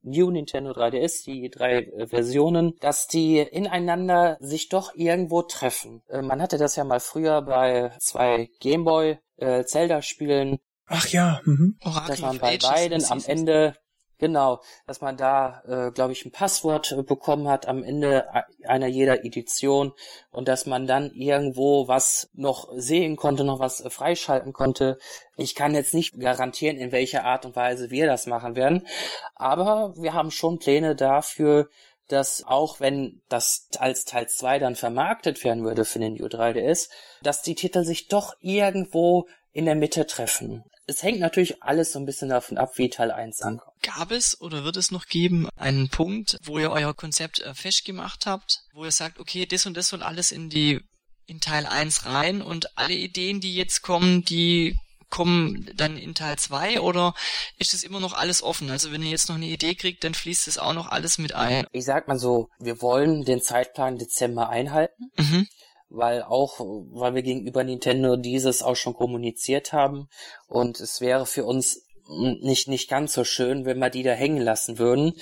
New 0.04 0.30
Nintendo 0.30 0.70
3DS, 0.72 1.24
die 1.24 1.50
drei 1.50 1.78
äh, 1.78 2.06
Versionen, 2.06 2.74
dass 2.80 3.06
die 3.06 3.38
ineinander 3.38 4.36
sich 4.40 4.68
doch 4.68 4.94
irgendwo 4.94 5.42
treffen. 5.42 6.02
Äh, 6.08 6.22
man 6.22 6.40
hatte 6.40 6.58
das 6.58 6.76
ja 6.76 6.84
mal 6.84 7.00
früher 7.00 7.42
bei 7.42 7.90
zwei 7.98 8.50
Gameboy 8.60 9.18
äh, 9.36 9.64
Zelda-Spielen. 9.64 10.58
Ach 10.86 11.08
ja, 11.08 11.40
mhm. 11.44 11.78
dass 12.06 12.20
man 12.20 12.38
bei 12.38 12.58
beiden 12.58 13.04
am 13.06 13.22
Ende 13.26 13.74
Genau, 14.18 14.60
dass 14.86 15.00
man 15.00 15.16
da, 15.16 15.62
äh, 15.66 15.90
glaube 15.90 16.12
ich, 16.12 16.24
ein 16.24 16.30
Passwort 16.30 16.92
äh, 16.92 17.02
bekommen 17.02 17.48
hat 17.48 17.66
am 17.66 17.82
Ende 17.82 18.26
einer 18.64 18.86
jeder 18.86 19.24
Edition 19.24 19.92
und 20.30 20.46
dass 20.46 20.66
man 20.66 20.86
dann 20.86 21.10
irgendwo 21.12 21.88
was 21.88 22.30
noch 22.32 22.68
sehen 22.76 23.16
konnte, 23.16 23.42
noch 23.42 23.58
was 23.58 23.80
äh, 23.80 23.90
freischalten 23.90 24.52
konnte. 24.52 24.98
Ich 25.36 25.56
kann 25.56 25.74
jetzt 25.74 25.94
nicht 25.94 26.18
garantieren, 26.20 26.76
in 26.76 26.92
welcher 26.92 27.24
Art 27.24 27.44
und 27.44 27.56
Weise 27.56 27.90
wir 27.90 28.06
das 28.06 28.26
machen 28.26 28.54
werden, 28.54 28.86
aber 29.34 29.94
wir 29.96 30.14
haben 30.14 30.30
schon 30.30 30.60
Pläne 30.60 30.94
dafür, 30.94 31.68
dass 32.06 32.44
auch 32.46 32.78
wenn 32.80 33.20
das 33.28 33.68
als 33.78 34.04
Teil 34.04 34.28
2 34.28 34.60
dann 34.60 34.76
vermarktet 34.76 35.42
werden 35.42 35.64
würde 35.64 35.84
für 35.84 35.98
den 35.98 36.16
U3DS, 36.16 36.88
dass 37.22 37.42
die 37.42 37.54
Titel 37.54 37.82
sich 37.82 38.08
doch 38.08 38.34
irgendwo 38.40 39.26
in 39.52 39.64
der 39.64 39.74
Mitte 39.74 40.06
treffen 40.06 40.64
es 40.86 41.02
hängt 41.02 41.20
natürlich 41.20 41.62
alles 41.62 41.92
so 41.92 41.98
ein 41.98 42.06
bisschen 42.06 42.28
davon 42.28 42.58
ab, 42.58 42.76
wie 42.76 42.90
Teil 42.90 43.10
1 43.10 43.42
ankommt. 43.42 43.72
Gab 43.82 44.10
es 44.10 44.40
oder 44.40 44.64
wird 44.64 44.76
es 44.76 44.90
noch 44.90 45.06
geben 45.06 45.48
einen 45.56 45.88
Punkt, 45.88 46.38
wo 46.42 46.58
ihr 46.58 46.70
euer 46.70 46.94
Konzept 46.94 47.40
äh, 47.40 47.54
festgemacht 47.54 48.26
habt, 48.26 48.64
wo 48.72 48.84
ihr 48.84 48.90
sagt, 48.90 49.18
okay, 49.18 49.46
das 49.46 49.66
und 49.66 49.76
das 49.76 49.88
soll 49.88 50.02
alles 50.02 50.32
in 50.32 50.50
die 50.50 50.80
in 51.26 51.40
Teil 51.40 51.64
1 51.64 52.04
rein 52.04 52.42
und 52.42 52.76
alle 52.76 52.92
Ideen, 52.92 53.40
die 53.40 53.54
jetzt 53.54 53.80
kommen, 53.80 54.24
die 54.26 54.76
kommen 55.08 55.70
dann 55.74 55.96
in 55.96 56.14
Teil 56.14 56.36
2 56.36 56.80
oder 56.80 57.14
ist 57.56 57.72
es 57.72 57.82
immer 57.82 58.00
noch 58.00 58.12
alles 58.12 58.42
offen? 58.42 58.70
Also 58.70 58.92
wenn 58.92 59.02
ihr 59.02 59.10
jetzt 59.10 59.28
noch 59.28 59.36
eine 59.36 59.46
Idee 59.46 59.74
kriegt, 59.74 60.04
dann 60.04 60.12
fließt 60.12 60.48
es 60.48 60.58
auch 60.58 60.74
noch 60.74 60.88
alles 60.88 61.16
mit 61.16 61.34
ein. 61.34 61.66
Ich 61.72 61.84
sag 61.84 62.08
mal 62.08 62.18
so, 62.18 62.48
wir 62.58 62.82
wollen 62.82 63.24
den 63.24 63.40
Zeitplan 63.40 63.96
Dezember 63.96 64.50
einhalten. 64.50 65.10
Mhm 65.16 65.46
weil 65.96 66.22
auch, 66.22 66.58
weil 66.58 67.14
wir 67.14 67.22
gegenüber 67.22 67.64
Nintendo 67.64 68.16
dieses 68.16 68.62
auch 68.62 68.76
schon 68.76 68.94
kommuniziert 68.94 69.72
haben. 69.72 70.08
Und 70.46 70.80
es 70.80 71.00
wäre 71.00 71.26
für 71.26 71.44
uns 71.44 71.84
nicht, 72.08 72.68
nicht 72.68 72.88
ganz 72.90 73.14
so 73.14 73.24
schön, 73.24 73.64
wenn 73.64 73.78
wir 73.78 73.90
die 73.90 74.02
da 74.02 74.12
hängen 74.12 74.42
lassen 74.42 74.78
würden, 74.78 75.14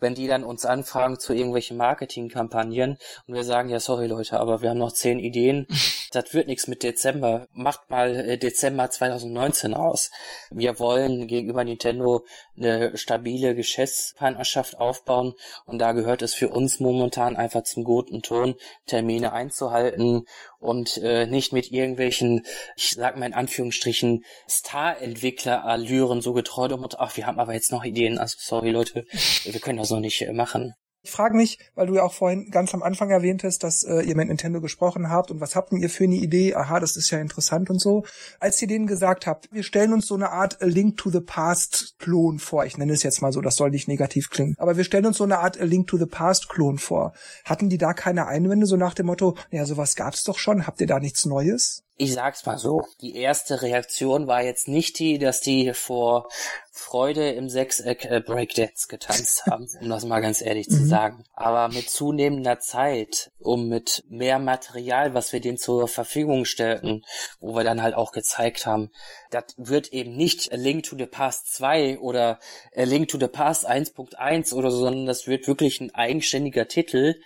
wenn 0.00 0.14
die 0.14 0.26
dann 0.26 0.44
uns 0.44 0.64
anfragen 0.64 1.18
zu 1.18 1.32
irgendwelchen 1.32 1.76
Marketingkampagnen 1.76 2.96
und 3.26 3.34
wir 3.34 3.44
sagen, 3.44 3.68
ja, 3.68 3.80
sorry 3.80 4.06
Leute, 4.06 4.40
aber 4.40 4.62
wir 4.62 4.70
haben 4.70 4.78
noch 4.78 4.92
zehn 4.92 5.18
Ideen, 5.18 5.66
das 6.12 6.32
wird 6.32 6.48
nichts 6.48 6.66
mit 6.66 6.82
Dezember, 6.82 7.46
macht 7.52 7.90
mal 7.90 8.14
äh, 8.16 8.38
Dezember 8.38 8.90
2019 8.90 9.74
aus. 9.74 10.10
Wir 10.50 10.78
wollen 10.78 11.26
gegenüber 11.26 11.64
Nintendo 11.64 12.24
eine 12.56 12.96
stabile 12.96 13.54
Geschäftspartnerschaft 13.54 14.78
aufbauen 14.78 15.34
und 15.66 15.78
da 15.78 15.92
gehört 15.92 16.22
es 16.22 16.34
für 16.34 16.48
uns 16.48 16.80
momentan 16.80 17.36
einfach 17.36 17.64
zum 17.64 17.84
guten 17.84 18.22
Ton, 18.22 18.54
Termine 18.86 19.32
einzuhalten 19.32 20.26
und 20.60 20.98
äh, 20.98 21.26
nicht 21.26 21.52
mit 21.52 21.72
irgendwelchen, 21.72 22.46
ich 22.76 22.90
sag 22.90 23.16
mal 23.16 23.26
in 23.26 23.34
Anführungsstrichen, 23.34 24.24
Star-Entwickler-Allüren 24.48 26.20
so 26.20 26.32
getreu 26.32 26.66
und 26.66 27.00
ach, 27.00 27.16
wir 27.16 27.26
haben 27.26 27.40
aber 27.40 27.54
jetzt 27.54 27.72
noch 27.72 27.84
Ideen, 27.84 28.18
also 28.18 28.36
sorry 28.38 28.70
Leute, 28.70 29.06
wir 29.44 29.60
können 29.60 29.78
das 29.78 29.90
noch 29.90 30.00
nicht 30.00 30.22
äh, 30.22 30.32
machen. 30.32 30.74
Ich 31.02 31.10
frage 31.10 31.34
mich, 31.34 31.58
weil 31.74 31.86
du 31.86 31.94
ja 31.94 32.02
auch 32.02 32.12
vorhin 32.12 32.50
ganz 32.50 32.74
am 32.74 32.82
Anfang 32.82 33.10
erwähntest, 33.10 33.64
dass 33.64 33.84
äh, 33.84 34.02
ihr 34.02 34.14
mit 34.16 34.28
Nintendo 34.28 34.60
gesprochen 34.60 35.08
habt 35.08 35.30
und 35.30 35.40
was 35.40 35.56
habt 35.56 35.72
ihr 35.72 35.88
für 35.88 36.04
eine 36.04 36.16
Idee? 36.16 36.54
Aha, 36.54 36.78
das 36.78 36.96
ist 36.96 37.10
ja 37.10 37.18
interessant 37.18 37.70
und 37.70 37.80
so. 37.80 38.04
Als 38.38 38.60
ihr 38.60 38.68
denen 38.68 38.86
gesagt 38.86 39.26
habt, 39.26 39.48
wir 39.50 39.62
stellen 39.62 39.94
uns 39.94 40.06
so 40.06 40.14
eine 40.14 40.30
Art 40.30 40.60
A 40.60 40.66
Link 40.66 40.98
to 40.98 41.08
the 41.08 41.20
Past 41.20 41.94
Klon 41.98 42.38
vor. 42.38 42.66
Ich 42.66 42.76
nenne 42.76 42.92
es 42.92 43.02
jetzt 43.02 43.22
mal 43.22 43.32
so, 43.32 43.40
das 43.40 43.56
soll 43.56 43.70
nicht 43.70 43.88
negativ 43.88 44.28
klingen. 44.28 44.56
Aber 44.58 44.76
wir 44.76 44.84
stellen 44.84 45.06
uns 45.06 45.16
so 45.16 45.24
eine 45.24 45.38
Art 45.38 45.58
A 45.58 45.64
Link 45.64 45.86
to 45.86 45.96
the 45.96 46.06
Past 46.06 46.50
Klon 46.50 46.76
vor. 46.76 47.14
Hatten 47.46 47.70
die 47.70 47.78
da 47.78 47.94
keine 47.94 48.26
Einwände 48.26 48.66
so 48.66 48.76
nach 48.76 48.92
dem 48.92 49.06
Motto, 49.06 49.36
ja, 49.50 49.64
sowas 49.64 49.96
gab's 49.96 50.22
doch 50.24 50.38
schon, 50.38 50.66
habt 50.66 50.82
ihr 50.82 50.86
da 50.86 51.00
nichts 51.00 51.24
Neues? 51.24 51.82
Ich 52.00 52.14
sag's 52.14 52.46
mal 52.46 52.56
so, 52.56 52.86
die 53.02 53.14
erste 53.14 53.60
Reaktion 53.60 54.26
war 54.26 54.42
jetzt 54.42 54.68
nicht 54.68 54.98
die, 54.98 55.18
dass 55.18 55.42
die 55.42 55.74
vor 55.74 56.28
Freude 56.72 57.30
im 57.32 57.50
Sechseck 57.50 58.06
äh, 58.06 58.20
Breakdance 58.24 58.88
getanzt 58.88 59.44
haben, 59.50 59.68
um 59.82 59.90
das 59.90 60.06
mal 60.06 60.20
ganz 60.20 60.40
ehrlich 60.40 60.70
zu 60.70 60.80
mhm. 60.80 60.88
sagen. 60.88 61.24
Aber 61.34 61.68
mit 61.68 61.90
zunehmender 61.90 62.58
Zeit, 62.58 63.32
um 63.38 63.68
mit 63.68 64.02
mehr 64.08 64.38
Material, 64.38 65.12
was 65.12 65.34
wir 65.34 65.40
denen 65.40 65.58
zur 65.58 65.88
Verfügung 65.88 66.46
stellten, 66.46 67.04
wo 67.38 67.54
wir 67.54 67.64
dann 67.64 67.82
halt 67.82 67.94
auch 67.94 68.12
gezeigt 68.12 68.64
haben, 68.64 68.90
das 69.30 69.44
wird 69.58 69.92
eben 69.92 70.16
nicht 70.16 70.52
A 70.54 70.56
Link 70.56 70.84
to 70.84 70.96
the 70.96 71.06
Past 71.06 71.52
2 71.52 71.98
oder 71.98 72.38
A 72.74 72.84
Link 72.84 73.08
to 73.08 73.18
the 73.18 73.28
Past 73.28 73.68
1.1 73.68 74.54
oder 74.54 74.70
so, 74.70 74.78
sondern 74.78 75.04
das 75.04 75.26
wird 75.26 75.46
wirklich 75.46 75.82
ein 75.82 75.94
eigenständiger 75.94 76.66
Titel, 76.66 77.16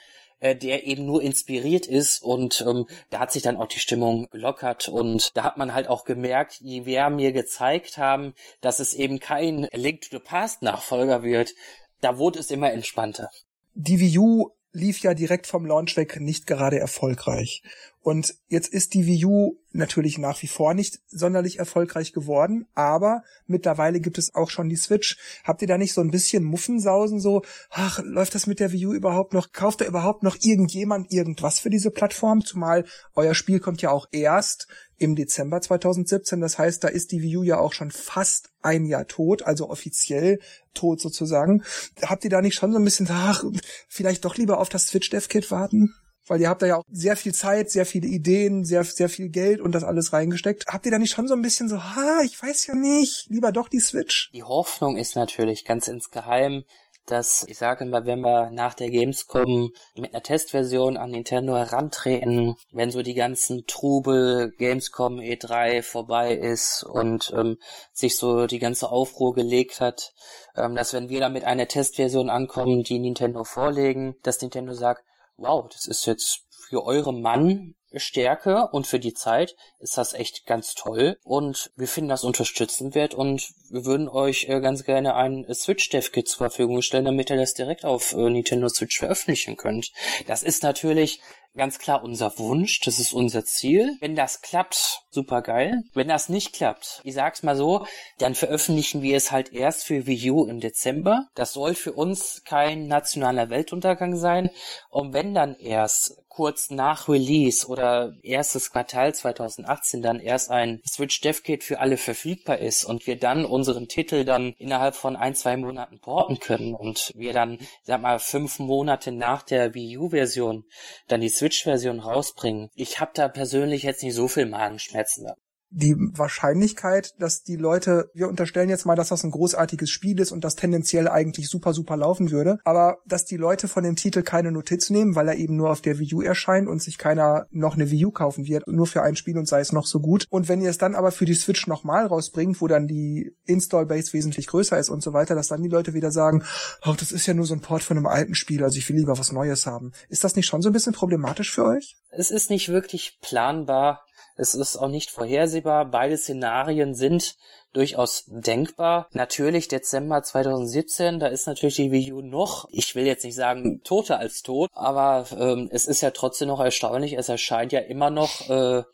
äh, 0.41 0.57
der 0.57 0.87
eben 0.87 1.07
nur 1.07 1.23
inspiriert 1.23 1.87
ist 1.87 2.23
und 2.23 2.65
ähm, 2.67 2.87
da 3.11 3.21
hat 3.21 3.33
sich 3.33 3.43
dann 3.43 3.57
auch 3.57 3.69
die 3.69 3.79
Stimmung 3.79 4.29
gelockert 4.31 4.89
und 4.89 5.37
da 5.37 5.45
hat 5.45 5.57
man 5.57 5.75
halt 5.75 5.89
auch 5.89 6.05
gemerkt, 6.05 6.59
je 6.61 6.83
mehr 6.83 7.11
mir 7.11 7.33
gezeigt 7.33 7.99
haben, 7.99 8.35
dass 8.61 8.81
es 8.81 8.95
eben 8.95 9.21
kein 9.21 9.69
Link 9.73 10.03
to 10.03 10.09
the 10.11 10.23
Past 10.23 10.63
Nachfolger 10.63 11.23
wird, 11.23 11.55
da 12.01 12.19
wurde 12.19 12.39
es 12.39 12.51
immer 12.51 12.73
entspannter. 12.73 13.31
Die 13.75 13.99
Wii 13.99 14.19
U 14.19 14.51
lief 14.73 15.01
ja 15.01 15.15
direkt 15.15 15.47
vom 15.47 15.65
Launch 15.65 15.97
weg 15.97 16.21
nicht 16.21 16.47
gerade 16.47 16.79
erfolgreich. 16.79 17.63
Und 18.05 18.35
jetzt 18.49 18.69
ist 18.69 18.93
die 18.93 19.07
Wii 19.07 19.25
U 19.25 19.57
natürlich 19.73 20.19
nach 20.19 20.43
wie 20.43 20.47
vor 20.47 20.75
nicht 20.75 21.01
sonderlich 21.09 21.59
erfolgreich 21.59 22.13
geworden, 22.13 22.67
aber 22.75 23.23
mittlerweile 23.47 23.99
gibt 23.99 24.19
es 24.19 24.35
auch 24.35 24.51
schon 24.51 24.69
die 24.69 24.77
Switch. 24.77 25.17
Habt 25.43 25.63
ihr 25.63 25.69
da 25.69 25.79
nicht 25.79 25.95
so 25.95 26.03
ein 26.03 26.11
bisschen 26.11 26.45
Muffensausen 26.45 27.19
so, 27.19 27.41
ach, 27.71 28.03
läuft 28.05 28.35
das 28.35 28.47
mit 28.47 28.61
der 28.61 28.73
Wii 28.73 28.89
U 28.89 28.93
überhaupt 28.93 29.33
noch? 29.33 29.53
Kauft 29.53 29.81
da 29.81 29.87
überhaupt 29.87 30.23
noch 30.23 30.37
irgendjemand 30.43 31.15
irgendwas 31.15 31.61
für 31.61 31.71
diese 31.71 31.91
Plattform? 31.91 32.45
Zumal 32.45 32.85
euer 33.15 33.35
Spiel 33.35 33.59
kommt 33.59 33.81
ja 33.81 33.91
auch 33.91 34.07
erst 34.13 34.69
im 34.99 35.17
Dezember 35.17 35.63
2017. 35.63 36.43
Das 36.43 36.59
heißt, 36.59 36.85
da 36.85 36.89
ist 36.89 37.11
die 37.11 37.23
Wii 37.23 37.39
U 37.39 37.43
ja 37.43 37.59
auch 37.59 37.73
schon 37.73 37.91
fast 37.91 38.51
ein 38.61 38.85
Jahr 38.85 39.07
tot, 39.07 39.45
also 39.45 39.71
offiziell 39.71 40.41
tot 40.75 41.01
sozusagen. 41.01 41.63
Habt 42.03 42.23
ihr 42.25 42.31
da 42.31 42.43
nicht 42.43 42.55
schon 42.55 42.71
so 42.71 42.79
ein 42.79 42.85
bisschen, 42.85 43.09
ach, 43.11 43.45
vielleicht 43.89 44.27
doch 44.27 44.37
lieber 44.37 44.59
auf 44.59 44.69
das 44.69 44.89
Switch 44.89 45.09
Dev 45.09 45.27
Kit 45.29 45.51
warten? 45.51 45.95
Weil 46.27 46.41
ihr 46.41 46.49
habt 46.49 46.63
da 46.63 46.67
ja 46.67 46.77
auch 46.77 46.85
sehr 46.91 47.17
viel 47.17 47.35
Zeit, 47.35 47.71
sehr 47.71 47.87
viele 47.87 48.07
Ideen, 48.07 48.65
sehr, 48.65 48.85
sehr 48.85 49.09
viel 49.09 49.29
Geld 49.29 49.61
und 49.61 49.73
das 49.73 49.85
alles 49.85 50.13
reingesteckt. 50.13 50.67
Habt 50.69 50.87
ihr 50.87 50.93
da 50.93 50.99
nicht 50.99 51.13
schon 51.13 51.29
so 51.29 51.35
ein 51.35 51.43
bisschen 51.43 51.69
so, 51.69 51.83
ha, 51.83 52.21
ich 52.25 52.41
weiß 52.43 52.67
ja 52.67 52.75
nicht, 52.75 53.27
lieber 53.29 53.53
doch 53.53 53.69
die 53.69 53.81
Switch? 53.81 54.31
Die 54.33 54.43
Hoffnung 54.43 54.97
ist 54.97 55.17
natürlich 55.17 55.65
ganz 55.65 55.89
insgeheim, 55.89 56.65
dass, 57.07 57.45
ich 57.49 57.59
sage 57.59 57.85
mal, 57.85 58.07
wenn 58.07 58.21
wir 58.21 58.51
nach 58.51 58.75
der 58.75 58.91
Gamescom 58.91 59.73
mit 59.95 60.15
einer 60.15 60.23
Testversion 60.23 60.97
an 60.97 61.11
Nintendo 61.11 61.57
herantreten, 61.57 62.57
wenn 62.73 62.91
so 62.91 63.03
die 63.03 63.15
ganzen 63.15 63.67
Trubel 63.67 64.53
Gamescom 64.59 65.19
E3 65.19 65.83
vorbei 65.83 66.35
ist 66.35 66.83
und 66.83 67.33
ähm, 67.37 67.59
sich 67.93 68.17
so 68.17 68.47
die 68.47 68.59
ganze 68.59 68.91
Aufruhr 68.91 69.35
gelegt 69.35 69.81
hat, 69.81 70.15
ähm, 70.57 70.75
dass 70.75 70.93
wenn 70.93 71.09
wir 71.09 71.21
dann 71.21 71.33
mit 71.33 71.45
einer 71.45 71.69
Testversion 71.69 72.31
ankommen, 72.31 72.83
die 72.83 72.99
Nintendo 72.99 73.45
vorlegen, 73.45 74.17
dass 74.23 74.41
Nintendo 74.41 74.73
sagt, 74.73 75.05
wow, 75.37 75.69
das 75.71 75.87
ist 75.87 76.07
jetzt 76.07 76.45
für 76.69 76.85
eure 76.85 77.13
Mann 77.13 77.75
Stärke 77.97 78.69
und 78.73 78.87
für 78.87 78.99
die 78.99 79.15
Zeit 79.15 79.55
ist 79.79 79.97
das 79.97 80.15
echt 80.15 80.47
ganz 80.47 80.75
toll 80.75 81.19
und 81.23 81.71
wir 81.77 81.89
finden 81.89 82.11
das 82.11 82.25
unterstützenswert 82.25 83.15
und 83.15 83.53
wir 83.71 83.85
würden 83.85 84.09
euch 84.09 84.49
äh, 84.49 84.61
ganz 84.61 84.85
gerne 84.85 85.15
ein 85.15 85.47
Switch 85.55 85.89
Dev 85.91 86.11
Kit 86.11 86.29
zur 86.29 86.39
Verfügung 86.39 86.83
stellen, 86.83 87.05
damit 87.05 87.31
ihr 87.31 87.37
das 87.37 87.55
direkt 87.55 87.85
auf 87.85 88.13
äh, 88.13 88.31
Nintendo 88.31 88.69
Switch 88.69 88.99
veröffentlichen 88.99 89.57
könnt. 89.57 89.93
Das 90.27 90.43
ist 90.43 90.63
natürlich 90.63 91.21
ganz 91.57 91.79
klar 91.79 92.03
unser 92.03 92.37
Wunsch, 92.39 92.81
das 92.81 92.99
ist 92.99 93.13
unser 93.13 93.45
Ziel. 93.45 93.97
Wenn 94.01 94.17
das 94.17 94.43
klappt, 94.43 95.03
super 95.11 95.43
geil. 95.43 95.83
Wenn 95.95 96.09
das 96.09 96.29
nicht 96.29 96.53
klappt, 96.53 97.01
ich 97.05 97.15
sag's 97.15 97.43
mal 97.43 97.57
so, 97.57 97.87
dann 98.19 98.35
veröffentlichen 98.35 99.03
wir 99.03 99.17
es 99.17 99.31
halt 99.31 99.53
erst 99.53 99.85
für 99.85 100.07
Wii 100.07 100.31
U 100.31 100.47
im 100.47 100.61
Dezember. 100.61 101.29
Das 101.35 101.53
soll 101.53 101.75
für 101.75 101.93
uns 101.93 102.43
kein 102.45 102.89
nationaler 102.89 103.51
Weltuntergang 103.51 104.17
sein. 104.17 104.51
Und 104.91 105.13
wenn 105.13 105.35
dann 105.35 105.55
erst 105.57 106.24
kurz 106.35 106.71
nach 106.71 107.09
Release 107.09 107.67
oder 107.67 108.13
erstes 108.25 108.73
Quartal 108.73 109.15
2018 109.15 110.03
dann 110.03 110.19
erst 110.19 110.51
ein 110.51 110.81
Switch 110.85 111.21
Dev 111.21 111.43
Kit 111.45 111.63
für 111.63 111.79
alle 111.79 111.97
verfügbar 111.97 112.59
ist 112.59 112.85
und 112.85 113.07
wir 113.07 113.17
dann 113.17 113.45
unseren 113.45 113.87
Titel 113.87 114.25
dann 114.25 114.53
innerhalb 114.59 114.97
von 114.97 115.15
ein, 115.15 115.37
zwei 115.37 115.57
Monaten 115.57 116.01
porten 116.01 116.41
können 116.41 116.75
und 116.75 117.13
wir 117.15 117.33
dann, 117.33 117.59
sag 117.85 118.03
mal, 118.03 118.19
fünf 118.19 118.59
Monate 118.59 119.13
nach 119.13 119.43
der 119.43 119.75
Wii 119.75 119.99
U 119.99 120.09
Version 120.09 120.65
dann 121.07 121.21
die 121.21 121.29
Switch 121.29 121.63
Version 121.63 122.01
rausbringen. 122.01 122.69
Ich 122.75 122.99
habe 122.99 123.13
da 123.15 123.29
persönlich 123.29 123.85
jetzt 123.85 124.03
nicht 124.03 124.15
so 124.15 124.27
viel 124.27 124.47
Magenschmerzen 124.47 125.27
die 125.75 125.97
Wahrscheinlichkeit, 125.97 127.15
dass 127.19 127.43
die 127.43 127.57
Leute, 127.57 128.09
wir 128.15 128.29
unterstellen 128.29 128.69
jetzt 128.69 128.87
mal, 128.87 128.95
dass 128.95 129.09
das 129.09 129.25
ein 129.25 129.33
großartiges 129.33 129.91
Spiel 129.91 130.21
ist 130.21 130.31
und 130.31 130.45
das 130.45 130.55
tendenziell 130.55 131.09
eigentlich 131.09 131.49
super, 131.49 131.75
super 131.75 131.97
laufen 131.97 132.31
würde, 132.31 132.59
aber 132.65 132.99
dass 133.07 133.25
die 133.25 133.37
Leute 133.37 133.67
von 133.67 133.83
dem 133.83 133.97
Titel 133.97 134.23
keine 134.23 134.53
Notiz 134.53 134.91
nehmen, 134.91 135.17
weil 135.17 135.29
er 135.29 135.35
eben 135.35 135.57
nur 135.57 135.71
auf 135.71 135.81
der 135.81 135.99
Wii 135.99 136.15
U 136.15 136.23
erscheint 136.23 136.69
und 136.69 136.81
sich 136.81 136.97
keiner 136.97 137.47
noch 137.51 137.75
eine 137.75 137.91
Wii 137.91 138.07
U 138.07 138.11
kaufen 138.13 138.47
wird, 138.47 138.69
nur 138.69 138.87
für 138.87 139.03
ein 139.03 139.17
Spiel 139.17 139.37
und 139.37 139.49
sei 139.49 139.61
es 139.61 139.73
noch 139.73 139.87
so 139.87 139.99
gut. 139.99 140.27
Und 140.31 140.49
wenn 140.49 140.61
ihr 140.61 140.71
es 140.71 140.79
dann 140.79 140.95
aber 140.95 141.11
für 141.11 141.25
die 141.25 141.35
Switch 141.35 141.67
nochmal 141.67 142.07
rausbringt, 142.07 142.61
wo 142.61 142.69
dann 142.69 142.87
die 142.87 143.37
Install-Base 143.47 144.13
wesentlich 144.13 144.47
größer 144.47 144.79
ist 144.79 144.91
und 144.91 145.03
so 145.03 145.13
weiter, 145.13 145.35
dass 145.35 145.49
dann 145.49 145.63
die 145.63 145.69
Leute 145.69 145.93
wieder 145.93 146.13
sagen, 146.13 146.45
oh, 146.87 146.95
das 146.97 147.11
ist 147.11 147.27
ja 147.27 147.35
nur 147.35 147.47
so 147.47 147.55
ein 147.55 147.61
Port 147.61 147.83
von 147.83 147.97
einem 147.97 148.07
alten 148.07 148.37
Spiel, 148.37 148.63
also 148.63 148.79
ich 148.79 148.89
will 148.89 148.97
lieber 148.97 149.19
was 149.19 149.33
Neues 149.33 149.67
haben. 149.67 149.93
Ist 150.09 150.23
das 150.23 150.37
nicht 150.37 150.47
schon 150.47 150.63
so 150.63 150.69
ein 150.69 150.73
bisschen 150.73 150.93
problematisch 150.93 151.53
für 151.53 151.65
euch? 151.65 151.97
Es 152.11 152.31
ist 152.31 152.49
nicht 152.49 152.69
wirklich 152.69 153.19
planbar, 153.21 154.05
es 154.37 154.55
ist 154.55 154.77
auch 154.77 154.89
nicht 154.89 155.11
vorhersehbar. 155.11 155.85
Beide 155.87 156.17
Szenarien 156.17 156.95
sind 156.95 157.37
durchaus 157.73 158.25
denkbar. 158.27 159.09
Natürlich 159.13 159.69
Dezember 159.69 160.23
2017, 160.23 161.19
da 161.19 161.27
ist 161.27 161.47
natürlich 161.47 161.77
die 161.77 161.93
Wii 161.93 162.13
U 162.13 162.23
noch, 162.23 162.69
ich 162.71 162.95
will 162.95 163.07
jetzt 163.07 163.25
nicht 163.25 163.35
sagen 163.35 163.83
toter 163.83 164.19
als 164.19 164.43
tot, 164.43 164.71
aber 164.73 165.27
ähm, 165.39 165.69
es 165.71 165.87
ist 165.87 166.01
ja 166.01 166.11
trotzdem 166.11 166.49
noch 166.49 166.61
erstaunlich, 166.61 167.15
es 167.15 167.29
erscheint 167.29 167.73
ja 167.73 167.81
immer 167.81 168.11
noch 168.11 168.49
äh, 168.49 168.85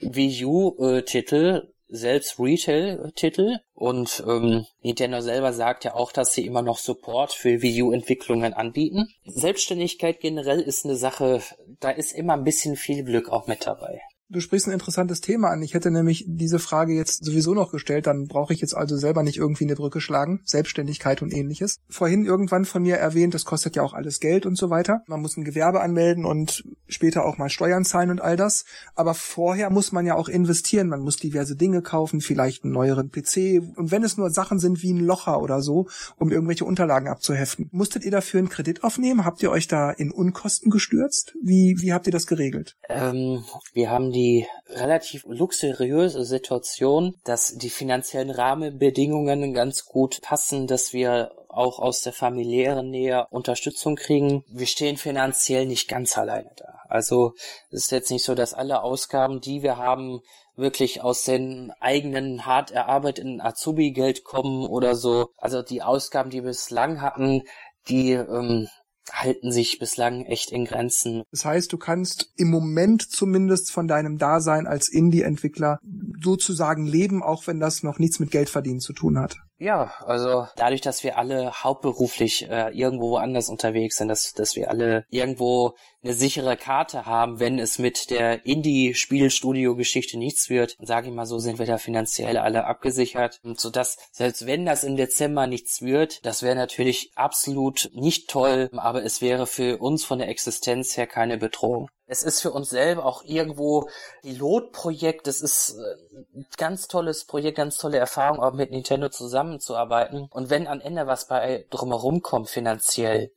Wii 0.00 0.44
U-Titel, 0.44 1.62
äh, 1.64 1.74
selbst 1.88 2.40
Retail-Titel 2.40 3.58
und 3.74 4.24
ähm, 4.26 4.66
Nintendo 4.82 5.20
selber 5.20 5.52
sagt 5.52 5.84
ja 5.84 5.94
auch, 5.94 6.10
dass 6.10 6.32
sie 6.32 6.44
immer 6.44 6.62
noch 6.62 6.78
Support 6.78 7.32
für 7.32 7.62
Wii 7.62 7.82
U-Entwicklungen 7.82 8.52
anbieten. 8.52 9.08
Selbstständigkeit 9.24 10.18
generell 10.18 10.60
ist 10.60 10.84
eine 10.84 10.96
Sache, 10.96 11.40
da 11.80 11.90
ist 11.90 12.12
immer 12.12 12.32
ein 12.32 12.44
bisschen 12.44 12.76
viel 12.76 13.04
Glück 13.04 13.28
auch 13.28 13.46
mit 13.46 13.66
dabei. 13.66 14.00
Du 14.30 14.40
sprichst 14.40 14.66
ein 14.66 14.72
interessantes 14.72 15.20
Thema 15.20 15.50
an. 15.50 15.62
Ich 15.62 15.74
hätte 15.74 15.90
nämlich 15.90 16.24
diese 16.26 16.58
Frage 16.58 16.94
jetzt 16.94 17.24
sowieso 17.24 17.52
noch 17.52 17.70
gestellt, 17.70 18.06
dann 18.06 18.26
brauche 18.26 18.54
ich 18.54 18.60
jetzt 18.60 18.74
also 18.74 18.96
selber 18.96 19.22
nicht 19.22 19.36
irgendwie 19.36 19.64
eine 19.64 19.74
Brücke 19.74 20.00
schlagen. 20.00 20.40
Selbstständigkeit 20.44 21.20
und 21.20 21.32
ähnliches. 21.32 21.78
Vorhin 21.90 22.24
irgendwann 22.24 22.64
von 22.64 22.82
mir 22.82 22.96
erwähnt, 22.96 23.34
das 23.34 23.44
kostet 23.44 23.76
ja 23.76 23.82
auch 23.82 23.92
alles 23.92 24.20
Geld 24.20 24.46
und 24.46 24.56
so 24.56 24.70
weiter. 24.70 25.02
Man 25.08 25.20
muss 25.20 25.36
ein 25.36 25.44
Gewerbe 25.44 25.82
anmelden 25.82 26.24
und 26.24 26.64
später 26.88 27.26
auch 27.26 27.36
mal 27.36 27.50
Steuern 27.50 27.84
zahlen 27.84 28.10
und 28.10 28.22
all 28.22 28.36
das. 28.36 28.64
Aber 28.94 29.12
vorher 29.12 29.68
muss 29.68 29.92
man 29.92 30.06
ja 30.06 30.14
auch 30.14 30.28
investieren. 30.28 30.88
Man 30.88 31.00
muss 31.00 31.16
diverse 31.16 31.54
Dinge 31.54 31.82
kaufen, 31.82 32.22
vielleicht 32.22 32.64
einen 32.64 32.72
neueren 32.72 33.10
PC. 33.10 33.76
Und 33.76 33.90
wenn 33.90 34.04
es 34.04 34.16
nur 34.16 34.30
Sachen 34.30 34.58
sind 34.58 34.82
wie 34.82 34.94
ein 34.94 35.04
Locher 35.04 35.42
oder 35.42 35.60
so, 35.60 35.88
um 36.16 36.30
irgendwelche 36.30 36.64
Unterlagen 36.64 37.08
abzuheften. 37.08 37.68
Musstet 37.72 38.04
ihr 38.04 38.10
dafür 38.10 38.38
einen 38.38 38.48
Kredit 38.48 38.84
aufnehmen? 38.84 39.26
Habt 39.26 39.42
ihr 39.42 39.50
euch 39.50 39.68
da 39.68 39.90
in 39.90 40.10
Unkosten 40.10 40.70
gestürzt? 40.70 41.36
Wie, 41.42 41.76
wie 41.80 41.92
habt 41.92 42.06
ihr 42.06 42.12
das 42.12 42.26
geregelt? 42.26 42.76
Ähm, 42.88 43.44
wir 43.74 43.90
haben 43.90 44.13
die 44.14 44.46
relativ 44.68 45.24
luxuriöse 45.26 46.24
Situation, 46.24 47.16
dass 47.24 47.54
die 47.54 47.68
finanziellen 47.68 48.30
Rahmenbedingungen 48.30 49.52
ganz 49.52 49.84
gut 49.84 50.22
passen, 50.22 50.66
dass 50.66 50.94
wir 50.94 51.32
auch 51.48 51.78
aus 51.78 52.00
der 52.00 52.12
familiären 52.12 52.90
Nähe 52.90 53.26
Unterstützung 53.30 53.96
kriegen. 53.96 54.44
Wir 54.48 54.66
stehen 54.66 54.96
finanziell 54.96 55.66
nicht 55.66 55.88
ganz 55.88 56.16
alleine 56.16 56.50
da. 56.56 56.80
Also 56.88 57.34
es 57.70 57.84
ist 57.84 57.92
jetzt 57.92 58.10
nicht 58.10 58.24
so, 58.24 58.34
dass 58.34 58.54
alle 58.54 58.82
Ausgaben, 58.82 59.40
die 59.40 59.62
wir 59.62 59.76
haben, 59.76 60.20
wirklich 60.56 61.02
aus 61.02 61.24
den 61.24 61.72
eigenen 61.80 62.46
hart 62.46 62.70
erarbeiteten 62.70 63.40
Azubi-Geld 63.40 64.24
kommen 64.24 64.66
oder 64.66 64.94
so. 64.94 65.28
Also 65.36 65.62
die 65.62 65.82
Ausgaben, 65.82 66.30
die 66.30 66.42
wir 66.42 66.50
bislang 66.50 67.00
hatten, 67.00 67.42
die 67.88 68.12
ähm, 68.12 68.68
halten 69.12 69.52
sich 69.52 69.78
bislang 69.78 70.24
echt 70.24 70.50
in 70.50 70.64
Grenzen. 70.64 71.22
Das 71.30 71.44
heißt, 71.44 71.72
du 71.72 71.78
kannst 71.78 72.32
im 72.36 72.50
Moment 72.50 73.02
zumindest 73.02 73.70
von 73.70 73.88
deinem 73.88 74.18
Dasein 74.18 74.66
als 74.66 74.88
Indie-Entwickler 74.88 75.78
sozusagen 76.22 76.86
leben, 76.86 77.22
auch 77.22 77.46
wenn 77.46 77.60
das 77.60 77.82
noch 77.82 77.98
nichts 77.98 78.18
mit 78.18 78.30
Geldverdienen 78.30 78.80
zu 78.80 78.92
tun 78.92 79.18
hat. 79.18 79.36
Ja, 79.64 79.94
also 80.04 80.46
dadurch, 80.56 80.82
dass 80.82 81.04
wir 81.04 81.16
alle 81.16 81.50
hauptberuflich 81.64 82.50
äh, 82.50 82.68
irgendwo 82.78 83.12
woanders 83.12 83.48
unterwegs 83.48 83.96
sind, 83.96 84.08
dass, 84.08 84.34
dass 84.34 84.56
wir 84.56 84.68
alle 84.68 85.06
irgendwo 85.08 85.72
eine 86.02 86.12
sichere 86.12 86.58
Karte 86.58 87.06
haben, 87.06 87.40
wenn 87.40 87.58
es 87.58 87.78
mit 87.78 88.10
der 88.10 88.44
Indie-Spielstudio-Geschichte 88.44 90.18
nichts 90.18 90.50
wird, 90.50 90.76
sage 90.80 91.08
ich 91.08 91.14
mal 91.14 91.24
so, 91.24 91.38
sind 91.38 91.58
wir 91.58 91.64
da 91.64 91.78
finanziell 91.78 92.36
alle 92.36 92.66
abgesichert. 92.66 93.40
Und 93.42 93.58
so 93.58 93.70
dass, 93.70 93.96
selbst 94.12 94.44
wenn 94.44 94.66
das 94.66 94.84
im 94.84 94.96
Dezember 94.96 95.46
nichts 95.46 95.80
wird, 95.80 96.26
das 96.26 96.42
wäre 96.42 96.56
natürlich 96.56 97.12
absolut 97.14 97.90
nicht 97.94 98.28
toll, 98.28 98.68
aber 98.76 99.02
es 99.02 99.22
wäre 99.22 99.46
für 99.46 99.78
uns 99.78 100.04
von 100.04 100.18
der 100.18 100.28
Existenz 100.28 100.94
her 100.98 101.06
keine 101.06 101.38
Bedrohung. 101.38 101.88
Es 102.06 102.22
ist 102.22 102.42
für 102.42 102.50
uns 102.52 102.68
selber 102.70 103.04
auch 103.04 103.22
irgendwo 103.24 103.88
Pilotprojekt. 104.22 105.26
Es 105.26 105.40
ist 105.40 105.70
äh, 105.70 106.38
ein 106.38 106.46
ganz 106.56 106.86
tolles 106.86 107.24
Projekt, 107.24 107.56
ganz 107.56 107.78
tolle 107.78 107.98
Erfahrung, 107.98 108.40
auch 108.40 108.52
mit 108.52 108.70
Nintendo 108.70 109.08
zusammenzuarbeiten. 109.08 110.28
Und 110.30 110.50
wenn 110.50 110.66
am 110.66 110.80
Ende 110.80 111.06
was 111.06 111.28
bei 111.28 111.66
drumherum 111.70 112.20
kommt 112.20 112.50
finanziell, 112.50 113.32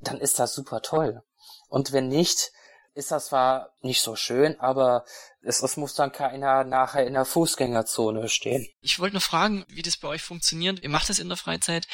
dann 0.00 0.20
ist 0.20 0.38
das 0.38 0.54
super 0.54 0.82
toll. 0.82 1.22
Und 1.68 1.92
wenn 1.92 2.08
nicht, 2.08 2.52
ist 2.94 3.10
das 3.10 3.26
zwar 3.26 3.74
nicht 3.82 4.00
so 4.00 4.16
schön, 4.16 4.58
aber 4.58 5.04
es, 5.42 5.62
es 5.62 5.76
muss 5.76 5.94
dann 5.94 6.12
keiner 6.12 6.64
nachher 6.64 7.06
in 7.06 7.12
der 7.12 7.26
Fußgängerzone 7.26 8.28
stehen. 8.28 8.66
Ich 8.80 8.98
wollte 8.98 9.14
nur 9.14 9.20
fragen, 9.20 9.66
wie 9.68 9.82
das 9.82 9.98
bei 9.98 10.08
euch 10.08 10.22
funktioniert. 10.22 10.80
Ihr 10.82 10.88
macht 10.88 11.10
das 11.10 11.18
in 11.18 11.28
der 11.28 11.36
Freizeit. 11.36 11.86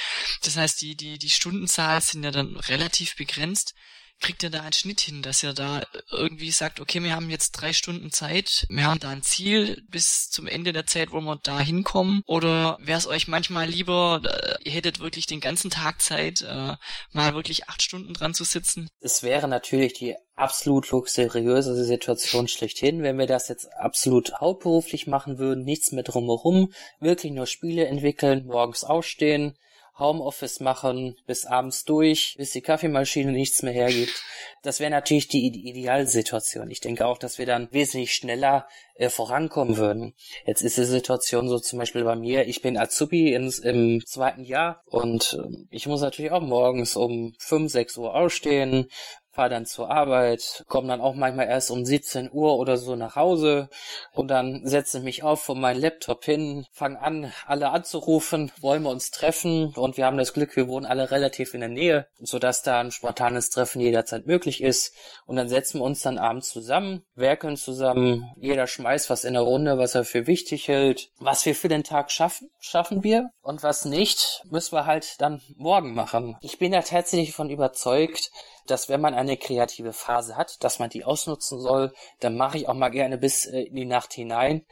Das 0.45 0.57
heißt, 0.57 0.81
die, 0.81 0.95
die, 0.95 1.19
die 1.19 1.31
Stundenzahl 1.31 2.01
sind 2.01 2.23
ja 2.23 2.31
dann 2.31 2.57
relativ 2.57 3.17
begrenzt. 3.17 3.75
Kriegt 4.23 4.43
ihr 4.43 4.51
da 4.51 4.63
einen 4.63 4.73
Schnitt 4.73 5.01
hin, 5.01 5.21
dass 5.23 5.43
ihr 5.43 5.53
da 5.53 5.83
irgendwie 6.11 6.51
sagt, 6.51 6.81
okay, 6.81 7.03
wir 7.03 7.15
haben 7.15 7.29
jetzt 7.29 7.53
drei 7.53 7.73
Stunden 7.73 8.11
Zeit, 8.11 8.67
wir 8.71 8.85
haben 8.85 9.01
da 9.01 9.11
ein 9.11 9.23
Ziel 9.23 9.83
bis 9.91 10.31
zum 10.31 10.47
Ende 10.47 10.73
der 10.73 10.87
Zeit, 10.87 11.13
wo 11.13 11.21
wir 11.21 11.39
da 11.43 11.61
hinkommen? 11.61 12.23
Oder 12.27 12.79
wäre 12.81 12.99
es 12.99 13.07
euch 13.07 13.29
manchmal 13.29 13.69
lieber, 13.69 14.23
äh, 14.25 14.65
ihr 14.65 14.73
hättet 14.73 15.01
wirklich 15.01 15.27
den 15.27 15.41
ganzen 15.41 15.71
Tag 15.71 16.01
Zeit, 16.01 16.43
äh, 16.43 16.77
mal 17.11 17.35
wirklich 17.35 17.69
acht 17.69 17.83
Stunden 17.83 18.15
dran 18.15 18.35
zu 18.35 18.45
sitzen? 18.45 18.89
Es 19.01 19.23
wäre 19.23 19.49
natürlich 19.49 19.93
die 19.95 20.17
absolut 20.35 20.91
luxuriöse 20.91 21.85
Situation 21.85 22.49
schlechthin, 22.49 23.03
wenn 23.03 23.19
wir 23.19 23.27
das 23.27 23.49
jetzt 23.49 23.73
absolut 23.75 24.41
hauptberuflich 24.41 25.07
machen 25.07 25.39
würden, 25.39 25.65
nichts 25.65 25.93
mehr 25.93 26.05
drumherum, 26.05 26.73
wirklich 27.01 27.33
nur 27.33 27.47
Spiele 27.47 27.87
entwickeln, 27.87 28.47
morgens 28.47 28.85
aufstehen, 28.85 29.57
Homeoffice 29.99 30.61
machen 30.61 31.17
bis 31.27 31.45
abends 31.45 31.85
durch, 31.85 32.35
bis 32.39 32.51
die 32.51 32.63
Kaffeemaschine 32.63 33.33
nichts 33.33 33.63
mehr 33.63 33.73
hergibt. 33.73 34.23
Das 34.63 34.81
wäre 34.81 34.91
natürlich 34.91 35.29
die 35.29 35.47
Idealsituation. 35.47 36.71
Ich 36.71 36.81
denke 36.81 37.07
auch, 37.07 37.19
dass 37.19 37.39
wir 37.39 37.47
dann 37.47 37.69
wesentlich 37.73 38.15
schneller 38.15 38.67
äh, 38.95 39.11
vorankommen 39.11 39.77
würden. 39.77 40.15
Jetzt 40.47 40.63
ist 40.63 40.79
die 40.79 40.85
Situation 40.85 41.49
so 41.49 41.59
zum 41.59 41.79
Beispiel 41.79 42.05
bei 42.05 42.17
mir, 42.17 42.47
ich 42.47 42.63
bin 42.63 42.79
Azubi 42.79 43.35
ins, 43.35 43.59
im 43.59 44.03
zweiten 44.07 44.45
Jahr 44.45 44.83
und 44.87 45.39
äh, 45.43 45.67
ich 45.71 45.87
muss 45.87 46.01
natürlich 46.01 46.31
auch 46.31 46.43
morgens 46.43 46.97
um 46.97 47.35
5, 47.39 47.71
6 47.71 47.97
Uhr 47.99 48.15
aufstehen, 48.15 48.89
fahre 49.33 49.49
dann 49.49 49.67
zur 49.67 49.91
Arbeit, 49.91 50.65
komme 50.69 50.89
dann 50.89 51.01
auch 51.01 51.15
manchmal 51.15 51.49
erst 51.49 51.71
um 51.71 51.85
17 51.85 52.31
Uhr 52.33 52.59
oder 52.59 52.77
so 52.77 52.97
nach 52.97 53.17
Hause 53.17 53.71
und 54.13 54.29
dann 54.29 54.67
setze 54.67 55.01
mich 55.01 55.23
auf 55.23 55.43
von 55.43 55.59
meinem 55.59 55.81
Laptop 55.81 56.25
hin, 56.25 56.67
fange 56.71 57.01
an, 57.01 57.33
alle 57.47 57.71
anzurufen, 57.71 58.53
wollen 58.61 58.83
wir 58.83 58.91
uns 58.91 59.11
treffen 59.11 59.73
und 59.75 59.97
wir 59.97 60.05
haben 60.05 60.19
das 60.19 60.35
Glück, 60.35 60.55
wir 60.55 60.69
wohnen 60.69 60.85
alle 60.85 61.11
relativ 61.11 61.55
in 61.55 61.61
der 61.61 61.71
Nähe, 61.71 62.07
sodass 62.21 62.63
da 62.63 62.81
ein 62.81 62.91
spontanes 62.91 63.49
Treffen 63.49 63.81
jederzeit 63.81 64.27
möglich 64.27 64.63
ist 64.63 64.95
und 65.25 65.37
dann 65.37 65.49
setzen 65.49 65.81
wir 65.81 65.85
uns 65.85 66.03
dann 66.03 66.19
abends 66.19 66.51
zusammen, 66.51 67.03
werkeln 67.15 67.57
zusammen, 67.57 68.31
jeder 68.37 68.67
schmeißt 68.67 69.09
was 69.09 69.25
in 69.25 69.33
der 69.33 69.43
Runde, 69.43 69.79
was 69.79 69.95
er 69.95 70.05
für 70.05 70.27
wichtig 70.27 70.69
hält, 70.69 71.11
was 71.19 71.47
wir 71.47 71.55
für 71.55 71.69
den 71.69 71.85
Tag 71.85 72.11
schaffen, 72.11 72.51
schaffen 72.61 73.03
wir 73.03 73.31
und 73.41 73.63
was 73.63 73.87
nicht, 73.87 74.43
müssen 74.51 74.77
wir 74.77 74.85
halt 74.85 75.21
dann 75.23 75.41
morgen 75.57 75.95
machen. 75.95 76.37
Ich 76.43 76.59
bin 76.59 76.73
da 76.73 76.83
tatsächlich 76.83 77.31
davon 77.31 77.49
überzeugt, 77.49 78.31
dass 78.67 78.89
wenn 78.89 79.01
man 79.01 79.15
eine 79.15 79.37
kreative 79.37 79.93
Phase 79.93 80.37
hat, 80.37 80.63
dass 80.65 80.79
man 80.79 80.91
die 80.91 81.05
ausnutzen 81.05 81.61
soll, 81.61 81.93
dann 82.21 82.37
mache 82.37 82.59
ich 82.59 82.69
auch 82.69 82.75
mal 82.75 82.91
gerne 82.91 83.19
bis 83.19 83.47
äh, 83.47 83.63
in 83.63 83.77
die 83.77 83.85
Nacht 83.85 84.13
hinein. 84.13 84.65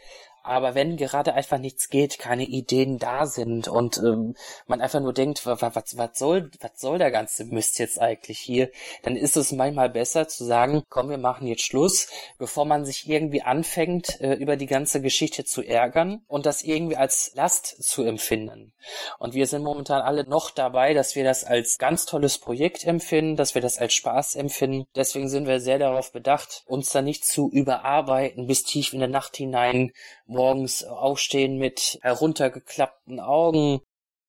Aber 0.42 0.74
wenn 0.74 0.96
gerade 0.96 1.34
einfach 1.34 1.58
nichts 1.58 1.88
geht, 1.90 2.18
keine 2.18 2.44
Ideen 2.44 2.98
da 2.98 3.26
sind 3.26 3.68
und 3.68 3.98
ähm, 3.98 4.34
man 4.66 4.80
einfach 4.80 5.00
nur 5.00 5.12
denkt, 5.12 5.44
was, 5.44 5.60
was, 5.96 6.18
soll, 6.18 6.50
was 6.60 6.72
soll 6.76 6.98
der 6.98 7.10
ganze 7.10 7.44
Mist 7.44 7.78
jetzt 7.78 8.00
eigentlich 8.00 8.38
hier, 8.38 8.70
dann 9.02 9.16
ist 9.16 9.36
es 9.36 9.52
manchmal 9.52 9.90
besser 9.90 10.28
zu 10.28 10.44
sagen, 10.44 10.82
komm, 10.88 11.10
wir 11.10 11.18
machen 11.18 11.46
jetzt 11.46 11.62
Schluss, 11.62 12.08
bevor 12.38 12.64
man 12.64 12.84
sich 12.84 13.08
irgendwie 13.08 13.42
anfängt, 13.42 14.20
äh, 14.20 14.34
über 14.34 14.56
die 14.56 14.66
ganze 14.66 15.00
Geschichte 15.00 15.44
zu 15.44 15.62
ärgern 15.62 16.22
und 16.26 16.46
das 16.46 16.62
irgendwie 16.62 16.96
als 16.96 17.32
Last 17.34 17.82
zu 17.82 18.02
empfinden. 18.02 18.72
Und 19.18 19.34
wir 19.34 19.46
sind 19.46 19.62
momentan 19.62 20.00
alle 20.00 20.24
noch 20.24 20.50
dabei, 20.50 20.94
dass 20.94 21.14
wir 21.14 21.24
das 21.24 21.44
als 21.44 21.78
ganz 21.78 22.06
tolles 22.06 22.38
Projekt 22.38 22.86
empfinden, 22.86 23.36
dass 23.36 23.54
wir 23.54 23.62
das 23.62 23.78
als 23.78 23.94
Spaß 23.94 24.36
empfinden. 24.36 24.86
Deswegen 24.94 25.28
sind 25.28 25.46
wir 25.46 25.60
sehr 25.60 25.78
darauf 25.78 26.12
bedacht, 26.12 26.62
uns 26.66 26.90
da 26.90 27.02
nicht 27.02 27.24
zu 27.24 27.50
überarbeiten 27.50 28.46
bis 28.46 28.62
tief 28.62 28.92
in 28.92 29.00
der 29.00 29.08
Nacht 29.08 29.36
hinein 29.36 29.92
morgens 30.30 30.84
aufstehen 30.84 31.58
mit 31.58 31.98
heruntergeklappten 32.02 33.20
Augen. 33.20 33.80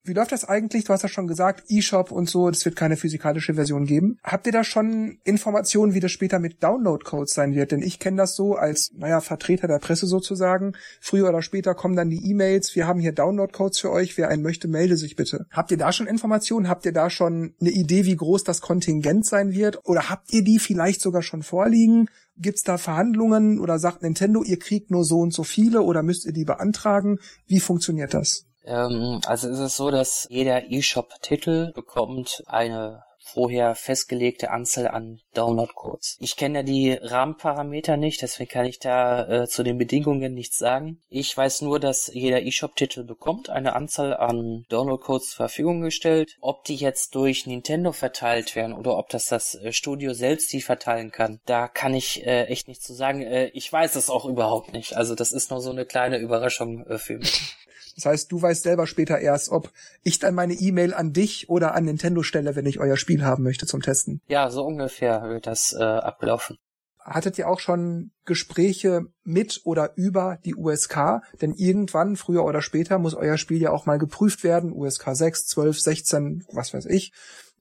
Wie 0.04 0.14
läuft 0.14 0.32
das 0.32 0.44
eigentlich? 0.44 0.82
Du 0.82 0.92
hast 0.92 1.02
ja 1.02 1.08
schon 1.08 1.28
gesagt, 1.28 1.70
eShop 1.70 2.10
und 2.10 2.28
so, 2.28 2.48
es 2.48 2.64
wird 2.64 2.74
keine 2.74 2.96
physikalische 2.96 3.54
Version 3.54 3.86
geben. 3.86 4.18
Habt 4.24 4.46
ihr 4.46 4.52
da 4.52 4.64
schon 4.64 5.20
Informationen, 5.22 5.94
wie 5.94 6.00
das 6.00 6.10
später 6.10 6.40
mit 6.40 6.60
Download-Codes 6.60 7.32
sein 7.32 7.54
wird? 7.54 7.70
Denn 7.70 7.82
ich 7.82 8.00
kenne 8.00 8.16
das 8.16 8.34
so 8.34 8.56
als, 8.56 8.90
naja, 8.96 9.20
Vertreter 9.20 9.68
der 9.68 9.78
Presse 9.78 10.08
sozusagen. 10.08 10.72
Früher 11.00 11.28
oder 11.28 11.40
später 11.40 11.76
kommen 11.76 11.94
dann 11.94 12.10
die 12.10 12.28
E-Mails, 12.28 12.74
wir 12.74 12.88
haben 12.88 12.98
hier 12.98 13.12
Download-Codes 13.12 13.78
für 13.78 13.92
euch, 13.92 14.18
wer 14.18 14.28
einen 14.28 14.42
möchte, 14.42 14.66
melde 14.66 14.96
sich 14.96 15.14
bitte. 15.14 15.46
Habt 15.52 15.70
ihr 15.70 15.78
da 15.78 15.92
schon 15.92 16.08
Informationen? 16.08 16.68
Habt 16.68 16.84
ihr 16.84 16.92
da 16.92 17.08
schon 17.08 17.54
eine 17.60 17.70
Idee, 17.70 18.04
wie 18.04 18.16
groß 18.16 18.42
das 18.42 18.60
Kontingent 18.60 19.24
sein 19.24 19.52
wird? 19.52 19.78
Oder 19.84 20.10
habt 20.10 20.32
ihr 20.32 20.42
die 20.42 20.58
vielleicht 20.58 21.00
sogar 21.00 21.22
schon 21.22 21.44
vorliegen? 21.44 22.08
Gibt's 22.36 22.62
da 22.62 22.78
Verhandlungen 22.78 23.60
oder 23.60 23.78
sagt 23.78 24.02
Nintendo, 24.02 24.42
ihr 24.42 24.58
kriegt 24.58 24.90
nur 24.90 25.04
so 25.04 25.18
und 25.18 25.32
so 25.32 25.44
viele 25.44 25.82
oder 25.82 26.02
müsst 26.02 26.24
ihr 26.26 26.32
die 26.32 26.44
beantragen? 26.44 27.18
Wie 27.46 27.60
funktioniert 27.60 28.14
das? 28.14 28.46
Ähm, 28.64 29.20
also 29.26 29.48
ist 29.48 29.58
es 29.58 29.76
so, 29.76 29.90
dass 29.90 30.26
jeder 30.30 30.70
eShop-Titel 30.70 31.72
bekommt 31.74 32.42
eine 32.46 33.02
vorher 33.32 33.74
festgelegte 33.74 34.50
Anzahl 34.50 34.88
an 34.88 35.20
Download-Codes. 35.34 36.18
Ich 36.20 36.36
kenne 36.36 36.58
ja 36.58 36.62
die 36.62 36.92
Rahmenparameter 36.92 37.96
nicht, 37.96 38.22
deswegen 38.22 38.50
kann 38.50 38.66
ich 38.66 38.78
da 38.78 39.26
äh, 39.28 39.48
zu 39.48 39.62
den 39.62 39.78
Bedingungen 39.78 40.34
nichts 40.34 40.58
sagen. 40.58 41.00
Ich 41.08 41.36
weiß 41.36 41.62
nur, 41.62 41.80
dass 41.80 42.12
jeder 42.12 42.42
eShop-Titel 42.42 43.04
bekommt 43.04 43.48
eine 43.48 43.74
Anzahl 43.74 44.14
an 44.14 44.64
Download-Codes 44.68 45.30
zur 45.30 45.36
Verfügung 45.36 45.80
gestellt. 45.80 46.36
Ob 46.40 46.64
die 46.64 46.76
jetzt 46.76 47.14
durch 47.14 47.46
Nintendo 47.46 47.92
verteilt 47.92 48.54
werden 48.54 48.74
oder 48.74 48.98
ob 48.98 49.08
das 49.08 49.26
das 49.26 49.54
äh, 49.54 49.72
Studio 49.72 50.12
selbst 50.12 50.52
die 50.52 50.60
verteilen 50.60 51.10
kann, 51.10 51.40
da 51.46 51.68
kann 51.68 51.94
ich 51.94 52.26
äh, 52.26 52.44
echt 52.44 52.68
nichts 52.68 52.84
zu 52.84 52.94
sagen. 52.94 53.22
Äh, 53.22 53.46
ich 53.48 53.72
weiß 53.72 53.96
es 53.96 54.10
auch 54.10 54.26
überhaupt 54.26 54.72
nicht. 54.72 54.96
Also 54.96 55.14
das 55.14 55.32
ist 55.32 55.50
nur 55.50 55.60
so 55.60 55.70
eine 55.70 55.86
kleine 55.86 56.18
Überraschung 56.18 56.86
äh, 56.86 56.98
für 56.98 57.18
mich. 57.18 57.56
Das 57.94 58.06
heißt, 58.06 58.32
du 58.32 58.40
weißt 58.40 58.62
selber 58.62 58.86
später 58.86 59.18
erst, 59.18 59.50
ob 59.50 59.70
ich 60.02 60.18
dann 60.18 60.34
meine 60.34 60.54
E-Mail 60.54 60.94
an 60.94 61.12
dich 61.12 61.48
oder 61.48 61.74
an 61.74 61.84
Nintendo 61.84 62.22
stelle, 62.22 62.56
wenn 62.56 62.66
ich 62.66 62.80
euer 62.80 62.96
Spiel 62.96 63.24
haben 63.24 63.42
möchte 63.42 63.66
zum 63.66 63.82
Testen. 63.82 64.20
Ja, 64.28 64.50
so 64.50 64.64
ungefähr 64.64 65.22
wird 65.24 65.46
das 65.46 65.74
äh, 65.78 65.82
ablaufen. 65.82 66.56
Hattet 67.04 67.36
ihr 67.36 67.48
auch 67.48 67.58
schon 67.58 68.12
Gespräche 68.24 69.06
mit 69.24 69.62
oder 69.64 69.92
über 69.96 70.38
die 70.44 70.54
USK? 70.54 71.22
Denn 71.40 71.52
irgendwann, 71.52 72.16
früher 72.16 72.44
oder 72.44 72.62
später, 72.62 72.98
muss 72.98 73.14
euer 73.14 73.38
Spiel 73.38 73.60
ja 73.60 73.70
auch 73.70 73.86
mal 73.86 73.98
geprüft 73.98 74.44
werden. 74.44 74.72
USK 74.72 75.08
6, 75.12 75.46
12, 75.46 75.80
16, 75.80 76.44
was 76.52 76.72
weiß 76.72 76.86
ich. 76.86 77.12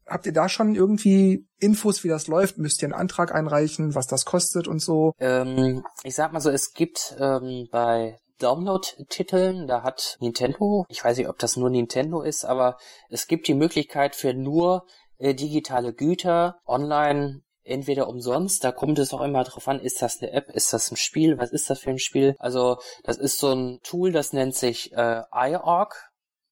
Habt 0.06 0.26
ihr 0.26 0.34
da 0.34 0.50
schon 0.50 0.76
irgendwie 0.76 1.48
Infos, 1.58 2.04
wie 2.04 2.10
das 2.10 2.28
läuft? 2.28 2.58
Müsst 2.58 2.82
ihr 2.82 2.88
einen 2.88 2.94
Antrag 2.94 3.34
einreichen, 3.34 3.96
was 3.96 4.08
das 4.08 4.26
kostet 4.26 4.68
und 4.68 4.80
so? 4.80 5.14
Ähm, 5.20 5.84
ich 6.04 6.16
sag 6.16 6.34
mal 6.34 6.42
so, 6.42 6.50
es 6.50 6.74
gibt 6.74 7.16
ähm, 7.20 7.68
bei 7.72 8.20
Download-Titeln, 8.42 9.68
da 9.68 9.84
hat 9.84 10.18
Nintendo, 10.20 10.86
ich 10.90 11.04
weiß 11.04 11.18
nicht, 11.18 11.30
ob 11.30 11.40
das 11.40 11.58
nur 11.58 11.70
Nintendo 11.70 12.22
ist, 12.22 12.46
aber 12.46 12.78
es 13.10 13.28
gibt 13.28 13.48
die 13.48 13.54
Möglichkeit 13.54 14.16
für 14.16 14.34
nur 14.34 14.86
äh, 15.18 15.34
digitale 15.34 15.94
Güter 15.94 16.60
online 16.66 17.42
entweder 17.64 18.08
umsonst, 18.08 18.64
da 18.64 18.72
kommt 18.72 19.00
es 19.00 19.14
auch 19.14 19.22
immer 19.22 19.44
drauf 19.44 19.68
an, 19.68 19.80
ist 19.80 20.02
das 20.02 20.22
eine 20.22 20.32
App, 20.32 20.50
ist 20.50 20.74
das 20.74 20.92
ein 20.92 20.98
Spiel, 20.98 21.38
was 21.38 21.52
ist 21.52 21.70
das 21.70 21.80
für 21.80 21.92
ein 21.92 22.00
Spiel? 22.00 22.36
Also 22.40 22.78
das 23.04 23.18
ist 23.18 23.40
so 23.40 23.52
ein 23.54 23.80
Tool, 23.84 24.12
das 24.12 24.34
nennt 24.34 24.56
sich 24.56 24.92
äh, 24.94 25.22
iOrg. 25.32 26.11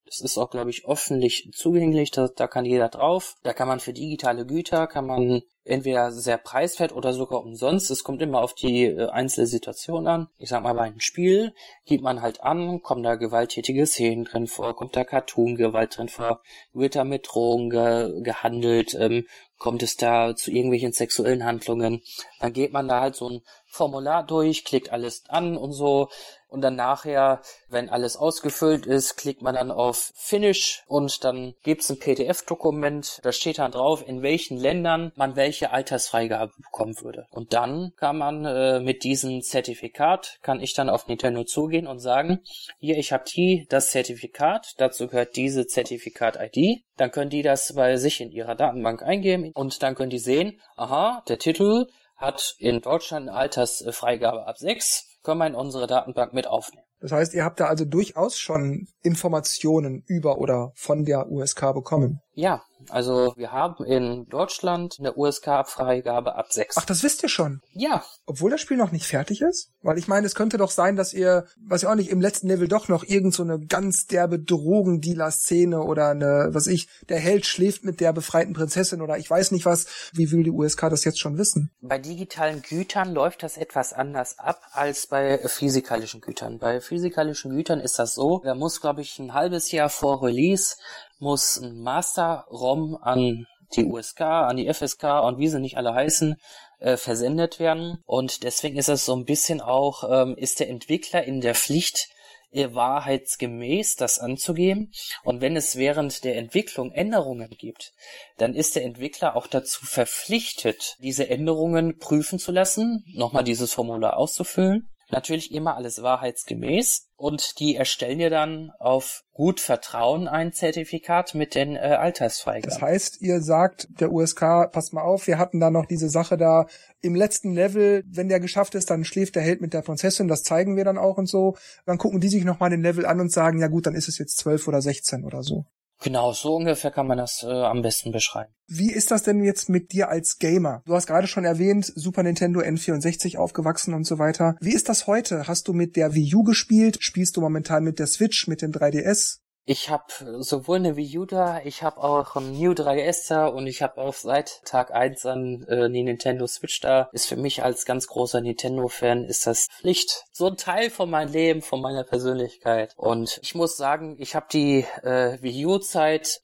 Das 0.10 0.22
ist 0.22 0.38
auch, 0.40 0.50
glaube 0.50 0.72
ich, 0.72 0.88
öffentlich 0.88 1.52
zugänglich, 1.54 2.10
da, 2.10 2.28
da 2.36 2.48
kann 2.48 2.66
jeder 2.66 2.90
drauf. 2.90 3.36
Da 3.44 3.54
kann 3.54 3.68
man 3.68 3.80
für 3.80 3.94
digitale 3.94 4.46
Güter, 4.46 4.88
kann 4.88 5.06
man 5.06 5.44
entweder 5.70 6.12
sehr 6.12 6.38
preiswert 6.38 6.94
oder 6.94 7.14
sogar 7.14 7.44
umsonst. 7.44 7.92
Es 7.92 8.04
kommt 8.04 8.22
immer 8.22 8.42
auf 8.42 8.56
die 8.56 8.86
äh, 8.86 9.10
einzelne 9.10 9.46
Situation 9.46 10.08
an. 10.08 10.28
Ich 10.38 10.50
sag 10.50 10.64
mal, 10.64 10.74
bei 10.74 10.84
einem 10.84 11.00
Spiel 11.00 11.54
gibt 11.86 12.04
man 12.04 12.22
halt 12.22 12.42
an, 12.42 12.82
kommen 12.82 13.04
da 13.04 13.16
gewalttätige 13.16 13.86
Szenen 13.86 14.26
drin 14.26 14.48
vor, 14.48 14.76
kommt 14.76 14.96
da 14.96 15.04
Cartoon-Gewalt 15.04 15.98
drin 15.98 16.10
vor, 16.10 16.42
wird 16.74 16.96
da 16.96 17.04
mit 17.04 17.28
Drogen 17.32 17.70
ge 17.70 18.22
gehandelt, 18.24 18.96
ähm, 19.00 19.28
kommt 19.60 19.84
es 19.84 19.96
da 19.96 20.36
zu 20.36 20.52
irgendwelchen 20.52 20.94
sexuellen 20.94 21.46
Handlungen. 21.46 22.02
Dann 22.40 22.54
geht 22.54 22.74
man 22.74 22.88
da 22.88 23.02
halt 23.02 23.16
so 23.16 23.30
ein 23.30 23.42
Formular 23.68 24.26
durch, 24.26 24.66
klickt 24.66 24.92
alles 24.92 25.24
an 25.28 25.56
und 25.56 25.74
so. 25.74 26.10
Und 26.50 26.62
dann 26.62 26.76
nachher, 26.76 27.42
wenn 27.70 27.90
alles 27.90 28.18
ausgefüllt 28.18 28.88
ist, 28.88 29.16
klickt 29.16 29.42
man 29.42 29.56
dann 29.56 29.72
auf 29.72 30.12
Finish 30.16 30.84
und 30.88 31.24
dann 31.24 31.54
gibt's 31.64 31.90
ein 31.90 32.00
PDF-Dokument. 32.00 33.20
Da 33.24 33.32
steht 33.32 33.60
dann 33.60 33.72
drauf, 33.72 34.04
in 34.06 34.24
welchen 34.24 34.58
Ländern 34.58 35.12
man 35.16 35.36
welche 35.36 35.72
Altersfreigabe 35.72 36.52
bekommen 36.58 37.00
würde. 37.02 37.28
Und 37.30 37.54
dann 37.54 37.94
kann 37.98 38.18
man 38.18 38.46
äh, 38.46 38.80
mit 38.80 39.04
diesem 39.04 39.42
Zertifikat, 39.42 40.40
kann 40.42 40.60
ich 40.60 40.74
dann 40.74 40.90
auf 40.90 41.08
Nintendo 41.08 41.44
zugehen 41.44 41.86
und 41.86 42.00
sagen, 42.00 42.40
hier, 42.80 42.98
ich 42.98 43.14
habe 43.14 43.26
die, 43.26 43.68
das 43.70 43.92
Zertifikat, 43.92 44.74
dazu 44.78 45.08
gehört 45.08 45.36
diese 45.36 45.68
Zertifikat-ID. 45.68 46.84
Dann 46.98 47.12
können 47.12 47.30
die 47.30 47.44
das 47.44 47.74
bei 47.76 47.96
sich 47.98 48.22
in 48.22 48.32
ihrer 48.32 48.56
Datenbank 48.56 49.04
eingeben 49.04 49.52
und 49.54 49.84
dann 49.84 49.96
können 49.96 50.10
die 50.10 50.20
sehen, 50.20 50.60
aha, 50.76 51.24
der 51.28 51.38
Titel 51.38 51.88
hat 52.20 52.56
in 52.60 52.82
Deutschland 52.82 53.30
eine 53.30 53.38
Altersfreigabe 53.38 54.46
ab 54.46 54.58
6 54.58 55.09
können 55.30 55.40
wir 55.42 55.48
in 55.48 55.56
unsere 55.56 55.86
Datenbank 55.86 56.34
mit 56.34 56.48
aufnehmen. 56.48 56.84
Das 57.02 57.12
heißt, 57.12 57.34
ihr 57.34 57.46
habt 57.46 57.60
da 57.60 57.68
also 57.68 57.86
durchaus 57.86 58.38
schon 58.40 58.88
Informationen 59.04 60.04
über 60.08 60.40
oder 60.40 60.72
von 60.76 61.06
der 61.06 61.32
USK 61.32 61.74
bekommen. 61.74 62.20
Ja, 62.40 62.64
also 62.88 63.34
wir 63.36 63.52
haben 63.52 63.84
in 63.84 64.26
Deutschland 64.30 64.96
eine 64.98 65.14
USK-Freigabe 65.14 66.36
ab 66.36 66.54
6. 66.54 66.78
Ach, 66.78 66.86
das 66.86 67.04
wisst 67.04 67.22
ihr 67.22 67.28
schon? 67.28 67.60
Ja. 67.74 68.06
Obwohl 68.26 68.50
das 68.50 68.62
Spiel 68.62 68.78
noch 68.78 68.94
nicht 68.94 69.06
fertig 69.06 69.42
ist? 69.42 69.72
Weil 69.82 69.98
ich 69.98 70.08
meine, 70.08 70.26
es 70.26 70.36
könnte 70.36 70.58
doch 70.58 70.72
sein, 70.72 70.96
dass 70.96 71.14
ihr, 71.14 71.46
was 71.58 71.82
ja 71.82 71.92
auch 71.92 71.96
nicht, 71.96 72.10
im 72.10 72.22
letzten 72.22 72.48
Level 72.48 72.70
doch 72.70 72.88
noch 72.88 73.04
irgend 73.04 73.34
so 73.34 73.44
eine 73.44 73.60
ganz 73.60 74.08
derbe 74.08 74.40
Drogendealer-Szene 74.40 75.82
oder 75.84 76.12
eine, 76.12 76.50
was 76.52 76.68
ich, 76.68 76.88
der 77.10 77.20
Held 77.20 77.46
schläft 77.46 77.84
mit 77.84 78.00
der 78.00 78.14
befreiten 78.14 78.54
Prinzessin 78.54 79.02
oder 79.02 79.18
ich 79.18 79.30
weiß 79.30 79.52
nicht 79.52 79.66
was. 79.66 79.88
Wie 80.14 80.32
will 80.32 80.44
die 80.44 80.52
USK 80.52 80.90
das 80.90 81.04
jetzt 81.04 81.20
schon 81.20 81.38
wissen? 81.38 81.72
Bei 81.82 81.98
digitalen 81.98 82.62
Gütern 82.62 83.14
läuft 83.14 83.44
das 83.44 83.58
etwas 83.58 83.92
anders 83.92 84.40
ab 84.40 84.62
als 84.72 85.08
bei 85.08 85.40
physikalischen 85.40 86.22
Gütern. 86.22 86.58
Bei 86.58 86.80
physikalischen 86.80 87.52
Gütern 87.52 87.82
ist 87.82 88.00
das 88.00 88.16
so, 88.16 88.42
da 88.46 88.56
muss, 88.56 88.80
glaube 88.80 89.02
ich, 89.02 89.20
ein 89.20 89.34
halbes 89.34 89.72
Jahr 89.74 89.90
vor 89.90 90.24
Release 90.24 90.78
muss 91.20 91.58
ein 91.58 91.82
Master-ROM 91.82 92.98
an 93.02 93.46
die 93.76 93.86
USK, 93.86 94.22
an 94.22 94.58
die 94.58 94.74
FSK 94.74 95.22
und 95.24 95.38
wie 95.38 95.48
sie 95.48 95.60
nicht 95.60 95.78
alle 95.78 95.94
heißen, 95.94 96.36
äh, 96.80 96.98
versendet 96.98 97.60
werden. 97.60 98.02
Und 98.06 98.44
deswegen 98.44 98.78
ist 98.78 98.90
es 98.90 99.06
so 99.06 99.16
ein 99.16 99.26
bisschen 99.26 99.62
auch, 99.62 100.04
ähm, 100.10 100.36
ist 100.36 100.60
der 100.60 100.70
Entwickler 100.70 101.24
in 101.24 101.42
der 101.42 101.56
Pflicht, 101.56 102.10
äh, 102.52 102.74
wahrheitsgemäß 102.74 103.96
das 103.96 104.18
anzugeben. 104.20 104.92
Und 105.24 105.42
wenn 105.42 105.56
es 105.56 105.76
während 105.76 106.24
der 106.24 106.38
Entwicklung 106.38 106.92
Änderungen 106.92 107.50
gibt, 107.50 107.94
dann 108.38 108.56
ist 108.56 108.76
der 108.76 108.86
Entwickler 108.86 109.36
auch 109.36 109.46
dazu 109.46 109.86
verpflichtet, 109.86 110.96
diese 111.00 111.30
Änderungen 111.30 112.00
prüfen 112.00 112.40
zu 112.40 112.52
lassen, 112.52 113.04
nochmal 113.14 113.44
dieses 113.44 113.74
Formular 113.74 114.18
auszufüllen 114.18 114.90
Natürlich 115.12 115.52
immer 115.52 115.76
alles 115.76 116.04
wahrheitsgemäß 116.04 117.08
und 117.16 117.60
die 117.60 117.76
erstellen 117.76 118.20
dir 118.20 118.30
dann 118.30 118.72
auf 118.78 119.24
gut 119.34 119.60
Vertrauen 119.60 120.28
ein 120.28 120.54
Zertifikat 120.54 121.34
mit 121.34 121.56
den 121.56 121.76
äh, 121.76 121.80
Altersfreigaben. 121.80 122.70
Das 122.70 122.82
heißt, 122.82 123.22
ihr 123.22 123.42
sagt 123.42 123.88
der 124.00 124.12
USK, 124.12 124.72
passt 124.72 124.94
mal 124.94 125.02
auf, 125.02 125.26
wir 125.26 125.40
hatten 125.40 125.60
da 125.60 125.72
noch 125.72 125.88
diese 125.88 126.10
Sache 126.10 126.38
da 126.38 126.68
im 127.02 127.16
letzten 127.16 127.54
Level, 127.54 128.04
wenn 128.08 128.30
der 128.30 128.40
geschafft 128.40 128.76
ist, 128.76 128.92
dann 128.92 129.04
schläft 129.04 129.36
der 129.36 129.44
Held 129.44 129.62
mit 129.62 129.74
der 129.74 129.82
Prinzessin, 129.82 130.28
das 130.28 130.44
zeigen 130.44 130.76
wir 130.76 130.86
dann 130.86 130.98
auch 131.00 131.18
und 131.18 131.28
so. 131.28 131.58
Dann 131.86 131.98
gucken 131.98 132.20
die 132.20 132.30
sich 132.30 132.44
nochmal 132.44 132.70
den 132.70 132.84
Level 132.84 133.06
an 133.06 133.20
und 133.20 133.32
sagen, 133.32 133.60
ja 133.60 133.68
gut, 133.68 133.88
dann 133.88 133.96
ist 133.96 134.10
es 134.10 134.20
jetzt 134.20 134.38
zwölf 134.38 134.68
oder 134.68 134.82
sechzehn 134.82 135.26
oder 135.26 135.42
so. 135.42 135.66
Genau, 136.02 136.32
so 136.32 136.56
ungefähr 136.56 136.92
kann 136.92 137.08
man 137.08 137.18
das 137.18 137.44
äh, 137.44 137.48
am 137.48 137.82
besten 137.82 138.12
beschreiben. 138.12 138.54
Wie 138.68 138.92
ist 138.92 139.12
das 139.12 139.24
denn 139.24 139.44
jetzt 139.44 139.68
mit 139.68 139.92
dir 139.92 140.10
als 140.10 140.38
Gamer? 140.38 140.82
Du 140.86 140.96
hast 140.96 141.08
gerade 141.08 141.28
schon 141.28 141.44
erwähnt, 141.44 141.92
Super 141.94 142.24
Nintendo 142.24 142.62
N64 142.62 143.38
aufgewachsen 143.38 143.94
und 143.94 144.06
so 144.06 144.18
weiter. 144.18 144.56
Wie 144.62 144.74
ist 144.74 144.88
das 144.88 145.08
heute? 145.08 145.48
Hast 145.48 145.68
du 145.68 145.74
mit 145.74 145.98
der 145.98 146.14
Wii 146.14 146.36
U 146.36 146.44
gespielt? 146.44 147.00
Spielst 147.02 147.36
du 147.36 147.42
momentan 147.42 147.84
mit 147.84 148.00
der 148.00 148.08
Switch, 148.08 148.48
mit 148.48 148.62
dem 148.62 148.72
3DS? 148.72 149.40
Ich 149.72 149.92
habe 149.92 150.04
sowohl 150.40 150.78
eine 150.78 150.96
Wii 150.96 151.20
U 151.20 151.26
da, 151.28 151.62
ich 151.64 151.84
habe 151.84 152.04
auch 152.04 152.36
ein 152.36 152.54
New 152.54 152.72
3DS 152.72 153.28
da 153.30 153.46
und 153.46 153.68
ich 153.68 153.84
habe 153.84 154.02
auch 154.02 154.16
seit 154.16 154.66
Tag 154.66 154.92
1 154.92 155.28
an 155.28 155.64
äh, 155.68 155.92
die 155.92 156.02
Nintendo 156.02 156.48
Switch 156.48 156.80
da. 156.80 157.08
Ist 157.12 157.28
für 157.28 157.36
mich 157.36 157.62
als 157.62 157.86
ganz 157.86 158.08
großer 158.08 158.42
Nintendo-Fan 158.42 159.26
ist 159.26 159.46
das 159.46 159.68
Pflicht. 159.68 160.26
So 160.32 160.48
ein 160.48 160.58
Teil 160.58 160.90
von 160.90 161.12
meinem 161.12 161.32
Leben, 161.32 161.62
von 161.62 161.82
meiner 161.82 162.04
Persönlichkeit. 162.04 162.96
Und 162.98 163.40
ich 163.44 163.54
muss 163.54 163.78
sagen, 163.78 164.16
ich 164.18 164.34
habe 164.34 164.48
die 164.52 164.88
äh, 165.04 165.38
Wii 165.40 165.68
U-Zeit 165.68 166.42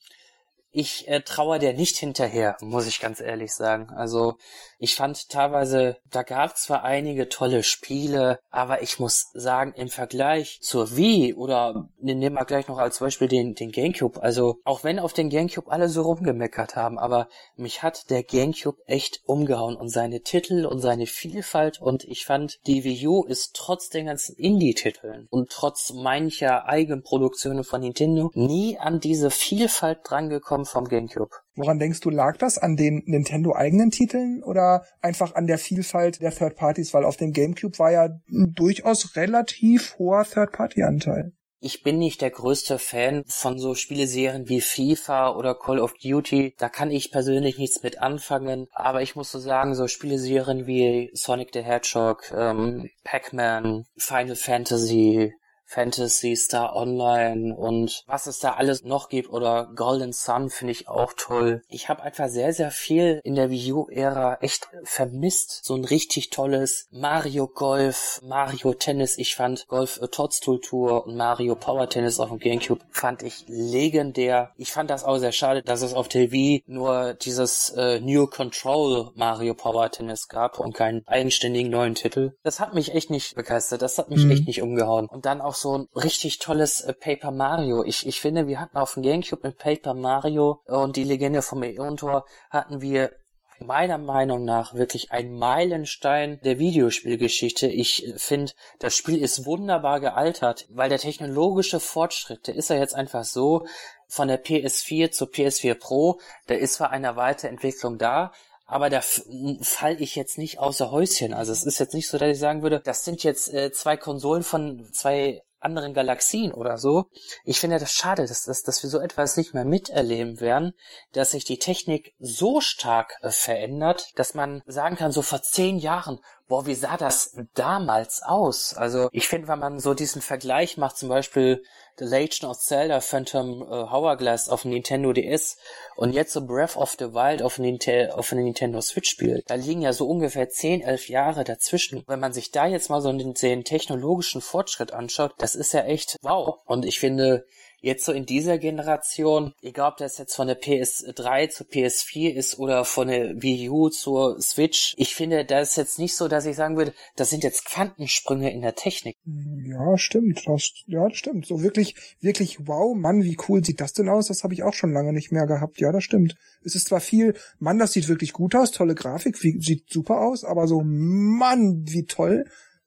ich 0.76 1.08
äh, 1.08 1.22
traue 1.22 1.58
der 1.58 1.74
nicht 1.74 1.96
hinterher, 1.98 2.58
muss 2.60 2.86
ich 2.86 3.00
ganz 3.00 3.22
ehrlich 3.22 3.54
sagen. 3.54 3.90
Also 3.96 4.36
ich 4.78 4.96
fand 4.96 5.30
teilweise, 5.30 5.98
da 6.12 6.24
gab 6.24 6.58
zwar 6.58 6.84
einige 6.84 7.30
tolle 7.30 7.64
Spiele, 7.64 8.40
aber 8.52 8.82
ich 8.82 9.00
muss 9.00 9.30
sagen, 9.34 9.74
im 9.78 9.88
Vergleich 9.88 10.60
zur 10.62 10.98
Wii 10.98 11.34
oder 11.34 11.88
nehmen 12.00 12.36
wir 12.36 12.44
gleich 12.44 12.68
noch 12.68 12.78
als 12.78 13.00
Beispiel 13.00 13.30
den, 13.30 13.56
den 13.56 13.72
Gamecube, 13.72 14.22
also 14.22 14.60
auch 14.66 14.84
wenn 14.84 15.00
auf 15.00 15.14
den 15.14 15.30
Gamecube 15.30 15.72
alle 15.72 15.88
so 15.88 16.02
rumgemeckert 16.02 16.76
haben, 16.76 17.00
aber 17.00 17.30
mich 17.56 17.82
hat 17.82 18.10
der 18.10 18.24
Gamecube 18.24 18.82
echt 18.86 19.22
umgehauen 19.26 19.78
und 19.78 19.88
seine 19.88 20.22
Titel 20.22 20.66
und 20.66 20.82
seine 20.82 21.08
Vielfalt 21.08 21.82
und 21.82 22.04
ich 22.04 22.26
fand, 22.26 22.60
die 22.68 22.84
Wii 22.84 23.08
U 23.08 23.24
ist 23.24 23.56
trotz 23.56 23.90
den 23.90 24.08
ganzen 24.08 24.36
Indie-Titeln 24.36 25.28
und 25.30 25.52
trotz 25.52 25.94
mancher 25.94 26.68
Eigenproduktionen 26.68 27.64
von 27.64 27.80
Nintendo 27.80 28.30
nie 28.34 28.78
an 28.78 29.00
diese 29.00 29.32
Vielfalt 29.32 30.00
drangekommen 30.04 30.65
vom 30.66 30.86
Gamecube. 30.86 31.30
Woran 31.56 31.80
denkst 31.80 32.02
du, 32.02 32.10
lag 32.10 32.38
das? 32.38 32.58
An 32.58 32.76
den 32.76 33.04
Nintendo-eigenen 33.06 33.92
Titeln 33.92 34.44
oder 34.44 34.86
einfach 35.02 35.36
an 35.36 35.48
der 35.48 35.58
Vielfalt 35.58 36.22
der 36.22 36.32
Third 36.32 36.56
Parties? 36.56 36.94
Weil 36.94 37.06
auf 37.06 37.18
dem 37.18 37.32
GameCube 37.32 37.80
war 37.80 37.92
ja 37.92 38.10
ein 38.30 38.54
durchaus 38.54 39.16
relativ 39.16 39.98
hoher 39.98 40.26
Third-Party-Anteil. 40.26 41.34
Ich 41.60 41.82
bin 41.82 41.98
nicht 41.98 42.22
der 42.22 42.30
größte 42.30 42.78
Fan 42.78 43.24
von 43.26 43.58
so 43.58 43.74
Spieleserien 43.74 44.48
wie 44.50 44.62
FIFA 44.62 45.36
oder 45.36 45.56
Call 45.56 45.80
of 45.80 45.94
Duty. 45.94 46.54
Da 46.60 46.70
kann 46.70 46.92
ich 46.92 47.12
persönlich 47.12 47.58
nichts 47.58 47.82
mit 47.82 48.02
anfangen. 48.02 48.68
Aber 48.72 49.02
ich 49.02 49.16
muss 49.16 49.32
so 49.32 49.40
sagen, 49.40 49.74
so 49.74 49.88
Spieleserien 49.88 50.68
wie 50.68 51.10
Sonic 51.14 51.50
the 51.54 51.64
Hedgehog, 51.64 52.32
ähm, 52.38 52.90
Pac-Man, 53.04 53.86
Final 53.98 54.36
Fantasy, 54.36 55.34
Fantasy 55.66 56.36
Star 56.36 56.76
Online 56.76 57.56
und 57.56 58.04
was 58.08 58.28
es 58.28 58.40
da 58.40 58.54
alles 58.54 58.84
noch 58.84 59.10
gibt 59.10 59.30
oder 59.30 59.72
Golden 59.76 60.14
Sun 60.14 60.50
finde 60.50 60.72
ich 60.72 60.88
auch 60.88 61.14
toll. 61.18 61.64
Ich 61.70 61.90
habe 61.90 62.04
einfach 62.04 62.30
sehr, 62.30 62.54
sehr 62.54 62.72
viel 62.72 63.20
in 63.24 63.36
der 63.36 63.50
Wii 63.50 63.74
U-Ära 63.74 64.38
echt 64.42 64.68
vermisst. 64.84 65.62
So 65.64 65.76
ein 65.76 65.86
richtig 65.86 66.30
tolles 66.30 66.88
Mario 66.92 67.48
Golf, 67.48 68.22
Mario 68.24 68.74
Tennis. 68.74 69.18
Ich 69.18 69.36
fand 69.36 69.68
Golf 69.68 70.00
äh, 70.02 70.08
Toadstool 70.08 70.62
Tour 70.62 71.06
und 71.06 71.16
Mario 71.16 71.56
Power 71.56 71.90
Tennis 71.90 72.20
auf 72.20 72.30
dem 72.30 72.40
Gamecube 72.40 72.86
fand 72.92 73.24
ich 73.24 73.46
legendär. 73.48 74.52
Ich 74.58 74.72
fand 74.72 74.90
das 74.90 75.04
auch 75.04 75.18
sehr 75.18 75.32
schade, 75.32 75.62
dass 75.62 75.82
es 75.82 75.94
auf 75.94 76.08
der 76.08 76.32
Wii 76.32 76.64
nur 76.68 77.14
dieses 77.14 77.70
äh, 77.70 78.00
New 78.00 78.28
Control 78.28 79.12
Mario 79.16 79.54
Power 79.54 79.90
Tennis 79.90 80.28
gab 80.28 80.60
und 80.60 80.74
keinen 80.74 81.04
eigenständigen 81.08 81.72
neuen 81.72 81.96
Titel. 81.96 82.34
Das 82.44 82.60
hat 82.60 82.74
mich 82.74 82.94
echt 82.94 83.10
nicht 83.10 83.36
begeistert. 83.36 83.82
Das 83.82 83.98
hat 83.98 84.10
mich 84.10 84.24
mhm. 84.24 84.32
echt 84.32 84.48
nicht 84.48 84.62
umgehauen. 84.62 85.08
Und 85.08 85.26
dann 85.26 85.42
auch 85.42 85.55
auch 85.56 85.60
so 85.60 85.78
ein 85.78 85.88
richtig 85.96 86.40
tolles 86.40 86.82
äh, 86.82 86.94
Paper 86.94 87.32
Mario. 87.32 87.84
Ich, 87.84 88.06
ich 88.06 88.20
finde, 88.20 88.48
wir 88.48 88.60
hatten 88.60 88.78
auf 88.78 88.94
dem 88.94 89.04
Gamecube 89.04 89.48
mit 89.48 89.58
Paper 89.58 89.94
Mario 89.94 90.62
und 90.66 90.96
die 90.98 91.04
Legende 91.04 91.42
vom 91.42 91.64
Eon-Tor 91.64 92.26
hatten 92.50 92.82
wir 92.82 93.12
meiner 93.60 93.98
Meinung 93.98 94.44
nach 94.44 94.74
wirklich 94.74 95.14
ein 95.14 95.32
Meilenstein 95.32 96.42
der 96.44 96.60
Videospielgeschichte. 96.60 97.68
Ich 97.68 98.14
finde, 98.18 98.52
das 98.80 98.96
Spiel 98.98 99.22
ist 99.22 99.46
wunderbar 99.46 100.02
gealtert, 100.02 100.68
weil 100.70 100.90
der 100.90 101.00
technologische 101.00 101.80
Fortschritt, 101.80 102.48
der 102.48 102.56
ist 102.56 102.70
ja 102.70 102.76
jetzt 102.76 102.96
einfach 102.96 103.24
so, 103.24 103.66
von 104.08 104.28
der 104.28 104.44
PS4 104.44 105.12
zur 105.12 105.30
PS4 105.30 105.76
Pro, 105.76 106.20
da 106.48 106.56
ist 106.56 106.74
zwar 106.74 106.92
eine 106.92 107.16
Weiterentwicklung 107.16 107.98
da, 107.98 108.34
aber 108.66 108.90
da 108.90 109.02
fall 109.02 110.02
ich 110.02 110.16
jetzt 110.16 110.38
nicht 110.38 110.60
außer 110.60 110.92
Häuschen. 110.92 111.34
Also 111.34 111.52
es 111.52 111.66
ist 111.66 111.80
jetzt 111.80 111.94
nicht 111.94 112.08
so, 112.08 112.18
dass 112.18 112.30
ich 112.30 112.40
sagen 112.40 112.64
würde, 112.64 112.80
das 112.80 113.06
sind 113.06 113.24
jetzt 113.24 113.54
äh, 113.54 113.72
zwei 113.72 113.96
Konsolen 113.96 114.44
von 114.44 114.90
zwei 114.92 115.42
anderen 115.66 115.94
Galaxien 115.94 116.54
oder 116.54 116.78
so. 116.78 117.06
Ich 117.44 117.60
finde 117.60 117.80
das 117.80 117.92
schade, 117.92 118.26
dass, 118.26 118.44
dass, 118.44 118.62
dass 118.62 118.84
wir 118.84 118.90
so 118.90 119.00
etwas 119.00 119.36
nicht 119.36 119.54
mehr 119.54 119.66
miterleben 119.66 120.40
werden, 120.40 120.74
dass 121.12 121.32
sich 121.32 121.44
die 121.44 121.60
Technik 121.60 122.14
so 122.20 122.62
stark 122.62 123.16
äh, 123.22 123.32
verändert, 123.32 124.12
dass 124.16 124.36
man 124.36 124.62
sagen 124.66 124.96
kann, 124.96 125.12
so 125.12 125.22
vor 125.22 125.42
zehn 125.42 125.78
Jahren, 125.78 126.20
boah, 126.48 126.66
wie 126.66 126.76
sah 126.76 126.98
das 126.98 127.36
damals 127.54 128.22
aus? 128.24 128.74
Also 128.74 129.10
ich 129.12 129.28
finde, 129.28 129.48
wenn 129.48 129.60
man 129.60 129.80
so 129.80 129.94
diesen 129.94 130.22
Vergleich 130.22 130.78
macht, 130.78 130.98
zum 130.98 131.10
Beispiel 131.10 131.64
The 131.98 132.06
Legend 132.06 132.44
of 132.44 132.60
Zelda 132.60 133.00
Phantom 133.00 133.62
äh, 133.62 133.66
Hourglass 133.66 134.50
auf 134.50 134.66
Nintendo 134.66 135.14
DS 135.14 135.58
und 135.96 136.14
jetzt 136.14 136.34
so 136.34 136.46
Breath 136.46 136.76
of 136.76 136.96
the 137.00 137.14
Wild 137.14 137.42
auf 137.42 137.56
dem 137.56 137.80
auf 138.12 138.32
Nintendo 138.32 138.82
Switch 138.82 139.10
spielt, 139.10 139.50
da 139.50 139.56
liegen 139.56 139.82
ja 139.82 139.94
so 139.94 140.08
ungefähr 140.08 140.50
10, 140.50 140.82
11 140.82 141.10
Jahre 141.10 141.44
dazwischen. 141.44 142.04
Wenn 142.08 142.20
man 142.20 142.34
sich 142.34 142.52
da 142.52 142.68
jetzt 142.68 142.90
mal 142.90 143.02
so 143.02 143.12
den, 143.12 143.34
den 143.34 143.64
technologischen 143.64 144.42
Fortschritt 144.42 144.92
anschaut, 144.92 145.34
das 145.38 145.56
ist 145.56 145.74
ja 145.74 145.82
echt 145.82 146.18
wow. 146.22 146.60
Und 146.66 146.86
ich 146.86 147.00
finde, 147.00 147.46
jetzt 147.86 148.04
so 148.04 148.12
in 148.12 148.26
dieser 148.26 148.58
Generation, 148.58 149.54
egal 149.62 149.92
ob 149.92 149.98
das 149.98 150.18
jetzt 150.18 150.36
von 150.36 150.48
der 150.48 150.60
PS3 150.60 151.50
zur 151.50 151.68
PS4 151.68 152.32
ist 152.32 152.58
oder 152.58 152.84
von 152.84 153.08
der 153.08 153.40
Wii 153.42 153.70
U 153.70 153.90
zur 153.90 154.42
Switch, 154.42 154.96
ich 154.98 155.14
finde, 155.14 155.46
da 155.46 155.60
ist 155.60 155.78
jetzt 155.78 156.00
nicht 156.00 156.16
so, 156.16 156.28
dass 156.28 156.48
ich 156.48 156.56
sagen 156.56 156.78
würde, 156.78 156.96
das 157.16 157.30
sind 157.30 157.44
jetzt 157.44 157.66
Quantensprünge 157.66 158.52
in 158.52 158.62
der 158.62 158.74
Technik. 158.74 159.16
Ja, 159.24 160.00
stimmt. 160.00 160.42
Das, 160.48 160.72
ja, 160.88 161.08
das 161.08 161.18
stimmt. 161.18 161.46
So 161.46 161.62
wirklich, 161.62 161.96
wirklich, 162.22 162.68
wow, 162.68 162.96
Mann, 162.96 163.24
wie 163.24 163.38
cool 163.48 163.64
sieht 163.64 163.80
das 163.80 163.94
denn 163.94 164.10
aus? 164.10 164.28
Das 164.28 164.44
habe 164.44 164.56
ich 164.56 164.64
auch 164.64 164.74
schon 164.74 164.92
lange 164.92 165.14
nicht 165.14 165.32
mehr 165.32 165.46
gehabt. 165.46 165.80
Ja, 165.80 165.92
das 165.92 166.04
stimmt. 166.04 166.36
Es 166.64 166.74
ist 166.74 166.88
zwar 166.88 167.02
viel, 167.02 167.36
Mann, 167.60 167.78
das 167.78 167.94
sieht 167.94 168.08
wirklich 168.08 168.34
gut 168.34 168.56
aus, 168.56 168.72
tolle 168.72 168.96
Grafik, 168.96 169.44
wie, 169.44 169.62
sieht 169.62 169.92
super 169.92 170.22
aus, 170.22 170.44
aber 170.44 170.68
so, 170.68 170.82
Mann, 170.84 171.84
wie 171.86 172.06
toll. 172.06 172.46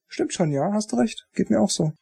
Stimmt 0.09 0.33
schon, 0.33 0.51
ja, 0.51 0.73
hast 0.73 0.91
du 0.91 0.97
recht. 0.97 1.29
Geht 1.35 1.51
mir 1.51 1.61
auch 1.61 1.71
so. 1.71 1.93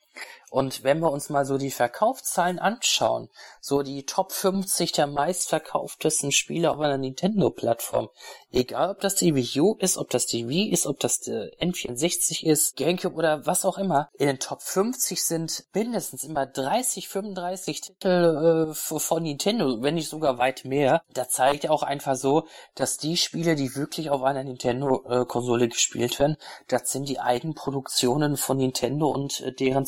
Und 0.50 0.84
wenn 0.84 1.00
wir 1.00 1.10
uns 1.10 1.28
mal 1.28 1.44
so 1.44 1.58
die 1.58 1.72
Verkaufszahlen 1.72 2.58
anschauen, 2.58 3.28
so 3.60 3.82
die 3.82 4.06
Top 4.06 4.30
50 4.30 4.92
der 4.92 5.08
meistverkauftesten 5.08 6.30
Spiele 6.30 6.70
auf 6.70 6.78
einer 6.78 6.98
Nintendo-Plattform, 6.98 8.08
egal 8.52 8.90
ob 8.90 9.00
das 9.00 9.16
die 9.16 9.34
Wii 9.34 9.60
U 9.60 9.74
ist, 9.80 9.98
ob 9.98 10.08
das 10.10 10.26
die 10.26 10.48
Wii 10.48 10.70
ist, 10.70 10.86
ob 10.86 11.00
das 11.00 11.18
der 11.20 11.50
N64 11.58 12.44
ist, 12.44 12.76
GameCube 12.76 13.16
oder 13.16 13.44
was 13.44 13.64
auch 13.64 13.76
immer, 13.76 14.08
in 14.14 14.28
den 14.28 14.38
Top 14.38 14.62
50 14.62 15.24
sind 15.24 15.64
mindestens 15.74 16.22
immer 16.22 16.46
30, 16.46 17.08
35 17.08 17.80
Titel 17.80 18.70
äh, 18.70 18.74
von 18.74 19.22
Nintendo, 19.24 19.82
wenn 19.82 19.96
nicht 19.96 20.08
sogar 20.08 20.38
weit 20.38 20.64
mehr. 20.64 21.02
Da 21.12 21.28
zeigt 21.28 21.68
auch 21.68 21.82
einfach 21.82 22.14
so, 22.14 22.46
dass 22.76 22.98
die 22.98 23.16
Spiele, 23.16 23.56
die 23.56 23.74
wirklich 23.74 24.10
auf 24.10 24.22
einer 24.22 24.44
Nintendo-Konsole 24.44 25.68
gespielt 25.68 26.18
werden, 26.20 26.36
das 26.68 26.92
sind 26.92 27.08
die 27.08 27.18
Eigenproduktionen 27.18 28.36
von 28.36 28.58
Nintendo 28.58 29.08
und 29.08 29.40
äh, 29.40 29.52
deren 29.52 29.86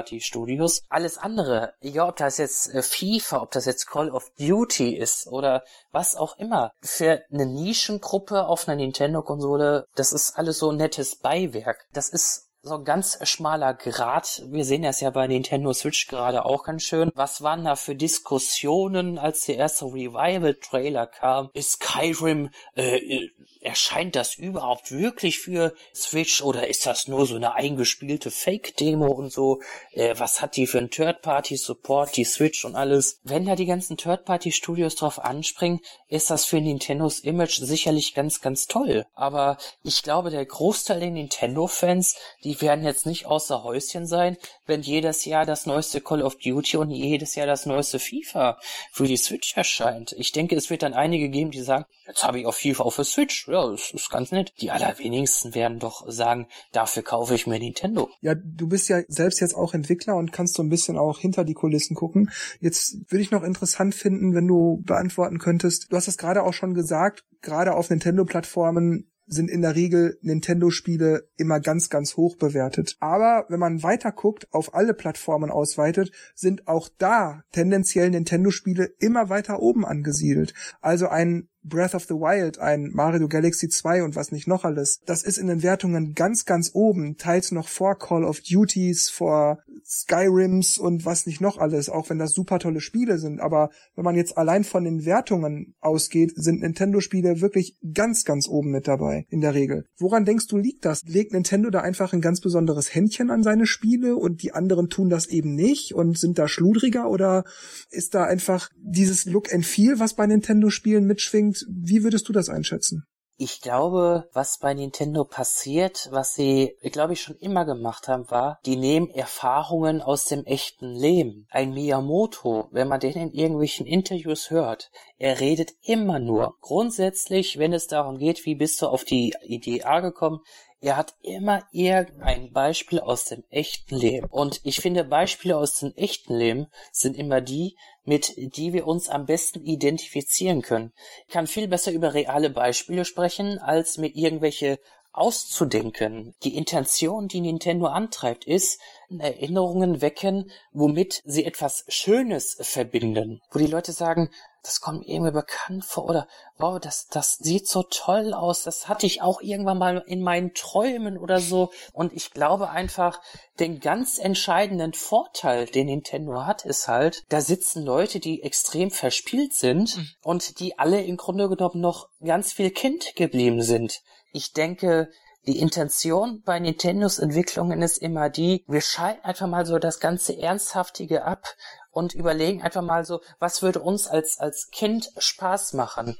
Second-Party-Studios. 0.00 0.82
Alles 0.88 1.18
andere, 1.18 1.74
egal 1.80 2.10
ob 2.10 2.16
das 2.16 2.38
jetzt 2.38 2.72
äh, 2.74 2.82
FIFA, 2.82 3.42
ob 3.42 3.50
das 3.52 3.66
jetzt 3.66 3.86
Call 3.86 4.10
of 4.10 4.30
Duty 4.38 4.96
ist 4.96 5.26
oder 5.26 5.64
was 5.92 6.16
auch 6.16 6.38
immer, 6.38 6.72
für 6.80 7.22
eine 7.30 7.46
Nischengruppe 7.46 8.46
auf 8.46 8.68
einer 8.68 8.76
Nintendo-Konsole, 8.76 9.86
das 9.94 10.12
ist 10.12 10.36
alles 10.36 10.58
so 10.58 10.72
nettes 10.72 11.16
Beiwerk. 11.16 11.86
Das 11.92 12.08
ist 12.08 12.46
so 12.62 12.74
ein 12.74 12.84
ganz 12.84 13.18
schmaler 13.26 13.72
Grad. 13.72 14.42
Wir 14.48 14.66
sehen 14.66 14.82
das 14.82 15.00
ja 15.00 15.08
bei 15.08 15.26
Nintendo 15.26 15.72
Switch 15.72 16.08
gerade 16.08 16.44
auch 16.44 16.64
ganz 16.64 16.82
schön. 16.82 17.10
Was 17.14 17.42
waren 17.42 17.64
da 17.64 17.74
für 17.74 17.94
Diskussionen, 17.94 19.18
als 19.18 19.46
der 19.46 19.56
erste 19.56 19.86
Revival-Trailer 19.86 21.06
kam? 21.06 21.48
Ist 21.54 21.82
Skyrim, 21.82 22.50
äh, 22.74 23.28
erscheint 23.60 24.16
das 24.16 24.34
überhaupt 24.34 24.92
wirklich 24.92 25.38
für 25.38 25.74
Switch 25.94 26.42
oder 26.42 26.68
ist 26.68 26.84
das 26.84 27.08
nur 27.08 27.24
so 27.26 27.36
eine 27.36 27.54
eingespielte 27.54 28.30
Fake-Demo 28.30 29.06
und 29.06 29.32
so? 29.32 29.60
Äh, 29.92 30.14
was 30.18 30.42
hat 30.42 30.56
die 30.56 30.66
für 30.66 30.78
einen 30.78 30.90
Third-Party-Support, 30.90 32.16
die 32.16 32.24
Switch 32.24 32.64
und 32.66 32.76
alles? 32.76 33.20
Wenn 33.24 33.46
da 33.46 33.56
die 33.56 33.66
ganzen 33.66 33.96
Third-Party-Studios 33.96 34.96
drauf 34.96 35.18
anspringen, 35.18 35.80
ist 36.08 36.30
das 36.30 36.44
für 36.44 36.60
Nintendos 36.60 37.20
Image 37.20 37.58
sicherlich 37.60 38.14
ganz, 38.14 38.42
ganz 38.42 38.66
toll. 38.66 39.06
Aber 39.14 39.56
ich 39.82 40.02
glaube, 40.02 40.30
der 40.30 40.44
Großteil 40.44 41.00
der 41.00 41.10
Nintendo-Fans, 41.10 42.16
die 42.44 42.50
die 42.50 42.60
werden 42.60 42.84
jetzt 42.84 43.06
nicht 43.06 43.26
außer 43.26 43.62
Häuschen 43.62 44.08
sein, 44.08 44.36
wenn 44.66 44.82
jedes 44.82 45.24
Jahr 45.24 45.46
das 45.46 45.66
neueste 45.66 46.00
Call 46.00 46.20
of 46.20 46.36
Duty 46.36 46.78
und 46.78 46.90
jedes 46.90 47.36
Jahr 47.36 47.46
das 47.46 47.64
neueste 47.64 48.00
FIFA 48.00 48.58
für 48.90 49.06
die 49.06 49.16
Switch 49.16 49.56
erscheint. 49.56 50.12
Ich 50.18 50.32
denke, 50.32 50.56
es 50.56 50.68
wird 50.68 50.82
dann 50.82 50.92
einige 50.92 51.28
geben, 51.28 51.52
die 51.52 51.62
sagen, 51.62 51.84
jetzt 52.10 52.24
habe 52.24 52.38
ich 52.38 52.46
auch 52.46 52.54
FIFA 52.54 52.82
auf 52.82 52.96
der 52.96 53.04
Switch. 53.04 53.48
Ja, 53.48 53.70
das 53.70 53.92
ist 53.92 54.10
ganz 54.10 54.32
nett. 54.32 54.52
Die 54.60 54.70
allerwenigsten 54.70 55.54
werden 55.54 55.78
doch 55.78 56.04
sagen, 56.10 56.46
dafür 56.72 57.02
kaufe 57.02 57.34
ich 57.34 57.46
mir 57.46 57.58
Nintendo. 57.58 58.10
Ja, 58.20 58.34
du 58.34 58.68
bist 58.68 58.88
ja 58.88 59.00
selbst 59.08 59.40
jetzt 59.40 59.54
auch 59.54 59.74
Entwickler 59.74 60.16
und 60.16 60.32
kannst 60.32 60.54
so 60.54 60.62
ein 60.62 60.68
bisschen 60.68 60.98
auch 60.98 61.18
hinter 61.18 61.44
die 61.44 61.54
Kulissen 61.54 61.94
gucken. 61.94 62.30
Jetzt 62.60 63.10
würde 63.10 63.22
ich 63.22 63.30
noch 63.30 63.42
interessant 63.42 63.94
finden, 63.94 64.34
wenn 64.34 64.46
du 64.46 64.82
beantworten 64.84 65.38
könntest. 65.38 65.90
Du 65.90 65.96
hast 65.96 66.08
es 66.08 66.18
gerade 66.18 66.42
auch 66.42 66.52
schon 66.52 66.74
gesagt, 66.74 67.24
gerade 67.40 67.74
auf 67.74 67.90
Nintendo-Plattformen 67.90 69.10
sind 69.30 69.48
in 69.48 69.62
der 69.62 69.76
Regel 69.76 70.18
Nintendo-Spiele 70.22 71.28
immer 71.36 71.60
ganz, 71.60 71.88
ganz 71.88 72.16
hoch 72.16 72.36
bewertet. 72.36 72.96
Aber 72.98 73.46
wenn 73.48 73.60
man 73.60 73.82
weiter 73.82 74.10
guckt, 74.10 74.52
auf 74.52 74.74
alle 74.74 74.92
Plattformen 74.92 75.50
ausweitet, 75.50 76.10
sind 76.34 76.66
auch 76.66 76.88
da 76.98 77.44
tendenziell 77.52 78.10
Nintendo-Spiele 78.10 78.92
immer 78.98 79.28
weiter 79.28 79.60
oben 79.60 79.86
angesiedelt. 79.86 80.52
Also 80.80 81.06
ein 81.06 81.48
Breath 81.62 81.94
of 81.94 82.04
the 82.04 82.14
Wild, 82.14 82.58
ein 82.58 82.90
Mario 82.92 83.28
Galaxy 83.28 83.68
2 83.68 84.02
und 84.02 84.16
was 84.16 84.32
nicht 84.32 84.48
noch 84.48 84.64
alles. 84.64 85.00
Das 85.06 85.22
ist 85.22 85.38
in 85.38 85.46
den 85.46 85.62
Wertungen 85.62 86.14
ganz, 86.14 86.44
ganz 86.44 86.70
oben, 86.72 87.16
teils 87.16 87.52
noch 87.52 87.68
vor 87.68 87.98
Call 87.98 88.24
of 88.24 88.40
Duties, 88.40 89.10
vor 89.10 89.58
Skyrims 89.84 90.78
und 90.78 91.04
was 91.04 91.26
nicht 91.26 91.40
noch 91.40 91.58
alles, 91.58 91.88
auch 91.88 92.10
wenn 92.10 92.18
das 92.18 92.32
super 92.32 92.58
tolle 92.58 92.80
Spiele 92.80 93.18
sind. 93.18 93.40
Aber 93.40 93.70
wenn 93.96 94.04
man 94.04 94.16
jetzt 94.16 94.38
allein 94.38 94.64
von 94.64 94.84
den 94.84 95.04
Wertungen 95.04 95.74
ausgeht, 95.80 96.32
sind 96.36 96.60
Nintendo-Spiele 96.60 97.40
wirklich 97.40 97.76
ganz, 97.92 98.24
ganz 98.24 98.48
oben 98.48 98.70
mit 98.70 98.86
dabei, 98.88 99.26
in 99.30 99.40
der 99.40 99.54
Regel. 99.54 99.86
Woran 99.98 100.24
denkst 100.24 100.46
du, 100.46 100.56
liegt 100.56 100.84
das? 100.84 101.02
Legt 101.04 101.32
Nintendo 101.32 101.70
da 101.70 101.80
einfach 101.80 102.12
ein 102.12 102.20
ganz 102.20 102.40
besonderes 102.40 102.94
Händchen 102.94 103.30
an 103.30 103.42
seine 103.42 103.66
Spiele 103.66 104.16
und 104.16 104.42
die 104.42 104.52
anderen 104.52 104.88
tun 104.88 105.10
das 105.10 105.26
eben 105.26 105.54
nicht 105.54 105.94
und 105.94 106.18
sind 106.18 106.38
da 106.38 106.48
schludriger 106.48 107.10
oder 107.10 107.44
ist 107.90 108.14
da 108.14 108.24
einfach 108.24 108.70
dieses 108.76 109.24
Look 109.24 109.52
and 109.52 109.66
Feel, 109.66 109.98
was 109.98 110.14
bei 110.14 110.26
Nintendo-Spielen 110.26 111.04
mitschwingt, 111.04 111.49
unbedingt. 111.50 111.90
Wie 111.90 112.02
würdest 112.02 112.28
du 112.28 112.32
das 112.32 112.48
einschätzen? 112.48 113.04
Ich 113.42 113.62
glaube, 113.62 114.28
was 114.34 114.58
bei 114.58 114.74
Nintendo 114.74 115.24
passiert, 115.24 116.08
was 116.10 116.34
sie, 116.34 116.76
glaube 116.82 117.14
ich, 117.14 117.22
schon 117.22 117.36
immer 117.36 117.64
gemacht 117.64 118.06
haben, 118.06 118.30
war, 118.30 118.58
die 118.66 118.76
nehmen 118.76 119.08
Erfahrungen 119.08 120.02
aus 120.02 120.26
dem 120.26 120.44
echten 120.44 120.90
Leben. 120.94 121.46
Ein 121.48 121.72
Miyamoto, 121.72 122.68
wenn 122.70 122.86
man 122.86 123.00
den 123.00 123.14
in 123.14 123.32
irgendwelchen 123.32 123.86
Interviews 123.86 124.50
hört, 124.50 124.90
er 125.16 125.40
redet 125.40 125.70
immer 125.80 126.18
nur. 126.18 126.56
Grundsätzlich, 126.60 127.58
wenn 127.58 127.72
es 127.72 127.86
darum 127.86 128.18
geht, 128.18 128.44
wie 128.44 128.56
bist 128.56 128.82
du 128.82 128.88
auf 128.88 129.04
die 129.04 129.32
Idee 129.42 129.84
A 129.84 130.00
gekommen, 130.00 130.40
er 130.80 130.96
hat 130.96 131.14
immer 131.22 131.62
irgendein 131.72 132.52
Beispiel 132.52 133.00
aus 133.00 133.24
dem 133.24 133.44
echten 133.50 133.96
Leben. 133.96 134.26
Und 134.30 134.60
ich 134.64 134.80
finde, 134.80 135.04
Beispiele 135.04 135.56
aus 135.56 135.78
dem 135.78 135.92
echten 135.94 136.34
Leben 136.34 136.68
sind 136.90 137.16
immer 137.16 137.40
die, 137.40 137.76
mit 138.04 138.32
die 138.36 138.72
wir 138.72 138.86
uns 138.86 139.08
am 139.08 139.26
besten 139.26 139.64
identifizieren 139.64 140.62
können. 140.62 140.92
Ich 141.26 141.32
kann 141.32 141.46
viel 141.46 141.68
besser 141.68 141.92
über 141.92 142.14
reale 142.14 142.50
Beispiele 142.50 143.04
sprechen, 143.04 143.58
als 143.58 143.98
mir 143.98 144.08
irgendwelche 144.14 144.78
auszudenken. 145.12 146.34
Die 146.44 146.56
Intention, 146.56 147.28
die 147.28 147.40
Nintendo 147.40 147.86
antreibt, 147.86 148.44
ist, 148.44 148.80
Erinnerungen 149.18 150.00
wecken, 150.00 150.50
womit 150.72 151.20
sie 151.24 151.44
etwas 151.44 151.84
Schönes 151.88 152.56
verbinden. 152.60 153.42
Wo 153.50 153.58
die 153.58 153.66
Leute 153.66 153.92
sagen, 153.92 154.30
das 154.62 154.80
kommt 154.80 155.06
irgendwie 155.06 155.32
bekannt 155.32 155.84
vor 155.84 156.04
oder 156.04 156.28
wow, 156.58 156.78
das, 156.78 157.06
das 157.08 157.36
sieht 157.36 157.66
so 157.66 157.82
toll 157.82 158.34
aus, 158.34 158.62
das 158.62 158.88
hatte 158.88 159.06
ich 159.06 159.22
auch 159.22 159.40
irgendwann 159.40 159.78
mal 159.78 160.04
in 160.06 160.20
meinen 160.20 160.52
Träumen 160.54 161.16
oder 161.16 161.40
so. 161.40 161.70
Und 161.92 162.12
ich 162.12 162.32
glaube 162.32 162.70
einfach, 162.70 163.20
den 163.58 163.80
ganz 163.80 164.18
entscheidenden 164.18 164.92
Vorteil, 164.92 165.66
den 165.66 165.86
Nintendo 165.86 166.44
hat, 166.44 166.64
ist 166.64 166.88
halt, 166.88 167.24
da 167.30 167.40
sitzen 167.40 167.84
Leute, 167.84 168.20
die 168.20 168.42
extrem 168.42 168.90
verspielt 168.90 169.54
sind 169.54 169.96
mhm. 169.96 170.08
und 170.22 170.60
die 170.60 170.78
alle 170.78 171.02
im 171.02 171.16
Grunde 171.16 171.48
genommen 171.48 171.80
noch 171.80 172.08
ganz 172.22 172.52
viel 172.52 172.70
Kind 172.70 173.16
geblieben 173.16 173.62
sind. 173.62 174.02
Ich 174.32 174.52
denke, 174.52 175.10
die 175.46 175.58
Intention 175.58 176.42
bei 176.44 176.58
Nintendos 176.58 177.18
Entwicklungen 177.18 177.82
ist 177.82 177.98
immer 177.98 178.28
die, 178.28 178.64
wir 178.68 178.82
schalten 178.82 179.24
einfach 179.24 179.46
mal 179.46 179.64
so 179.64 179.78
das 179.78 179.98
ganze 179.98 180.36
Ernsthaftige 180.36 181.24
ab 181.24 181.54
und 181.90 182.14
überlegen 182.14 182.62
einfach 182.62 182.82
mal 182.82 183.04
so, 183.04 183.20
was 183.38 183.62
würde 183.62 183.80
uns 183.80 184.06
als, 184.06 184.38
als 184.38 184.70
Kind 184.70 185.10
Spaß 185.16 185.72
machen. 185.72 186.16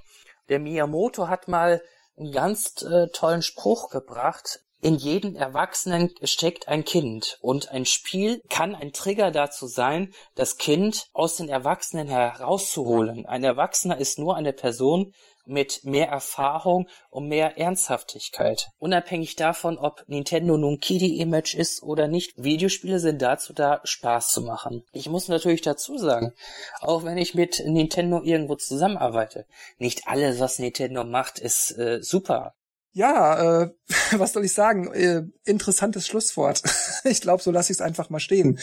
Der 0.48 0.58
Miyamoto 0.58 1.28
hat 1.28 1.48
mal 1.48 1.82
einen 2.18 2.32
ganz 2.32 2.82
äh, 2.82 3.08
tollen 3.08 3.42
Spruch 3.42 3.90
gebracht. 3.90 4.60
In 4.82 4.94
jedem 4.94 5.36
Erwachsenen 5.36 6.14
steckt 6.22 6.68
ein 6.68 6.86
Kind 6.86 7.38
und 7.42 7.70
ein 7.70 7.84
Spiel 7.84 8.40
kann 8.48 8.74
ein 8.74 8.94
Trigger 8.94 9.30
dazu 9.30 9.66
sein, 9.66 10.14
das 10.34 10.56
Kind 10.56 11.08
aus 11.12 11.36
den 11.36 11.50
Erwachsenen 11.50 12.08
herauszuholen. 12.08 13.26
Ein 13.26 13.44
Erwachsener 13.44 13.98
ist 13.98 14.18
nur 14.18 14.36
eine 14.36 14.54
Person, 14.54 15.12
mit 15.50 15.84
mehr 15.84 16.08
Erfahrung 16.08 16.88
und 17.10 17.28
mehr 17.28 17.58
Ernsthaftigkeit. 17.58 18.68
Unabhängig 18.78 19.36
davon, 19.36 19.76
ob 19.76 20.04
Nintendo 20.06 20.56
nun 20.56 20.80
Kiddie-Image 20.80 21.54
ist 21.54 21.82
oder 21.82 22.08
nicht, 22.08 22.32
Videospiele 22.42 22.98
sind 22.98 23.20
dazu 23.20 23.52
da, 23.52 23.80
Spaß 23.84 24.28
zu 24.28 24.42
machen. 24.42 24.84
Ich 24.92 25.08
muss 25.08 25.28
natürlich 25.28 25.62
dazu 25.62 25.98
sagen, 25.98 26.32
auch 26.80 27.04
wenn 27.04 27.18
ich 27.18 27.34
mit 27.34 27.62
Nintendo 27.66 28.22
irgendwo 28.22 28.54
zusammenarbeite, 28.54 29.46
nicht 29.78 30.06
alles, 30.06 30.40
was 30.40 30.58
Nintendo 30.58 31.04
macht, 31.04 31.38
ist 31.38 31.76
äh, 31.78 32.02
super. 32.02 32.54
Ja, 32.92 33.62
äh, 33.62 33.70
was 34.18 34.32
soll 34.32 34.44
ich 34.44 34.52
sagen? 34.52 34.92
Äh, 34.92 35.22
interessantes 35.44 36.06
Schlusswort. 36.06 36.62
ich 37.04 37.20
glaube, 37.20 37.42
so 37.42 37.50
lasse 37.50 37.72
ich 37.72 37.78
es 37.78 37.82
einfach 37.82 38.10
mal 38.10 38.20
stehen. 38.20 38.58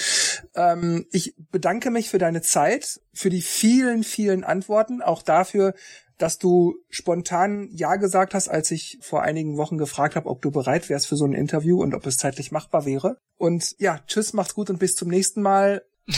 Ähm, 0.56 1.06
ich 1.12 1.36
bedanke 1.52 1.92
mich 1.92 2.10
für 2.10 2.18
deine 2.18 2.42
Zeit, 2.42 3.00
für 3.14 3.30
die 3.30 3.42
vielen, 3.42 4.04
vielen 4.04 4.44
Antworten, 4.44 5.02
auch 5.02 5.22
dafür, 5.22 5.74
dass 6.18 6.40
du 6.40 6.76
spontan 6.90 7.70
Ja 7.72 7.96
gesagt 7.96 8.34
hast, 8.34 8.48
als 8.48 8.72
ich 8.72 8.98
vor 9.02 9.22
einigen 9.22 9.58
Wochen 9.58 9.78
gefragt 9.78 10.16
habe, 10.16 10.30
ob 10.30 10.42
du 10.42 10.52
bereit 10.52 10.90
wärst 10.90 11.08
für 11.08 11.16
so 11.16 11.26
ein 11.26 11.34
Interview 11.34 11.82
und 11.82 11.94
ob 11.94 12.06
es 12.06 12.18
zeitlich 12.18 12.52
machbar 12.52 12.86
wäre. 12.86 13.18
Und 13.38 13.76
ja, 13.80 14.00
tschüss, 14.08 14.34
macht's 14.34 14.56
gut 14.56 14.70
und 14.70 14.80
bis 14.80 14.96
zum 14.96 15.10
nächsten 15.10 15.42
Mal. 15.42 15.84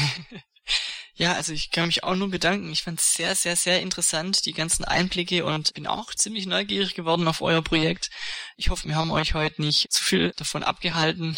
Ja, 1.19 1.33
also 1.33 1.51
ich 1.51 1.71
kann 1.71 1.87
mich 1.87 2.05
auch 2.05 2.15
nur 2.15 2.29
bedanken. 2.29 2.71
Ich 2.71 2.83
fand 2.83 3.01
es 3.01 3.13
sehr, 3.13 3.35
sehr, 3.35 3.57
sehr 3.57 3.81
interessant, 3.81 4.45
die 4.45 4.53
ganzen 4.53 4.85
Einblicke 4.85 5.43
und 5.43 5.73
bin 5.73 5.85
auch 5.85 6.15
ziemlich 6.15 6.45
neugierig 6.45 6.95
geworden 6.95 7.27
auf 7.27 7.41
euer 7.41 7.61
Projekt. 7.61 8.09
Ich 8.55 8.69
hoffe, 8.69 8.87
wir 8.87 8.95
haben 8.95 9.11
euch 9.11 9.33
heute 9.33 9.61
nicht 9.61 9.91
zu 9.91 10.01
viel 10.01 10.31
davon 10.37 10.63
abgehalten, 10.63 11.37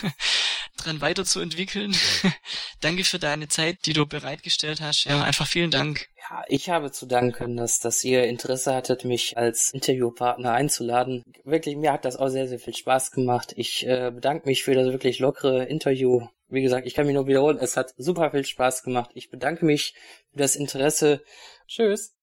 dran 0.78 1.00
weiterzuentwickeln. 1.00 1.94
Danke 2.80 3.04
für 3.04 3.18
deine 3.18 3.48
Zeit, 3.48 3.86
die 3.86 3.92
du 3.92 4.06
bereitgestellt 4.06 4.80
hast. 4.80 5.04
Ja, 5.04 5.22
einfach 5.22 5.46
vielen 5.46 5.70
Dank. 5.70 6.08
Ja, 6.16 6.42
ich 6.48 6.70
habe 6.70 6.90
zu 6.90 7.06
danken, 7.06 7.56
dass, 7.56 7.78
dass 7.78 8.02
ihr 8.04 8.24
Interesse 8.24 8.74
hattet, 8.74 9.04
mich 9.04 9.36
als 9.36 9.70
Interviewpartner 9.72 10.52
einzuladen. 10.52 11.22
Wirklich, 11.44 11.76
mir 11.76 11.92
hat 11.92 12.04
das 12.04 12.16
auch 12.16 12.28
sehr, 12.28 12.48
sehr 12.48 12.58
viel 12.58 12.74
Spaß 12.74 13.10
gemacht. 13.10 13.52
Ich 13.56 13.86
äh, 13.86 14.10
bedanke 14.12 14.48
mich 14.48 14.64
für 14.64 14.74
das 14.74 14.86
wirklich 14.92 15.18
lockere 15.18 15.64
Interview 15.64 16.26
wie 16.48 16.62
gesagt, 16.62 16.86
ich 16.86 16.94
kann 16.94 17.06
mich 17.06 17.14
nur 17.14 17.26
wiederholen, 17.26 17.58
es 17.60 17.76
hat 17.76 17.94
super 17.96 18.30
viel 18.30 18.44
Spaß 18.44 18.82
gemacht. 18.82 19.10
Ich 19.14 19.30
bedanke 19.30 19.64
mich 19.64 19.94
für 20.32 20.38
das 20.38 20.56
Interesse. 20.56 21.22
Tschüss. 21.66 22.17